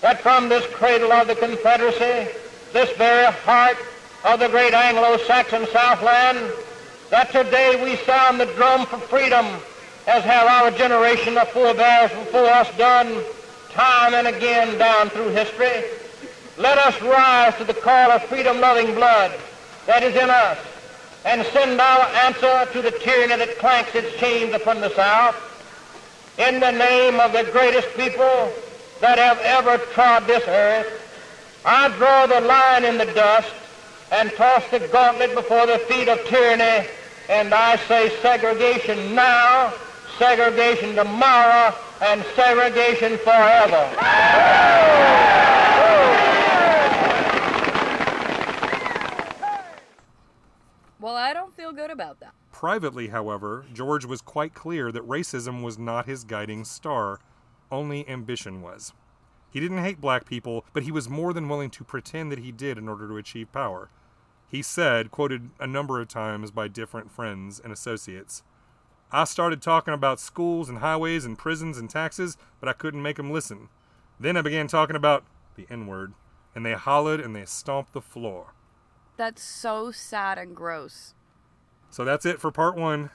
that 0.00 0.20
from 0.20 0.48
this 0.48 0.66
cradle 0.74 1.12
of 1.12 1.26
the 1.26 1.34
Confederacy, 1.34 2.30
this 2.72 2.90
very 2.96 3.32
heart 3.32 3.76
of 4.24 4.40
the 4.40 4.48
great 4.48 4.72
Anglo-Saxon 4.72 5.66
Southland, 5.66 6.52
that 7.10 7.30
today 7.30 7.82
we 7.82 7.96
sound 7.96 8.40
the 8.40 8.46
drum 8.46 8.86
for 8.86 8.98
freedom, 8.98 9.46
as 10.06 10.24
have 10.24 10.46
our 10.46 10.70
generation 10.70 11.36
of 11.36 11.48
forebears 11.50 12.10
before 12.10 12.46
us 12.46 12.74
done 12.78 13.22
time 13.70 14.14
and 14.14 14.26
again 14.26 14.78
down 14.78 15.08
through 15.10 15.28
history. 15.28 15.84
Let 16.58 16.76
us 16.76 17.00
rise 17.00 17.56
to 17.56 17.64
the 17.64 17.72
call 17.72 18.10
of 18.10 18.22
freedom-loving 18.24 18.94
blood 18.94 19.32
that 19.86 20.02
is 20.02 20.14
in 20.14 20.28
us 20.28 20.58
and 21.24 21.46
send 21.46 21.80
our 21.80 22.00
answer 22.26 22.70
to 22.72 22.82
the 22.82 22.90
tyranny 22.90 23.36
that 23.36 23.58
clanks 23.58 23.94
its 23.94 24.14
chains 24.18 24.54
upon 24.54 24.82
the 24.82 24.94
South. 24.94 25.34
In 26.38 26.60
the 26.60 26.70
name 26.70 27.20
of 27.20 27.32
the 27.32 27.44
greatest 27.52 27.88
people 27.96 28.52
that 29.00 29.18
have 29.18 29.38
ever 29.38 29.78
trod 29.92 30.26
this 30.26 30.46
earth, 30.46 31.00
I 31.64 31.88
draw 31.96 32.26
the 32.26 32.40
line 32.42 32.84
in 32.84 32.98
the 32.98 33.06
dust 33.14 33.52
and 34.10 34.30
toss 34.32 34.62
the 34.70 34.80
gauntlet 34.80 35.34
before 35.34 35.66
the 35.66 35.78
feet 35.78 36.08
of 36.08 36.22
tyranny, 36.26 36.86
and 37.30 37.54
I 37.54 37.76
say 37.88 38.10
segregation 38.20 39.14
now, 39.14 39.72
segregation 40.18 40.96
tomorrow, 40.96 41.74
and 42.02 42.22
segregation 42.36 43.16
forever. 43.18 43.88
Well, 51.02 51.16
I 51.16 51.32
don't 51.32 51.56
feel 51.56 51.72
good 51.72 51.90
about 51.90 52.20
that. 52.20 52.32
Privately, 52.52 53.08
however, 53.08 53.66
George 53.74 54.04
was 54.04 54.22
quite 54.22 54.54
clear 54.54 54.92
that 54.92 55.08
racism 55.08 55.64
was 55.64 55.76
not 55.76 56.06
his 56.06 56.22
guiding 56.22 56.64
star, 56.64 57.18
only 57.72 58.08
ambition 58.08 58.62
was. 58.62 58.92
He 59.50 59.58
didn't 59.58 59.82
hate 59.82 60.00
black 60.00 60.26
people, 60.26 60.64
but 60.72 60.84
he 60.84 60.92
was 60.92 61.08
more 61.08 61.32
than 61.32 61.48
willing 61.48 61.70
to 61.70 61.82
pretend 61.82 62.30
that 62.30 62.38
he 62.38 62.52
did 62.52 62.78
in 62.78 62.88
order 62.88 63.08
to 63.08 63.16
achieve 63.16 63.50
power. 63.50 63.90
He 64.48 64.62
said, 64.62 65.10
quoted 65.10 65.50
a 65.58 65.66
number 65.66 66.00
of 66.00 66.06
times 66.06 66.52
by 66.52 66.68
different 66.68 67.10
friends 67.10 67.58
and 67.58 67.72
associates, 67.72 68.44
I 69.10 69.24
started 69.24 69.60
talking 69.60 69.94
about 69.94 70.20
schools 70.20 70.68
and 70.68 70.78
highways 70.78 71.24
and 71.24 71.36
prisons 71.36 71.78
and 71.78 71.90
taxes, 71.90 72.36
but 72.60 72.68
I 72.68 72.74
couldn't 72.74 73.02
make 73.02 73.18
'em 73.18 73.32
listen. 73.32 73.70
Then 74.20 74.36
I 74.36 74.42
began 74.42 74.68
talking 74.68 74.94
about 74.94 75.24
the 75.56 75.66
N 75.68 75.88
word, 75.88 76.14
and 76.54 76.64
they 76.64 76.74
hollered 76.74 77.18
and 77.18 77.34
they 77.34 77.44
stomped 77.44 77.92
the 77.92 78.00
floor. 78.00 78.54
That's 79.22 79.40
so 79.44 79.92
sad 79.92 80.36
and 80.36 80.52
gross. 80.56 81.14
So 81.90 82.04
that's 82.04 82.26
it 82.26 82.40
for 82.40 82.50
part 82.50 82.74
one. 82.74 83.10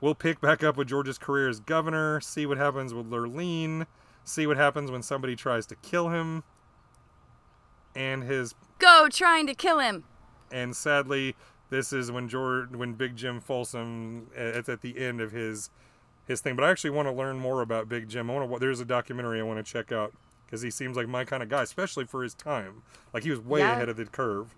We'll 0.00 0.14
pick 0.14 0.40
back 0.40 0.64
up 0.64 0.78
with 0.78 0.88
George's 0.88 1.18
career 1.18 1.50
as 1.50 1.60
governor, 1.60 2.18
see 2.22 2.46
what 2.46 2.56
happens 2.56 2.94
with 2.94 3.10
Lurleen, 3.10 3.84
see 4.24 4.46
what 4.46 4.56
happens 4.56 4.90
when 4.90 5.02
somebody 5.02 5.36
tries 5.36 5.66
to 5.66 5.76
kill 5.76 6.08
him, 6.08 6.44
and 7.94 8.22
his 8.22 8.54
Go 8.78 9.08
trying 9.10 9.46
to 9.48 9.54
kill 9.54 9.80
him. 9.80 10.04
and 10.50 10.74
sadly, 10.74 11.36
this 11.68 11.92
is 11.92 12.10
when 12.10 12.26
George, 12.26 12.70
when 12.70 12.94
Big 12.94 13.14
Jim 13.14 13.38
Folsom, 13.38 14.28
uh, 14.34 14.40
it's 14.40 14.70
at 14.70 14.80
the 14.80 14.96
end 14.98 15.20
of 15.20 15.32
his 15.32 15.68
his 16.24 16.40
thing. 16.40 16.56
But 16.56 16.64
I 16.64 16.70
actually 16.70 16.88
want 16.88 17.06
to 17.06 17.12
learn 17.12 17.38
more 17.38 17.60
about 17.60 17.86
Big 17.86 18.08
Jim. 18.08 18.30
I 18.30 18.34
want 18.38 18.50
to. 18.50 18.58
There's 18.58 18.80
a 18.80 18.86
documentary 18.86 19.38
I 19.40 19.42
want 19.42 19.62
to 19.62 19.70
check 19.70 19.92
out 19.92 20.14
because 20.46 20.62
he 20.62 20.70
seems 20.70 20.96
like 20.96 21.06
my 21.06 21.26
kind 21.26 21.42
of 21.42 21.50
guy, 21.50 21.62
especially 21.64 22.06
for 22.06 22.22
his 22.22 22.32
time. 22.32 22.80
Like 23.12 23.24
he 23.24 23.30
was 23.30 23.40
way 23.40 23.58
Yeah. 23.60 23.72
ahead 23.72 23.90
of 23.90 23.98
the 23.98 24.06
curve. 24.06 24.54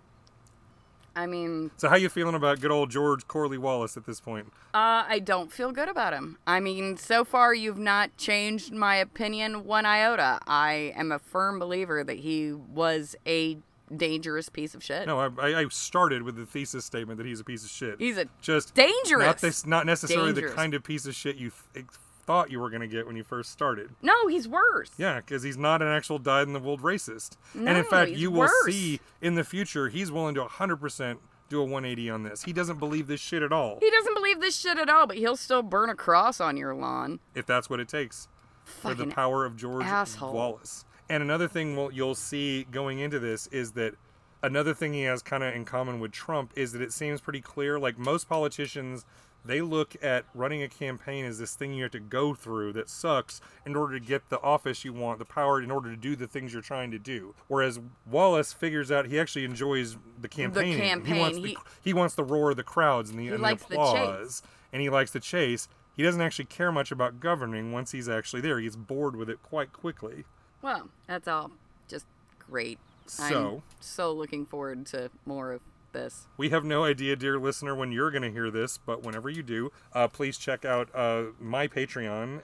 I 1.15 1.27
mean, 1.27 1.71
So 1.77 1.89
how 1.89 1.95
you 1.95 2.09
feeling 2.09 2.35
about 2.35 2.59
good 2.59 2.71
old 2.71 2.89
George 2.89 3.27
Corley 3.27 3.57
Wallace 3.57 3.97
at 3.97 4.05
this 4.05 4.19
point? 4.19 4.47
uh, 4.73 5.05
I 5.07 5.19
don't 5.23 5.51
feel 5.51 5.71
good 5.71 5.89
about 5.89 6.13
him. 6.13 6.37
I 6.47 6.59
mean, 6.59 6.97
so 6.97 7.23
far 7.23 7.53
you've 7.53 7.77
not 7.77 8.15
changed 8.17 8.73
my 8.73 8.95
opinion 8.95 9.65
one 9.65 9.85
iota. 9.85 10.39
I 10.47 10.93
am 10.95 11.11
a 11.11 11.19
firm 11.19 11.59
believer 11.59 12.03
that 12.03 12.17
he 12.17 12.53
was 12.53 13.15
a 13.27 13.57
dangerous 13.95 14.49
piece 14.49 14.73
of 14.73 14.83
shit. 14.83 15.05
No, 15.05 15.19
I, 15.19 15.61
I 15.61 15.65
started 15.69 16.23
with 16.23 16.35
the 16.35 16.45
thesis 16.47 16.85
statement 16.85 17.17
that 17.17 17.27
he's 17.27 17.39
a 17.39 17.43
piece 17.43 17.63
of 17.63 17.69
shit. 17.69 17.95
He's 17.99 18.17
a 18.17 18.25
just 18.41 18.73
dangerous. 18.73 19.25
Not 19.25 19.37
this, 19.39 19.65
not 19.67 19.85
necessarily 19.85 20.33
Dangerous. 20.33 20.51
the 20.51 20.55
kind 20.55 20.73
of 20.73 20.83
piece 20.83 21.05
of 21.05 21.13
shit 21.13 21.35
you 21.35 21.51
th- 21.73 21.85
thought 22.25 22.51
you 22.51 22.59
were 22.59 22.69
going 22.69 22.81
to 22.81 22.87
get 22.87 23.05
when 23.05 23.15
you 23.15 23.23
first 23.23 23.51
started. 23.51 23.91
No, 24.01 24.27
he's 24.27 24.47
worse. 24.47 24.91
Yeah, 24.97 25.17
because 25.17 25.43
he's 25.43 25.57
not 25.57 25.81
an 25.81 25.87
actual 25.87 26.19
dyed 26.19 26.47
in 26.47 26.53
the 26.53 26.59
wool 26.59 26.77
racist. 26.77 27.37
No, 27.53 27.67
and 27.67 27.77
in 27.77 27.83
fact, 27.83 28.11
you 28.11 28.31
will 28.31 28.41
worse. 28.41 28.65
see 28.65 28.99
in 29.21 29.35
the 29.35 29.43
future 29.43 29.89
he's 29.89 30.11
willing 30.11 30.35
to 30.35 30.43
100% 30.43 31.17
do 31.49 31.59
a 31.59 31.63
180 31.63 32.09
on 32.09 32.23
this. 32.23 32.43
He 32.43 32.53
doesn't 32.53 32.79
believe 32.79 33.07
this 33.07 33.21
shit 33.21 33.43
at 33.43 33.51
all. 33.51 33.77
He 33.81 33.89
doesn't 33.91 34.15
believe 34.15 34.39
this 34.39 34.57
shit 34.57 34.77
at 34.77 34.89
all, 34.89 35.07
but 35.07 35.17
he'll 35.17 35.37
still 35.37 35.61
burn 35.61 35.89
a 35.89 35.95
cross 35.95 36.39
on 36.39 36.57
your 36.57 36.73
lawn. 36.73 37.19
if 37.35 37.45
that's 37.45 37.69
what 37.69 37.79
it 37.79 37.87
takes 37.87 38.27
for 38.63 38.93
the 38.93 39.07
power 39.07 39.45
of 39.45 39.55
George 39.55 39.85
asshole. 39.85 40.33
Wallace. 40.33 40.85
And 41.09 41.21
another 41.21 41.47
thing 41.47 41.75
we'll, 41.75 41.91
you'll 41.91 42.15
see 42.15 42.65
going 42.71 42.99
into 42.99 43.19
this 43.19 43.47
is 43.47 43.73
that 43.73 43.95
another 44.41 44.73
thing 44.73 44.93
he 44.93 45.03
has 45.03 45.21
kind 45.21 45.43
of 45.43 45.53
in 45.53 45.65
common 45.65 45.99
with 45.99 46.11
Trump 46.11 46.53
is 46.55 46.71
that 46.71 46.81
it 46.81 46.93
seems 46.93 47.21
pretty 47.21 47.41
clear. 47.41 47.77
Like 47.77 47.97
most 47.97 48.29
politicians, 48.29 49.05
they 49.45 49.61
look 49.61 49.95
at 50.01 50.25
running 50.33 50.63
a 50.63 50.69
campaign 50.69 51.25
as 51.25 51.37
this 51.39 51.55
thing 51.55 51.73
you 51.73 51.83
have 51.83 51.91
to 51.91 51.99
go 51.99 52.33
through 52.33 52.73
that 52.73 52.89
sucks 52.89 53.41
in 53.65 53.75
order 53.75 53.99
to 53.99 54.05
get 54.05 54.29
the 54.29 54.39
office 54.41 54.85
you 54.85 54.93
want, 54.93 55.19
the 55.19 55.25
power 55.25 55.61
in 55.61 55.69
order 55.71 55.89
to 55.89 55.97
do 55.97 56.15
the 56.15 56.27
things 56.27 56.53
you're 56.53 56.61
trying 56.61 56.91
to 56.91 56.99
do. 56.99 57.35
Whereas 57.47 57.79
Wallace 58.09 58.53
figures 58.53 58.91
out 58.91 59.07
he 59.07 59.19
actually 59.19 59.45
enjoys 59.45 59.97
the 60.21 60.27
campaigning. 60.29 60.79
campaign, 60.79 61.13
He 61.15 61.19
wants 61.21 61.37
the 61.39 61.47
he- 61.49 61.57
he 61.81 61.93
wants 61.93 62.15
the 62.15 62.23
roar 62.23 62.51
of 62.51 62.57
the 62.57 62.63
crowds 62.63 63.09
and 63.09 63.19
the, 63.19 63.27
and 63.27 63.37
the 63.39 63.41
likes 63.43 63.63
the 63.65 63.75
applause, 63.75 64.41
and 64.71 64.81
he 64.81 64.89
likes 64.89 65.11
the 65.11 65.19
chase. 65.19 65.67
He 65.95 66.01
doesn't 66.03 66.21
actually 66.21 66.45
care 66.45 66.71
much 66.71 66.91
about 66.91 67.19
governing 67.19 67.71
once 67.71 67.91
he's 67.91 68.09
actually 68.09 68.41
there. 68.41 68.57
He 68.57 68.63
gets 68.63 68.75
bored 68.75 69.15
with 69.15 69.29
it 69.29 69.43
quite 69.43 69.71
quickly. 69.73 70.25
Well, 70.61 70.89
that's 71.07 71.27
all 71.27 71.51
just 71.87 72.05
great. 72.39 72.79
So- 73.05 73.57
I'm 73.57 73.61
so 73.81 74.11
looking 74.13 74.45
forward 74.45 74.85
to 74.87 75.11
more 75.25 75.51
of 75.51 75.61
this. 75.93 76.27
We 76.37 76.49
have 76.49 76.65
no 76.65 76.83
idea, 76.83 77.15
dear 77.15 77.39
listener, 77.39 77.75
when 77.75 77.91
you're 77.91 78.11
going 78.11 78.23
to 78.23 78.31
hear 78.31 78.51
this, 78.51 78.77
but 78.77 79.03
whenever 79.03 79.29
you 79.29 79.43
do, 79.43 79.71
uh, 79.93 80.07
please 80.07 80.37
check 80.37 80.65
out 80.65 80.89
uh, 80.93 81.25
my 81.39 81.67
Patreon, 81.67 82.41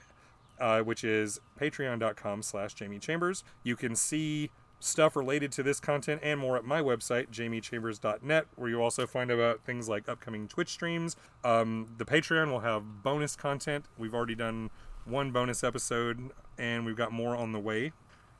uh, 0.58 0.80
which 0.80 1.04
is 1.04 1.40
patreon.com 1.60 2.42
slash 2.42 2.74
Jamie 2.74 2.98
Chambers. 2.98 3.44
You 3.62 3.76
can 3.76 3.94
see 3.94 4.50
stuff 4.80 5.14
related 5.14 5.52
to 5.52 5.62
this 5.62 5.78
content 5.78 6.20
and 6.24 6.40
more 6.40 6.56
at 6.56 6.64
my 6.64 6.80
website, 6.80 7.30
jamiechambers.net, 7.30 8.46
where 8.56 8.70
you 8.70 8.82
also 8.82 9.06
find 9.06 9.30
about 9.30 9.60
things 9.60 9.88
like 9.88 10.08
upcoming 10.08 10.48
Twitch 10.48 10.70
streams. 10.70 11.16
Um, 11.44 11.94
the 11.98 12.04
Patreon 12.04 12.50
will 12.50 12.60
have 12.60 13.02
bonus 13.02 13.36
content. 13.36 13.84
We've 13.98 14.14
already 14.14 14.34
done 14.34 14.70
one 15.04 15.30
bonus 15.30 15.62
episode, 15.62 16.30
and 16.58 16.84
we've 16.86 16.96
got 16.96 17.12
more 17.12 17.36
on 17.36 17.52
the 17.52 17.58
way. 17.58 17.92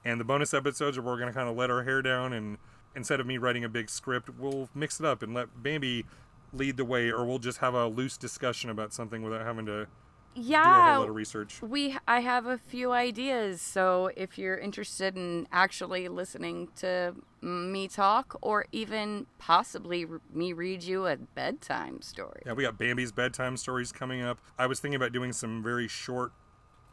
And 0.05 0.19
the 0.19 0.24
bonus 0.24 0.55
episodes 0.55 0.97
are 0.97 1.03
where 1.03 1.12
we're 1.12 1.20
going 1.20 1.32
to 1.32 1.39
kind 1.39 1.49
of 1.49 1.57
let 1.57 1.70
our 1.70 1.85
hair 1.85 2.01
down 2.01 2.32
and 2.32 2.57
instead 2.95 3.21
of 3.21 3.27
me 3.27 3.39
writing 3.39 3.65
a 3.65 3.69
big 3.69 3.91
script, 3.91 4.31
we'll 4.39 4.69
mix 4.75 5.01
it 5.01 5.07
up 5.07 5.23
and 5.23 5.35
let 5.35 5.62
Bambi 5.62 6.05
lead 6.53 6.77
the 6.77 6.85
way, 6.85 7.11
or 7.11 7.25
we'll 7.25 7.39
just 7.39 7.59
have 7.59 7.75
a 7.75 7.87
loose 7.87 8.17
discussion 8.17 8.71
about 8.71 8.93
something 8.93 9.23
without 9.23 9.43
having 9.47 9.67
to 9.67 9.87
do 10.35 10.41
a 10.43 10.43
Yeah, 10.43 10.91
whole 10.93 11.01
lot 11.01 11.09
of 11.09 11.15
research. 11.15 11.61
we 11.62 11.97
I 12.07 12.21
have 12.21 12.47
a 12.47 12.59
few 12.59 12.93
ideas. 12.93 13.61
So 13.61 14.11
if 14.17 14.39
you're 14.39 14.59
interested 14.59 15.17
in 15.17 15.47
actually 15.53 16.09
listening 16.09 16.69
to 16.77 17.15
me 17.41 17.89
talk, 17.89 18.37
or 18.43 18.67
even 18.73 19.27
possibly 19.39 20.07
me 20.33 20.53
read 20.53 20.83
you 20.83 21.07
a 21.07 21.17
bedtime 21.17 22.03
story, 22.03 22.43
Yeah, 22.45 22.53
we 22.53 22.65
got 22.65 22.79
Bambi's 22.79 23.12
bedtime 23.12 23.57
stories 23.57 23.93
coming 23.93 24.23
up. 24.23 24.41
I 24.59 24.67
was 24.67 24.81
thinking 24.81 24.97
about 24.97 25.12
doing 25.12 25.33
some 25.33 25.62
very 25.62 25.89
short 25.89 26.33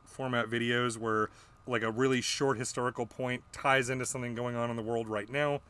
format 0.06 0.48
videos 0.50 0.98
where 0.98 1.30
like 1.66 1.84
a 1.84 1.92
really 1.92 2.22
short 2.22 2.58
historical 2.58 3.06
point 3.06 3.44
ties 3.52 3.90
into 3.90 4.06
something 4.06 4.36
going 4.36 4.56
on 4.56 4.70
in 4.70 4.76
the 4.78 4.84
world 4.84 5.08
right 5.08 5.30
now. 5.30 5.62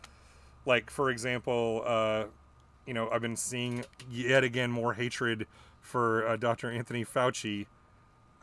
Like 0.67 0.91
for 0.91 1.09
example, 1.09 1.81
uh, 1.85 2.25
you 2.85 2.93
know, 2.93 3.09
I've 3.09 3.21
been 3.21 3.35
seeing 3.35 3.85
yet 4.11 4.43
again 4.43 4.69
more 4.69 4.93
hatred 4.93 5.47
for 5.81 6.27
uh, 6.27 6.35
Dr. 6.35 6.69
Anthony 6.69 7.05
Fauci 7.05 7.65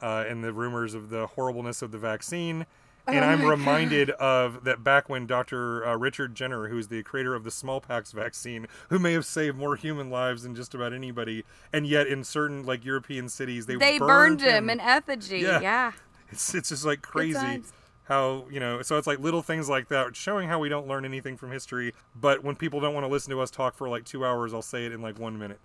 uh, 0.02 0.24
and 0.26 0.42
the 0.42 0.52
rumors 0.52 0.94
of 0.94 1.10
the 1.10 1.26
horribleness 1.28 1.82
of 1.82 1.92
the 1.92 1.98
vaccine. 1.98 2.66
And 3.06 3.22
I'm 3.22 3.44
reminded 3.44 4.10
of 4.12 4.64
that 4.64 4.82
back 4.82 5.10
when 5.10 5.26
Dr. 5.26 5.86
Uh, 5.86 5.94
Richard 5.94 6.34
Jenner, 6.34 6.68
who's 6.68 6.88
the 6.88 7.02
creator 7.02 7.34
of 7.34 7.44
the 7.44 7.50
smallpox 7.50 8.12
vaccine, 8.12 8.66
who 8.88 8.98
may 8.98 9.12
have 9.12 9.26
saved 9.26 9.58
more 9.58 9.76
human 9.76 10.08
lives 10.08 10.44
than 10.44 10.54
just 10.54 10.74
about 10.74 10.94
anybody, 10.94 11.44
and 11.70 11.86
yet 11.86 12.06
in 12.06 12.24
certain 12.24 12.64
like 12.64 12.82
European 12.82 13.28
cities 13.28 13.66
they 13.66 13.76
they 13.76 13.98
burned, 13.98 14.38
burned 14.38 14.40
him 14.40 14.70
in 14.70 14.80
effigy. 14.80 15.40
Yeah. 15.40 15.60
Yeah. 15.60 15.92
It's 16.30 16.54
it's 16.54 16.70
just 16.70 16.86
like 16.86 17.02
crazy. 17.02 17.62
How 18.04 18.46
you 18.50 18.60
know. 18.60 18.82
So 18.82 18.96
it's 18.96 19.06
like 19.06 19.18
little 19.18 19.42
things 19.42 19.68
like 19.68 19.88
that, 19.88 20.16
showing 20.16 20.48
how 20.48 20.58
we 20.58 20.68
don't 20.68 20.86
learn 20.86 21.04
anything 21.04 21.36
from 21.36 21.50
history. 21.50 21.92
But 22.14 22.44
when 22.44 22.56
people 22.56 22.80
don't 22.80 22.94
want 22.94 23.04
to 23.04 23.08
listen 23.08 23.30
to 23.30 23.40
us 23.40 23.50
talk 23.50 23.76
for 23.76 23.88
like 23.88 24.04
two 24.04 24.24
hours, 24.24 24.54
I'll 24.54 24.62
say 24.62 24.86
it 24.86 24.92
in 24.92 25.02
like 25.02 25.18
one 25.18 25.38
minute. 25.38 25.60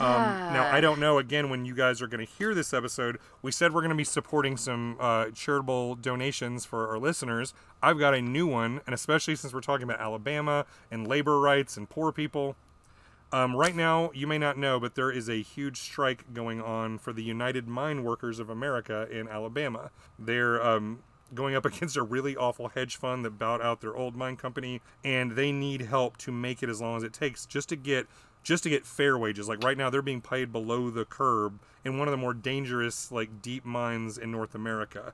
Um, 0.00 0.22
now 0.52 0.70
I 0.72 0.80
don't 0.80 1.00
know. 1.00 1.18
Again, 1.18 1.50
when 1.50 1.64
you 1.64 1.74
guys 1.74 2.00
are 2.00 2.06
going 2.06 2.24
to 2.24 2.32
hear 2.32 2.54
this 2.54 2.72
episode, 2.72 3.18
we 3.42 3.50
said 3.50 3.74
we're 3.74 3.80
going 3.80 3.90
to 3.90 3.96
be 3.96 4.04
supporting 4.04 4.56
some 4.56 4.96
uh, 5.00 5.30
charitable 5.30 5.96
donations 5.96 6.64
for 6.64 6.88
our 6.88 6.98
listeners. 6.98 7.52
I've 7.82 7.98
got 7.98 8.14
a 8.14 8.22
new 8.22 8.46
one, 8.46 8.80
and 8.86 8.94
especially 8.94 9.34
since 9.34 9.52
we're 9.52 9.60
talking 9.60 9.82
about 9.82 10.00
Alabama 10.00 10.66
and 10.90 11.06
labor 11.06 11.40
rights 11.40 11.76
and 11.76 11.88
poor 11.88 12.12
people. 12.12 12.54
Um, 13.30 13.56
right 13.56 13.74
now, 13.74 14.10
you 14.14 14.26
may 14.26 14.38
not 14.38 14.56
know, 14.56 14.80
but 14.80 14.94
there 14.94 15.10
is 15.10 15.28
a 15.28 15.42
huge 15.42 15.80
strike 15.80 16.32
going 16.32 16.62
on 16.62 16.96
for 16.98 17.12
the 17.12 17.22
United 17.22 17.68
Mine 17.68 18.02
Workers 18.02 18.38
of 18.38 18.48
America 18.48 19.06
in 19.10 19.28
Alabama. 19.28 19.90
They're 20.18 20.64
um, 20.64 21.00
going 21.34 21.54
up 21.54 21.64
against 21.66 21.96
a 21.96 22.02
really 22.02 22.36
awful 22.36 22.68
hedge 22.68 22.96
fund 22.96 23.24
that 23.24 23.38
bought 23.38 23.60
out 23.60 23.80
their 23.80 23.96
old 23.96 24.16
mine 24.16 24.36
company, 24.36 24.80
and 25.04 25.32
they 25.32 25.52
need 25.52 25.82
help 25.82 26.16
to 26.18 26.32
make 26.32 26.62
it 26.62 26.68
as 26.68 26.80
long 26.80 26.96
as 26.96 27.02
it 27.02 27.12
takes 27.12 27.46
just 27.46 27.68
to 27.70 27.76
get 27.76 28.06
just 28.42 28.62
to 28.62 28.70
get 28.70 28.86
fair 28.86 29.18
wages. 29.18 29.48
Like 29.48 29.62
right 29.62 29.76
now, 29.76 29.90
they're 29.90 30.00
being 30.00 30.22
paid 30.22 30.52
below 30.52 30.90
the 30.90 31.04
curb 31.04 31.60
in 31.84 31.98
one 31.98 32.08
of 32.08 32.12
the 32.12 32.18
more 32.18 32.34
dangerous, 32.34 33.12
like 33.12 33.42
deep 33.42 33.64
mines 33.64 34.16
in 34.16 34.30
North 34.30 34.54
America. 34.54 35.12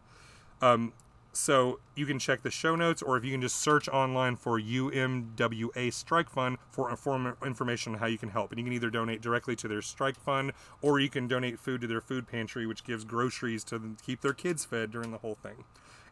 Um, 0.62 0.92
so 1.32 1.80
you 1.96 2.06
can 2.06 2.20
check 2.20 2.42
the 2.42 2.50
show 2.50 2.76
notes, 2.76 3.02
or 3.02 3.16
if 3.16 3.24
you 3.24 3.32
can 3.32 3.40
just 3.40 3.56
search 3.56 3.88
online 3.88 4.36
for 4.36 4.60
UMWA 4.60 5.92
Strike 5.92 6.30
Fund 6.30 6.58
for 6.70 6.88
inform- 6.90 7.36
information 7.44 7.94
on 7.94 7.98
how 7.98 8.06
you 8.06 8.18
can 8.18 8.28
help. 8.28 8.52
And 8.52 8.58
you 8.58 8.64
can 8.64 8.72
either 8.72 8.88
donate 8.88 9.20
directly 9.20 9.56
to 9.56 9.66
their 9.66 9.82
strike 9.82 10.16
fund, 10.16 10.52
or 10.80 11.00
you 11.00 11.10
can 11.10 11.26
donate 11.26 11.58
food 11.58 11.80
to 11.80 11.86
their 11.88 12.00
food 12.00 12.28
pantry, 12.28 12.66
which 12.66 12.84
gives 12.84 13.04
groceries 13.04 13.64
to 13.64 13.96
keep 14.04 14.20
their 14.20 14.32
kids 14.32 14.64
fed 14.64 14.92
during 14.92 15.10
the 15.10 15.18
whole 15.18 15.34
thing. 15.34 15.64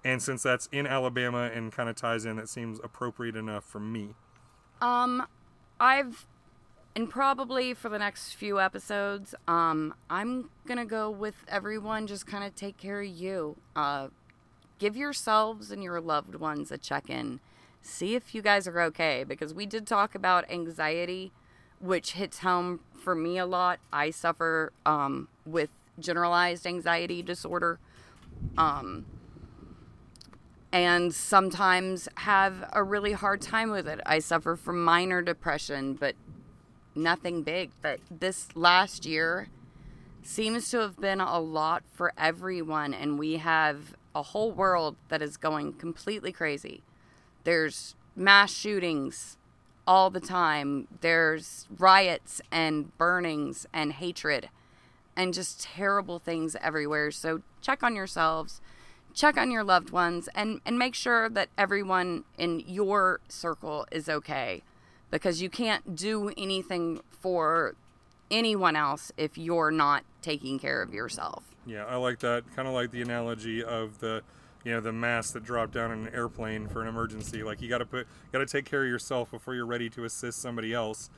And 0.04 0.20
since 0.20 0.42
that's 0.42 0.68
in 0.72 0.86
Alabama 0.86 1.50
and 1.54 1.72
kind 1.72 1.88
of 1.88 1.96
ties 1.96 2.24
in, 2.24 2.36
that 2.36 2.48
seems 2.48 2.80
appropriate 2.82 3.36
enough 3.36 3.64
for 3.64 3.78
me. 3.78 4.14
Um, 4.80 5.26
I've, 5.78 6.26
and 6.96 7.08
probably 7.08 7.72
for 7.72 7.88
the 7.88 7.98
next 7.98 8.32
few 8.32 8.60
episodes, 8.60 9.34
um, 9.46 9.94
I'm 10.10 10.50
gonna 10.66 10.84
go 10.84 11.08
with 11.08 11.44
everyone. 11.46 12.06
Just 12.06 12.26
kind 12.26 12.42
of 12.42 12.54
take 12.56 12.76
care 12.76 13.00
of 13.00 13.08
you. 13.08 13.56
Uh, 13.76 14.08
give 14.78 14.96
yourselves 14.96 15.70
and 15.70 15.82
your 15.82 16.00
loved 16.00 16.34
ones 16.34 16.72
a 16.72 16.78
check 16.78 17.08
in. 17.08 17.38
See 17.80 18.16
if 18.16 18.34
you 18.34 18.42
guys 18.42 18.66
are 18.66 18.80
okay 18.80 19.24
because 19.24 19.54
we 19.54 19.66
did 19.66 19.86
talk 19.86 20.16
about 20.16 20.50
anxiety, 20.50 21.32
which 21.78 22.12
hits 22.12 22.40
home 22.40 22.80
for 22.96 23.14
me 23.14 23.38
a 23.38 23.46
lot. 23.46 23.78
I 23.92 24.10
suffer 24.10 24.72
um, 24.84 25.28
with 25.46 25.70
generalized 26.00 26.66
anxiety 26.66 27.22
disorder. 27.22 27.78
Um, 28.58 29.06
and 30.72 31.14
sometimes 31.14 32.08
have 32.16 32.68
a 32.72 32.82
really 32.82 33.12
hard 33.12 33.42
time 33.42 33.70
with 33.70 33.86
it. 33.86 34.00
I 34.06 34.18
suffer 34.18 34.56
from 34.56 34.82
minor 34.82 35.20
depression, 35.20 35.94
but 35.94 36.14
nothing 36.94 37.42
big. 37.42 37.70
But 37.82 38.00
this 38.10 38.48
last 38.56 39.04
year 39.04 39.48
seems 40.22 40.70
to 40.70 40.78
have 40.78 40.96
been 40.96 41.20
a 41.20 41.38
lot 41.38 41.82
for 41.92 42.12
everyone, 42.16 42.94
and 42.94 43.18
we 43.18 43.36
have 43.36 43.94
a 44.14 44.22
whole 44.22 44.52
world 44.52 44.96
that 45.08 45.20
is 45.20 45.36
going 45.36 45.74
completely 45.74 46.32
crazy. 46.32 46.82
There's 47.44 47.94
mass 48.16 48.52
shootings 48.52 49.36
all 49.86 50.10
the 50.10 50.20
time, 50.20 50.86
there's 51.00 51.66
riots 51.76 52.40
and 52.52 52.96
burnings 52.98 53.66
and 53.72 53.92
hatred 53.94 54.48
and 55.16 55.34
just 55.34 55.62
terrible 55.62 56.18
things 56.18 56.56
everywhere. 56.60 57.10
So 57.10 57.42
check 57.60 57.82
on 57.82 57.96
yourselves, 57.96 58.60
check 59.14 59.36
on 59.36 59.50
your 59.50 59.64
loved 59.64 59.90
ones, 59.90 60.28
and, 60.34 60.60
and 60.64 60.78
make 60.78 60.94
sure 60.94 61.28
that 61.28 61.48
everyone 61.56 62.24
in 62.38 62.60
your 62.66 63.20
circle 63.28 63.86
is 63.90 64.08
okay. 64.08 64.62
Because 65.10 65.42
you 65.42 65.50
can't 65.50 65.94
do 65.94 66.32
anything 66.38 67.00
for 67.10 67.74
anyone 68.30 68.76
else 68.76 69.12
if 69.16 69.36
you're 69.36 69.70
not 69.70 70.04
taking 70.22 70.58
care 70.58 70.82
of 70.82 70.94
yourself. 70.94 71.44
Yeah, 71.66 71.84
I 71.84 71.96
like 71.96 72.18
that. 72.20 72.44
Kind 72.56 72.66
of 72.66 72.74
like 72.74 72.90
the 72.90 73.02
analogy 73.02 73.62
of 73.62 73.98
the, 74.00 74.22
you 74.64 74.72
know, 74.72 74.80
the 74.80 74.92
mask 74.92 75.34
that 75.34 75.44
dropped 75.44 75.74
down 75.74 75.92
in 75.92 76.06
an 76.06 76.14
airplane 76.14 76.66
for 76.66 76.80
an 76.80 76.88
emergency. 76.88 77.42
Like 77.42 77.60
you 77.60 77.68
got 77.68 77.78
to 77.78 77.86
put, 77.86 78.06
got 78.32 78.38
to 78.38 78.46
take 78.46 78.64
care 78.64 78.82
of 78.82 78.88
yourself 78.88 79.30
before 79.30 79.54
you're 79.54 79.66
ready 79.66 79.90
to 79.90 80.04
assist 80.04 80.40
somebody 80.40 80.72
else. 80.72 81.10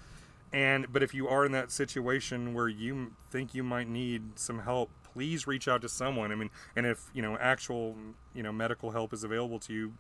And 0.53 0.93
but 0.93 1.03
if 1.03 1.15
you 1.15 1.29
are 1.29 1.45
in 1.45 1.53
that 1.53 1.71
situation 1.71 2.55
where 2.55 2.69
you 2.69 3.13
think 3.31 3.55
you 3.55 3.63
might 3.63 3.89
need 3.89 4.39
some 4.39 4.61
help, 4.61 4.91
please 5.15 5.47
reach 5.47 5.69
out 5.69 5.81
to 5.81 5.89
someone. 5.89 6.33
I 6.33 6.35
mean, 6.35 6.51
and 6.77 6.85
if 6.85 7.07
you 7.15 7.23
know 7.23 7.39
actual, 7.39 7.97
you 8.35 8.43
know, 8.43 8.53
medical 8.53 8.91
help 8.91 9.15
is 9.15 9.25
available 9.25 9.59
to 9.61 9.73
you, 9.73 9.93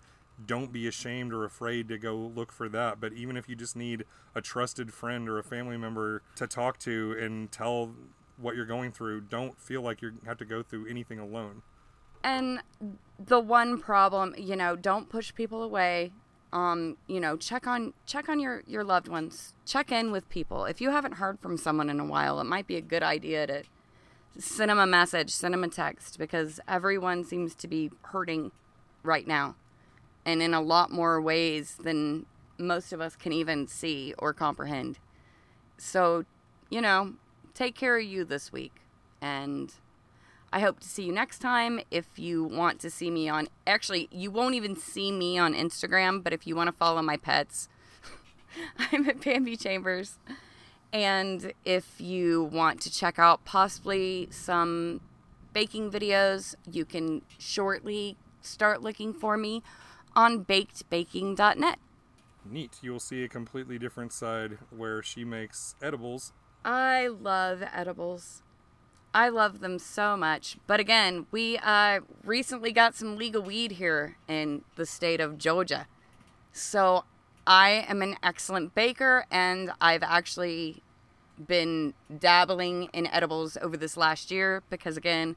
don't 0.44 0.72
be 0.72 0.86
ashamed 0.86 1.32
or 1.32 1.44
afraid 1.44 1.88
to 1.88 1.96
go 1.96 2.16
look 2.16 2.52
for 2.52 2.68
that. 2.68 3.00
But 3.00 3.12
even 3.14 3.36
if 3.36 3.48
you 3.48 3.54
just 3.54 3.76
need 3.76 4.04
a 4.34 4.40
trusted 4.40 4.92
friend 4.92 5.28
or 5.28 5.38
a 5.38 5.44
family 5.44 5.76
member 5.76 6.22
to 6.36 6.46
talk 6.46 6.78
to 6.80 7.16
and 7.18 7.50
tell 7.50 7.94
what 8.36 8.56
you're 8.56 8.66
going 8.66 8.90
through, 8.92 9.22
don't 9.22 9.58
feel 9.58 9.80
like 9.80 10.02
you 10.02 10.14
have 10.26 10.36
to 10.38 10.44
go 10.44 10.62
through 10.62 10.88
anything 10.88 11.18
alone. 11.18 11.62
And 12.24 12.60
the 13.18 13.38
one 13.38 13.78
problem, 13.78 14.34
you 14.36 14.56
know, 14.56 14.76
don't 14.76 15.08
push 15.08 15.34
people 15.34 15.62
away. 15.62 16.12
Um, 16.52 16.96
you 17.08 17.18
know, 17.18 17.36
check 17.36 17.66
on 17.66 17.94
check 18.06 18.28
on 18.28 18.38
your 18.38 18.62
your 18.66 18.84
loved 18.84 19.08
ones. 19.08 19.54
Check 19.66 19.90
in 19.90 20.12
with 20.12 20.28
people. 20.28 20.66
If 20.66 20.80
you 20.80 20.90
haven't 20.90 21.14
heard 21.14 21.40
from 21.40 21.56
someone 21.56 21.90
in 21.90 21.98
a 21.98 22.04
while, 22.04 22.40
it 22.40 22.44
might 22.44 22.66
be 22.68 22.76
a 22.76 22.80
good 22.80 23.02
idea 23.02 23.46
to 23.48 23.64
send 24.38 24.70
a 24.70 24.86
message, 24.86 25.30
send 25.30 25.54
a 25.54 25.68
text 25.68 26.18
because 26.18 26.60
everyone 26.66 27.24
seems 27.24 27.54
to 27.56 27.68
be 27.68 27.90
hurting 28.02 28.52
right 29.02 29.26
now. 29.26 29.56
And 30.24 30.42
in 30.42 30.54
a 30.54 30.60
lot 30.60 30.90
more 30.90 31.20
ways 31.20 31.76
than 31.82 32.26
most 32.58 32.92
of 32.92 33.00
us 33.00 33.16
can 33.16 33.32
even 33.32 33.66
see 33.66 34.14
or 34.18 34.32
comprehend. 34.32 34.98
So, 35.76 36.24
you 36.70 36.80
know, 36.80 37.14
take 37.52 37.74
care 37.74 37.98
of 37.98 38.04
you 38.04 38.24
this 38.24 38.52
week. 38.52 38.72
And 39.20 39.72
I 40.52 40.60
hope 40.60 40.80
to 40.80 40.88
see 40.88 41.04
you 41.04 41.12
next 41.12 41.40
time. 41.40 41.80
If 41.90 42.18
you 42.18 42.44
want 42.44 42.80
to 42.80 42.90
see 42.90 43.10
me 43.10 43.28
on, 43.28 43.48
actually, 43.66 44.08
you 44.10 44.30
won't 44.30 44.54
even 44.54 44.76
see 44.76 45.10
me 45.10 45.36
on 45.36 45.54
Instagram, 45.54 46.22
but 46.22 46.32
if 46.32 46.46
you 46.46 46.54
want 46.56 46.68
to 46.68 46.72
follow 46.72 47.02
my 47.02 47.16
pets, 47.16 47.68
I'm 48.92 49.08
at 49.08 49.20
Bambi 49.20 49.56
Chambers. 49.56 50.18
And 50.94 51.52
if 51.64 52.00
you 52.00 52.44
want 52.44 52.80
to 52.82 52.90
check 52.90 53.18
out 53.18 53.44
possibly 53.44 54.28
some 54.30 55.00
baking 55.52 55.90
videos, 55.90 56.54
you 56.70 56.84
can 56.84 57.22
shortly 57.36 58.16
start 58.40 58.80
looking 58.80 59.12
for 59.12 59.36
me 59.36 59.64
on 60.14 60.44
bakedbaking.net. 60.44 61.78
Neat. 62.48 62.78
You 62.80 62.92
will 62.92 63.00
see 63.00 63.24
a 63.24 63.28
completely 63.28 63.76
different 63.76 64.12
side 64.12 64.58
where 64.70 65.02
she 65.02 65.24
makes 65.24 65.74
edibles. 65.82 66.32
I 66.64 67.08
love 67.08 67.64
edibles. 67.74 68.42
I 69.12 69.30
love 69.30 69.58
them 69.58 69.80
so 69.80 70.16
much. 70.16 70.58
But 70.68 70.78
again, 70.78 71.26
we 71.32 71.58
uh, 71.58 72.00
recently 72.22 72.70
got 72.70 72.94
some 72.94 73.16
legal 73.16 73.42
weed 73.42 73.72
here 73.72 74.16
in 74.28 74.62
the 74.76 74.86
state 74.86 75.20
of 75.20 75.38
Georgia. 75.38 75.88
So 76.52 77.04
I 77.46 77.84
am 77.88 78.02
an 78.02 78.16
excellent 78.22 78.74
baker, 78.74 79.26
and 79.30 79.72
I've 79.80 80.02
actually 80.02 80.82
been 81.46 81.94
dabbling 82.18 82.88
in 82.92 83.06
edibles 83.08 83.56
over 83.60 83.76
this 83.76 83.96
last 83.96 84.30
year 84.30 84.62
because, 84.70 84.96
again, 84.96 85.36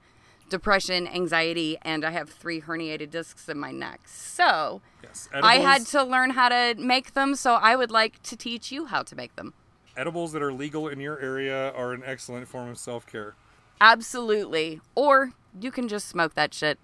depression, 0.49 1.07
anxiety, 1.07 1.77
and 1.81 2.05
I 2.05 2.11
have 2.11 2.29
three 2.29 2.61
herniated 2.61 3.09
discs 3.09 3.49
in 3.49 3.57
my 3.59 3.71
neck. 3.71 4.01
So 4.05 4.81
Yes. 5.03 5.27
I 5.33 5.57
had 5.57 5.85
to 5.87 6.03
learn 6.03 6.31
how 6.31 6.49
to 6.49 6.75
make 6.77 7.13
them, 7.13 7.35
so 7.35 7.55
I 7.55 7.75
would 7.75 7.91
like 7.91 8.21
to 8.23 8.37
teach 8.37 8.71
you 8.71 8.85
how 8.85 9.03
to 9.03 9.15
make 9.15 9.35
them. 9.35 9.53
edibles 9.97 10.31
that 10.31 10.43
are 10.43 10.53
legal 10.53 10.87
in 10.87 10.99
your 10.99 11.19
area 11.19 11.71
are 11.71 11.91
an 11.91 12.03
excellent 12.05 12.47
form 12.47 12.69
of 12.69 12.77
self-care. 12.77 13.33
Absolutely. 13.81 14.79
Or 14.93 15.33
you 15.59 15.71
can 15.71 15.87
just 15.87 16.07
smoke 16.07 16.35
that 16.35 16.53
shit. 16.53 16.77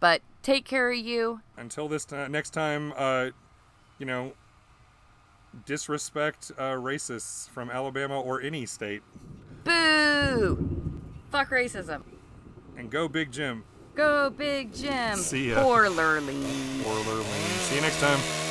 But 0.00 0.20
take 0.42 0.64
care 0.64 0.90
of 0.90 0.98
you. 0.98 1.42
Until 1.56 1.86
this 1.86 2.04
time, 2.04 2.32
next 2.32 2.50
time, 2.50 2.92
uh, 2.96 3.30
you 3.98 4.06
know, 4.06 4.32
disrespect 5.66 6.52
uh, 6.58 6.72
racists 6.74 7.48
from 7.50 7.70
Alabama 7.70 8.20
or 8.20 8.40
any 8.40 8.66
state, 8.66 9.02
Boo! 9.64 11.00
Fuck 11.30 11.50
racism. 11.50 12.02
and 12.76 12.90
go 12.90 13.08
Big 13.08 13.30
Jim 13.32 13.64
Go 13.94 14.30
Big 14.30 14.72
Jim. 14.72 15.16
See 15.18 15.50
ya. 15.50 15.62
Poor 15.62 15.86
Lurleen. 15.86 16.80
or 16.86 16.94
Lurleen. 17.04 17.58
See 17.68 17.74
you 17.76 17.80
next 17.82 18.00
time. 18.00 18.49